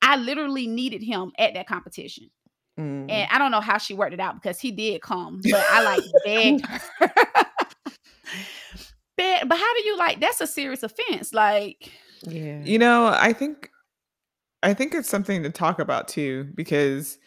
I 0.00 0.16
literally 0.16 0.66
needed 0.66 1.02
him 1.02 1.32
at 1.38 1.52
that 1.54 1.66
competition. 1.66 2.30
Mm. 2.78 3.10
And 3.10 3.28
I 3.30 3.38
don't 3.38 3.50
know 3.50 3.60
how 3.60 3.76
she 3.78 3.92
worked 3.92 4.14
it 4.14 4.20
out 4.20 4.34
because 4.34 4.58
he 4.58 4.72
did 4.72 5.02
come, 5.02 5.40
but 5.44 5.64
I 5.70 5.82
like 5.82 6.02
begged 6.24 6.66
her. 6.66 6.80
Beg- 9.16 9.48
but 9.48 9.58
how 9.58 9.74
do 9.74 9.84
you 9.84 9.96
like 9.98 10.20
that's 10.20 10.40
a 10.40 10.46
serious 10.46 10.82
offense? 10.82 11.34
Like, 11.34 11.92
yeah. 12.22 12.62
You 12.64 12.78
know, 12.78 13.06
I 13.06 13.34
think 13.34 13.68
I 14.62 14.72
think 14.74 14.94
it's 14.94 15.08
something 15.08 15.42
to 15.42 15.50
talk 15.50 15.78
about 15.78 16.08
too 16.08 16.48
because 16.54 17.18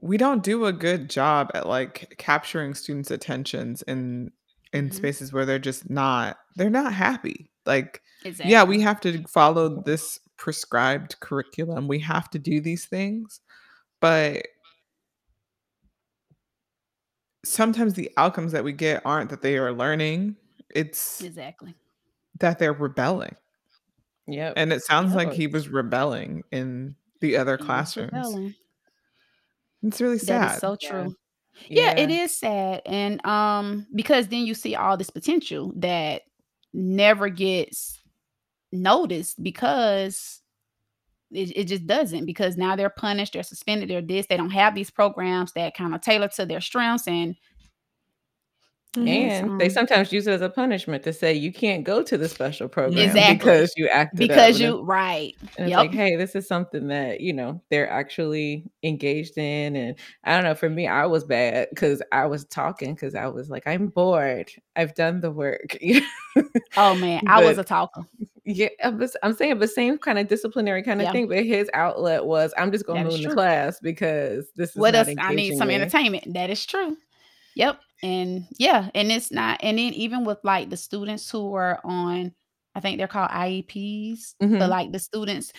we 0.00 0.16
don't 0.16 0.42
do 0.42 0.64
a 0.64 0.72
good 0.72 1.08
job 1.08 1.50
at 1.54 1.68
like 1.68 2.14
capturing 2.18 2.74
students' 2.74 3.10
attentions 3.10 3.82
in 3.82 4.32
in 4.72 4.88
Mhm. 4.88 4.94
spaces 4.94 5.32
where 5.32 5.44
they're 5.46 5.58
just 5.58 5.90
not 5.90 6.38
they're 6.56 6.70
not 6.70 6.92
happy. 6.92 7.50
Like 7.66 8.02
exactly. 8.24 8.52
yeah, 8.52 8.64
we 8.64 8.80
have 8.80 9.00
to 9.00 9.22
follow 9.28 9.82
this 9.82 10.18
prescribed 10.36 11.18
curriculum. 11.20 11.88
We 11.88 11.98
have 12.00 12.30
to 12.30 12.38
do 12.38 12.60
these 12.60 12.86
things. 12.86 13.40
But 14.00 14.46
sometimes 17.44 17.94
the 17.94 18.10
outcomes 18.16 18.52
that 18.52 18.64
we 18.64 18.72
get 18.72 19.02
aren't 19.04 19.30
that 19.30 19.42
they 19.42 19.56
are 19.58 19.72
learning. 19.72 20.36
It's 20.70 21.22
exactly. 21.22 21.74
that 22.38 22.58
they're 22.58 22.72
rebelling. 22.72 23.34
yeah 24.26 24.52
And 24.56 24.72
it 24.72 24.82
sounds 24.82 25.14
like 25.14 25.32
he 25.32 25.46
was 25.46 25.68
rebelling 25.68 26.42
in 26.52 26.94
the 27.20 27.36
other 27.36 27.56
He 27.56 27.64
classrooms. 27.64 28.54
It's 29.82 30.00
really 30.00 30.18
sad. 30.18 30.54
is 30.56 30.60
so 30.60 30.76
Yeah. 30.80 30.90
true. 30.90 31.16
Yeah, 31.68 31.92
it 31.96 32.10
is 32.10 32.36
sad. 32.38 32.82
And 32.86 33.24
um, 33.26 33.86
because 33.94 34.28
then 34.28 34.46
you 34.46 34.54
see 34.54 34.74
all 34.76 34.96
this 34.96 35.10
potential 35.10 35.72
that 35.76 36.22
never 36.72 37.28
gets 37.28 38.00
noticed 38.72 39.42
because 39.42 40.40
it, 41.30 41.56
it 41.56 41.64
just 41.64 41.86
doesn't 41.86 42.26
because 42.26 42.56
now 42.56 42.76
they're 42.76 42.90
punished, 42.90 43.34
they're 43.34 43.42
suspended, 43.42 43.88
they're 43.88 44.02
this, 44.02 44.26
they 44.26 44.36
don't 44.36 44.50
have 44.50 44.74
these 44.74 44.90
programs 44.90 45.52
that 45.52 45.76
kind 45.76 45.94
of 45.94 46.00
tailor 46.00 46.28
to 46.28 46.46
their 46.46 46.60
strengths 46.60 47.06
and 47.06 47.36
Mhm. 48.96 49.08
And 49.08 49.60
they 49.60 49.66
um, 49.66 49.70
sometimes 49.70 50.12
use 50.12 50.26
it 50.26 50.32
as 50.32 50.40
a 50.40 50.48
punishment 50.48 51.04
to 51.04 51.12
say 51.12 51.32
you 51.32 51.52
can't 51.52 51.84
go 51.84 52.02
to 52.02 52.18
the 52.18 52.28
special 52.28 52.66
program 52.68 52.98
Exactly. 52.98 53.34
because 53.36 53.72
you 53.76 53.86
acted 53.86 54.18
because 54.18 54.56
And 54.56 54.64
you 54.64 54.68
it's- 54.74 54.84
right. 54.84 55.32
And 55.56 55.66
it's 55.66 55.70
Yep. 55.70 55.78
like, 55.78 55.94
hey, 55.94 56.16
this 56.16 56.34
is 56.34 56.48
something 56.48 56.88
that, 56.88 57.20
you 57.20 57.32
know, 57.32 57.62
they're 57.70 57.88
actually 57.88 58.64
engaged 58.82 59.38
in. 59.38 59.76
And 59.76 59.94
I 60.24 60.34
don't 60.34 60.42
know, 60.42 60.56
for 60.56 60.68
me, 60.68 60.88
I 60.88 61.06
was 61.06 61.22
bad 61.22 61.68
because 61.70 62.02
I 62.10 62.26
was 62.26 62.44
talking 62.46 62.94
because 62.94 63.14
I 63.14 63.28
was 63.28 63.48
like, 63.48 63.64
I'm 63.68 63.86
bored. 63.86 64.50
I've 64.74 64.94
done 64.96 65.20
the 65.20 65.30
work. 65.30 65.76
Oh 66.76 66.94
man, 66.94 67.22
I 67.26 67.44
was 67.44 67.58
a 67.58 67.64
talker. 67.64 68.02
yeah, 68.44 68.68
I'm, 68.84 69.02
I'm 69.22 69.34
saying 69.34 69.58
the 69.58 69.66
same 69.68 69.98
kind 69.98 70.16
of 70.18 70.28
disciplinary 70.28 70.82
kind 70.82 71.00
of 71.00 71.06
Yeah. 71.06 71.12
thing, 71.12 71.28
but 71.28 71.44
his 71.44 71.68
outlet 71.74 72.24
was, 72.24 72.54
I'm 72.56 72.70
just 72.72 72.86
going 72.86 73.04
to 73.04 73.10
move 73.10 73.22
the 73.22 73.30
class 73.34 73.80
because 73.80 74.46
this 74.56 74.70
is 74.70 74.76
What 74.76 74.94
not 74.94 75.08
else? 75.08 75.16
I 75.18 75.34
need 75.34 75.56
some 75.56 75.68
me. 75.68 75.74
entertainment. 75.74 76.32
That 76.34 76.48
is 76.50 76.64
true. 76.64 76.96
Yep. 77.56 77.80
And 78.02 78.46
yeah, 78.58 78.88
and 78.94 79.12
it's 79.12 79.30
not, 79.30 79.60
and 79.62 79.78
then 79.78 79.92
even 79.92 80.24
with 80.24 80.38
like 80.44 80.70
the 80.70 80.76
students 80.76 81.30
who 81.30 81.54
are 81.54 81.80
on, 81.84 82.32
I 82.74 82.80
think 82.80 82.98
they're 82.98 83.08
called 83.08 83.30
IEPs, 83.30 84.34
Mhm. 84.42 84.58
but 84.58 84.70
like 84.70 84.92
the 84.92 84.98
students, 84.98 85.52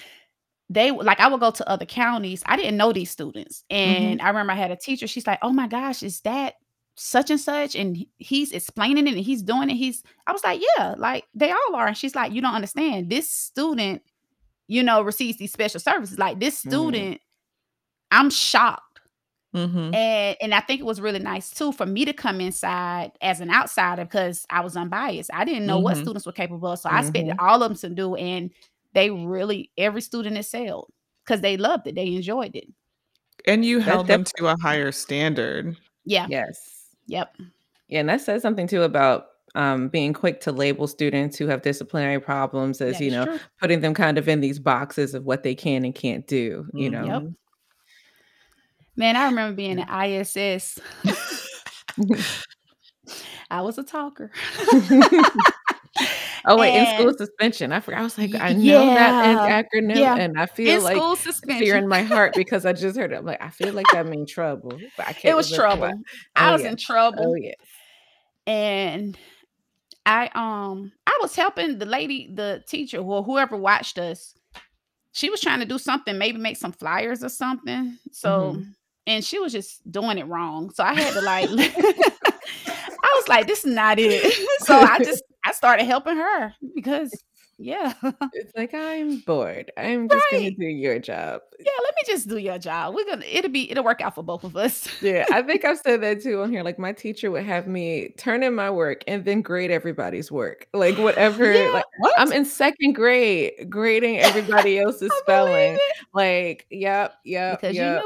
they 0.70 0.92
like 0.92 1.20
I 1.20 1.28
would 1.28 1.40
go 1.42 1.52
to 1.52 1.70
other 1.70 1.86
counties. 1.86 2.42
I 2.46 2.56
didn't 2.58 2.78
know 2.78 2.94
these 2.94 3.12
students. 3.12 3.64
And 3.70 4.22
I 4.22 4.30
remember 4.30 4.54
I 4.54 4.56
had 4.56 4.72
a 4.72 4.76
teacher, 4.78 5.08
she's 5.08 5.28
like, 5.28 5.40
Oh 5.42 5.52
my 5.52 5.68
gosh, 5.68 6.02
is 6.04 6.22
that 6.22 6.56
such 6.96 7.30
and 7.30 7.40
such? 7.40 7.76
And 7.76 8.06
he's 8.18 8.52
explaining 8.54 9.08
it 9.08 9.16
and 9.16 9.20
he's 9.26 9.44
doing 9.44 9.70
it. 9.70 9.76
He's 9.76 10.02
I 10.28 10.32
was 10.32 10.44
like, 10.44 10.62
Yeah, 10.78 10.96
like 10.98 11.26
they 11.36 11.52
all 11.52 11.76
are. 11.76 11.88
And 11.88 11.98
she's 11.98 12.16
like, 12.16 12.32
You 12.32 12.42
don't 12.42 12.56
understand. 12.56 13.10
This 13.10 13.30
student, 13.30 14.02
you 14.68 14.82
know, 14.84 15.02
receives 15.02 15.38
these 15.38 15.52
special 15.54 15.80
services. 15.82 16.18
Like 16.18 16.40
this 16.40 16.64
Mhm. 16.64 16.70
student, 16.70 17.22
I'm 18.12 18.30
shocked 18.30 18.91
Mhm. 19.56 19.94
And 19.94 20.38
and 20.42 20.54
I 20.54 20.62
think 20.62 20.80
it 20.80 20.86
was 20.86 21.02
really 21.02 21.20
nice 21.20 21.50
too 21.52 21.72
for 21.74 21.86
me 21.86 22.06
to 22.06 22.14
come 22.14 22.40
inside 22.40 23.12
as 23.22 23.42
an 23.42 23.50
outsider 23.52 24.06
because 24.06 24.46
I 24.50 24.62
was 24.62 24.78
unbiased. 24.78 25.30
I 25.34 25.44
didn't 25.46 25.66
know 25.66 25.80
what 25.80 25.98
Mhm. 25.98 26.02
students 26.02 26.26
were 26.26 26.32
capable 26.32 26.70
of, 26.72 26.80
so 26.80 26.90
I 26.90 27.00
expected 27.00 27.36
Mhm. 27.36 27.40
all 27.40 27.62
of 27.62 27.70
them 27.70 27.78
to 27.78 27.90
do, 27.96 28.16
and 28.16 28.52
they 28.94 29.10
really 29.10 29.72
every 29.78 30.02
student 30.02 30.38
excelled 30.38 30.92
because 31.26 31.42
they 31.42 31.58
loved 31.58 31.88
it. 31.88 31.96
They 31.96 32.08
enjoyed 32.16 32.56
it. 32.56 32.68
And 33.48 33.66
you 33.66 33.82
That's 33.86 33.90
held 33.90 34.08
them 34.08 34.24
to 34.38 34.48
a 34.48 34.56
higher 34.62 34.92
standard. 34.92 35.76
Yeah. 36.06 36.28
Yes. 36.28 36.96
Yep. 37.08 37.36
Yeah, 37.90 38.00
and 38.02 38.10
that 38.10 38.22
says 38.22 38.42
something 38.42 38.68
too 38.68 38.84
about 38.84 39.28
um, 39.56 39.90
being 39.90 40.14
quick 40.14 40.40
to 40.42 40.52
label 40.54 40.88
students 40.88 41.38
who 41.38 41.46
have 41.48 41.62
disciplinary 41.62 42.22
problems 42.22 42.80
as, 42.80 43.00
That 43.00 43.04
you 43.04 43.12
know, 43.12 43.26
true. 43.26 43.40
putting 43.60 43.82
them 43.82 43.94
kind 43.94 44.18
of 44.18 44.30
in 44.30 44.40
these 44.40 44.60
boxes 44.60 45.14
of 45.14 45.26
what 45.26 45.44
they 45.44 45.56
can 45.56 45.84
and 45.84 45.94
can't 45.94 46.26
do, 46.26 46.68
you 46.74 46.90
know. 46.90 47.04
Yep. 47.06 47.24
Man, 49.02 49.16
I 49.16 49.26
remember 49.26 49.56
being 49.56 49.80
at 49.80 49.90
ISS. 49.90 50.78
I 53.50 53.62
was 53.62 53.80
a 53.80 53.84
talker. 53.84 54.32
Oh, 56.48 56.58
wait, 56.58 56.74
in 56.76 56.88
school 56.88 57.14
suspension. 57.16 57.72
I 57.72 57.82
forgot. 57.82 58.00
I 58.00 58.04
was 58.04 58.18
like, 58.18 58.34
I 58.34 58.54
know 58.54 58.86
that 58.86 59.26
an 59.26 59.38
acronym, 59.38 59.98
Yeah. 59.98 60.16
and 60.16 60.40
I 60.40 60.48
feel 60.48 60.78
In 60.78 60.84
like 60.84 60.98
fear 61.60 61.76
in 61.78 61.88
my 61.88 62.02
heart 62.02 62.34
because 62.36 62.66
I 62.66 62.74
just 62.74 62.98
heard 62.98 63.12
it. 63.12 63.18
I'm 63.18 63.26
like, 63.26 63.42
I 63.44 63.50
feel 63.50 63.74
like 63.74 63.86
that 63.92 64.08
means 64.08 64.32
trouble, 64.32 64.80
but 64.98 65.08
I 65.08 65.12
It 65.12 65.18
can't 65.18 65.34
It 65.34 65.36
was 65.36 65.52
trouble. 65.52 65.92
I 66.36 66.50
Oh 66.50 66.54
was 66.54 66.62
yeah. 66.62 66.68
in 66.70 66.74
Oh 66.74 66.78
trouble, 66.78 67.38
yeah. 67.38 67.52
and 68.48 69.18
I 70.06 70.30
um 70.34 70.92
I 71.06 71.20
was 71.22 71.36
helping 71.36 71.78
the 71.78 71.86
lady, 71.86 72.32
the 72.34 72.64
teacher, 72.68 72.98
or 73.00 73.22
whoever 73.24 73.58
watched 73.58 74.00
us. 74.00 74.34
She 75.12 75.30
was 75.30 75.42
trying 75.42 75.60
to 75.60 75.66
do 75.66 75.78
something, 75.78 76.18
maybe 76.18 76.40
make 76.40 76.58
some 76.58 76.72
flyers 76.72 77.24
or 77.24 77.30
something. 77.30 78.00
So, 78.12 78.56
Mhm. 78.58 78.74
And 79.08 79.24
she 79.24 79.40
was 79.40 79.52
just 79.52 79.90
doing 79.92 80.18
it 80.18 80.28
wrong. 80.28 80.72
So 80.72 80.84
I 80.84 80.94
had 80.94 81.14
to 81.14 81.22
like, 81.22 81.50
I 81.52 83.14
was 83.16 83.28
like, 83.28 83.48
this 83.48 83.66
is 83.66 83.74
not 83.74 84.00
it. 84.00 84.34
so 84.66 84.78
I 84.78 85.00
just 85.00 85.24
I 85.46 85.52
started 85.52 85.86
helping 85.86 86.18
her 86.18 86.54
because 86.76 87.12
yeah, 87.62 87.94
It's 88.34 88.54
like 88.56 88.74
I'm 88.74 89.20
bored. 89.20 89.72
I'm 89.78 90.10
just 90.10 90.26
gonna 90.32 90.52
do 90.52 90.66
your 90.66 91.00
job. 91.00 91.42
Yeah, 91.60 91.72
let 91.84 91.96
me 91.96 92.02
just 92.06 92.28
do 92.28 92.38
your 92.38 92.58
job. 92.58 92.96
We're 92.96 93.06
gonna 93.06 93.26
it'll 93.26 93.52
be 93.52 93.70
it'll 93.70 93.84
work 93.84 94.02
out 94.02 94.16
for 94.16 94.24
both 94.24 94.44
of 94.44 94.56
us. 94.58 94.88
Yeah, 95.02 95.26
I 95.32 95.42
think 95.42 95.64
I've 95.64 95.78
said 95.78 96.02
that 96.02 96.22
too 96.22 96.42
on 96.42 96.52
here. 96.52 96.64
Like 96.64 96.80
my 96.80 96.92
teacher 96.92 97.30
would 97.32 97.44
have 97.46 97.68
me 97.68 98.10
turn 98.18 98.44
in 98.44 98.56
my 98.56 98.70
work 98.70 99.04
and 99.08 99.24
then 99.24 99.42
grade 99.42 99.72
everybody's 99.72 100.32
work. 100.32 100.68
Like 100.74 100.98
whatever, 100.98 101.52
yeah, 101.52 101.70
like 101.72 101.86
What? 102.00 102.14
I'm 102.18 102.32
in 102.32 102.46
second 102.46 102.94
grade 102.94 103.70
grading 103.70 104.20
everybody 104.20 104.80
else's 104.80 105.12
spelling. 105.20 105.78
Like, 106.14 106.66
yep, 106.70 107.16
yep, 107.24 107.62
Because 107.62 107.76
you 107.76 107.82
yep. 107.84 108.04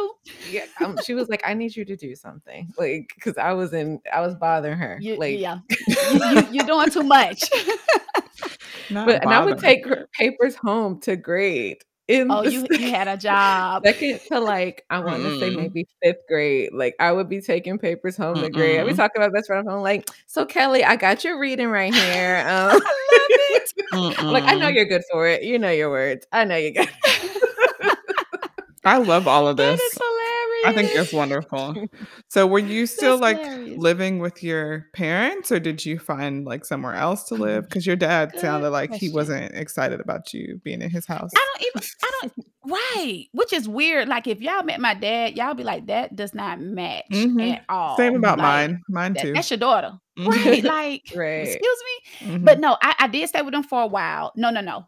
Yeah. 0.49 0.65
Um, 0.85 0.97
she 1.03 1.13
was 1.13 1.29
like, 1.29 1.41
I 1.45 1.53
need 1.53 1.75
you 1.75 1.85
to 1.85 1.95
do 1.95 2.15
something. 2.15 2.73
Like, 2.77 3.13
because 3.15 3.37
I 3.37 3.53
was 3.53 3.73
in 3.73 4.01
I 4.11 4.21
was 4.21 4.35
bothering 4.35 4.77
her. 4.77 4.97
You 5.01 5.17
Like 5.17 5.39
yeah. 5.39 5.59
You, 5.87 5.95
you 6.13 6.47
you're 6.51 6.65
doing 6.65 6.89
too 6.89 7.03
much. 7.03 7.49
Not 8.89 9.05
but 9.07 9.21
and 9.23 9.33
I 9.33 9.43
would 9.43 9.57
take 9.59 9.85
papers 10.13 10.55
home 10.55 10.99
to 11.01 11.15
grade 11.15 11.77
in 12.07 12.29
Oh, 12.31 12.43
you 12.47 12.65
you 12.71 12.91
had 12.91 13.07
a 13.07 13.17
job. 13.17 13.83
second 13.85 14.19
to 14.27 14.39
like 14.39 14.85
I 14.89 14.99
want 14.99 15.23
to 15.23 15.39
say 15.39 15.49
Mm-mm. 15.49 15.55
maybe 15.57 15.87
fifth 16.03 16.17
grade. 16.27 16.69
Like 16.73 16.95
I 16.99 17.11
would 17.11 17.27
be 17.29 17.41
taking 17.41 17.77
papers 17.79 18.15
home 18.15 18.41
to 18.41 18.49
grade. 18.49 18.79
I'd 18.79 18.85
be 18.87 18.93
talking 18.93 19.21
about 19.21 19.33
best 19.33 19.47
friend 19.47 19.65
phone, 19.65 19.81
like, 19.81 20.09
so 20.27 20.45
Kelly, 20.45 20.83
I 20.83 20.95
got 20.97 21.23
your 21.23 21.39
reading 21.39 21.69
right 21.69 21.93
here. 21.93 22.43
Um, 22.47 22.69
I 22.71 22.73
love 22.73 22.81
it. 22.81 23.73
Like, 24.23 24.43
I 24.43 24.55
know 24.55 24.67
you're 24.67 24.85
good 24.85 25.03
for 25.11 25.27
it. 25.27 25.43
You 25.43 25.57
know 25.57 25.69
your 25.71 25.89
words. 25.89 26.25
I 26.31 26.43
know 26.43 26.57
you 26.57 26.73
got 26.73 26.89
I 28.83 28.97
love 28.97 29.27
all 29.27 29.47
of 29.47 29.57
this. 29.57 29.81
is 29.81 29.93
I 30.65 30.71
think 30.73 30.91
it's 30.93 31.13
wonderful. 31.13 31.75
So 32.29 32.47
were 32.47 32.59
you 32.59 32.85
still 32.87 33.19
That's 33.19 33.37
like 33.37 33.43
hilarious. 33.45 33.79
living 33.79 34.19
with 34.19 34.43
your 34.43 34.87
parents 34.93 35.51
or 35.51 35.59
did 35.59 35.85
you 35.85 35.99
find 35.99 36.45
like 36.45 36.65
somewhere 36.65 36.95
else 36.95 37.23
to 37.25 37.35
live? 37.35 37.65
Mm, 37.65 37.69
Because 37.69 37.85
your 37.87 37.95
dad 37.95 38.31
Good 38.31 38.41
sounded 38.41 38.69
like 38.71 38.89
he 38.91 38.97
question. 38.97 39.13
wasn't 39.15 39.55
excited 39.55 39.99
about 39.99 40.33
you 40.33 40.59
being 40.63 40.81
in 40.81 40.89
his 40.89 41.05
house. 41.05 41.31
I 41.35 41.45
don't 41.53 41.67
even 41.67 41.89
I 42.03 42.11
don't 42.21 42.33
right, 42.97 43.25
which 43.31 43.53
is 43.53 43.67
weird. 43.69 44.07
Like 44.07 44.27
if 44.27 44.41
y'all 44.41 44.63
met 44.63 44.79
my 44.81 44.93
dad, 44.93 45.37
y'all 45.37 45.53
be 45.53 45.63
like, 45.63 45.87
that 45.87 46.15
does 46.15 46.33
not 46.33 46.59
match 46.59 47.05
hmm 47.11 47.39
at 47.41 47.63
all. 47.69 47.97
Same 47.97 48.15
about 48.15 48.37
Like 48.37 48.47
mine. 48.47 48.81
Mine 48.89 49.13
that, 49.13 49.23
too. 49.23 49.33
that's 49.33 49.49
your 49.51 49.59
daughter. 49.59 49.93
Right. 50.17 50.63
Like, 50.63 51.03
right. 51.15 51.41
excuse 51.43 51.77
me. 52.21 52.39
But 52.43 52.59
no, 52.59 52.77
I, 52.81 52.95
I 52.99 53.07
did 53.07 53.27
stay 53.27 53.41
with 53.41 53.53
them 53.53 53.63
for 53.63 53.81
a 53.81 53.87
while. 53.87 54.31
No, 54.35 54.49
no, 54.49 54.61
no. 54.61 54.85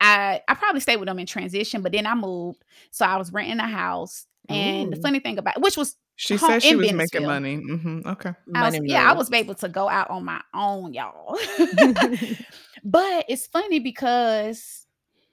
I 0.00 0.40
I 0.48 0.54
probably 0.54 0.80
stayed 0.80 0.96
with 0.96 1.06
them 1.08 1.18
in 1.18 1.26
transition, 1.26 1.82
but 1.82 1.92
then 1.92 2.06
I 2.06 2.14
moved. 2.14 2.64
So 2.90 3.04
I 3.06 3.16
was 3.16 3.32
renting 3.32 3.58
a 3.58 3.66
house. 3.66 4.26
And 4.54 4.92
the 4.92 4.96
funny 4.96 5.20
thing 5.20 5.38
about 5.38 5.60
which 5.60 5.76
was 5.76 5.96
She 6.16 6.36
home 6.36 6.50
said 6.50 6.62
she 6.62 6.74
in 6.74 6.78
was 6.78 6.92
making 6.92 7.22
Bennettsville. 7.22 7.26
money. 7.26 7.56
hmm 7.56 8.00
Okay. 8.06 8.32
I 8.54 8.64
was 8.64 8.74
Money 8.74 8.90
yeah, 8.90 9.10
I 9.10 9.14
was 9.14 9.32
able 9.32 9.54
to 9.56 9.68
go 9.68 9.88
out 9.88 10.10
on 10.10 10.24
my 10.24 10.40
own, 10.54 10.92
y'all. 10.94 11.36
but 12.84 13.24
it's 13.28 13.46
funny 13.46 13.80
because 13.80 14.86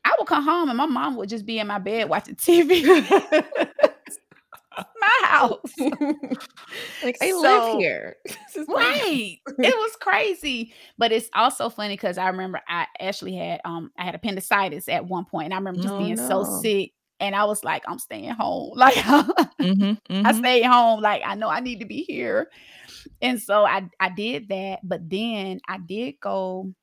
I 0.05 0.15
would 0.17 0.27
come 0.27 0.43
home 0.43 0.69
and 0.69 0.77
my 0.77 0.85
mom 0.85 1.15
would 1.17 1.29
just 1.29 1.45
be 1.45 1.59
in 1.59 1.67
my 1.67 1.79
bed 1.79 2.09
watching 2.09 2.35
TV. 2.35 2.83
my 4.99 5.27
house. 5.27 5.75
like 7.03 7.17
I 7.21 7.31
live 7.33 7.79
here. 7.79 8.15
This 8.25 8.55
is 8.55 8.67
my 8.67 8.81
house. 8.81 9.01
right. 9.01 9.37
It 9.47 9.77
was 9.77 9.95
crazy. 9.99 10.73
But 10.97 11.11
it's 11.11 11.29
also 11.33 11.69
funny 11.69 11.93
because 11.95 12.17
I 12.17 12.27
remember 12.29 12.61
I 12.67 12.87
actually 12.99 13.35
had 13.35 13.61
um 13.65 13.91
I 13.97 14.03
had 14.05 14.15
appendicitis 14.15 14.87
at 14.87 15.05
one 15.05 15.25
point 15.25 15.45
and 15.45 15.53
I 15.53 15.57
remember 15.57 15.81
just 15.81 15.93
oh 15.93 15.97
being 15.97 16.17
so 16.17 16.43
sick. 16.43 16.91
And 17.19 17.35
I 17.35 17.45
was 17.45 17.63
like, 17.63 17.83
I'm 17.87 17.99
staying 17.99 18.31
home. 18.31 18.73
Like 18.77 18.95
hmm 19.61 19.93
I 20.23 20.31
hmm 20.31 20.33
stayed 20.33 20.63
home. 20.63 21.01
Like 21.01 21.21
I 21.25 21.35
know 21.35 21.49
I 21.49 21.59
need 21.61 21.79
to 21.79 21.85
be 21.85 22.03
here. 22.03 22.49
And 23.21 23.41
so 23.41 23.65
I 23.65 23.89
I 23.99 24.09
did 24.09 24.49
that. 24.49 24.79
But 24.83 25.09
then 25.09 25.59
I 25.67 25.77
did 25.79 26.15
go, 26.21 26.73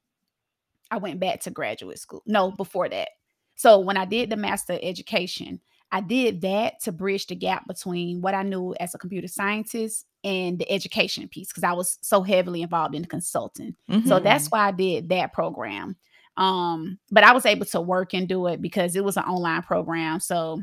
I 0.91 0.99
went 0.99 1.21
back 1.21 1.41
to 1.43 1.51
graduate 1.51 1.99
school. 1.99 2.23
No, 2.27 2.53
before 2.53 2.89
that. 2.89 3.09
So 3.57 3.79
when 3.79 3.97
I 3.97 4.05
did 4.05 4.31
the 4.31 4.37
master 4.37 4.79
education, 4.83 5.61
I 5.91 6.01
did 6.01 6.43
that 6.43 6.81
to 6.83 6.93
bridge 6.93 7.27
the 7.27 7.35
gap 7.35 7.67
between 7.67 8.21
what 8.21 8.35
I 8.35 8.43
knew 8.43 8.75
as 8.81 8.95
a 8.95 8.99
computer 8.99 9.29
scientist 9.29 10.07
and 10.25 10.59
the 10.59 10.71
education 10.71 11.29
piece 11.29 11.49
because 11.49 11.65
I 11.65 11.73
was 11.73 11.99
so 12.03 12.23
heavily 12.23 12.63
involved 12.63 12.95
in 12.95 13.05
consulting. 13.05 13.75
So 14.03 14.19
hmm 14.19 14.21
that's 14.21 14.47
Mhm. 14.47 14.53
why 14.53 14.69
I 14.69 14.71
did 14.73 15.09
that 15.09 15.33
program. 15.33 15.97
Um, 16.37 16.99
but 17.11 17.25
I 17.25 17.33
was 17.33 17.47
able 17.47 17.67
to 17.67 17.81
work 17.81 18.13
and 18.15 18.29
do 18.29 18.47
it 18.47 18.61
because 18.61 18.95
it 18.97 19.05
was 19.05 19.17
an 19.17 19.25
online 19.25 19.63
program. 19.63 20.21
So 20.21 20.63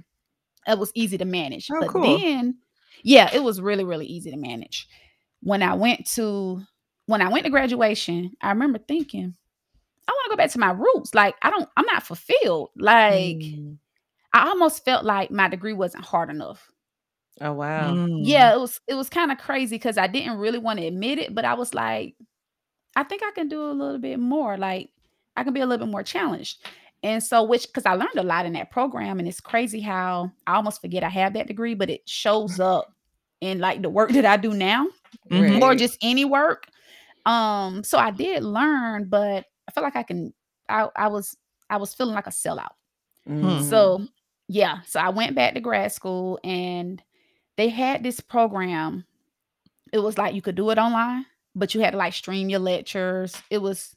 it 0.67 0.77
was 0.77 0.91
easy 0.95 1.17
to 1.17 1.25
manage. 1.25 1.67
Oh, 1.71 1.79
But 1.79 1.89
cool. 1.89 2.17
then, 2.19 2.57
yeah, 3.03 3.29
it 3.33 3.43
was 3.43 3.59
really, 3.59 3.83
really 3.83 4.05
easy 4.05 4.31
to 4.31 4.37
manage. 4.37 4.87
When 5.41 5.61
I 5.63 5.73
went 5.73 6.05
to 6.11 6.61
when 7.07 7.21
I 7.21 7.27
went 7.29 7.43
to 7.45 7.49
graduation, 7.51 8.31
I 8.41 8.49
remember 8.49 8.79
thinking, 8.79 9.35
I 10.07 10.11
want 10.11 10.25
to 10.25 10.29
go 10.29 10.37
back 10.37 10.51
to 10.51 10.59
my 10.59 10.71
roots. 10.71 11.13
Like, 11.13 11.35
I 11.41 11.49
don't, 11.49 11.67
I'm 11.75 11.85
not 11.85 12.03
fulfilled. 12.03 12.69
Like, 12.77 13.37
Mm. 13.37 13.77
I 14.35 14.47
almost 14.47 14.83
felt 14.85 15.03
like 15.05 15.29
my 15.31 15.47
degree 15.47 15.73
wasn't 15.73 16.05
hard 16.05 16.29
enough. 16.29 16.71
Oh 17.41 17.53
wow. 17.53 17.93
Mm. 17.93 18.21
Yeah, 18.23 18.53
it 18.53 18.59
was 18.59 18.79
it 18.87 18.93
was 18.95 19.09
kind 19.09 19.31
of 19.31 19.37
crazy 19.37 19.75
because 19.75 19.97
I 19.97 20.07
didn't 20.07 20.37
really 20.37 20.59
want 20.59 20.79
to 20.79 20.85
admit 20.85 21.19
it, 21.19 21.33
but 21.35 21.45
I 21.45 21.55
was 21.55 21.73
like, 21.73 22.15
I 22.95 23.03
think 23.03 23.21
I 23.23 23.31
can 23.31 23.47
do 23.47 23.63
a 23.63 23.73
little 23.73 23.99
bit 23.99 24.19
more. 24.19 24.55
Like, 24.57 24.89
I 25.35 25.43
can 25.43 25.53
be 25.53 25.61
a 25.61 25.65
little 25.65 25.85
bit 25.85 25.91
more 25.91 26.03
challenged. 26.03 26.65
And 27.01 27.21
so, 27.21 27.43
which 27.43 27.67
because 27.67 27.85
I 27.85 27.93
learned 27.95 28.15
a 28.17 28.23
lot 28.23 28.45
in 28.45 28.53
that 28.53 28.71
program, 28.71 29.19
and 29.19 29.27
it's 29.27 29.41
crazy 29.41 29.81
how 29.81 30.31
I 30.47 30.55
almost 30.55 30.79
forget 30.81 31.03
I 31.03 31.09
have 31.09 31.33
that 31.33 31.47
degree, 31.47 31.73
but 31.75 31.89
it 31.89 32.07
shows 32.07 32.59
up 32.59 32.93
in 33.41 33.59
like 33.59 33.81
the 33.81 33.89
work 33.89 34.11
that 34.13 34.25
I 34.25 34.37
do 34.37 34.53
now, 34.53 34.87
Mhm. 35.29 35.61
or 35.61 35.75
just 35.75 35.97
any 36.01 36.23
work. 36.25 36.67
Um, 37.25 37.83
so 37.83 37.97
I 37.97 38.11
did 38.11 38.43
learn, 38.43 39.05
but 39.09 39.45
I 39.67 39.71
feel 39.73 39.83
like 39.83 39.95
I 39.95 40.03
can. 40.03 40.33
I 40.69 40.87
I 40.95 41.07
was 41.07 41.35
I 41.69 41.77
was 41.77 41.93
feeling 41.93 42.15
like 42.15 42.27
a 42.27 42.31
sellout. 42.31 42.71
Mm. 43.27 43.63
So 43.69 44.05
yeah, 44.47 44.79
so 44.85 44.99
I 44.99 45.09
went 45.09 45.35
back 45.35 45.53
to 45.55 45.59
grad 45.61 45.91
school 45.91 46.39
and 46.43 47.01
they 47.57 47.69
had 47.69 48.03
this 48.03 48.19
program. 48.19 49.05
It 49.91 49.99
was 49.99 50.17
like 50.17 50.35
you 50.35 50.41
could 50.41 50.55
do 50.55 50.69
it 50.69 50.77
online, 50.77 51.25
but 51.55 51.73
you 51.75 51.81
had 51.81 51.91
to 51.91 51.97
like 51.97 52.13
stream 52.13 52.49
your 52.49 52.59
lectures. 52.59 53.35
It 53.49 53.59
was 53.59 53.95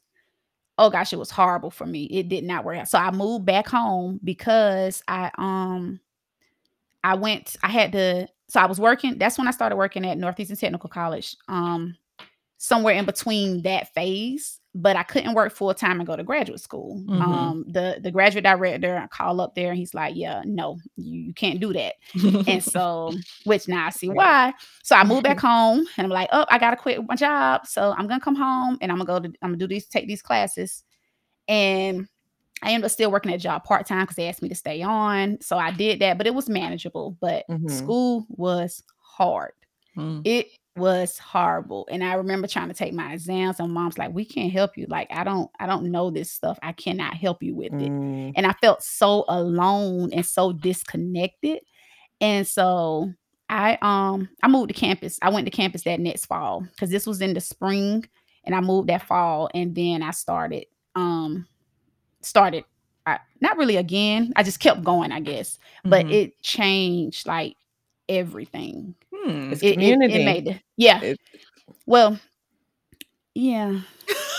oh 0.77 0.89
gosh, 0.89 1.13
it 1.13 1.19
was 1.19 1.31
horrible 1.31 1.71
for 1.71 1.85
me. 1.85 2.03
It 2.05 2.29
did 2.29 2.43
not 2.43 2.63
work 2.63 2.77
out. 2.77 2.89
So 2.89 2.97
I 2.97 3.11
moved 3.11 3.45
back 3.45 3.67
home 3.67 4.19
because 4.23 5.03
I 5.07 5.31
um 5.37 5.99
I 7.03 7.15
went 7.15 7.55
I 7.63 7.69
had 7.69 7.91
to 7.93 8.27
so 8.49 8.59
I 8.59 8.65
was 8.65 8.79
working 8.79 9.17
that's 9.17 9.37
when 9.37 9.47
I 9.47 9.51
started 9.51 9.75
working 9.75 10.05
at 10.05 10.17
Northeastern 10.17 10.57
Technical 10.57 10.89
College. 10.89 11.35
Um 11.47 11.95
somewhere 12.57 12.95
in 12.95 13.05
between 13.05 13.61
that 13.63 13.93
phase, 13.93 14.59
but 14.79 14.95
I 14.95 15.01
couldn't 15.03 15.33
work 15.33 15.51
full 15.51 15.73
time 15.73 15.99
and 15.99 16.05
go 16.05 16.15
to 16.15 16.23
graduate 16.23 16.59
school. 16.59 17.03
Mhm. 17.07 17.21
Um, 17.21 17.65
the 17.67 17.99
the 18.01 18.11
graduate 18.11 18.43
director, 18.43 18.95
I 18.97 19.07
call 19.07 19.41
up 19.41 19.55
there 19.55 19.69
and 19.71 19.77
he's 19.77 19.93
like, 19.93 20.15
"Yeah, 20.15 20.43
no, 20.45 20.77
you, 20.95 21.19
you 21.21 21.33
can't 21.33 21.59
do 21.59 21.73
that." 21.73 21.95
And 22.47 22.63
so, 22.63 23.11
which 23.45 23.67
now 23.67 23.87
I 23.87 23.89
see 23.89 24.09
why. 24.09 24.53
So 24.83 24.95
I 24.95 25.03
moved 25.03 25.23
back 25.23 25.39
home 25.51 25.85
and 25.97 26.05
I'm 26.05 26.11
like, 26.11 26.29
"Oh, 26.31 26.45
I 26.49 26.59
gotta 26.59 26.77
quit 26.77 26.99
my 27.07 27.15
job, 27.15 27.65
so 27.65 27.93
I'm 27.97 28.07
gonna 28.07 28.21
come 28.21 28.35
home 28.35 28.77
and 28.81 28.91
I'm 28.91 28.99
gonna 28.99 29.07
go 29.07 29.19
to 29.27 29.33
I'm 29.41 29.49
gonna 29.49 29.57
do 29.57 29.67
these 29.67 29.87
take 29.87 30.07
these 30.07 30.21
classes." 30.21 30.83
And 31.47 32.07
I 32.61 32.71
ended 32.71 32.85
up 32.85 32.91
still 32.91 33.11
working 33.11 33.31
at 33.31 33.35
a 33.35 33.39
job 33.39 33.63
part 33.63 33.87
time 33.87 34.01
because 34.03 34.15
they 34.15 34.27
asked 34.27 34.41
me 34.41 34.49
to 34.49 34.55
stay 34.55 34.81
on, 34.81 35.39
so 35.41 35.57
I 35.57 35.71
did 35.71 35.99
that, 36.01 36.17
but 36.17 36.27
it 36.27 36.33
was 36.33 36.49
manageable. 36.49 37.17
But 37.19 37.45
Mhm. 37.49 37.69
school 37.71 38.25
was 38.29 38.83
hard. 38.99 39.53
Mm. 39.95 40.21
It 40.25 40.47
was 40.77 41.17
horrible. 41.17 41.87
And 41.91 42.03
I 42.03 42.13
remember 42.13 42.47
trying 42.47 42.69
to 42.69 42.73
take 42.73 42.93
my 42.93 43.13
exams, 43.13 43.59
and 43.59 43.71
mom's 43.73 43.97
like, 43.97 44.13
"We 44.13 44.25
can't 44.25 44.51
help 44.51 44.77
you. 44.77 44.85
Like, 44.89 45.07
I 45.11 45.23
don't, 45.23 45.49
I 45.59 45.65
don't 45.67 45.91
know 45.91 46.09
this 46.11 46.31
stuff. 46.31 46.59
I 46.63 46.71
cannot 46.73 47.15
help 47.15 47.43
you 47.43 47.55
with 47.55 47.73
it." 47.79 47.93
Mm. 47.93 48.33
And 48.35 48.45
I 48.47 48.53
felt 48.61 48.83
so 48.83 49.25
alone 49.27 50.11
and 50.13 50.25
so 50.25 50.53
disconnected. 50.53 51.59
And 52.21 52.47
so 52.47 53.13
I 53.49 53.77
um 53.81 54.29
I 54.43 54.47
moved 54.47 54.69
to 54.69 54.73
campus. 54.73 55.19
I 55.21 55.29
went 55.29 55.45
to 55.45 55.51
campus 55.51 55.83
that 55.83 55.99
next 55.99 56.25
fall 56.25 56.61
because 56.61 56.89
this 56.89 57.07
was 57.07 57.21
in 57.21 57.33
the 57.33 57.41
spring, 57.41 58.05
and 58.45 58.55
I 58.55 58.61
moved 58.61 58.89
that 58.89 59.03
fall, 59.03 59.49
and 59.53 59.75
then 59.75 60.03
I 60.03 60.11
started 60.11 60.65
um 60.95 61.47
started 62.21 62.65
I, 63.05 63.19
not 63.41 63.57
really 63.57 63.77
again. 63.77 64.33
I 64.35 64.43
just 64.43 64.59
kept 64.59 64.83
going, 64.83 65.11
I 65.13 65.21
guess, 65.21 65.57
but 65.85 66.07
Mhm. 66.07 66.11
it 66.11 66.41
changed 66.43 67.25
like 67.25 67.55
everything. 68.09 68.95
Hmm. 69.13 69.51
It's 69.51 69.61
It, 69.61 69.67
it, 69.67 69.73
community. 69.73 70.13
it 70.21 70.25
made 70.25 70.47
it, 70.47 70.61
yeah. 70.77 71.01
It- 71.01 71.19
well, 71.85 72.19
yeah. 73.35 73.79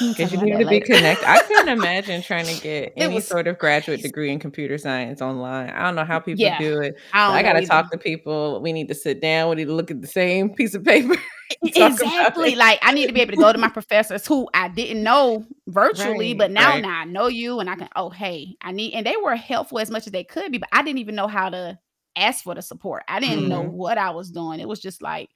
Because 0.01 0.33
you 0.33 0.41
need 0.41 0.59
to 0.59 0.67
be 0.67 0.81
connected. 0.81 1.29
I 1.29 1.41
couldn't 1.41 1.69
imagine 1.79 2.23
trying 2.23 2.47
to 2.47 2.63
get 2.63 2.93
any 2.97 3.17
was 3.17 3.27
sort 3.27 3.49
of 3.49 3.59
graduate 3.59 4.01
degree 4.01 4.31
in 4.31 4.39
computer 4.39 4.79
science 4.79 5.21
online. 5.21 5.71
I 5.71 5.83
don't 5.83 5.97
know 5.97 6.05
how 6.05 6.21
people 6.21 6.41
Yeah, 6.41 6.59
do 6.59 6.81
it. 6.81 6.95
I 7.13 7.39
I 7.39 7.43
gotta 7.43 7.67
talk 7.67 7.91
to 7.91 7.99
people. 7.99 8.61
We 8.63 8.73
need 8.73 8.87
to 8.89 8.95
sit 8.95 9.21
down. 9.21 9.51
We 9.51 9.57
need 9.57 9.65
to 9.67 9.75
look 9.75 9.91
at 9.91 10.01
the 10.01 10.07
same 10.07 10.55
piece 10.55 10.75
of 10.75 10.85
paper 10.85 11.15
and 11.63 11.75
talk 11.75 11.77
about 11.77 12.01
Exactly. 12.01 12.55
Like 12.55 12.79
I 12.83 12.93
need 12.93 13.09
to 13.09 13.13
be 13.13 13.21
able 13.21 13.33
to 13.33 13.39
go 13.39 13.53
to 13.53 13.59
my 13.59 13.69
professors 13.69 14.25
who 14.27 14.49
I 14.55 14.69
didn't 14.69 15.03
know 15.03 15.45
virtually, 15.67 16.29
Right. 16.31 16.39
but 16.39 16.51
now 16.53 16.71
Right. 16.71 16.83
now 16.83 17.01
I 17.01 17.05
know 17.05 17.27
you 17.27 17.59
and 17.61 17.69
I 17.69 17.75
can, 17.75 17.89
oh 17.97 18.11
hey, 18.11 18.57
I 18.63 18.71
need 18.73 18.95
and 18.95 19.05
they 19.05 19.17
were 19.17 19.35
helpful 19.37 19.81
as 19.81 19.91
much 19.91 20.07
as 20.07 20.13
they 20.13 20.25
could 20.25 20.53
be, 20.53 20.59
but 20.59 20.69
I 20.73 20.83
didn't 20.83 20.99
even 20.99 21.17
know 21.17 21.27
how 21.29 21.51
to 21.51 21.77
ask 22.19 22.45
for 22.45 22.55
the 22.55 22.63
support. 22.63 23.03
I 23.09 23.21
didn't 23.21 23.49
know 23.49 23.65
Mhm. 23.65 23.73
what 23.73 23.99
I 23.99 24.11
was 24.11 24.31
doing. 24.31 24.61
It 24.61 24.69
was 24.69 24.81
just 24.81 25.03
like, 25.03 25.31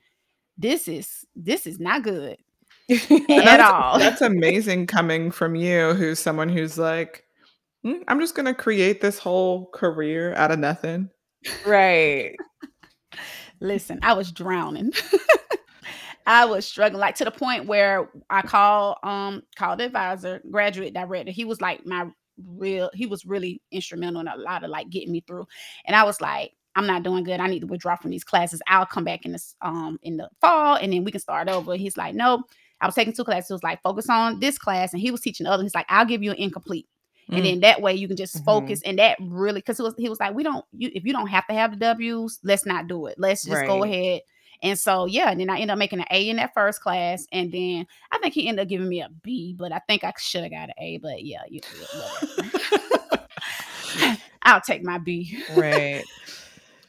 this 0.58 0.88
is 0.88 1.24
this 1.34 1.66
is 1.66 1.80
not 1.80 2.02
good 2.02 2.36
at 2.90 3.28
that's 3.28 3.62
all. 3.62 3.98
that's 3.98 4.20
amazing 4.20 4.86
coming 4.86 5.30
from 5.30 5.54
you, 5.54 5.94
who's 5.94 6.18
someone 6.18 6.48
who's 6.48 6.76
like, 6.78 7.24
"Mm, 7.86 8.02
I'm 8.08 8.20
just 8.20 8.34
gonna 8.34 8.54
create 8.54 9.00
this 9.00 9.18
whole 9.18 9.66
career 9.70 10.34
out 10.34 10.50
of 10.50 10.58
nothing. 10.58 11.08
right. 11.66 12.36
Listen, 13.60 13.98
I 14.02 14.12
was 14.14 14.32
drowning. 14.32 14.92
I 16.26 16.44
was 16.44 16.66
struggling, 16.66 17.00
like 17.00 17.16
to 17.16 17.24
the 17.24 17.30
point 17.32 17.66
where 17.66 18.08
I 18.30 18.42
called 18.42 18.96
um 19.02 19.42
called 19.56 19.80
the 19.80 19.84
advisor, 19.86 20.40
graduate 20.50 20.94
director. 20.94 21.32
He 21.32 21.44
was 21.44 21.60
like 21.60 21.84
my 21.86 22.06
real, 22.46 22.90
he 22.94 23.06
was 23.06 23.24
really 23.26 23.60
instrumental 23.72 24.20
in 24.20 24.28
a 24.28 24.36
lot 24.36 24.62
of 24.64 24.70
like 24.70 24.88
getting 24.90 25.12
me 25.12 25.22
through. 25.26 25.46
And 25.84 25.94
I 25.96 26.04
was 26.04 26.20
like, 26.20 26.52
I'm 26.76 26.86
not 26.86 27.02
doing 27.02 27.24
good. 27.24 27.40
I 27.40 27.48
need 27.48 27.60
to 27.60 27.66
withdraw 27.66 27.96
from 27.96 28.10
these 28.10 28.24
classes. 28.24 28.62
I'll 28.66 28.86
come 28.86 29.04
back 29.04 29.24
in 29.26 29.32
this 29.32 29.54
um 29.62 29.98
in 30.02 30.16
the 30.16 30.28
fall 30.40 30.76
and 30.76 30.92
then 30.92 31.04
we 31.04 31.10
can 31.12 31.20
start 31.20 31.48
over. 31.48 31.74
He's 31.76 31.96
like, 31.96 32.14
no, 32.14 32.44
I 32.80 32.86
was 32.86 32.94
taking 32.94 33.12
two 33.12 33.24
classes. 33.24 33.48
He 33.48 33.54
was 33.54 33.62
like, 33.62 33.82
focus 33.82 34.08
on 34.10 34.40
this 34.40 34.58
class, 34.58 34.92
and 34.92 35.00
he 35.00 35.10
was 35.10 35.20
teaching 35.20 35.44
the 35.44 35.50
other. 35.50 35.62
He's 35.62 35.74
like, 35.74 35.86
I'll 35.88 36.04
give 36.06 36.22
you 36.22 36.30
an 36.32 36.36
incomplete. 36.38 36.86
And 37.32 37.44
Mm. 37.44 37.44
then 37.44 37.60
that 37.60 37.80
way 37.80 37.94
you 37.94 38.08
can 38.08 38.16
just 38.16 38.44
focus, 38.44 38.82
and 38.84 38.98
that 38.98 39.16
really 39.20 39.60
because 39.60 39.78
it 39.80 39.84
was 39.84 39.94
he 39.96 40.08
was 40.08 40.20
like, 40.20 40.34
we 40.34 40.42
don't 40.42 40.64
you 40.72 40.90
if 40.94 41.04
you 41.04 41.12
don't 41.12 41.28
have 41.28 41.46
to 41.46 41.54
have 41.54 41.70
the 41.70 41.76
W's, 41.78 42.40
let's 42.42 42.66
not 42.66 42.88
do 42.88 43.06
it. 43.06 43.14
Let's 43.18 43.44
just 43.44 43.64
go 43.64 43.84
ahead. 43.84 44.22
And 44.62 44.78
so 44.78 45.06
yeah, 45.06 45.30
and 45.30 45.40
then 45.40 45.48
I 45.50 45.54
ended 45.56 45.70
up 45.70 45.78
making 45.78 46.00
an 46.00 46.06
A 46.10 46.28
in 46.28 46.36
that 46.36 46.52
first 46.54 46.80
class, 46.80 47.26
and 47.32 47.50
then 47.52 47.86
I 48.10 48.18
think 48.18 48.34
he 48.34 48.48
ended 48.48 48.64
up 48.64 48.68
giving 48.68 48.88
me 48.88 49.00
a 49.00 49.08
B, 49.22 49.54
but 49.58 49.72
I 49.72 49.80
think 49.88 50.04
I 50.04 50.12
should 50.18 50.42
have 50.42 50.52
got 50.52 50.68
an 50.68 50.74
A. 50.78 50.98
But 50.98 51.24
yeah, 51.24 51.42
you. 51.48 51.60
I'll 54.42 54.60
take 54.60 54.82
my 54.82 54.98
B. 54.98 55.42
Right. 55.48 56.04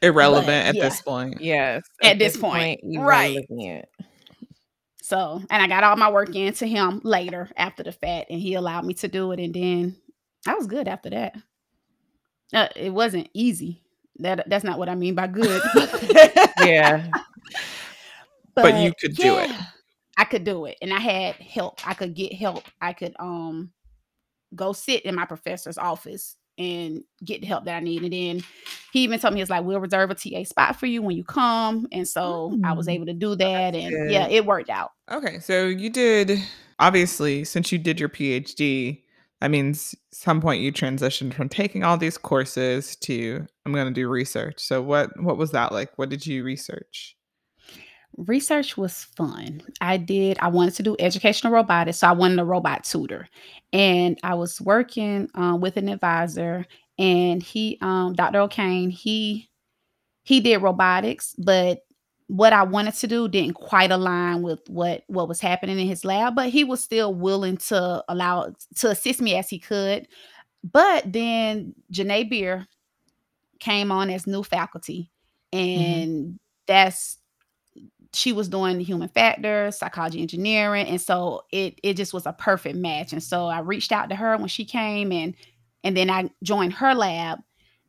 Irrelevant 0.03 0.47
But, 0.47 0.65
at 0.67 0.75
yeah. 0.75 0.83
this 0.83 1.01
point. 1.01 1.41
Yes. 1.41 1.83
At 2.03 2.19
this 2.19 2.37
point, 2.37 2.81
right. 2.83 3.45
So, 5.01 5.41
and 5.49 5.61
I 5.61 5.67
got 5.67 5.83
all 5.83 5.95
my 5.95 6.11
work 6.11 6.35
into 6.35 6.65
him 6.65 7.01
later 7.03 7.49
after 7.57 7.83
the 7.83 7.91
fact, 7.91 8.29
and 8.29 8.39
he 8.39 8.53
allowed 8.53 8.85
me 8.85 8.93
to 8.95 9.07
do 9.07 9.31
it. 9.31 9.39
And 9.39 9.53
then 9.53 9.95
I 10.47 10.55
was 10.55 10.67
good 10.67 10.87
after 10.87 11.09
that. 11.09 11.35
Uh, 12.53 12.67
it 12.75 12.91
wasn't 12.91 13.29
easy. 13.33 13.81
That 14.19 14.47
that's 14.47 14.63
not 14.63 14.77
what 14.77 14.89
I 14.89 14.95
mean 14.95 15.15
by 15.15 15.27
good. 15.27 15.61
Yeah. 16.63 17.09
But 18.55 18.77
you 18.77 18.93
could 19.01 19.15
do 19.15 19.39
it. 19.39 19.49
I 20.15 20.25
could 20.25 20.43
do 20.43 20.65
it, 20.65 20.77
and 20.79 20.93
I 20.93 20.99
had 20.99 21.35
help. 21.37 21.85
I 21.87 21.95
could 21.95 22.13
get 22.13 22.33
help. 22.33 22.63
I 22.79 22.93
could 22.93 23.15
um 23.17 23.71
go 24.55 24.73
sit 24.73 25.01
in 25.05 25.15
my 25.15 25.25
professor's 25.25 25.79
office 25.79 26.35
and 26.59 27.03
get 27.25 27.41
the 27.41 27.47
help 27.47 27.65
that 27.65 27.77
I 27.77 27.79
needed. 27.79 28.13
And 28.13 28.41
then 28.41 28.47
he 28.93 29.03
even 29.03 29.19
told 29.19 29.33
me, 29.33 29.41
"It's 29.41 29.49
like 29.49 29.63
we'll 29.65 29.79
reserve 29.79 30.11
a 30.11 30.15
TA 30.15 30.43
spot 30.43 30.79
for 30.79 30.85
you 30.85 31.01
when 31.01 31.17
you 31.17 31.23
come." 31.23 31.87
And 31.91 32.07
so 32.07 32.55
I 32.63 32.73
was 32.73 32.85
Mm. 32.87 32.91
able 32.91 33.05
to 33.07 33.13
do 33.13 33.35
that, 33.35 33.73
and 33.75 33.89
good. 33.89 34.11
yeah, 34.11 34.27
it 34.27 34.45
worked 34.45 34.69
out. 34.69 34.91
Okay, 35.11 35.39
so 35.39 35.65
you 35.65 35.89
did 35.89 36.39
obviously 36.79 37.43
since 37.43 37.71
you 37.71 37.79
did 37.79 37.99
your 37.99 38.09
PhD, 38.09 39.01
that 39.41 39.49
means 39.49 39.95
some 40.11 40.39
point 40.39 40.61
you 40.61 40.71
transitioned 40.71 41.33
from 41.33 41.49
taking 41.49 41.83
all 41.83 41.97
these 41.97 42.19
courses 42.19 42.95
to 42.97 43.45
I'm 43.65 43.73
going 43.73 43.87
to 43.87 43.91
do 43.93 44.07
research. 44.07 44.59
So 44.59 44.79
what 44.81 45.09
what 45.19 45.37
was 45.37 45.49
that 45.51 45.71
like? 45.71 45.97
What 45.97 46.09
did 46.09 46.27
you 46.27 46.43
research? 46.43 47.15
Research 48.15 48.77
was 48.77 49.05
fun. 49.17 49.63
I 49.81 49.97
did, 49.97 50.37
I 50.39 50.47
wanted 50.49 50.75
to 50.75 50.83
do 50.83 50.95
educational 50.99 51.51
robotics, 51.51 51.97
so 51.97 52.07
I 52.07 52.11
wanted 52.11 52.37
a 52.37 52.45
robot 52.45 52.83
tutor. 52.83 53.27
And 53.71 54.19
I 54.21 54.35
was 54.35 54.61
working 54.61 55.29
um, 55.33 55.61
with 55.61 55.77
an 55.77 55.89
advisor, 55.89 56.67
and 56.97 57.41
he, 57.41 57.77
um, 57.81 58.13
Dr. 58.13 58.39
O'Kane, 58.41 58.89
he 58.89 59.49
he 60.23 60.39
did 60.39 60.61
robotics, 60.61 61.35
but 61.37 61.81
what 62.27 62.53
I 62.53 62.63
wanted 62.63 62.93
to 62.95 63.07
do 63.07 63.27
didn't 63.27 63.53
quite 63.55 63.91
align 63.91 64.41
with 64.41 64.61
what 64.69 65.03
what 65.07 65.27
was 65.27 65.39
happening 65.41 65.79
in 65.79 65.87
his 65.87 66.05
lab, 66.05 66.35
but 66.35 66.49
he 66.49 66.63
was 66.63 66.81
still 66.81 67.13
willing 67.13 67.57
to 67.57 68.03
allow 68.07 68.53
to 68.77 68.89
assist 68.89 69.21
me 69.21 69.35
as 69.35 69.49
he 69.49 69.59
could. 69.59 70.07
But 70.63 71.11
then 71.11 71.75
Jenay 71.91 72.29
Beer 72.29 72.67
came 73.59 73.91
on 73.91 74.09
as 74.09 74.27
new 74.27 74.43
faculty, 74.43 75.11
and 75.51 76.39
that's 76.67 77.17
she 78.13 78.31
was 78.31 78.47
doing 78.47 78.77
the 78.77 78.83
human 78.83 79.09
factors, 79.09 79.77
psychology 79.77 80.21
engineering, 80.21 80.87
and 80.87 81.01
so 81.01 81.43
it 81.51 81.79
it 81.83 81.95
just 81.97 82.13
was 82.13 82.25
a 82.25 82.33
perfect 82.33 82.77
match. 82.77 83.11
And 83.11 83.23
so 83.23 83.47
I 83.47 83.59
reached 83.59 83.91
out 83.91 84.09
to 84.09 84.15
her 84.15 84.37
when 84.37 84.47
she 84.47 84.65
came, 84.65 85.11
and 85.11 85.35
and 85.83 85.95
then 85.97 86.09
I 86.09 86.29
joined 86.43 86.73
her 86.73 86.93
lab, 86.95 87.39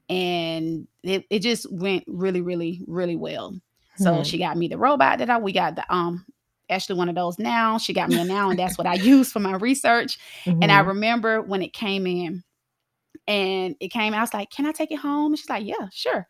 and 0.09 0.87
it, 1.03 1.25
it 1.31 1.41
just 1.41 1.71
went 1.73 2.05
really, 2.09 2.41
really, 2.43 2.83
really 2.87 3.17
well. 3.17 3.55
So 3.97 4.23
Hmm. 4.23 4.23
she 4.23 4.39
got 4.39 4.57
me 4.57 4.69
the 4.69 4.79
robot 4.79 5.19
that 5.19 5.31
I 5.31 5.39
we 5.39 5.53
got 5.53 5.77
the 5.77 5.85
um 5.95 6.27
actually 6.71 6.99
one 6.99 7.09
of 7.09 7.15
those 7.15 7.39
now. 7.39 7.79
She 7.79 7.93
got 7.95 8.11
me 8.11 8.19
a 8.21 8.25
NAO, 8.25 8.51
and 8.51 8.59
that's 8.59 8.79
what 8.79 8.87
I 8.87 8.95
use 8.95 9.33
for 9.33 9.41
my 9.41 9.55
research. 9.57 10.19
And 10.61 10.73
I 10.73 10.81
Mhm. 10.81 10.89
remember 10.89 11.43
when 11.43 11.63
it 11.63 11.73
came 11.75 12.07
in, 12.07 12.43
and 13.27 13.77
it 13.81 13.89
came, 13.89 14.15
I 14.15 14.21
was 14.21 14.35
like, 14.35 14.51
"Can 14.51 14.67
I 14.67 14.73
take 14.73 14.91
it 14.93 14.99
home?" 14.99 15.33
And 15.33 15.39
she's 15.39 15.49
like, 15.49 15.67
"Yeah, 15.67 15.89
sure." 15.93 16.27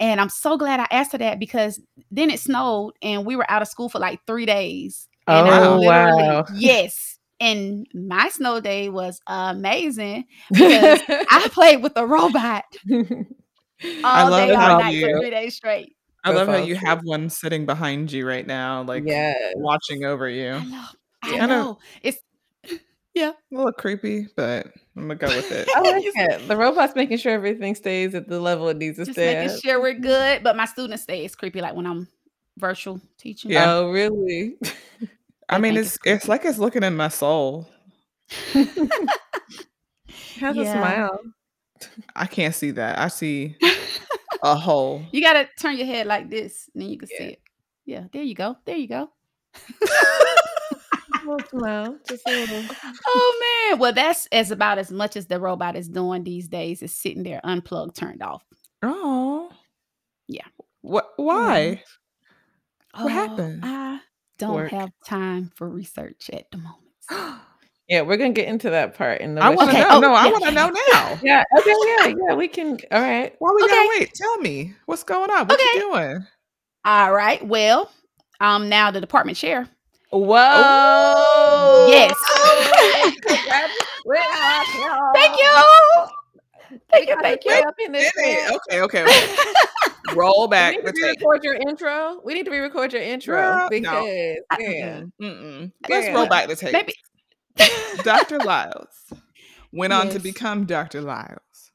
And 0.00 0.20
I'm 0.20 0.28
so 0.30 0.56
glad 0.58 0.80
I 0.80 0.86
asked 0.90 1.12
her 1.12 1.18
that 1.18 1.38
because 1.40 1.80
then 2.10 2.30
it 2.30 2.40
snowed 2.40 2.94
and 3.02 3.26
we 3.26 3.36
were 3.36 3.50
out 3.50 3.62
of 3.62 3.68
school 3.68 3.88
for 3.88 3.98
like 4.00 4.20
three 4.26 4.46
days. 4.46 5.08
And 5.28 5.48
Oh, 5.48 5.80
wow. 5.80 6.48
yes. 6.48 7.17
And 7.40 7.86
my 7.94 8.28
snow 8.30 8.60
day 8.60 8.88
was 8.88 9.20
amazing 9.26 10.24
because 10.50 11.00
I 11.08 11.48
played 11.52 11.82
with 11.82 11.92
a 11.96 12.06
robot 12.06 12.64
all 12.90 14.30
love 14.30 14.48
day, 14.48 14.54
all 14.54 14.78
night 14.80 15.00
for 15.02 15.08
you- 15.08 15.20
three 15.20 15.30
days 15.30 15.54
straight. 15.56 15.94
I 16.24 16.30
love 16.30 16.48
That's 16.48 16.58
how 16.60 16.64
you 16.66 16.74
have 16.74 17.00
one 17.04 17.30
sitting 17.30 17.64
behind 17.64 18.10
you 18.10 18.26
right 18.26 18.44
now, 18.46 18.82
like 18.82 19.04
Yes. 19.06 19.52
watching 19.56 20.04
over 20.04 20.28
you. 20.28 20.54
I 20.54 20.64
know. 20.64 20.84
I 21.22 21.34
Yeah, 21.36 21.46
know. 21.46 21.62
know. 21.62 21.78
It's 22.02 22.18
A 23.16 23.34
little 23.50 23.72
creepy, 23.72 24.26
but 24.36 24.66
I'm 24.96 25.02
gonna 25.08 25.14
go 25.16 25.26
with 25.34 25.50
it. 25.52 25.68
I 25.74 25.80
like 25.80 26.04
it. 26.04 26.46
The 26.48 26.56
robot's 26.56 26.94
making 26.96 27.18
sure 27.18 27.32
everything 27.32 27.74
stays 27.76 28.14
at 28.14 28.28
the 28.28 28.40
level 28.40 28.68
it 28.68 28.76
needs 28.76 28.96
to 28.98 29.04
just 29.06 29.14
stay 29.16 29.34
making 29.34 29.50
at. 29.50 29.60
sure 29.60 29.80
we're 29.80 29.94
good. 29.98 30.42
But 30.42 30.56
my 30.56 30.66
students 30.66 31.04
say 31.04 31.24
it's 31.24 31.34
creepy, 31.34 31.60
like 31.60 31.74
when 31.74 31.86
I'm 31.86 32.08
virtual 32.58 33.00
teaching. 33.16 33.52
Yeah. 33.52 33.72
Oh, 33.74 33.90
really? 33.90 34.56
I 35.48 35.58
mean, 35.58 35.76
it's 35.76 35.96
it's 35.96 36.06
it's 36.06 36.28
like 36.28 36.44
it's 36.44 36.58
looking 36.58 36.82
in 36.82 36.96
my 36.96 37.08
soul. 37.08 37.68
Has 38.52 40.56
a 40.56 40.64
smile. 40.64 41.18
I 42.14 42.26
can't 42.26 42.54
see 42.54 42.72
that. 42.72 42.98
I 42.98 43.08
see 43.08 43.56
a 44.42 44.54
hole. 44.56 45.02
You 45.12 45.22
gotta 45.22 45.48
turn 45.60 45.76
your 45.76 45.86
head 45.86 46.06
like 46.06 46.28
this, 46.30 46.68
and 46.74 46.82
then 46.82 46.90
you 46.90 46.98
can 46.98 47.08
Yeah. 47.12 47.18
see 47.18 47.24
it. 47.32 47.40
Yeah, 47.86 48.04
there 48.12 48.22
you 48.22 48.34
go. 48.34 48.56
There 48.64 48.76
you 48.76 48.88
go. 48.88 49.10
A 51.30 51.48
smile. 51.50 51.98
Just 52.08 52.26
a 52.26 52.30
little. 52.30 52.64
Oh 53.06 53.66
man. 53.70 53.78
Well, 53.78 53.92
that's 53.92 54.26
as 54.32 54.50
about 54.50 54.78
as 54.78 54.90
much 54.90 55.16
as 55.16 55.26
the 55.26 55.38
robot 55.40 55.76
is 55.76 55.88
doing 55.88 56.24
these 56.24 56.48
days 56.48 56.82
is 56.82 56.94
sitting 56.94 57.22
there 57.22 57.40
unplugged, 57.44 57.96
turned 57.96 58.22
off. 58.22 58.42
Oh, 58.82 59.50
Yeah. 60.26 60.46
What? 60.80 61.10
Why? 61.16 61.82
Mm-hmm. 62.94 63.04
What 63.04 63.12
Oh, 63.12 63.14
happened? 63.14 63.60
I 63.62 64.00
don't 64.38 64.54
Work. 64.54 64.70
have 64.70 64.90
time 65.04 65.50
for 65.54 65.68
research 65.68 66.30
at 66.32 66.50
the 66.50 66.58
moment. 66.58 67.40
Yeah, 67.90 68.02
we're 68.02 68.18
gonna 68.18 68.32
get 68.34 68.48
into 68.48 68.68
that 68.68 68.98
part 68.98 69.22
in 69.22 69.34
the 69.34 69.42
I 69.42 69.48
want 69.48 69.70
to 69.70 69.76
Okay, 69.78 69.82
know. 69.88 69.96
oh, 69.96 70.00
no, 70.00 70.12
I 70.12 70.26
yeah. 70.26 70.30
want 70.30 70.44
to 70.44 70.50
know 70.50 70.68
now. 70.92 71.18
Yeah, 71.22 71.42
okay, 71.58 71.74
yeah, 71.86 72.14
yeah, 72.28 72.34
we 72.34 72.46
can 72.46 72.78
all 72.92 73.00
right. 73.00 73.34
Why 73.38 73.50
we 73.54 73.66
gotta 73.66 73.88
wait? 73.98 74.12
Tell 74.12 74.36
me 74.40 74.74
what's 74.84 75.04
going 75.04 75.30
on. 75.30 75.46
What 75.46 75.58
you 75.58 75.80
doing? 75.90 76.26
All 76.84 77.12
right. 77.14 77.42
Well, 77.46 77.90
I'm 78.40 78.68
now 78.68 78.90
the 78.90 79.00
department 79.00 79.38
chair. 79.38 79.66
Whoa! 80.10 81.86
Yes. 81.88 82.14
Oh, 82.28 83.12
Thank 85.14 85.38
you. 85.38 86.08
Thank 86.92 87.08
you. 87.08 87.16
Thank 87.20 87.44
you. 87.44 87.52
Up 87.52 87.74
in 87.84 87.92
this 87.92 88.12
Did 88.16 88.24
it? 88.24 88.46
thing. 88.48 88.56
Okay, 88.56 88.80
okay, 88.82 89.02
okay. 89.04 89.44
Roll 90.14 90.46
We 90.46 90.50
back 90.50 90.74
need 90.76 90.86
the 90.86 90.92
to 90.92 91.00
tape. 91.00 91.16
record 91.20 91.44
your 91.44 91.54
intro. 91.54 92.20
We 92.24 92.34
need 92.34 92.44
to 92.46 92.50
re-record 92.50 92.92
your 92.92 93.02
intro 93.02 93.36
Girl, 93.36 93.56
no. 93.62 93.68
because 93.68 94.36
I- 94.50 94.58
yeah. 94.58 95.00
Mm-mm, 95.00 95.12
mm-mm. 95.20 95.72
Let's 95.88 96.14
roll 96.14 96.26
back 96.26 96.48
the 96.48 96.56
tape. 96.56 96.72
Maybe. 96.72 96.94
Dr. 98.04 98.38
Liles 98.44 99.12
went 99.72 99.92
on 99.92 100.08
to 100.10 100.18
become 100.18 100.64
Dr. 100.64 101.02
Liles 101.02 101.72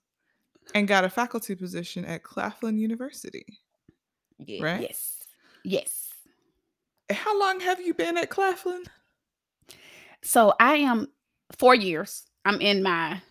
and 0.73 0.87
got 0.87 1.03
a 1.03 1.09
faculty 1.09 1.53
position 1.55 2.05
at 2.05 2.23
Claflin 2.23 2.77
University, 2.79 3.45
Yeah. 4.39 4.63
right? 4.63 4.81
Yes. 4.81 5.17
Yes. 5.63 6.09
How 7.11 7.37
long 7.39 7.59
have 7.59 7.79
you 7.79 7.93
been 7.93 8.17
at 8.17 8.29
Claflin? 8.31 8.83
So 10.23 10.53
I 10.59 10.77
am 10.77 11.09
four 11.57 11.75
years. 11.75 12.23
I'm 12.45 12.59
in 12.61 12.81
my 12.81 13.21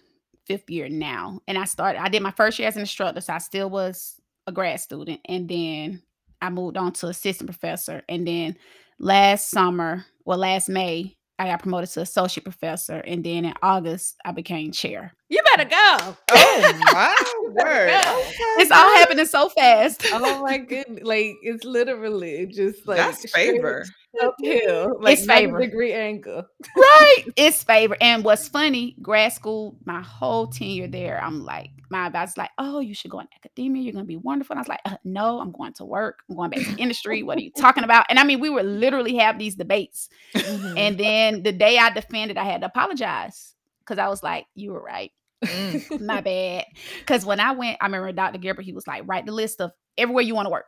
fifth 0.47 0.70
year 0.70 0.88
now. 0.88 1.40
And 1.47 1.59
I 1.59 1.64
started, 1.64 2.03
I 2.03 2.09
did 2.09 2.22
my 2.22 2.30
first 2.32 2.59
year 2.59 2.68
as 2.68 2.76
an 2.76 2.80
instructor. 2.80 3.20
So 3.20 3.32
I 3.32 3.38
still 3.38 3.70
was 3.70 4.20
a 4.47 4.53
grad 4.53 4.80
student. 4.80 5.20
And 5.26 5.49
then 5.49 6.03
I 6.40 6.51
moved 6.51 6.76
on 6.76 6.93
to 6.95 7.09
assistant 7.09 7.49
professor. 7.49 8.03
And 8.09 8.26
then 8.26 8.57
last 8.99 9.51
summer, 9.51 10.05
well, 10.24 10.38
last 10.38 10.68
May, 10.68 11.16
I 11.43 11.47
got 11.49 11.61
promoted 11.61 11.90
to 11.90 12.03
associate 12.03 12.45
professor. 12.45 12.99
And 12.99 13.24
then 13.24 13.45
in 13.45 13.55
August, 13.62 14.14
I 14.24 14.30
became 14.30 14.70
chair. 14.70 15.12
You 15.28 15.40
better 15.57 15.68
go. 15.68 16.16
Oh 16.30 16.80
my 16.93 17.64
word. 17.64 17.88
go. 17.88 18.22
It's 18.61 18.70
all 18.70 18.88
happening 18.97 19.26
so 19.26 19.49
fast. 19.49 20.03
Oh 20.12 20.40
my 20.43 20.59
goodness. 20.59 21.03
Like 21.03 21.32
it's 21.43 21.64
literally 21.64 22.47
just 22.47 22.86
like 22.86 22.99
That's 22.99 23.28
straight 23.28 23.55
favor. 23.55 23.84
uphill. 24.22 24.99
Like 25.01 25.18
It's 25.18 25.26
favor. 25.26 25.59
degree 25.59 25.93
angle. 25.93 26.45
right. 26.76 27.24
It's 27.34 27.64
favor. 27.64 27.97
And 28.01 28.22
what's 28.22 28.47
funny, 28.49 28.95
grad 29.03 29.32
school, 29.32 29.76
my 29.84 30.01
whole 30.01 30.47
tenure 30.47 30.86
there, 30.86 31.20
I'm 31.20 31.45
like, 31.45 31.70
my 31.93 32.07
advisor's 32.07 32.36
like, 32.36 32.51
oh, 32.59 32.80
you 32.80 32.95
should 32.95 33.11
go 33.11 33.20
in 33.20 33.28
academia. 33.36 33.82
You're 33.82 33.93
going 33.93 34.05
to 34.05 34.09
be 34.09 34.16
wonderful. 34.16 34.55
And 34.55 34.59
I 34.59 34.62
was 34.62 34.68
like, 34.68 34.80
uh, 34.84 34.97
no, 35.05 35.38
I'm 35.40 35.53
going 35.53 35.72
to 35.74 35.84
work. 35.84 36.20
I'm 36.28 36.36
going 36.36 36.51
back 36.51 36.61
to 36.64 36.76
industry. 36.76 37.22
What 37.22 37.38
are 37.38 37.43
you 37.43 37.53
talking 37.57 37.84
about? 37.84 38.07
And 38.09 38.18
I 38.18 38.24
mean, 38.24 38.40
we 38.40 38.51
would 38.51 38.66
literally 38.66 39.16
have 39.18 39.38
these 39.38 39.55
debates. 39.55 40.09
Mhm. 40.34 40.78
And 40.78 40.99
then 40.99 41.43
the 41.45 41.53
day 41.53 41.78
I 41.78 41.90
defended, 41.90 42.36
I 42.36 42.45
had 42.45 42.62
to 42.62 42.66
apologize 42.66 43.55
because 43.80 43.99
I 43.99 44.09
was 44.09 44.22
like, 44.22 44.47
you 44.55 44.72
were 44.72 44.82
right. 44.82 45.12
Mm. 45.45 46.01
My 46.07 46.20
bad. 46.20 46.64
Because 47.01 47.24
when 47.24 47.38
I 47.40 47.53
went, 47.53 47.78
I 47.80 47.86
remember 47.86 48.11
Dr. 48.12 48.38
Gilbert, 48.38 48.62
he 48.62 48.72
was 48.72 48.86
like, 48.86 49.03
write 49.07 49.26
the 49.26 49.32
list 49.32 49.61
of 49.61 49.70
everywhere 49.97 50.22
you 50.24 50.34
want 50.34 50.47
to 50.47 50.51
work. 50.51 50.66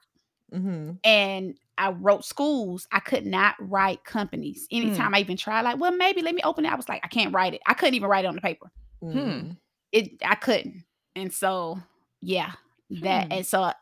Mhm. 0.53 0.99
and 1.03 1.57
I 1.77 1.91
wrote 1.91 2.25
schools. 2.25 2.87
I 2.93 3.01
could 3.01 3.27
not 3.27 3.57
write 3.59 4.05
companies. 4.05 4.69
Anytime 4.71 5.13
I 5.13 5.19
even 5.21 5.37
tried, 5.37 5.63
like, 5.63 5.81
well, 5.81 5.91
maybe 5.91 6.23
let 6.23 6.35
me 6.37 6.43
open 6.45 6.65
it. 6.65 6.71
I 6.73 6.77
was 6.77 6.89
like, 6.89 7.01
I 7.03 7.09
can't 7.09 7.35
write 7.35 7.55
it. 7.55 7.63
I 7.67 7.75
couldn't 7.75 7.95
even 7.95 8.09
write 8.09 8.25
it 8.25 8.29
on 8.29 8.37
the 8.37 8.41
paper. 8.41 8.71
Mhm. 9.03 9.57
It, 9.91 10.23
I 10.25 10.37
couldn't. 10.37 10.85
And 11.17 11.33
so, 11.33 11.79
yeah, 12.21 12.53
that. 12.91 13.27
Hmm. 13.27 13.33
And 13.33 13.47
so, 13.47 13.73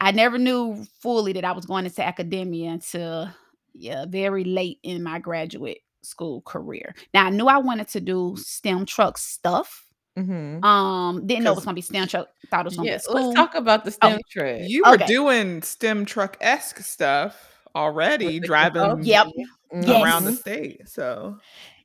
I 0.00 0.12
never 0.12 0.38
knew 0.38 0.84
fully 1.00 1.32
that 1.34 1.44
I 1.44 1.52
was 1.52 1.66
going 1.66 1.84
into 1.84 2.02
academia 2.02 2.70
until, 2.70 3.28
yeah, 3.74 4.06
very 4.08 4.44
late 4.44 4.78
in 4.82 5.02
my 5.02 5.18
graduate 5.18 5.78
school 6.02 6.40
career. 6.42 6.94
Now 7.12 7.26
I 7.26 7.30
knew 7.30 7.46
I 7.46 7.58
wanted 7.58 7.88
to 7.88 8.00
do 8.00 8.34
STEM 8.38 8.86
truck 8.86 9.18
stuff. 9.18 9.86
Mhm. 10.18 10.64
Um, 10.64 11.26
didn't 11.26 11.44
know 11.44 11.52
it 11.52 11.56
was 11.56 11.64
gonna 11.64 11.74
be 11.74 11.82
STEM 11.82 12.08
truck. 12.08 12.28
Thought 12.50 12.60
it 12.62 12.64
was 12.64 12.76
gonna 12.76 12.88
Yeah, 12.88 12.96
be 12.96 13.00
school. 13.00 13.14
let's 13.26 13.34
talk 13.34 13.54
about 13.54 13.84
the 13.84 13.90
STEM 13.90 14.18
truck. 14.30 14.60
You 14.62 14.84
were 14.86 14.94
Okay. 14.94 15.06
doing 15.06 15.62
STEM 15.62 16.06
truck 16.06 16.38
esque 16.40 16.78
stuff 16.80 17.60
already, 17.76 18.38
the 18.38 18.46
driving 18.46 18.82
consulting. 18.82 19.04
Yep. 19.06 19.26
Mhm. 19.74 20.02
around 20.02 20.24
the 20.24 20.32
state. 20.32 20.88
So 20.88 21.38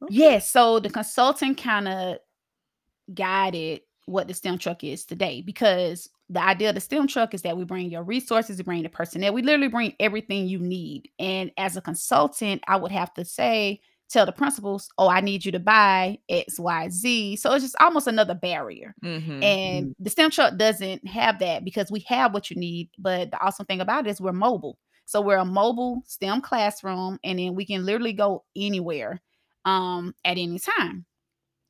Yeah, 0.10 0.40
so 0.40 0.80
the 0.80 0.90
consultant 0.90 1.58
kind 1.62 1.88
of 1.90 2.18
guided 3.14 3.82
what 4.06 4.28
the 4.28 4.34
STEM 4.34 4.58
truck 4.58 4.84
is 4.84 5.06
today 5.06 5.41
because 5.41 6.10
the 6.30 6.41
idea 6.41 6.70
of 6.70 6.76
the 6.76 6.82
STEM 6.82 7.08
truck 7.08 7.34
is 7.34 7.41
that 7.43 7.58
we 7.58 7.64
bring 7.66 7.89
your 7.89 8.03
resources, 8.03 8.58
we 8.58 8.64
bring 8.64 8.84
the 8.84 8.89
personnel, 8.89 9.34
we 9.34 9.41
literally 9.41 9.68
bring 9.68 9.93
everything 9.99 10.47
you 10.47 10.60
need. 10.60 11.10
And 11.20 11.51
as 11.58 11.76
a 11.78 11.82
consultant, 11.82 12.64
I 12.68 12.76
would 12.78 12.91
have 12.91 13.14
to 13.16 13.26
say, 13.26 13.82
tell 14.10 14.26
the 14.26 14.32
principals, 14.32 14.89
oh, 14.99 15.08
I 15.10 15.22
need 15.22 15.45
you 15.45 15.51
to 15.53 15.60
buy 15.60 16.20
X, 16.30 16.60
Y, 16.60 16.89
Z. 16.89 17.36
So 17.38 17.53
it's 17.53 17.64
just 17.64 17.76
almost 17.80 18.08
another 18.08 18.36
barrier. 18.36 18.93
mhm. 19.03 19.43
And 19.43 19.95
the 19.99 20.10
STEM 20.10 20.30
truck 20.32 20.58
doesn't 20.58 21.08
have 21.08 21.39
that 21.39 21.64
because 21.66 21.91
we 21.91 22.01
have 22.08 22.34
what 22.34 22.49
you 22.51 22.56
need. 22.56 22.89
But 22.99 23.32
the 23.32 23.41
awesome 23.43 23.66
thing 23.66 23.82
about 23.82 24.06
it 24.08 24.12
is 24.12 24.22
we're 24.22 24.32
mobile. 24.34 24.78
So 25.06 25.22
we're 25.22 25.38
a 25.38 25.45
mobile 25.45 26.01
STEM 26.06 26.41
classroom, 26.41 27.20
and 27.24 27.38
then 27.39 27.56
we 27.56 27.66
can 27.66 27.86
literally 27.86 28.14
go 28.14 28.43
anywhere 28.56 29.22
um, 29.66 30.14
at 30.24 30.38
any 30.38 30.60
time, 30.60 31.06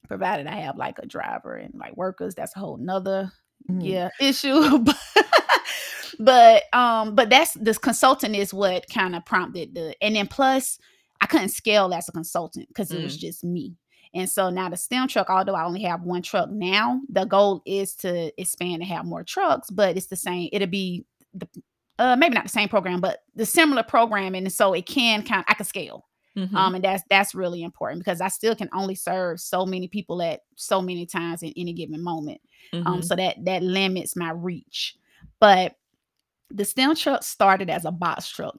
provided 0.08 0.48
I 0.48 0.56
have 0.62 0.78
like 0.78 1.00
a 1.00 1.06
driver 1.06 1.56
and 1.56 1.74
like 1.76 1.96
workers. 1.98 2.36
That's 2.36 2.56
a 2.56 2.60
whole 2.60 2.78
nother 2.78 3.32
Mhm. 3.70 3.84
yeah 3.86 4.10
issue. 4.20 4.84
but 6.20 6.64
um, 6.74 7.16
but 7.16 7.30
that's 7.30 7.54
this 7.54 7.78
consultant 7.78 8.36
is 8.36 8.54
what 8.54 8.86
kind 8.94 9.16
of 9.16 9.26
prompted 9.26 9.76
the, 9.76 9.96
and 10.02 10.16
then 10.16 10.28
plus 10.28 10.80
I 11.22 11.26
couldn't 11.28 11.50
scale 11.50 11.94
as 11.94 12.08
a 12.10 12.12
consultant 12.12 12.68
because 12.68 12.92
it 12.92 13.02
was 13.02 13.18
just 13.18 13.44
me. 13.44 13.76
And 14.14 14.30
so 14.30 14.50
now 14.50 14.70
the 14.70 14.78
STEM 14.78 15.08
truck, 15.10 15.30
although 15.30 15.56
I 15.56 15.66
only 15.66 15.82
have 15.84 16.04
one 16.04 16.22
truck 16.22 16.50
now, 16.50 17.02
the 17.10 17.26
goal 17.26 17.62
is 17.66 17.96
to 17.98 18.32
expand 18.40 18.76
and 18.76 18.86
have 18.86 19.06
more 19.06 19.24
trucks, 19.24 19.70
but 19.70 19.98
it's 19.98 20.08
the 20.08 20.16
same. 20.16 20.50
It'll 20.54 20.68
be 20.70 21.06
the 21.34 21.48
uh, 21.98 22.16
maybe 22.16 22.36
not 22.36 22.44
the 22.44 22.50
same 22.50 22.70
program, 22.70 23.00
but 23.02 23.20
the 23.36 23.46
similar 23.46 23.84
programming. 23.84 24.44
And 24.44 24.52
so 24.54 24.74
it 24.74 24.86
can 24.86 25.24
kind 25.24 25.40
of 25.40 25.46
I 25.48 25.54
can 25.54 25.66
scale. 25.66 26.06
Mhm. 26.38 26.54
Um, 26.54 26.76
and 26.76 26.84
that's 26.84 27.04
that's 27.10 27.34
really 27.34 27.64
important 27.64 28.00
because 28.04 28.20
I 28.22 28.28
still 28.28 28.56
can 28.56 28.70
only 28.74 28.96
serve 28.96 29.40
so 29.40 29.66
many 29.66 29.88
people 29.88 30.22
at 30.22 30.42
so 30.56 30.82
many 30.82 31.06
times 31.06 31.44
in 31.44 31.54
any 31.56 31.74
given 31.74 32.04
moment. 32.04 32.42
Um, 32.74 32.84
Mhm. 32.84 33.04
so 33.06 33.16
that 33.16 33.44
that 33.46 33.64
limits 33.64 34.16
my 34.16 34.32
reach. 34.32 34.96
But 35.40 35.76
the 36.50 36.66
STEM 36.66 36.96
truck 36.96 37.24
started 37.24 37.70
as 37.70 37.86
a 37.86 37.92
box 37.92 38.30
truck. 38.30 38.58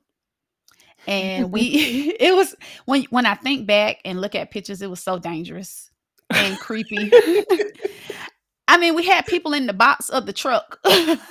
And 1.07 1.53
we 1.53 1.61
it 2.20 2.35
was 2.35 2.55
when 2.87 3.03
when 3.11 3.27
I 3.27 3.35
think 3.35 3.66
back 3.66 3.99
and 4.05 4.20
look 4.20 4.35
at 4.35 4.51
pictures, 4.51 4.81
it 4.83 4.91
was 4.91 5.03
so 5.03 5.18
dangerous 5.18 5.91
and 6.31 6.59
creepy. 6.59 7.11
I 8.68 8.79
mean, 8.79 8.95
we 8.95 9.05
had 9.07 9.27
people 9.27 9.53
in 9.53 9.66
the 9.66 9.72
box 9.72 10.09
of 10.09 10.27
the 10.27 10.33
truck. 10.33 10.79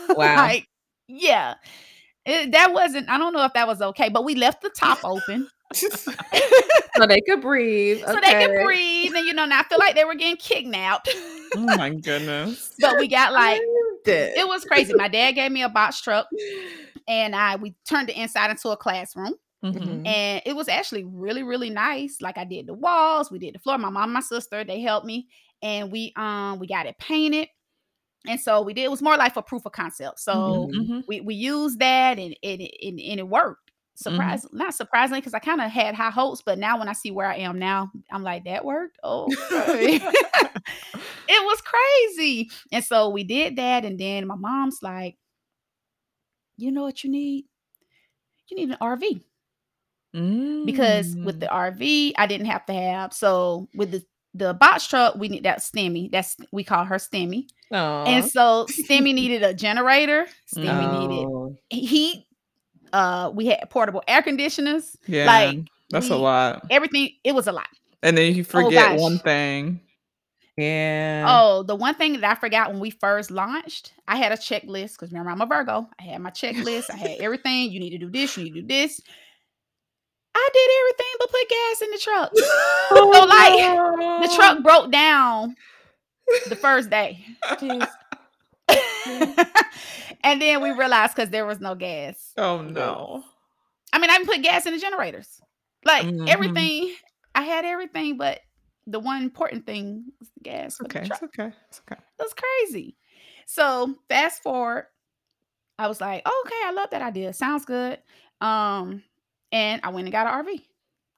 Wow. 0.10 0.38
like, 0.38 0.68
yeah. 1.08 1.56
It- 2.26 2.52
that 2.54 2.72
wasn't, 2.74 3.10
I 3.10 3.18
don't 3.18 3.34
know 3.34 3.44
if 3.44 3.52
that 3.54 3.68
was 3.68 3.82
okay, 3.82 4.08
but 4.08 4.24
we 4.24 4.36
left 4.36 4.62
the 4.62 4.70
top 4.70 5.00
open 5.04 5.50
so 6.98 7.06
they 7.08 7.22
could 7.22 7.42
breathe. 7.42 8.00
so 8.06 8.16
they 8.22 8.34
could 8.46 8.64
breathe. 8.66 9.14
And 9.16 9.26
you 9.26 9.34
know, 9.34 9.46
now 9.46 9.60
I 9.60 9.64
feel 9.64 9.80
like 9.80 9.96
they 9.96 10.06
were 10.06 10.16
getting 10.16 10.38
kidnapped. 10.38 11.10
oh 11.56 11.60
my 11.78 11.90
goodness. 11.90 12.74
but 12.80 12.98
we 12.98 13.08
got 13.08 13.34
like 13.34 13.62
it 14.38 14.48
was 14.48 14.64
crazy. 14.66 14.94
My 14.94 15.08
dad 15.08 15.32
gave 15.34 15.52
me 15.52 15.64
a 15.64 15.70
box 15.70 16.02
truck 16.02 16.28
and 17.08 17.36
I 17.36 17.56
we 17.56 17.76
turned 17.88 18.10
the 18.10 18.20
inside 18.20 18.52
into 18.52 18.70
a 18.70 18.78
classroom. 18.78 19.34
Mhm. 19.64 19.78
Mhm. 19.80 20.08
And 20.08 20.42
it 20.46 20.56
was 20.56 20.68
actually 20.68 21.04
really, 21.06 21.44
really 21.44 21.70
nice. 21.70 22.18
Like 22.22 22.38
I 22.38 22.44
did 22.46 22.68
the 22.68 22.74
walls, 22.74 23.32
we 23.32 23.40
did 23.40 23.56
the 23.56 23.60
floor. 23.60 23.78
My 23.78 23.90
mom, 23.90 24.04
and 24.06 24.14
my 24.14 24.20
sister, 24.20 24.64
they 24.64 24.82
helped 24.82 25.06
me. 25.06 25.28
And 25.62 25.92
we 25.92 26.14
um 26.16 26.60
we 26.60 26.68
got 26.68 26.86
it 26.86 26.98
painted. 27.00 27.48
And 28.28 28.40
so 28.40 28.62
we 28.62 28.74
did 28.74 28.84
it 28.84 28.92
was 28.92 29.02
more 29.02 29.18
like 29.18 29.36
a 29.36 29.42
proof 29.42 29.66
of 29.66 29.72
concept. 29.72 30.20
So 30.20 30.70
Mhm. 30.74 31.04
we 31.08 31.22
we 31.22 31.36
used 31.36 31.80
that 31.80 32.20
and 32.20 32.36
it 32.42 32.72
and, 32.84 33.00
and 33.00 33.20
it 33.20 33.28
worked. 33.28 33.65
Surprise, 33.98 34.46
not 34.52 34.74
surprisingly, 34.74 35.22
because 35.22 35.34
I 35.34 35.40
kind 35.40 35.62
of 35.62 35.72
had 35.72 35.96
high 35.96 36.12
hopes, 36.12 36.42
but 36.46 36.60
now 36.60 36.78
when 36.78 36.90
I 36.90 36.94
see 36.94 37.12
where 37.12 37.28
I 37.28 37.38
am 37.38 37.58
now, 37.58 37.92
I'm 38.12 38.24
like, 38.24 38.44
that 38.44 38.66
worked. 38.66 39.00
Oh, 39.04 39.28
it 39.50 40.02
was 41.30 41.62
crazy. 41.62 42.50
And 42.74 42.84
so 42.84 43.10
we 43.10 43.24
did 43.24 43.56
that. 43.56 43.86
And 43.86 43.98
then 43.98 44.28
my 44.28 44.36
mom's 44.36 44.80
like, 44.82 45.16
you 46.58 46.72
know 46.72 46.84
what 46.84 47.04
you 47.06 47.10
need? 47.10 47.46
You 48.50 48.58
need 48.58 48.72
an 48.72 48.78
RV. 48.82 49.22
Because 50.66 51.16
with 51.16 51.40
the 51.40 51.48
Mm. 51.48 51.78
RV, 51.78 52.14
I 52.18 52.28
didn't 52.28 52.48
have 52.48 52.66
to 52.68 52.74
have. 52.74 53.14
So 53.14 53.70
with 53.76 53.92
the 53.92 54.06
the 54.34 54.54
box 54.54 54.86
truck, 54.88 55.16
we 55.16 55.30
need 55.30 55.44
that 55.44 55.60
STEMI. 55.60 56.12
That's 56.12 56.36
we 56.52 56.66
call 56.66 56.84
her 56.84 56.96
STEMI. 56.96 57.48
Aw. 57.72 58.04
And 58.06 58.26
so 58.30 58.66
STEMI 58.70 59.14
needed 59.14 59.44
a 59.44 59.54
generator. 59.54 60.28
STEMI 60.54 61.00
needed 61.00 61.58
heat. 61.70 62.25
Uh, 62.94 63.32
we 63.34 63.48
had 63.48 63.70
portable 63.70 64.04
air 64.08 64.22
conditioners. 64.22 64.98
yeah, 65.08 65.26
like, 65.26 65.60
that's 65.90 66.10
a 66.10 66.16
lot. 66.16 66.66
Everything. 66.70 67.10
It 67.24 67.36
was 67.36 67.48
a 67.48 67.52
lot. 67.52 67.68
And 68.02 68.18
then 68.18 68.36
you 68.36 68.44
forget 68.44 68.92
gosh. 68.92 69.00
one 69.00 69.20
thing. 69.20 69.82
Yeah. 70.58 71.26
Oh, 71.28 71.64
the 71.64 71.76
one 71.76 71.96
thing 71.96 72.14
that 72.14 72.24
I 72.24 72.36
forgot 72.40 72.72
when 72.72 72.80
we 72.80 72.90
first 72.90 73.30
launched, 73.30 73.94
I 74.08 74.16
had 74.16 74.32
a 74.32 74.38
checklist 74.38 74.94
because 74.94 75.12
remember 75.12 75.32
I'm 75.32 75.42
a 75.42 75.46
Virgo. 75.46 75.90
I 76.00 76.04
had 76.04 76.22
my 76.22 76.30
checklist. 76.30 76.86
I 76.90 76.96
had 76.96 77.20
everything. 77.20 77.72
You 77.72 77.80
need 77.80 77.90
to 77.90 77.98
do 77.98 78.10
this. 78.10 78.38
You 78.38 78.46
need 78.46 78.54
to 78.54 78.62
do 78.62 78.68
this. 78.68 79.02
I 80.34 80.50
did 80.54 80.70
everything 80.80 81.14
but 81.20 81.32
put 81.32 81.50
gas 81.50 81.82
in 81.82 81.92
the 81.92 81.98
truck. 81.98 82.32
So 82.90 83.10
like 83.26 84.22
the 84.22 84.32
truck 84.36 84.62
broke 84.64 84.92
down 84.92 85.56
the 86.48 86.56
first 86.56 86.90
day. 86.90 87.26
Jeez. 90.26 90.32
and 90.32 90.42
then 90.42 90.62
we 90.62 90.72
realized 90.72 91.16
because 91.16 91.30
there 91.30 91.46
was 91.46 91.60
no 91.60 91.76
gas. 91.76 92.34
Oh 92.38 92.62
no. 92.62 93.24
I 93.94 94.00
mean, 94.00 94.10
I 94.10 94.18
didn't 94.18 94.28
put 94.30 94.42
gas 94.42 94.66
in 94.66 94.74
the 94.74 94.80
generators. 94.80 95.40
Like 95.86 96.06
Mhm. 96.08 96.28
everything, 96.28 96.96
I 97.36 97.44
had 97.44 97.66
everything, 97.66 98.18
but 98.18 98.40
the 98.88 99.00
one 99.00 99.24
important 99.24 99.66
thing 99.66 100.06
was 100.20 100.30
the 100.36 100.42
gas. 100.42 100.78
for 100.78 100.84
the 100.84 101.00
Okay, 101.00 101.08
it's 101.08 101.24
okay. 101.24 101.52
It's 101.70 101.82
okay. 101.82 102.02
It 102.20 102.22
was 102.24 102.34
crazy. 102.34 102.98
So 103.46 103.96
fast 104.10 104.42
forward, 104.44 104.88
I 105.78 105.88
was 105.88 106.00
like, 106.02 106.22
"Oh, 106.26 106.44
okay, 106.46 106.62
I 106.66 106.72
love 106.72 106.90
that 106.92 107.02
idea. 107.02 107.34
Sounds 107.34 107.66
good. 107.66 108.00
Um, 108.42 109.04
and 109.52 109.82
I 109.84 109.90
went 109.90 110.08
and 110.08 110.12
got 110.12 110.28
an 110.28 110.34
RV. 110.46 110.66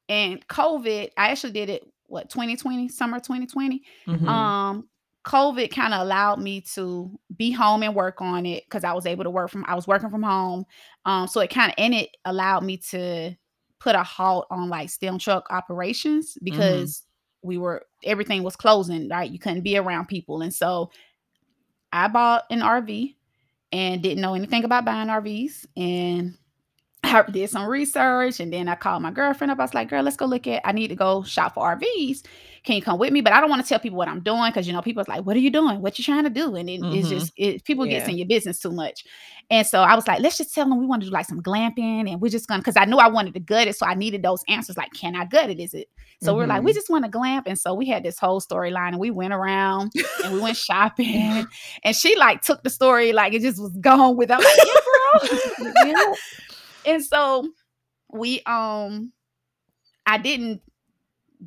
And 0.10 0.48
COVID, 0.48 1.12
I 1.18 1.30
actually 1.32 1.54
did 1.54 1.70
it 1.70 1.84
what 2.08 2.30
2020, 2.30 2.88
summer 2.90 3.20
2020. 3.20 3.84
Mhm. 4.08 4.28
Um, 4.28 4.90
COVID 5.28 5.76
kind 5.76 5.94
of 5.94 6.02
allowed 6.02 6.40
me 6.40 6.62
to 6.62 7.12
be 7.36 7.52
home 7.52 7.84
and 7.84 7.94
work 7.94 8.22
on 8.22 8.46
it 8.46 8.64
because 8.64 8.86
I 8.86 8.94
was 8.94 9.06
able 9.06 9.26
to 9.26 9.30
work 9.30 9.52
from 9.52 9.66
I 9.68 9.76
was 9.76 9.86
working 9.86 10.10
from 10.10 10.24
home. 10.24 10.66
Um, 11.06 11.28
so 11.28 11.42
it 11.42 11.50
kind 11.50 11.70
of 11.70 11.76
and 11.78 11.94
it 11.94 12.16
allowed 12.24 12.64
me 12.64 12.78
to 12.92 13.36
put 13.80 13.96
a 13.96 14.04
halt 14.04 14.48
on 14.50 14.70
like 14.70 14.90
STEM 14.90 15.20
truck 15.20 15.48
operations 15.50 16.38
because 16.42 17.04
we 17.44 17.58
were 17.58 17.86
everything 18.06 18.42
was 18.42 18.56
closing, 18.56 19.10
right? 19.10 19.30
You 19.30 19.38
couldn't 19.38 19.64
be 19.64 19.78
around 19.78 20.08
people. 20.08 20.42
And 20.42 20.54
so 20.54 20.92
I 21.92 22.08
bought 22.08 22.46
an 22.50 22.62
RV 22.62 23.16
and 23.74 24.02
didn't 24.02 24.22
know 24.22 24.34
anything 24.34 24.64
about 24.64 24.86
buying 24.86 25.10
RVs. 25.10 25.66
And 25.76 26.38
I 27.04 27.22
did 27.32 27.50
some 27.50 27.66
research 27.68 28.40
and 28.40 28.52
then 28.52 28.68
I 28.68 28.76
called 28.76 29.02
my 29.02 29.12
girlfriend 29.12 29.52
up. 29.52 29.60
I 29.60 29.64
was 29.64 29.74
like, 29.74 29.90
girl, 29.90 30.04
let's 30.04 30.18
go 30.18 30.26
look 30.26 30.46
at 30.48 30.62
I 30.66 30.72
need 30.72 30.90
to 30.90 30.96
go 30.96 31.24
shop 31.24 31.54
for 31.54 31.64
RVs. 31.76 32.24
Can 32.64 32.76
you 32.76 32.82
come 32.82 33.00
with 33.00 33.14
me? 33.14 33.22
But 33.22 33.32
I 33.32 33.40
don't 33.40 33.50
want 33.50 33.62
to 33.64 33.68
tell 33.68 33.80
people 33.80 33.98
what 33.98 34.10
I'm 34.10 34.20
doing 34.20 34.50
because 34.50 34.68
you 34.68 34.74
know, 34.74 34.82
people's 34.82 35.08
like, 35.08 35.26
what 35.26 35.36
are 35.38 35.40
you 35.40 35.50
doing? 35.52 35.82
What 35.82 35.98
you 35.98 36.04
trying 36.04 36.26
to 36.26 36.30
do? 36.30 36.56
And 36.56 36.70
it, 36.70 36.82
it's 36.84 37.08
Mhm. 37.08 37.10
just 37.10 37.32
it 37.38 37.64
people 37.64 37.86
gets 37.86 38.08
Yeah. 38.08 38.12
in 38.12 38.18
your 38.18 38.28
business 38.28 38.60
too 38.60 38.72
much. 38.72 39.06
And 39.50 39.66
so 39.66 39.82
I 39.82 39.96
was 39.96 40.06
like, 40.08 40.20
let's 40.20 40.38
just 40.38 40.54
tell 40.54 40.68
them 40.68 40.78
we 40.78 40.86
want 40.86 41.02
to 41.04 41.08
do 41.08 41.14
like 41.14 41.26
some 41.28 41.42
glamping 41.42 42.12
and 42.12 42.20
we're 42.20 42.28
just 42.30 42.48
gonna 42.48 42.60
because 42.60 42.76
I 42.76 42.84
knew 42.84 42.98
I 42.98 43.08
wanted 43.08 43.36
to 43.36 43.40
gut 43.40 43.68
it. 43.68 43.78
So 43.78 43.86
I 43.86 43.94
needed 43.94 44.22
those 44.22 44.44
answers. 44.50 44.76
Like, 44.76 44.92
can 44.92 45.16
I 45.16 45.24
gut 45.24 45.50
it? 45.50 45.60
Is 45.62 45.74
it 45.74 45.88
so 46.20 46.36
we're 46.36 46.48
like, 46.48 46.64
we 46.64 46.74
just 46.74 46.90
want 46.90 47.06
to 47.06 47.12
glamp. 47.12 47.46
And 47.46 47.60
so 47.60 47.76
we 47.76 47.86
had 47.86 48.04
this 48.04 48.18
whole 48.18 48.42
storyline 48.42 48.88
and 48.90 49.00
we 49.00 49.12
went 49.12 49.34
around 49.34 49.92
and 50.24 50.34
we 50.34 50.42
went 50.42 50.58
shopping. 50.58 51.46
And 51.84 51.96
she 51.96 52.16
like 52.18 52.42
took 52.42 52.64
the 52.64 52.72
story, 52.72 53.14
like 53.14 53.34
it 53.34 53.44
just 53.44 53.62
was 53.62 53.72
gone 53.80 54.18
with. 54.18 54.32
I'm 54.32 54.40
like, 54.40 54.58
yeah, 54.58 54.74
girl. 54.74 55.74
Yeah. 55.86 56.14
And 56.88 57.04
so 57.06 57.48
we 58.12 58.42
um 58.48 59.14
I 60.08 60.18
didn't 60.18 60.62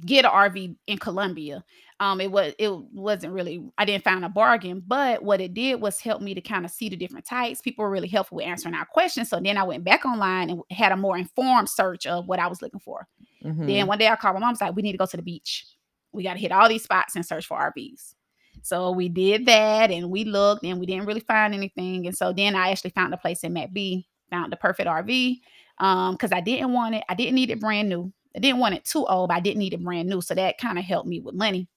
get 0.07 0.24
an 0.24 0.30
RV 0.30 0.76
in 0.86 0.99
Columbia. 0.99 1.64
Um 1.99 2.20
it 2.20 2.30
was 2.30 2.53
it 2.59 2.70
wasn't 2.93 3.32
really 3.32 3.62
I 3.78 3.84
didn't 3.84 4.05
find 4.05 4.24
a 4.24 4.28
bargain, 4.28 4.82
but 4.86 5.22
what 5.22 5.41
it 5.41 5.55
did 5.55 5.80
was 5.80 6.01
help 6.01 6.22
me 6.22 6.34
to 6.34 6.41
kind 6.41 6.64
of 6.64 6.70
see 6.70 6.88
the 6.88 6.97
different 6.97 7.26
types. 7.26 7.61
People 7.61 7.84
were 7.84 7.91
really 7.91 8.09
helpful 8.09 8.36
with 8.36 8.47
answering 8.47 8.74
our 8.74 8.86
questions. 8.86 9.28
So 9.30 9.41
then 9.41 9.57
I 9.57 9.64
went 9.64 9.84
back 9.84 10.05
online 10.05 10.51
and 10.51 10.62
had 10.70 10.93
a 10.93 10.97
more 10.97 11.18
informed 11.18 11.68
search 11.68 12.07
of 12.07 12.28
what 12.28 12.38
I 12.38 12.47
was 12.47 12.62
looking 12.62 12.80
for. 12.80 13.09
Mhm. 13.45 13.66
Then 13.66 13.86
one 13.86 13.99
day 13.99 14.09
I 14.09 14.16
called 14.16 14.34
my 14.34 14.41
mom, 14.41 14.51
I 14.51 14.53
was 14.53 14.61
like, 14.61 14.76
we 14.76 14.82
need 14.82 14.93
to 14.93 14.99
go 14.99 15.07
to 15.07 15.16
the 15.16 15.22
beach. 15.22 15.66
We 16.12 16.22
got 16.24 16.34
to 16.34 16.41
hit 16.41 16.53
all 16.53 16.68
these 16.68 16.84
spots 16.84 17.16
and 17.16 17.24
search 17.26 17.47
for 17.47 17.59
RVs. 17.59 18.14
So 18.62 18.91
we 18.91 19.09
did 19.09 19.47
that 19.47 19.91
and 19.91 20.11
we 20.11 20.24
looked 20.24 20.64
and 20.64 20.78
we 20.78 20.86
didn't 20.86 21.07
really 21.07 21.20
find 21.20 21.55
anything. 21.55 22.07
And 22.07 22.16
so 22.16 22.32
then 22.32 22.55
I 22.55 22.70
actually 22.70 22.91
found 22.91 23.14
a 23.14 23.16
place 23.16 23.43
in 23.45 23.55
McBee, 23.55 24.05
found 24.31 24.53
the 24.53 24.57
perfect 24.57 24.89
RV. 24.89 25.41
Um, 25.78 26.12
because 26.14 26.33
I 26.33 26.41
didn't 26.41 26.72
want 26.72 26.95
it, 26.95 27.05
I 27.09 27.14
didn't 27.14 27.35
need 27.35 27.51
it 27.51 27.59
brand 27.59 27.89
new. 27.89 28.12
I 28.37 28.39
didn't 28.39 28.61
want 28.61 28.74
it 28.74 28.85
too 28.85 29.07
old, 29.07 29.28
but 29.28 29.37
I 29.37 29.41
didn't 29.41 29.59
need 29.59 29.72
it 29.72 29.83
brand 29.83 30.09
new. 30.09 30.20
So 30.20 30.35
that 30.35 30.59
kind 30.59 30.78
of 30.78 30.85
helped 30.85 31.09
me 31.09 31.20
with 31.20 31.35
money. 31.35 31.68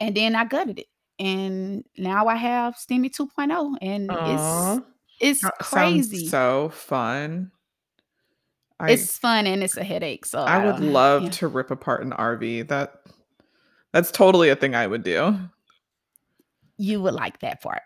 And 0.00 0.14
then 0.14 0.34
I 0.34 0.44
gutted 0.44 0.78
it. 0.78 0.86
And 1.18 1.84
now 1.96 2.26
I 2.26 2.36
have 2.36 2.76
Steamy 2.76 3.10
2.0 3.10 3.76
and 3.80 4.10
Aw. 4.10 4.78
it's 5.20 5.42
it's 5.42 5.50
crazy. 5.60 6.26
so 6.28 6.70
fun. 6.70 7.50
I 8.78 8.90
it's 8.90 9.16
fun 9.16 9.46
and 9.46 9.62
it's 9.62 9.76
a 9.76 9.84
headache. 9.84 10.26
So 10.26 10.40
I 10.40 10.64
would 10.64 10.80
love 10.80 11.24
yeah. 11.24 11.30
to 11.30 11.48
rip 11.48 11.70
apart 11.70 12.02
an 12.04 12.10
RV. 12.10 12.68
That 12.68 13.00
that's 13.92 14.10
totally 14.10 14.50
a 14.50 14.56
thing 14.56 14.74
I 14.74 14.86
would 14.86 15.02
do. 15.02 15.38
you 16.76 17.00
would 17.00 17.14
like 17.14 17.40
that 17.40 17.62
part. 17.62 17.82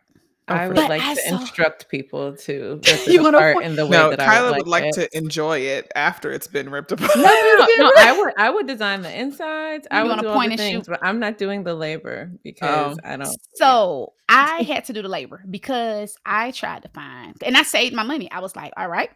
Oh, 0.50 0.54
I 0.54 0.66
would 0.68 0.76
But 0.76 0.88
like 0.90 1.00
to 1.16 1.22
saw- 1.22 1.40
instruct 1.40 1.88
people 1.88 2.36
to 2.36 2.80
rip 2.86 3.06
You 3.06 3.20
it 3.20 3.22
wanna 3.22 3.38
apart 3.38 3.56
for- 3.56 3.62
in 3.62 3.76
the 3.76 3.84
way 3.86 3.90
No, 3.92 4.10
that 4.10 4.18
Kyla 4.18 4.48
I 4.54 4.56
would 4.58 4.66
like 4.68 4.84
it. 4.84 4.92
to 4.94 5.16
enjoy 5.16 5.58
it 5.60 5.90
after 5.94 6.30
it's 6.32 6.46
been 6.46 6.68
ripped 6.70 6.92
apart. 6.92 7.10
No, 7.16 7.22
no, 7.22 7.66
no, 7.78 7.92
I 7.98 8.14
would 8.18 8.34
I 8.36 8.50
would 8.50 8.66
design 8.66 9.02
the 9.02 9.16
insides. 9.16 9.86
I 9.90 10.02
would 10.02 10.08
wanna 10.10 10.22
do 10.22 10.28
all 10.28 10.34
the 10.40 10.44
and 10.46 10.52
shoot? 10.52 10.58
things, 10.58 10.88
but 10.88 10.98
I'm 11.02 11.18
not 11.20 11.38
doing 11.38 11.62
the 11.64 11.74
labor 11.74 12.30
because 12.42 12.98
Oh. 13.02 13.08
I 13.08 13.16
don't. 13.16 13.36
So 13.54 14.12
I 14.28 14.62
had 14.62 14.84
to 14.86 14.92
do 14.92 15.02
the 15.02 15.08
labor 15.08 15.42
because 15.48 16.16
I 16.26 16.50
tried 16.50 16.82
to 16.82 16.88
find 16.88 17.36
and 17.44 17.56
I 17.56 17.62
saved 17.62 17.94
my 17.94 18.02
money. 18.02 18.30
I 18.30 18.40
was 18.40 18.54
like, 18.56 18.72
all 18.76 18.88
right, 18.88 19.10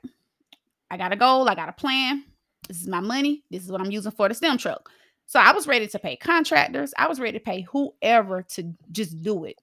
I 0.91 0.97
got 0.97 1.13
a 1.13 1.17
goal, 1.17 1.49
I 1.49 1.55
got 1.55 1.69
a 1.69 1.73
plan. 1.73 2.25
This 2.69 2.81
is 2.81 2.89
my 2.89 3.01
money. 3.01 3.43
This 3.51 3.63
is 3.65 3.71
what 3.71 3.81
I'm 3.81 3.91
using 3.91 4.13
for 4.13 4.29
the 4.29 4.35
STEM 4.35 4.59
truck. 4.59 4.89
So 5.27 5.39
I 5.41 5.53
was 5.53 5.67
ready 5.67 5.87
to 5.89 5.99
pay 5.99 6.17
contractors. 6.17 6.93
I 6.99 7.09
was 7.09 7.19
ready 7.19 7.39
to 7.39 7.45
pay 7.45 7.63
whoever 7.63 8.43
to 8.43 8.75
just 8.93 9.23
do 9.23 9.45
it. 9.45 9.57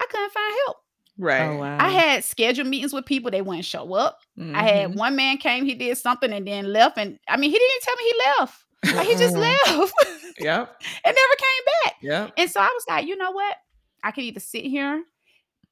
I 0.00 0.06
couldn't 0.06 0.32
find 0.32 0.54
help. 0.66 0.76
Right. 1.18 1.42
Oh 1.48 1.56
wow! 1.58 1.78
I 1.80 1.88
had 1.90 2.24
scheduled 2.24 2.66
meetings 2.68 2.92
with 2.92 3.06
people, 3.06 3.30
they 3.30 3.42
wouldn't 3.42 3.64
show 3.64 3.94
up. 3.94 4.20
I 4.38 4.62
had 4.62 4.90
Mhm. 4.90 4.96
one 4.96 5.16
man 5.16 5.38
came, 5.38 5.64
he 5.64 5.74
did 5.74 5.96
something 5.98 6.32
and 6.32 6.46
then 6.46 6.72
left. 6.72 6.98
And 6.98 7.18
I 7.28 7.36
mean, 7.36 7.50
he 7.50 7.58
didn't 7.58 7.82
tell 7.82 7.96
me 7.96 8.04
he 8.04 8.14
left. 8.38 8.64
Like, 8.94 9.06
he 9.08 9.14
just 9.16 9.34
Mm. 9.34 9.40
left 9.40 9.94
Yep. 10.38 10.82
and 11.04 11.16
never 11.16 11.36
came 11.38 11.64
back. 11.84 11.94
Yep. 12.02 12.32
And 12.36 12.50
so 12.50 12.60
I 12.60 12.66
was 12.72 12.84
like, 12.88 13.06
you 13.06 13.16
know 13.16 13.30
what? 13.32 13.56
I 14.04 14.10
can 14.10 14.24
either 14.24 14.40
sit 14.40 14.64
here 14.64 15.02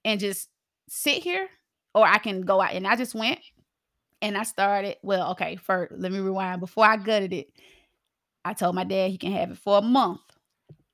and 0.04 0.18
just 0.20 0.48
sit 0.88 1.22
here, 1.22 1.48
or 1.94 2.06
I 2.06 2.18
can 2.18 2.42
go 2.42 2.60
out. 2.60 2.72
And 2.72 2.86
I 2.86 2.96
just 2.96 3.14
went 3.14 3.40
and 4.22 4.36
I 4.36 4.42
started. 4.42 4.96
Well, 5.02 5.30
okay, 5.32 5.56
first, 5.56 5.92
let 5.96 6.10
me 6.10 6.18
rewind. 6.20 6.60
Before 6.60 6.84
I 6.86 6.96
gutted 6.96 7.32
it, 7.32 7.48
I 8.44 8.52
told 8.54 8.74
my 8.74 8.84
dad 8.84 9.10
he 9.10 9.18
can 9.18 9.32
have 9.32 9.50
it 9.52 9.58
for 9.58 9.78
a 9.78 9.82
month. 9.82 10.20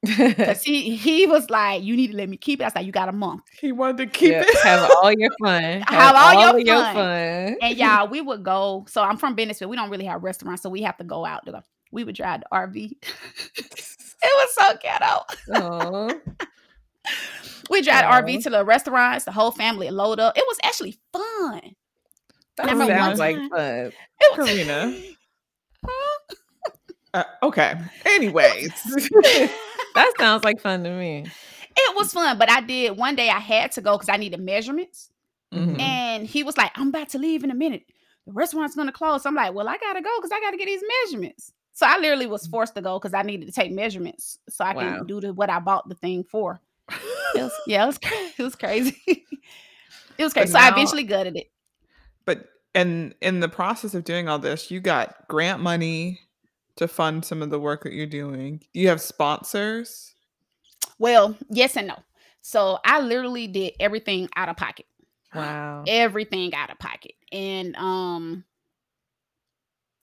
Because 0.03 0.62
he 0.64 0.96
he 0.96 1.26
was 1.26 1.51
like, 1.51 1.82
You 1.82 1.94
need 1.96 2.12
to 2.12 2.16
let 2.16 2.28
me 2.28 2.36
keep 2.36 2.61
it. 2.61 2.64
I 2.64 2.66
was 2.66 2.74
like, 2.74 2.86
You 2.86 2.92
got 2.92 3.09
a 3.09 3.12
month. 3.12 3.42
He 3.61 3.72
wanted 3.72 3.98
to 3.98 4.07
keep 4.07 4.32
Yeah, 4.32 4.44
it. 4.46 4.59
have 4.64 4.90
all 5.03 5.12
your 5.12 5.30
fun. 5.40 5.82
Have 5.88 6.16
all 6.16 6.40
your 6.40 6.61
of 6.61 6.66
your 6.66 6.76
fun. 6.76 6.94
fun. 6.94 7.57
And 7.61 7.76
y'all, 7.76 8.09
we 8.11 8.20
would 8.20 8.42
go. 8.42 8.86
So 8.88 9.03
I'm 9.03 9.16
from 9.16 9.36
Bennettsville. 9.36 9.68
We 9.68 9.76
don't 9.76 9.90
really 9.90 10.07
have 10.07 10.22
restaurants, 10.22 10.62
so 10.62 10.70
we 10.70 10.82
have 10.82 10.96
to 10.98 11.05
go 11.05 11.24
out 11.26 11.44
to 11.46 11.53
go. 11.53 11.61
We 11.92 12.05
would 12.05 12.14
drive 12.14 12.40
the 12.40 12.46
RV. 12.57 12.92
it 13.03 14.22
was 14.22 14.55
so 14.55 14.76
ghetto. 14.80 15.24
Aw. 15.55 16.14
We 17.68 17.82
drive 17.82 18.03
the 18.03 18.09
Aw. 18.09 18.20
RV 18.22 18.42
to 18.44 18.51
the 18.51 18.64
restaurants, 18.64 19.24
the 19.24 19.32
whole 19.32 19.51
family 19.51 19.90
load 19.90 20.20
up. 20.20 20.36
It 20.36 20.44
was 20.46 20.59
actually 20.62 20.98
fun. 21.12 21.61
That 22.57 22.64
Remember 22.70 22.86
one 22.86 22.88
sounds 22.94 23.18
like 23.18 23.36
fun. 23.36 23.92
It 24.20 24.38
was 24.38 24.48
Karina. 24.48 24.94
Uh, 27.12 27.24
okay. 27.42 27.74
Anyways. 28.07 28.72
That 29.95 30.12
sounds 30.18 30.45
like 30.45 30.61
fun 30.61 30.84
to 30.84 30.91
me. 30.91 31.26
it 31.76 31.97
was 31.97 32.12
fun, 32.12 32.38
but 32.38 32.51
I 32.51 32.61
did 32.61 32.97
one 32.97 33.16
day 33.16 33.28
I 33.30 33.38
had 33.38 33.72
to 33.72 33.80
go 33.80 33.97
because 33.97 34.09
I 34.09 34.16
needed 34.16 34.41
measurements. 34.41 35.11
Mhm. 35.53 35.80
And 35.80 36.26
he 36.26 36.43
was 36.43 36.57
like, 36.57 36.70
I'm 36.76 36.88
about 36.88 37.09
to 37.11 37.18
leave 37.18 37.43
in 37.45 37.51
a 37.51 37.55
minute. 37.55 37.82
The 38.26 38.32
restaurant's 38.32 38.76
gonna 38.76 38.93
close. 38.93 39.24
I'm 39.26 39.34
like, 39.34 39.53
well, 39.55 39.68
I 39.68 39.78
gotta 39.78 40.01
go 40.03 40.11
because 40.18 40.30
I 40.32 40.41
gotta 40.41 40.57
get 40.57 40.66
these 40.66 40.82
measurements. 41.05 41.53
So 41.72 41.86
I 41.86 41.99
literally 41.99 42.26
was 42.26 42.47
forced 42.47 42.74
to 42.74 42.82
go 42.82 42.99
because 42.99 43.14
I 43.14 43.22
needed 43.22 43.47
to 43.47 43.53
take 43.53 43.72
measurements 43.72 44.38
so 44.49 44.64
I 44.64 44.74
Wow. 44.74 44.99
can 44.99 45.07
do 45.07 45.20
the, 45.20 45.32
what 45.32 45.49
I 45.51 45.59
bought 45.61 45.88
the 45.88 45.95
thing 45.95 46.24
for. 46.24 46.61
It 47.34 47.43
was, 47.43 47.53
yeah, 47.66 47.84
it 47.84 47.86
was 47.86 47.99
it 48.38 48.43
was 48.43 48.55
crazy. 48.57 48.97
it 49.07 50.24
was 50.24 50.32
But 50.34 50.41
crazy. 50.41 50.53
So 50.53 50.59
I 50.59 50.68
eventually 50.70 51.05
gutted 51.05 51.36
it. 51.36 51.51
But 52.24 52.47
and 52.74 53.14
in 53.20 53.41
the 53.41 53.49
process 53.49 53.95
of 53.95 54.05
doing 54.05 54.28
all 54.28 54.38
this, 54.38 54.70
you 54.70 54.80
got 54.80 55.26
grant 55.28 55.61
money 55.62 56.20
to 56.77 56.89
fund 56.89 57.25
some 57.25 57.43
of 57.43 57.51
the 57.51 57.61
work 57.61 57.85
that 57.85 57.93
you're 57.93 58.07
doing. 58.07 58.62
Do 58.73 58.81
you 58.81 58.89
have 58.89 59.01
sponsors. 59.01 60.14
Well, 60.99 61.37
yes 61.49 61.77
and 61.77 61.89
no. 61.89 61.97
So 62.43 62.79
I 62.85 63.01
literally 63.01 63.47
did 63.47 63.75
everything 63.81 64.29
out 64.37 64.49
of 64.49 64.57
pocket. 64.57 64.87
Wow. 65.35 65.85
everything 65.87 66.55
out 66.57 66.71
of 66.71 66.79
pocket 66.81 67.12
and 67.31 67.77
um 67.77 68.43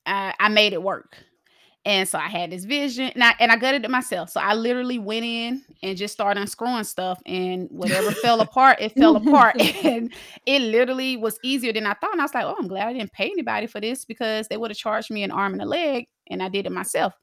I, 0.06 0.34
I 0.40 0.48
made 0.48 0.72
it 0.72 0.82
work 0.82 1.18
and 1.86 2.08
so 2.08 2.18
i 2.18 2.28
had 2.28 2.52
this 2.52 2.66
vision 2.66 3.12
and 3.14 3.24
I, 3.24 3.34
and 3.40 3.52
I 3.52 3.58
gutted 3.58 3.86
it 3.86 3.92
myself 3.92 4.30
so 4.30 4.40
i 4.42 4.54
literally 4.54 5.00
went 5.00 5.26
in 5.26 5.62
and 5.84 5.98
just 5.98 6.14
started 6.14 6.40
unscrewing 6.42 6.84
stuff 6.84 7.20
and 7.26 7.68
whatever 7.72 8.12
fell 8.12 8.42
apart 8.42 8.78
it 8.82 8.98
fell 8.98 9.16
apart 9.16 9.56
and 9.84 10.14
it 10.46 10.62
literally 10.62 11.18
was 11.18 11.40
easier 11.44 11.74
than 11.74 11.86
i 11.86 11.94
thought 11.94 12.12
and 12.12 12.22
i 12.22 12.24
was 12.24 12.34
like 12.34 12.46
oh 12.46 12.56
i'm 12.60 12.68
glad 12.68 12.88
i 12.88 12.94
didn't 12.94 13.14
pay 13.14 13.26
anybody 13.30 13.68
for 13.68 13.80
this 13.80 14.06
because 14.06 14.48
they 14.48 14.58
would 14.58 14.72
have 14.72 14.78
charged 14.78 15.12
me 15.12 15.24
an 15.24 15.32
arm 15.32 15.54
and 15.54 15.62
a 15.62 15.66
leg 15.66 16.06
and 16.30 16.42
i 16.44 16.50
did 16.50 16.66
it 16.66 16.72
myself 16.72 17.14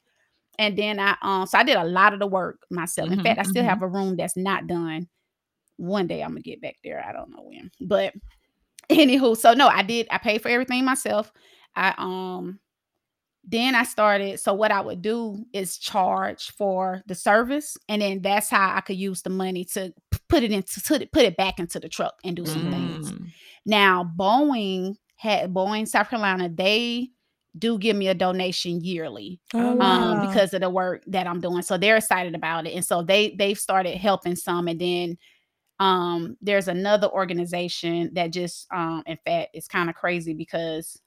and 0.58 0.76
then 0.78 0.98
i 1.00 1.16
um 1.22 1.46
so 1.46 1.58
i 1.58 1.64
did 1.64 1.76
a 1.76 1.84
lot 1.84 2.12
of 2.12 2.20
the 2.20 2.26
work 2.26 2.58
myself 2.70 3.10
in 3.10 3.18
Mhm, 3.18 3.22
fact 3.22 3.38
i 3.40 3.42
still 3.42 3.64
mhm. 3.64 3.68
have 3.68 3.82
a 3.82 3.88
room 3.88 4.16
that's 4.16 4.36
not 4.36 4.66
done 4.66 5.08
one 5.76 6.06
day 6.06 6.22
I'm 6.22 6.30
gonna 6.30 6.40
get 6.40 6.60
back 6.60 6.76
there. 6.84 7.04
I 7.06 7.12
don't 7.12 7.30
know 7.30 7.42
when. 7.42 7.70
But 7.80 8.14
anywho, 8.90 9.36
so 9.36 9.54
no, 9.54 9.68
I 9.68 9.82
did 9.82 10.06
I 10.10 10.18
paid 10.18 10.42
for 10.42 10.48
everything 10.48 10.84
myself. 10.84 11.32
I 11.76 11.94
um 11.98 12.60
then 13.46 13.74
I 13.74 13.84
started. 13.84 14.40
So 14.40 14.54
what 14.54 14.70
I 14.72 14.80
would 14.80 15.02
do 15.02 15.44
is 15.52 15.78
charge 15.78 16.50
for 16.52 17.02
the 17.06 17.14
service, 17.14 17.76
and 17.88 18.00
then 18.02 18.22
that's 18.22 18.48
how 18.50 18.74
I 18.74 18.80
could 18.80 18.96
use 18.96 19.22
the 19.22 19.30
money 19.30 19.64
to 19.66 19.92
put 20.28 20.42
it 20.42 20.50
into 20.52 20.80
put 20.80 21.02
it, 21.02 21.12
put 21.12 21.24
it 21.24 21.36
back 21.36 21.58
into 21.58 21.78
the 21.78 21.88
truck 21.88 22.14
and 22.24 22.36
do 22.36 22.46
some 22.46 22.70
things. 22.70 23.12
Mm. 23.12 23.26
Now, 23.66 24.10
Boeing 24.18 24.96
had 25.16 25.52
Boeing, 25.52 25.86
South 25.88 26.08
Carolina, 26.10 26.48
they 26.48 27.10
do 27.56 27.78
give 27.78 27.96
me 27.96 28.08
a 28.08 28.14
donation 28.14 28.80
yearly 28.82 29.40
Oh, 29.54 29.78
um 29.78 29.78
wow. 29.78 30.20
because 30.20 30.52
of 30.54 30.60
the 30.60 30.68
work 30.70 31.04
that 31.06 31.26
I'm 31.26 31.40
doing. 31.40 31.62
So 31.62 31.78
they're 31.78 31.96
excited 31.96 32.34
about 32.34 32.66
it. 32.66 32.74
And 32.74 32.84
so 32.84 33.02
they 33.02 33.36
they've 33.38 33.58
started 33.58 33.96
helping 33.96 34.34
some 34.36 34.66
and 34.66 34.80
then 34.80 35.18
um 35.80 36.36
there's 36.40 36.68
another 36.68 37.08
organization 37.08 38.10
that 38.14 38.32
just 38.32 38.66
um 38.72 39.02
in 39.06 39.18
fact 39.24 39.50
it's 39.54 39.68
kind 39.68 39.88
of 39.88 39.96
crazy 39.96 40.34
because 40.34 41.00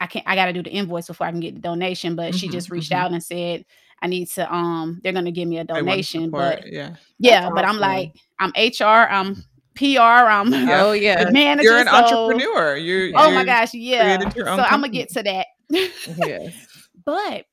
I 0.00 0.06
can't 0.06 0.26
I 0.26 0.34
got 0.34 0.46
to 0.46 0.52
do 0.52 0.62
the 0.62 0.70
invoice 0.70 1.06
before 1.08 1.26
I 1.26 1.30
can 1.30 1.40
get 1.40 1.54
the 1.54 1.60
donation, 1.60 2.16
but 2.16 2.34
she 2.34 2.48
Mhm, 2.48 2.52
just 2.52 2.70
reached 2.70 2.90
mhm. 2.90 2.96
out 2.96 3.12
and 3.12 3.22
said 3.22 3.64
I 4.02 4.06
need 4.06 4.28
to 4.30 4.52
um 4.52 5.00
they're 5.02 5.12
going 5.12 5.26
to 5.26 5.30
give 5.30 5.46
me 5.46 5.58
a 5.58 5.64
donation, 5.64 6.24
support, 6.24 6.60
but 6.62 6.72
yeah. 6.72 6.96
yeah, 7.18 7.50
but 7.50 7.64
I'm 7.66 7.78
like 7.78 8.14
I'm 8.38 8.50
HR, 8.56 8.84
I'm 8.84 9.44
PR, 9.74 10.00
I'm 10.00 10.50
Yeah. 10.52 10.84
Oh 10.84 10.92
yeah. 10.92 11.28
manager. 11.30 11.68
You're 11.70 11.78
an 11.80 11.86
so- 11.86 11.92
entrepreneur. 11.94 12.76
You 12.76 13.12
Oh 13.14 13.30
my 13.30 13.44
gosh, 13.44 13.74
yeah. 13.74 14.18
So 14.30 14.46
own 14.46 14.60
I'm 14.60 14.80
gonna 14.80 14.88
get 14.88 15.10
to 15.10 15.22
that. 15.22 15.46
yes. 15.70 16.54
but 17.04 17.44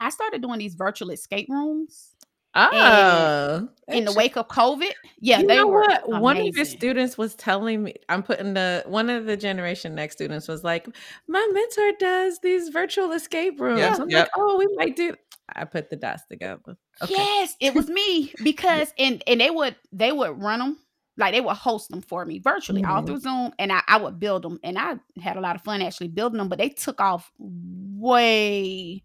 I 0.00 0.10
started 0.10 0.42
doing 0.42 0.58
these 0.58 0.74
virtual 0.74 1.10
escape 1.10 1.48
rooms 1.48 2.13
Oh. 2.54 3.68
in 3.88 4.04
the 4.04 4.12
wake 4.12 4.36
of 4.36 4.48
COVID. 4.48 4.92
Yeah, 5.20 5.40
you 5.40 5.46
they 5.46 5.56
know 5.56 5.66
were 5.66 5.80
what? 5.82 6.08
One 6.20 6.36
of 6.36 6.56
your 6.56 6.64
students 6.64 7.18
was 7.18 7.34
telling 7.34 7.82
me. 7.82 7.94
I'm 8.08 8.22
putting 8.22 8.54
the 8.54 8.82
one 8.86 9.10
of 9.10 9.26
the 9.26 9.36
Generation 9.36 9.94
Next 9.94 10.14
students 10.16 10.46
was 10.48 10.62
like, 10.64 10.86
"My 11.28 11.46
mentor 11.52 11.92
does 11.98 12.38
these 12.40 12.68
virtual 12.68 13.12
escape 13.12 13.60
rooms." 13.60 13.98
I'm 13.98 14.08
yep. 14.10 14.24
like, 14.26 14.30
"Oh, 14.36 14.56
we 14.58 14.68
might 14.76 14.96
do." 14.96 15.14
I 15.54 15.64
put 15.64 15.90
the 15.90 15.96
dots 15.96 16.22
together. 16.30 16.76
Okay. 17.02 17.14
Yes, 17.14 17.56
it 17.60 17.74
was 17.74 17.88
me 17.88 18.32
because 18.42 18.92
and 18.98 19.22
and 19.26 19.40
they 19.40 19.50
would 19.50 19.76
they 19.92 20.12
would 20.12 20.40
run 20.40 20.60
them 20.60 20.78
like 21.16 21.32
they 21.34 21.40
would 21.40 21.56
host 21.56 21.90
them 21.90 22.00
for 22.02 22.24
me 22.24 22.38
virtually 22.38 22.82
all 22.84 23.02
Mhm. 23.02 23.06
through 23.06 23.20
Zoom, 23.20 23.52
and 23.58 23.72
I, 23.72 23.82
I 23.86 23.96
would 23.98 24.18
build 24.18 24.42
them, 24.42 24.58
and 24.64 24.78
I 24.78 24.96
had 25.20 25.36
a 25.36 25.40
lot 25.40 25.54
of 25.56 25.62
fun 25.62 25.82
actually 25.82 26.08
building 26.08 26.38
them. 26.38 26.48
But 26.48 26.58
they 26.58 26.70
took 26.70 27.00
off 27.00 27.30
way 27.38 29.02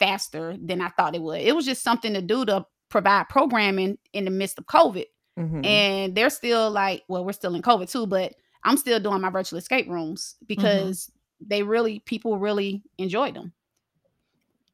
faster 0.00 0.56
than 0.60 0.80
I 0.80 0.88
thought 0.88 1.14
it 1.14 1.22
would. 1.22 1.40
It 1.40 1.54
was 1.54 1.64
just 1.66 1.82
something 1.84 2.12
to 2.14 2.22
do 2.22 2.44
to 2.46 2.66
provide 2.88 3.28
programming 3.28 3.98
in 4.12 4.24
the 4.24 4.30
midst 4.32 4.58
of 4.58 4.66
COVID, 4.66 5.04
Mhm. 5.38 5.64
and 5.64 6.14
they're 6.16 6.30
still 6.30 6.70
like, 6.70 7.04
well, 7.06 7.24
we're 7.24 7.32
still 7.32 7.54
in 7.54 7.62
COVID 7.62 7.88
too, 7.88 8.06
but 8.08 8.34
I'm 8.64 8.76
still 8.76 8.98
doing 8.98 9.20
my 9.20 9.30
virtual 9.30 9.58
escape 9.60 9.88
rooms 9.88 10.34
because 10.46 11.10
they 11.40 11.62
really 11.62 12.00
people 12.00 12.36
really 12.38 12.82
enjoyed 12.98 13.34
them. 13.36 13.52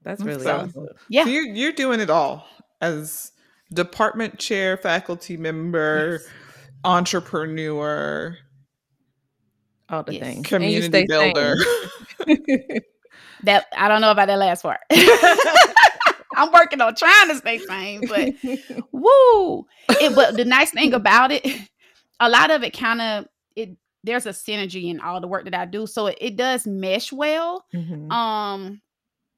That's 0.02 0.20
That's 0.22 0.26
really 0.26 0.44
so- 0.44 0.56
awesome. 0.56 0.88
Yeah. 1.08 1.24
So 1.24 1.30
you're 1.30 1.46
you're 1.46 1.72
doing 1.72 2.00
it 2.00 2.08
all 2.10 2.46
as 2.80 3.32
department 3.72 4.38
chair, 4.38 4.76
faculty 4.76 5.36
member, 5.36 6.20
Yes. 6.22 6.28
entrepreneur, 6.84 8.38
All 9.88 10.02
the 10.02 10.14
Yes. 10.14 10.22
things. 10.22 10.52
And 10.52 10.64
you 10.64 10.80
community 10.80 10.88
stay 10.88 11.06
builder. 11.06 11.54
That 13.44 13.66
I 13.76 13.88
don't 13.88 14.00
know 14.00 14.10
about 14.10 14.28
that 14.28 14.38
last 14.38 14.62
part. 14.62 14.80
I'm 16.36 16.52
working 16.52 16.80
on 16.80 16.94
trying 16.94 17.28
to 17.28 17.36
stay 17.36 17.58
sane, 17.58 18.02
but 18.06 18.34
woo! 18.92 19.66
It, 19.88 20.14
but 20.14 20.36
the 20.36 20.44
nice 20.44 20.70
thing 20.70 20.92
about 20.92 21.32
it, 21.32 21.46
a 22.20 22.28
lot 22.28 22.50
of 22.50 22.62
it 22.62 22.76
kind 22.76 23.00
of 23.00 23.26
it. 23.54 23.76
There's 24.04 24.26
a 24.26 24.30
synergy 24.30 24.88
in 24.90 25.00
all 25.00 25.20
the 25.20 25.26
work 25.28 25.44
that 25.44 25.54
I 25.54 25.64
do, 25.64 25.86
so 25.86 26.06
it, 26.08 26.18
it 26.20 26.36
does 26.36 26.66
mesh 26.66 27.12
well. 27.12 27.64
Mhm. 27.74 28.12
Um, 28.12 28.80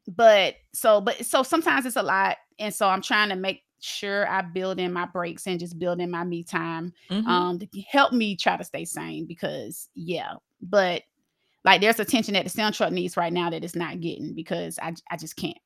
but 0.08 0.56
so 0.72 1.00
but 1.00 1.24
so 1.24 1.42
sometimes 1.42 1.86
it's 1.86 1.96
a 1.96 2.02
lot, 2.02 2.36
and 2.58 2.74
so 2.74 2.88
I'm 2.88 3.02
trying 3.02 3.28
to 3.28 3.36
make 3.36 3.62
sure 3.80 4.28
I 4.28 4.42
build 4.42 4.80
in 4.80 4.92
my 4.92 5.06
breaks 5.06 5.46
and 5.46 5.60
just 5.60 5.78
build 5.78 6.00
in 6.00 6.10
my 6.10 6.24
me 6.24 6.42
time 6.42 6.92
Mhm. 7.10 7.26
um 7.28 7.58
to 7.60 7.66
help 7.88 8.12
me 8.12 8.34
try 8.34 8.56
to 8.56 8.64
stay 8.64 8.84
sane 8.84 9.24
because 9.24 9.88
yeah 9.94 10.32
but 10.60 11.04
like 11.68 11.80
there's 11.80 12.00
attention 12.00 12.34
that 12.34 12.44
the 12.44 12.50
STEM 12.50 12.72
truck 12.72 12.92
needs 12.92 13.16
right 13.16 13.32
now 13.32 13.50
that 13.50 13.62
it's 13.62 13.76
not 13.76 14.00
getting 14.00 14.34
because 14.34 14.78
i, 14.82 14.94
I 15.10 15.16
just 15.16 15.36
can't 15.36 15.58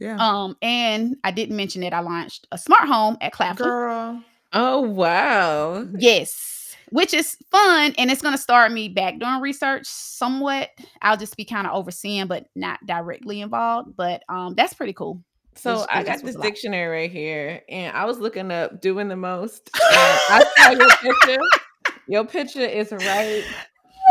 yeah. 0.00 0.16
um 0.18 0.56
and 0.62 1.16
i 1.24 1.30
didn't 1.30 1.56
mention 1.56 1.82
that 1.82 1.94
i 1.94 2.00
launched 2.00 2.46
a 2.52 2.58
smart 2.58 2.88
home 2.88 3.16
at 3.20 3.32
claflin 3.32 3.68
Girl. 3.68 4.22
Oh 4.52 4.80
wow. 4.80 5.86
yes 5.98 6.76
which 6.90 7.12
is 7.14 7.36
fun 7.50 7.94
and 7.98 8.10
it's 8.10 8.22
going 8.22 8.34
to 8.34 8.40
start 8.40 8.70
me 8.72 8.88
back 8.88 9.18
doing 9.18 9.40
research 9.40 9.86
somewhat 9.86 10.70
i'll 11.02 11.16
just 11.16 11.36
be 11.36 11.44
kind 11.44 11.66
of 11.66 11.74
overseeing 11.74 12.26
but 12.26 12.46
not 12.54 12.78
directly 12.86 13.40
involved 13.40 13.96
but 13.96 14.22
um 14.28 14.54
that's 14.54 14.74
pretty 14.74 14.92
cool 14.92 15.22
So 15.56 15.70
It's- 15.70 15.86
I 15.90 16.02
got 16.02 16.22
this 16.22 16.34
a 16.34 16.38
lot. 16.38 16.44
dictionary 16.44 17.00
right 17.02 17.10
here, 17.10 17.62
and 17.70 17.96
I 17.96 18.04
was 18.04 18.18
looking 18.18 18.50
up 18.52 18.82
doing 18.82 19.08
the 19.08 19.16
most. 19.16 19.70
I 19.74 20.44
saw 20.58 20.70
your 20.72 20.90
picture. 21.14 21.42
Your 22.08 22.24
picture 22.24 22.60
is 22.60 22.92
right 22.92 23.42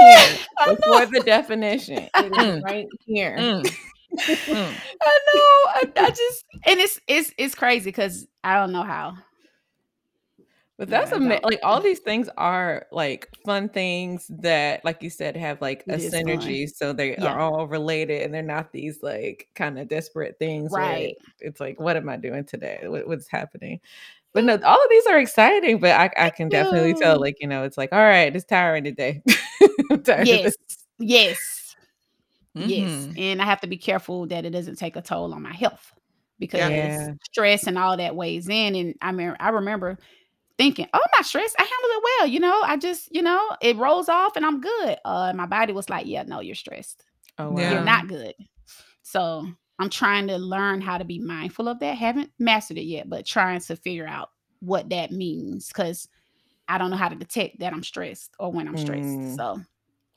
here 0.18 0.38
before 0.66 1.06
the 1.08 1.22
definition. 1.26 2.10
Mm. 2.18 2.62
right 2.64 2.88
here. 3.06 3.38
Mm. 3.40 3.64
Mm. 4.48 4.82
I 5.02 5.20
know. 5.34 5.42
I, 5.74 5.84
I 5.98 6.10
just 6.12 6.46
and 6.66 6.80
it's 6.80 7.00
it's 7.08 7.34
it's 7.38 7.54
crazy 7.56 7.86
because 7.90 8.28
I 8.44 8.56
don't 8.56 8.72
know 8.72 8.84
how. 8.84 9.18
But 10.78 10.90
that's 10.90 11.12
Yeah, 11.12 11.18
I 11.18 11.40
like 11.44 11.60
all 11.64 11.82
these 11.82 12.00
things 12.00 12.30
are 12.38 12.86
like 12.92 13.30
fun 13.46 13.70
things 13.70 14.28
that, 14.42 14.84
like 14.84 15.02
you 15.02 15.10
said, 15.10 15.38
have 15.38 15.62
like 15.62 15.86
a 15.90 15.96
It 15.96 16.12
fun. 16.12 16.26
synergy. 16.26 16.68
So 16.70 16.92
they 16.92 17.16
Yeah. 17.16 17.32
are 17.32 17.40
all 17.40 17.68
related, 17.68 18.24
and 18.24 18.34
they're 18.34 18.42
not 18.42 18.74
these 18.74 19.02
like 19.02 19.48
kind 19.56 19.80
of 19.80 19.88
desperate 19.88 20.38
things. 20.38 20.74
Right. 20.74 21.16
It's 21.40 21.62
like, 21.62 21.80
what 21.80 21.96
am 21.96 22.10
I 22.10 22.18
doing 22.18 22.44
today? 22.44 22.82
What, 22.84 23.08
what's 23.08 23.28
happening? 23.28 23.80
But 24.36 24.46
no, 24.46 24.60
all 24.66 24.84
of 24.84 24.92
these 24.92 25.08
are 25.08 25.20
exciting. 25.20 25.80
But 25.80 25.94
I, 25.94 26.28
I 26.28 26.32
can 26.32 26.50
definitely 26.52 26.94
tell, 26.96 27.20
like 27.22 27.38
you 27.42 27.48
know, 27.48 27.64
it's 27.64 27.78
like, 27.80 27.92
all 27.94 28.00
right, 28.00 28.36
it's 28.36 28.46
tiring 28.46 28.86
today. 28.86 29.24
I'm 29.92 30.04
tired 30.04 30.28
Yes. 30.28 30.44
this. 30.44 30.58
Yes. 31.00 31.76
Yes. 32.58 33.10
Mhm. 33.10 33.20
And 33.20 33.42
I 33.42 33.46
have 33.46 33.62
to 33.62 33.68
be 33.68 33.78
careful 33.78 34.28
that 34.28 34.46
it 34.46 34.52
doesn't 34.52 34.78
take 34.78 34.96
a 34.96 35.02
toll 35.02 35.34
on 35.34 35.42
my 35.44 35.54
health 35.54 35.94
because 36.40 36.70
Yeah. 36.72 37.14
stress 37.32 37.68
and 37.68 37.78
all 37.78 37.98
that 37.98 38.16
weighs 38.16 38.50
in. 38.50 38.76
And 38.76 38.96
I 39.02 39.12
mean, 39.12 39.36
I 39.40 39.50
remember 39.50 40.00
thinking, 40.58 40.88
oh, 40.94 41.00
I'm 41.00 41.12
not 41.20 41.26
stressed. 41.26 41.56
I 41.60 41.64
handle 41.64 41.98
it 41.98 42.04
well. 42.04 42.28
You 42.28 42.40
know, 42.42 42.62
I 42.64 42.78
just, 42.78 43.10
you 43.14 43.22
know, 43.24 43.58
it 43.62 43.78
rolls 43.78 44.10
off 44.10 44.38
and 44.38 44.46
I'm 44.46 44.62
good. 44.62 44.98
Uh, 45.06 45.34
my 45.36 45.48
body 45.48 45.74
was 45.74 45.90
like, 45.90 46.08
yeah, 46.08 46.24
no, 46.24 46.42
you're 46.42 46.56
stressed. 46.56 47.04
Oh 47.40 47.52
wow. 47.52 47.62
Yeah. 47.62 47.72
You're 47.74 47.82
not 47.86 48.08
good. 48.08 48.34
So 49.04 49.48
I'm 49.80 49.90
trying 49.90 50.28
to 50.28 50.38
learn 50.38 50.82
how 50.82 50.98
to 50.98 51.04
be 51.04 51.20
mindful 51.20 51.68
of 51.68 51.80
that. 51.80 51.98
Haven't 51.98 52.32
mastered 52.40 52.78
it 52.78 52.84
yet, 52.84 53.10
but 53.10 53.26
trying 53.26 53.60
to 53.60 53.76
figure 53.76 54.08
out 54.08 54.30
what 54.60 54.90
that 54.90 55.12
means 55.12 55.68
because 55.68 56.08
I 56.68 56.78
don't 56.78 56.90
know 56.90 56.98
how 56.98 57.10
to 57.10 57.16
detect 57.16 57.60
that 57.60 57.74
I'm 57.74 57.84
stressed 57.84 58.32
or 58.40 58.52
when 58.52 58.68
I'm 58.68 58.78
stressed. 58.78 59.04
Mm. 59.04 59.36
So 59.36 59.62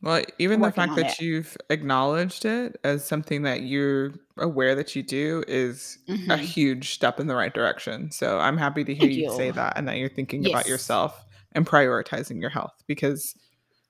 Well, 0.00 0.22
even 0.38 0.61
the 0.61 0.72
fact 0.72 0.94
that 0.96 1.09
that. 1.09 1.20
you've 1.20 1.56
acknowledged 1.70 2.44
it 2.44 2.78
as 2.84 3.04
something 3.04 3.42
that 3.42 3.62
you're 3.62 4.14
aware 4.38 4.74
that 4.74 4.94
you 4.94 5.02
do 5.02 5.44
is 5.48 5.98
a 6.09 6.12
mhm. 6.12 6.38
huge 6.38 6.94
step 6.94 7.20
in 7.20 7.26
the 7.26 7.34
right 7.34 7.52
direction. 7.52 8.11
So 8.11 8.38
I'm 8.38 8.56
happy 8.56 8.84
to 8.84 8.94
hear 8.94 9.09
Thank 9.09 9.20
you 9.20 9.30
say 9.32 9.50
that 9.50 9.76
and 9.76 9.88
that 9.88 9.98
you're 9.98 10.09
thinking 10.09 10.48
about 10.48 10.68
yourself 10.68 11.24
and 11.52 11.66
prioritizing 11.66 12.40
your 12.40 12.50
health 12.50 12.82
because 12.86 13.34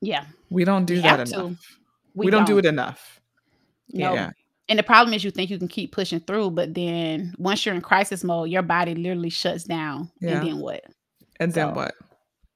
yeah, 0.01 0.25
we 0.51 0.65
don't 0.65 0.87
do 0.87 0.95
we 0.95 1.01
that 1.03 1.21
enough. 1.21 1.29
to. 1.31 1.57
We, 2.15 2.31
don't, 2.31 2.47
do 2.47 2.59
it 2.59 2.67
enough. 2.67 3.21
No. 3.93 4.13
Yeah. 4.13 4.31
And 4.69 4.79
the 4.79 4.83
problem 4.83 5.15
is 5.15 5.25
you 5.25 5.31
think 5.31 5.51
you 5.51 5.59
can 5.59 5.69
keep 5.69 5.93
pushing 5.93 6.21
through, 6.21 6.51
but 6.51 6.75
then 6.75 7.35
once 7.39 7.65
you're 7.65 7.75
in 7.75 7.81
crisis 7.81 8.23
mode, 8.23 8.51
your 8.51 8.63
body 8.63 8.95
literally 8.95 9.31
shuts 9.31 9.65
down. 9.65 10.11
Yeah. 10.21 10.39
And 10.39 10.47
then 10.47 10.59
what? 10.59 10.85
And 11.41 11.53
then 11.53 11.69
So, 11.71 11.75
what? 11.75 11.95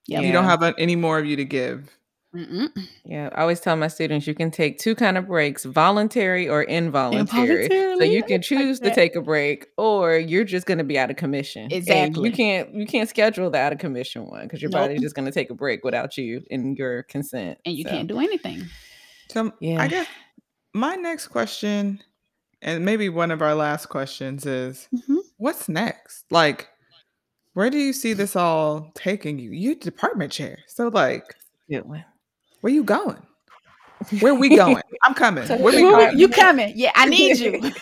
Yeah. 0.06 0.20
You 0.20 0.32
don't 0.32 0.44
have 0.44 0.62
any 0.78 0.96
more 0.96 1.18
of 1.18 1.26
you 1.26 1.36
to 1.36 1.44
give. 1.44 1.88
Mm-mm. 2.34 2.68
Yeah, 3.04 3.28
I 3.34 3.42
always 3.42 3.60
tell 3.60 3.76
my 3.76 3.88
students 3.88 4.26
you 4.26 4.34
can 4.34 4.50
take 4.50 4.78
two 4.78 4.94
kind 4.94 5.18
of 5.18 5.26
breaks, 5.26 5.64
voluntary 5.64 6.48
or 6.48 6.62
involuntary. 6.62 7.68
So 7.68 8.04
you 8.04 8.18
I 8.18 8.22
can 8.22 8.36
like 8.36 8.42
choose 8.42 8.80
to 8.80 8.94
take 8.94 9.16
a 9.16 9.20
break 9.20 9.66
or 9.76 10.16
you're 10.16 10.44
just 10.44 10.66
going 10.66 10.78
to 10.78 10.84
be 10.84 10.98
out 10.98 11.10
of 11.10 11.16
commission. 11.16 11.64
And 11.64 11.72
Exactly. 11.74 12.30
you 12.30 12.34
can't 12.34 12.74
you 12.74 12.86
can't 12.86 13.06
schedule 13.08 13.50
the 13.50 13.58
out 13.58 13.72
of 13.72 13.78
commission 13.80 14.26
one 14.26 14.48
cuz 14.48 14.62
your 14.62 14.70
Nope. 14.70 14.80
body's 14.80 15.02
just 15.02 15.14
going 15.14 15.26
to 15.26 15.32
take 15.32 15.50
a 15.50 15.54
break 15.54 15.84
without 15.84 16.16
you 16.16 16.42
and 16.50 16.76
your 16.78 17.02
consent. 17.02 17.58
And 17.66 17.76
you 17.76 17.84
So, 17.84 17.90
can't 17.90 18.08
do 18.08 18.18
anything. 18.18 18.64
So 19.30 19.52
Yeah. 19.60 19.82
I 19.82 19.88
guess 19.88 20.06
my 20.74 20.94
next 20.96 21.28
question, 21.28 22.00
and 22.60 22.84
maybe 22.84 23.08
one 23.08 23.30
of 23.30 23.42
our 23.42 23.54
last 23.54 23.86
questions, 23.86 24.46
is 24.46 24.88
Mhm. 24.94 25.18
what's 25.36 25.68
next? 25.68 26.24
Like, 26.30 26.68
where 27.54 27.70
do 27.70 27.78
you 27.78 27.92
see 27.92 28.12
this 28.14 28.36
all 28.36 28.90
taking 28.94 29.38
you? 29.38 29.50
You 29.50 29.74
department 29.74 30.32
chair. 30.32 30.58
So 30.68 30.88
like, 30.88 31.24
good 31.68 31.84
one. 31.86 32.04
where 32.60 32.72
you 32.72 32.84
going? 32.84 33.20
Where 34.20 34.34
we 34.34 34.54
going? 34.56 34.82
I'm 35.04 35.14
coming. 35.14 35.46
So 35.46 35.56
Where 35.56 35.74
we 35.74 35.82
where- 35.82 36.06
going? 36.06 36.18
You 36.18 36.28
coming? 36.28 36.72
Yeah, 36.76 36.92
I 36.94 37.06
need 37.06 37.38
you. 37.38 37.60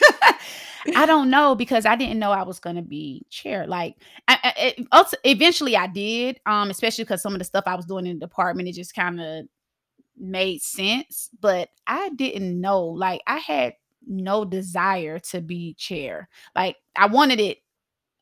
I 0.97 1.05
don't 1.07 1.28
know 1.30 1.55
because 1.55 1.84
I 1.84 1.95
didn't 1.97 2.18
know 2.18 2.32
I 2.32 2.43
was 2.43 2.59
gonna 2.59 2.82
be 2.82 3.24
chair. 3.30 3.66
Like, 3.66 3.97
I, 4.28 4.38
I, 4.43 4.53
it- 4.78 4.86
also, 4.93 5.16
eventually 5.24 5.76
I 5.76 5.86
did. 5.86 6.41
Um, 6.47 6.70
especially 6.70 7.05
because 7.05 7.22
some 7.22 7.34
of 7.34 7.38
the 7.38 7.45
stuff 7.45 7.64
I 7.66 7.74
was 7.74 7.84
doing 7.86 8.07
in 8.07 8.18
the 8.18 8.26
department, 8.26 8.68
it 8.68 8.72
just 8.74 8.95
kind 8.95 9.20
of 9.20 9.45
made 10.21 10.62
sense. 10.62 11.31
But 11.41 11.71
I 11.87 12.11
didn't 12.11 12.61
know. 12.61 12.85
Like, 12.87 13.23
I 13.27 13.39
had 13.39 13.75
no 14.07 14.45
desire 14.45 15.18
to 15.18 15.41
be 15.41 15.75
chair. 15.75 16.29
Like, 16.57 16.77
I 16.97 17.07
wanted 17.07 17.41
it 17.41 17.59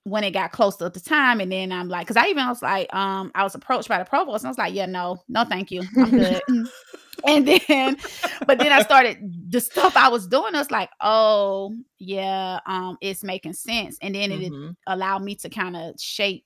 when 0.04 0.24
it 0.24 0.32
got 0.32 0.52
close 0.52 0.76
to 0.76 0.88
the 0.88 1.00
time, 1.00 1.40
and 1.40 1.52
then 1.52 1.72
I'm 1.72 1.88
like, 1.88 2.06
because 2.06 2.16
I 2.16 2.28
even 2.28 2.46
was 2.48 2.62
like, 2.62 2.92
um, 2.94 3.30
I 3.34 3.42
was 3.44 3.54
approached 3.54 3.88
by 3.88 3.98
the 3.98 4.04
provost, 4.06 4.44
and 4.44 4.48
I 4.48 4.50
was 4.50 4.58
like, 4.58 4.74
yeah, 4.74 4.86
no, 4.86 5.22
no, 5.28 5.44
thank 5.44 5.70
you, 5.70 5.88
I'm 6.00 6.12
good. 6.14 6.42
and 7.26 7.46
then, 7.48 7.96
but 8.46 8.58
then 8.58 8.72
I 8.72 8.80
started 8.80 9.18
the 9.50 9.60
stuff 9.60 9.94
I 9.96 10.08
was 10.08 10.26
doing. 10.28 10.54
I 10.54 10.58
was 10.58 10.70
like, 10.70 10.90
oh 11.00 11.74
yeah, 11.98 12.60
um, 12.66 12.96
it's 13.00 13.24
making 13.24 13.54
sense, 13.54 13.98
and 14.00 14.14
then 14.14 14.32
it 14.32 14.54
Mhm. 14.54 14.76
allowed 14.86 15.22
me 15.22 15.34
to 15.36 15.50
kind 15.50 15.76
of 15.76 16.00
shape 16.00 16.44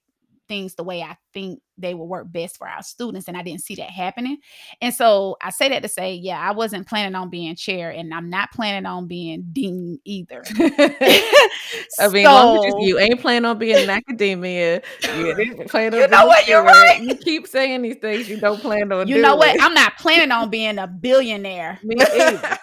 things 0.49 0.75
the 0.75 0.85
way 0.85 1.03
I 1.03 1.17
think 1.33 1.61
they 1.79 1.95
will 1.95 2.07
work 2.07 2.31
best 2.31 2.57
for 2.59 2.69
our 2.69 2.83
students. 2.83 3.29
And 3.29 3.37
I 3.37 3.43
didn't 3.43 3.63
see 3.63 3.75
that 3.77 3.91
happening. 3.91 4.39
And 4.81 4.95
so 4.95 5.37
I 5.43 5.51
say 5.51 5.69
that 5.71 5.83
to 5.83 5.89
say, 5.89 6.15
yeah, 6.15 6.39
I 6.39 6.53
wasn't 6.53 6.87
planning 6.87 7.15
on 7.15 7.31
being 7.31 7.57
chair 7.57 7.91
and 7.91 8.13
I'm 8.13 8.29
not 8.31 8.53
planning 8.53 8.87
on 8.87 9.09
being 9.09 9.49
dean 9.53 9.99
either. 10.05 10.43
I 10.59 12.09
mean, 12.11 12.27
So- 12.27 12.65
you, 12.65 12.87
you 12.87 12.99
ain't 12.99 13.21
planning 13.21 13.45
on 13.47 13.59
being 13.59 13.79
in 13.79 13.91
academia, 13.91 14.83
you 15.17 15.65
planning 15.69 15.95
on 15.95 16.01
You 16.03 16.09
know 16.09 16.27
what? 16.27 16.47
You're 16.47 16.63
right. 16.63 17.01
You 17.01 17.15
keep 17.17 17.47
saying 17.47 17.83
these 17.83 17.97
things 17.97 18.29
you 18.29 18.39
don't 18.39 18.61
plan 18.61 18.93
on 18.93 19.09
you 19.09 19.21
know 19.21 19.37
what? 19.37 19.61
I'm 19.61 19.75
not 19.75 19.97
planning 19.99 20.31
on 20.31 20.51
being 20.51 20.79
a 20.79 20.87
billionaire. 20.87 21.79
Me 21.83 21.97
either. 22.01 22.59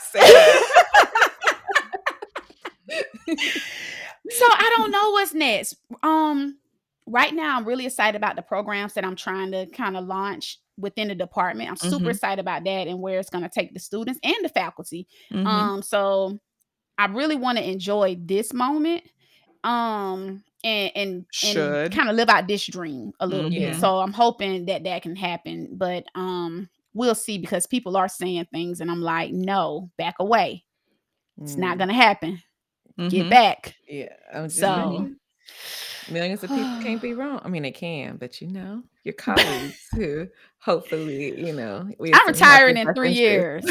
So 4.31 4.45
I 4.45 4.73
don't 4.77 4.91
know 4.91 5.11
what's 5.11 5.33
next. 5.33 5.75
Um, 6.03 6.58
right 7.09 7.33
now 7.33 7.57
I'm 7.57 7.65
really 7.65 7.85
excited 7.85 8.17
about 8.17 8.35
the 8.35 8.41
programs 8.41 8.93
that 8.93 9.05
I'm 9.05 9.15
trying 9.15 9.51
to 9.51 9.65
kind 9.67 9.97
of 9.97 10.05
launch 10.05 10.59
within 10.77 11.09
the 11.09 11.15
department. 11.15 11.69
I'm 11.69 11.75
super 11.77 12.09
Mhm. 12.09 12.11
excited 12.11 12.39
about 12.41 12.63
that 12.65 12.87
and 12.87 13.01
where 13.01 13.19
it's 13.19 13.29
going 13.29 13.43
to 13.43 13.49
take 13.49 13.73
the 13.73 13.79
students 13.79 14.19
and 14.23 14.35
the 14.43 14.49
faculty. 14.49 15.07
Mhm. 15.31 15.45
Um, 15.45 15.81
so 15.81 16.39
I 16.97 17.07
really 17.07 17.35
want 17.37 17.57
to 17.57 17.69
enjoy 17.69 18.17
this 18.19 18.53
moment. 18.53 19.03
Um, 19.63 20.43
and 20.63 20.91
and, 20.95 21.25
and 21.43 21.79
kind 21.91 22.09
of 22.09 22.15
live 22.15 22.29
out 22.29 22.47
this 22.47 22.65
dream 22.67 23.13
a 23.19 23.27
little 23.27 23.49
Mhm. 23.49 23.55
bit. 23.55 23.75
So 23.75 23.99
I'm 23.99 24.13
hoping 24.13 24.65
that 24.67 24.83
that 24.85 25.01
can 25.03 25.15
happen, 25.15 25.69
but 25.73 26.05
um, 26.15 26.69
we'll 26.93 27.15
see 27.15 27.37
because 27.37 27.67
people 27.67 27.97
are 27.97 28.07
saying 28.09 28.47
things, 28.53 28.81
and 28.81 28.91
I'm 28.91 29.01
like, 29.01 29.31
no, 29.31 29.89
back 29.97 30.15
away. 30.19 30.65
It's 31.45 31.57
not 31.57 31.77
Mm, 31.77 31.79
gonna 31.79 31.93
happen. 31.93 32.41
Get 33.09 33.29
Mhm. 33.29 33.29
back. 33.29 33.75
Yeah, 33.87 34.15
I'm 34.33 34.49
So 34.49 34.67
saying. 34.67 35.17
Millions 36.11 36.43
of 36.43 36.49
people 36.49 36.81
can't 36.81 37.01
be 37.01 37.13
wrong. 37.19 37.41
I 37.43 37.49
mean, 37.49 37.63
they 37.63 37.71
can, 37.71 38.17
but 38.17 38.41
you 38.41 38.47
know, 38.47 38.83
your 39.03 39.13
colleagues 39.13 39.87
who 39.95 40.27
hopefully, 40.59 41.39
you 41.39 41.53
know, 41.53 41.89
we 41.99 42.13
I'm 42.13 42.27
retiring 42.27 42.77
in 42.77 42.93
three 42.95 43.11
years. 43.11 43.63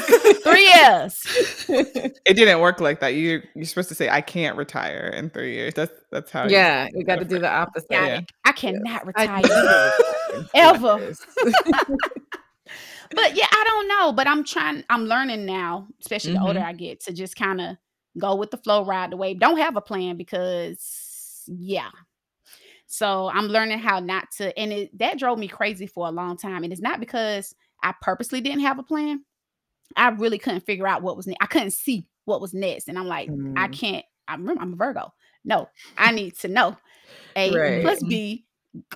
three 0.43 0.73
years. 0.75 1.25
It 2.29 2.35
didn't 2.35 2.61
work 2.61 2.81
like 2.81 3.01
that. 3.01 3.15
You 3.15 3.43
you're 3.55 3.65
supposed 3.65 3.89
to 3.91 3.95
say 3.95 4.09
I 4.11 4.21
can't 4.21 4.57
retire 4.57 5.13
in 5.17 5.31
three 5.31 5.55
years. 5.55 5.75
That's 5.75 5.93
that's 6.11 6.31
how. 6.31 6.45
you- 6.45 6.51
yeah, 6.51 6.89
we 6.95 7.05
got 7.05 7.19
to 7.21 7.25
do 7.25 7.39
the 7.39 7.51
opposite. 7.51 7.87
Yeah, 7.91 8.07
Yeah. 8.07 8.21
I 8.45 8.53
cannot 8.53 9.03
I 9.03 9.07
retire. 9.07 9.43
do 9.43 9.49
retire 9.49 9.93
in 10.35 10.47
Ever. 10.55 11.13
but 13.15 13.35
yeah, 13.37 13.47
I 13.51 13.65
don't 13.67 13.89
know. 13.89 14.13
But 14.13 14.27
I'm 14.27 14.45
trying, 14.45 14.85
I'm 14.91 15.05
learning 15.05 15.47
now, 15.47 15.89
especially 16.01 16.35
the 16.35 16.43
older 16.43 16.61
Mhm. 16.61 16.65
I 16.67 16.73
get, 16.75 17.01
to 17.05 17.13
just 17.13 17.37
kind 17.37 17.61
of 17.61 17.77
go 18.19 18.35
with 18.35 18.51
the 18.51 18.59
flow, 18.59 18.85
ride 18.85 19.13
the 19.13 19.17
wave. 19.17 19.39
Don't 19.41 19.59
have 19.59 19.77
a 19.77 19.81
plan 19.81 20.17
because 20.17 21.45
yeah. 21.47 21.89
So 22.89 23.29
I'm 23.29 23.47
learning 23.47 23.79
how 23.79 24.01
not 24.01 24.31
to, 24.39 24.59
and 24.59 24.73
it 24.73 24.99
that 24.99 25.19
drove 25.19 25.39
me 25.39 25.47
crazy 25.49 25.87
for 25.87 26.09
a 26.09 26.11
long 26.11 26.37
time. 26.37 26.65
And 26.65 26.73
it's 26.73 26.83
not 26.83 27.01
because 27.01 27.55
I 27.83 27.95
purposely 28.03 28.41
didn't 28.41 28.61
have 28.63 28.79
a 28.79 28.83
plan. 28.83 29.25
I 29.97 30.09
really 30.11 30.39
couldn't 30.39 30.67
figure 30.67 30.87
out 30.89 31.03
what 31.03 31.17
was 31.17 31.27
next. 31.27 31.39
I 31.43 31.47
couldn't 31.47 31.73
see 31.73 32.07
what 32.25 32.41
was 32.41 32.55
next. 32.55 32.89
And 32.89 32.99
I'm 32.99 33.07
like, 33.07 33.33
I 33.57 33.69
Mm. 33.69 33.73
can't, 33.73 34.05
I 34.29 34.35
remember 34.35 34.63
I'm 34.63 34.73
a 34.75 34.77
Virgo. 34.77 35.13
No, 35.45 35.69
I 35.97 36.13
need 36.13 36.37
to 36.39 36.49
know. 36.49 36.77
A 37.37 37.51
Right. 37.55 37.83
plus 37.83 38.03
B 38.03 38.47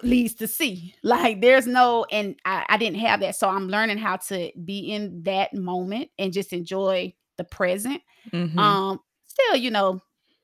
leads 0.03 0.34
to 0.36 0.49
C. 0.49 0.95
Like 1.03 1.40
there's 1.40 1.66
no, 1.66 2.05
and 2.11 2.36
I, 2.45 2.64
I 2.68 2.76
didn't 2.76 2.99
have 3.01 3.20
that. 3.20 3.36
So 3.36 3.49
I'm 3.49 3.68
learning 3.68 3.99
how 3.99 4.16
to 4.16 4.53
be 4.64 4.93
in 4.93 5.22
that 5.24 5.55
moment 5.55 6.11
and 6.18 6.32
just 6.32 6.53
enjoy 6.53 7.14
the 7.38 7.45
present. 7.45 8.03
Mhm. 8.32 8.59
Um, 8.59 9.01
still, 9.26 9.57
you 9.57 9.70
know, 9.70 10.01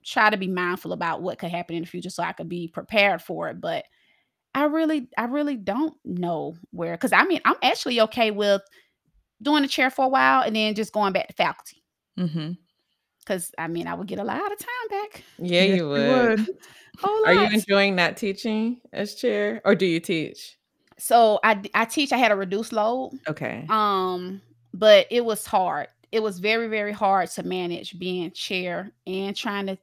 try 0.09 0.30
to 0.30 0.36
be 0.36 0.48
mindful 0.48 0.92
about 0.92 1.22
what 1.22 1.38
could 1.38 1.50
happen 1.50 1.76
in 1.76 1.82
the 1.82 1.88
future 1.88 2.11
so 2.11 2.22
I 2.22 2.32
could 2.32 2.48
be 2.48 2.68
prepared 2.68 3.22
for 3.22 3.48
it. 3.48 3.61
But 3.61 3.84
I 4.54 4.64
really, 4.64 5.09
I 5.16 5.24
really 5.24 5.56
don't 5.56 5.94
know 6.04 6.56
where 6.70 6.92
because 6.92 7.12
I 7.12 7.24
mean, 7.24 7.40
I'm 7.44 7.56
actually 7.62 8.00
okay 8.02 8.30
with 8.30 8.62
doing 9.42 9.62
the 9.62 9.68
chair 9.68 9.90
for 9.90 10.06
a 10.06 10.09
while 10.09 10.42
and 10.42 10.56
then 10.56 10.74
just 10.74 10.92
going 10.92 11.12
back 11.12 11.28
to 11.28 11.34
faculty. 11.34 11.82
Mm-hmm. 12.18 12.52
Because 13.20 13.52
I 13.59 13.68
mean, 13.68 13.86
I 13.86 13.94
would 13.94 14.09
get 14.09 14.18
a 14.18 14.24
lot 14.24 14.52
of 14.52 14.59
time 14.59 14.88
back. 14.90 15.22
Yeah, 15.38 15.62
Yes, 15.62 15.76
you 15.76 15.88
would. 15.88 16.56
Whole 17.00 17.26
Are 17.26 17.34
you 17.34 17.54
enjoying 17.54 17.94
not 17.94 18.16
teaching 18.16 18.80
as 18.92 19.14
chair, 19.14 19.61
or 19.64 19.76
do 19.76 19.86
you 19.86 20.00
teach? 20.00 20.59
so 20.98 21.38
I 21.44 21.62
I 21.74 21.84
teach. 21.84 22.12
I 22.12 22.16
had 22.16 22.32
a 22.32 22.36
reduced 22.36 22.72
load. 22.72 23.12
Okay. 23.28 23.66
Um, 23.68 24.42
but 24.74 25.06
it 25.11 25.24
was 25.24 25.46
hard. 25.46 25.88
It 26.11 26.22
was 26.22 26.38
very, 26.38 26.68
very 26.68 26.92
hard 26.92 27.30
to 27.32 27.42
manage 27.42 27.98
being 27.98 28.30
chair 28.32 28.90
and 29.06 29.36
trying 29.36 29.66
to 29.66 29.78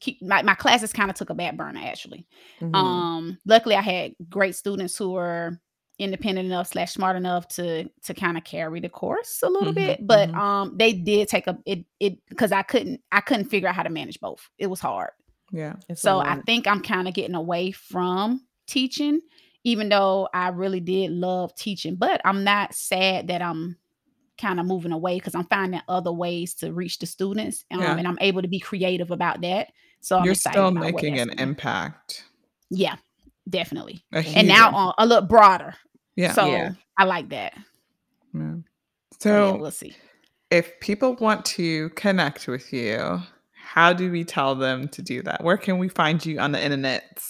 keep 0.00 0.20
my, 0.22 0.42
my 0.42 0.54
classes 0.54 0.92
kind 0.92 1.10
of 1.10 1.16
took 1.16 1.30
a 1.30 1.34
back 1.34 1.56
burner 1.56 1.80
actually. 1.82 2.26
Mhm. 2.60 2.74
Um, 2.74 3.38
luckily 3.46 3.74
I 3.76 3.80
had 3.82 4.14
great 4.28 4.54
students 4.54 4.96
who 4.96 5.12
were 5.12 5.60
independent 5.98 6.46
enough 6.46 6.66
slash 6.68 6.92
smart 6.92 7.16
enough 7.16 7.48
to 7.48 7.88
to 8.04 8.12
kind 8.14 8.36
of 8.36 8.44
carry 8.44 8.80
the 8.80 8.88
course 8.90 9.40
a 9.42 9.48
little 9.48 9.72
Mhm, 9.72 9.74
bit. 9.74 10.06
But 10.06 10.30
mhm. 10.30 10.34
um 10.34 10.76
they 10.76 10.92
did 10.92 11.28
take 11.28 11.46
a 11.46 11.58
it 11.66 11.86
it 12.00 12.18
because 12.28 12.52
I 12.52 12.62
couldn't 12.62 13.00
I 13.12 13.20
couldn't 13.22 13.46
figure 13.46 13.68
out 13.68 13.74
how 13.74 13.82
to 13.84 13.90
manage 13.90 14.20
both. 14.20 14.48
It 14.58 14.66
was 14.68 14.80
hard. 14.80 15.10
Yeah. 15.52 15.76
So 15.94 16.18
I 16.20 16.36
think 16.44 16.66
I'm 16.66 16.82
kind 16.82 17.08
of 17.08 17.14
getting 17.14 17.34
away 17.36 17.70
from 17.72 18.46
teaching, 18.66 19.20
even 19.64 19.88
though 19.88 20.28
I 20.34 20.48
really 20.48 20.80
did 20.80 21.12
love 21.12 21.54
teaching. 21.54 21.94
But 21.96 22.20
I'm 22.24 22.44
not 22.44 22.74
sad 22.74 23.28
that 23.28 23.40
I'm 23.42 23.78
kind 24.38 24.60
of 24.60 24.66
moving 24.66 24.92
away 24.92 25.16
because 25.16 25.34
I'm 25.34 25.46
finding 25.46 25.80
other 25.88 26.12
ways 26.12 26.54
to 26.56 26.72
reach 26.72 26.98
the 26.98 27.06
students, 27.06 27.64
um, 27.70 27.80
Yeah. 27.80 27.96
and 27.98 28.06
I'm 28.08 28.18
able 28.20 28.42
to 28.42 28.48
be 28.48 28.60
creative 28.60 29.10
about 29.10 29.40
that. 29.42 29.68
So 30.06 30.18
I'm 30.18 30.24
You're 30.24 30.34
still 30.36 30.70
making 30.70 31.18
an 31.18 31.26
going. 31.30 31.38
impact. 31.40 32.22
Yeah, 32.70 32.94
definitely. 33.50 34.04
A 34.12 34.18
And 34.18 34.46
now 34.46 34.70
on 34.72 34.94
a 34.98 35.04
little 35.04 35.26
broader. 35.26 35.74
yeah. 36.14 36.30
So 36.32 36.46
Yeah. 36.46 36.70
I 36.96 37.02
like 37.06 37.28
that. 37.30 37.54
yeah. 38.32 38.54
So 39.20 39.28
yeah, 39.28 39.52
So 39.52 39.56
we'll 39.56 39.70
see. 39.72 39.96
if 40.52 40.78
people 40.78 41.14
want 41.16 41.44
to 41.56 41.88
connect 41.90 42.46
with 42.46 42.72
you, 42.72 43.20
how 43.52 43.92
do 43.92 44.12
we 44.12 44.22
tell 44.22 44.54
them 44.54 44.86
to 44.90 45.02
do 45.02 45.24
that? 45.24 45.42
Where 45.42 45.56
can 45.56 45.78
we 45.78 45.88
find 45.88 46.24
you 46.24 46.38
on 46.38 46.52
the 46.52 46.62
internet? 46.64 47.20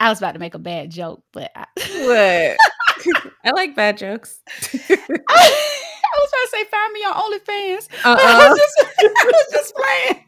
I 0.00 0.08
was 0.08 0.16
about 0.16 0.32
to 0.32 0.38
make 0.38 0.54
a 0.54 0.58
bad 0.58 0.90
joke, 0.90 1.24
but 1.34 1.50
I, 1.54 1.66
What? 1.76 3.22
I 3.44 3.50
like 3.50 3.76
bad 3.76 3.98
jokes. 3.98 4.40
I 4.72 6.18
was 6.20 6.30
trying 6.30 6.46
to 6.46 6.48
say 6.50 6.64
find 6.70 6.92
me 6.94 7.00
on 7.00 7.14
OnlyFans. 7.14 7.88
But 8.02 8.18
I 8.18 8.32
Uh-uh. 8.32 8.48
was 8.48 8.58
just, 8.78 8.88
I 8.98 9.24
was 9.26 9.46
just 9.52 9.74
playing. 9.76 10.24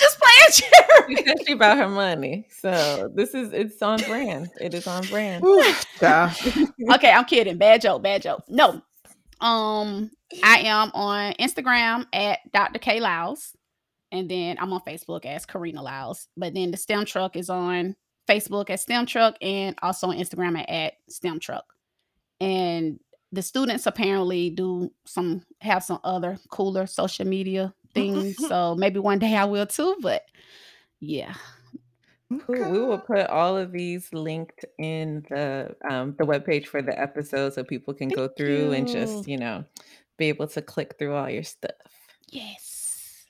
I 0.00 0.04
was 0.04 0.16
just 0.16 0.20
playing 0.20 0.72
Jeremy. 0.98 1.14
Because 1.16 1.46
she 1.46 1.52
about 1.52 1.78
her 1.78 1.88
money. 1.88 2.46
So 2.50 3.10
this 3.14 3.34
is 3.34 3.52
it's 3.52 3.80
on 3.82 4.00
brand. 4.02 4.50
It 4.60 4.74
is 4.74 4.86
on 4.86 5.06
brand. 5.06 5.42
Whew, 5.42 5.74
okay, 6.94 7.10
I'm 7.10 7.24
kidding. 7.24 7.58
Bad 7.58 7.82
joke, 7.82 8.02
bad 8.02 8.22
joke. 8.22 8.44
No. 8.48 8.82
Um, 9.40 10.10
I 10.42 10.60
am 10.60 10.90
on 10.94 11.34
Instagram 11.34 12.06
at 12.12 12.38
Dr. 12.52 12.78
K 12.78 13.00
Liles. 13.00 13.56
And 14.12 14.28
then 14.28 14.56
I'm 14.58 14.72
on 14.72 14.80
Facebook 14.80 15.24
as 15.24 15.46
Karina 15.46 15.82
Liles. 15.82 16.28
But 16.36 16.54
then 16.54 16.70
the 16.72 16.76
STEM 16.76 17.04
truck 17.04 17.36
is 17.36 17.48
on 17.48 17.94
Facebook 18.28 18.68
at 18.70 18.80
STEM 18.80 19.06
truck 19.06 19.36
and 19.40 19.76
also 19.82 20.08
on 20.08 20.16
Instagram 20.16 20.58
at, 20.58 20.68
at 20.68 20.92
STEM 21.08 21.38
truck. 21.38 21.64
And 22.40 22.98
the 23.32 23.42
students 23.42 23.86
apparently 23.86 24.50
do 24.50 24.90
some 25.06 25.42
have 25.60 25.84
some 25.84 26.00
other 26.02 26.38
cooler 26.48 26.86
social 26.86 27.26
media 27.26 27.72
things. 27.94 28.36
so 28.48 28.74
maybe 28.74 28.98
one 28.98 29.18
day 29.18 29.36
I 29.36 29.44
will 29.44 29.66
too. 29.66 29.96
But 30.00 30.22
yeah. 31.00 31.34
Cool. 32.46 32.70
We 32.70 32.78
will 32.80 32.98
put 32.98 33.26
all 33.26 33.56
of 33.56 33.72
these 33.72 34.12
linked 34.12 34.64
in 34.78 35.24
the 35.30 35.74
um 35.90 36.14
the 36.18 36.24
webpage 36.24 36.66
for 36.66 36.80
the 36.80 36.96
episode 36.98 37.54
so 37.54 37.64
people 37.64 37.92
can 37.92 38.08
go 38.08 38.28
Thank 38.28 38.36
through 38.36 38.72
and 38.72 38.86
just, 38.86 39.26
you 39.26 39.36
know, 39.36 39.64
be 40.16 40.26
able 40.26 40.46
to 40.48 40.62
click 40.62 40.94
through 40.98 41.14
all 41.16 41.28
your 41.28 41.42
stuff. 41.42 41.72
Yes. 42.28 43.26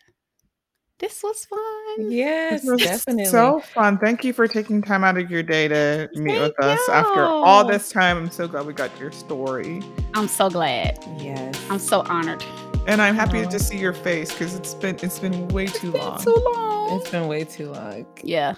This 0.98 1.22
was 1.22 1.46
fun. 1.46 2.10
Yes, 2.10 2.60
This 2.60 2.70
was 2.70 2.82
definitely. 2.82 3.24
so 3.24 3.60
fun. 3.60 3.96
Thank 3.96 4.22
you 4.22 4.34
for 4.34 4.46
taking 4.46 4.82
time 4.82 5.02
out 5.02 5.16
of 5.16 5.30
your 5.30 5.42
day 5.42 5.66
to 5.66 6.10
meet 6.16 6.32
Thank 6.36 6.58
with 6.58 6.62
us 6.66 6.88
after 6.90 7.22
all 7.22 7.66
this 7.66 7.88
time. 7.88 8.18
I'm 8.18 8.30
so 8.30 8.46
glad 8.46 8.66
we 8.66 8.74
got 8.74 8.90
your 9.00 9.10
story. 9.10 9.82
I'm 10.12 10.28
so 10.28 10.50
glad. 10.50 11.02
yes. 11.18 11.58
I'm 11.70 11.78
so 11.78 12.02
honored. 12.02 12.44
And 12.86 13.00
I'm 13.00 13.14
happy 13.14 13.40
to 13.40 13.46
oh. 13.46 13.50
just 13.50 13.68
see 13.68 13.78
your 13.78 13.92
face 13.92 14.32
because 14.32 14.54
it's 14.54 14.74
been 14.74 14.96
it's 15.02 15.18
been 15.18 15.48
way 15.48 15.66
too 15.66 15.92
Been 15.92 16.00
long. 16.00 16.22
too 16.22 16.34
long. 16.54 17.00
It's 17.00 17.10
been 17.10 17.28
way 17.28 17.44
too 17.44 17.72
long. 17.72 18.06
Yeah. 18.24 18.54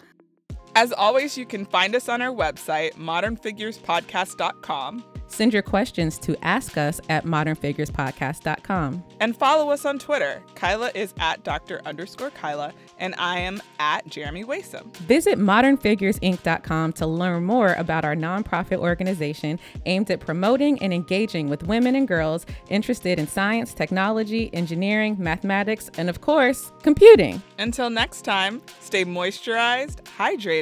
As 0.75 0.93
always, 0.93 1.37
you 1.37 1.45
can 1.47 1.67
find 1.67 1.95
us 1.95 2.09
on 2.09 2.23
our 2.23 2.35
website, 2.35 2.95
modernfigurespodcast.com, 2.95 5.05
Send 5.33 5.55
your 5.55 5.63
questions 5.63 6.19
to 6.19 6.37
ask 6.45 6.77
us 6.77 7.01
at 7.09 7.25
modernfigurespodcast.com. 7.25 9.03
and 9.21 9.35
follow 9.35 9.71
us 9.71 9.87
on 9.87 9.99
Twitter. 9.99 10.43
Kyla 10.55 10.91
is 10.95 11.15
at 11.19 11.43
Dr. 11.43 11.81
underscore 11.87 12.31
Kyla, 12.31 12.75
And 12.99 13.15
I 13.17 13.39
am 13.39 13.63
at 13.79 14.07
Jeremy 14.07 14.45
Waisome. 14.45 14.95
Visit 14.99 15.39
modernfiguresinc.com 15.39 16.93
to 16.93 17.07
learn 17.07 17.45
more 17.45 17.73
about 17.75 18.05
our 18.05 18.15
nonprofit 18.15 18.77
organization 18.77 19.59
aimed 19.87 20.11
at 20.11 20.21
promoting 20.21 20.81
and 20.83 20.93
engaging 20.93 21.49
with 21.49 21.65
women 21.65 21.97
and 21.97 22.07
girls 22.07 22.45
interested 22.69 23.19
in 23.19 23.27
science, 23.27 23.73
technology, 23.73 24.51
engineering, 24.53 25.17
mathematics, 25.19 25.91
and 25.97 26.11
of 26.11 26.21
course, 26.21 26.73
computing. 26.83 27.43
Until 27.59 27.89
next 27.89 28.23
time, 28.23 28.61
stay 28.81 29.05
moisturized, 29.05 30.03
hydrated, 30.19 30.62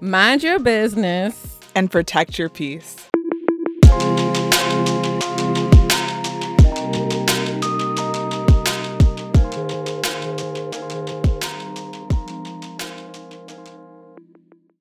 mind 0.00 0.42
your 0.42 0.58
business, 0.58 1.58
and 1.74 1.90
protect 1.90 2.38
your 2.38 2.48
peace. 2.48 3.11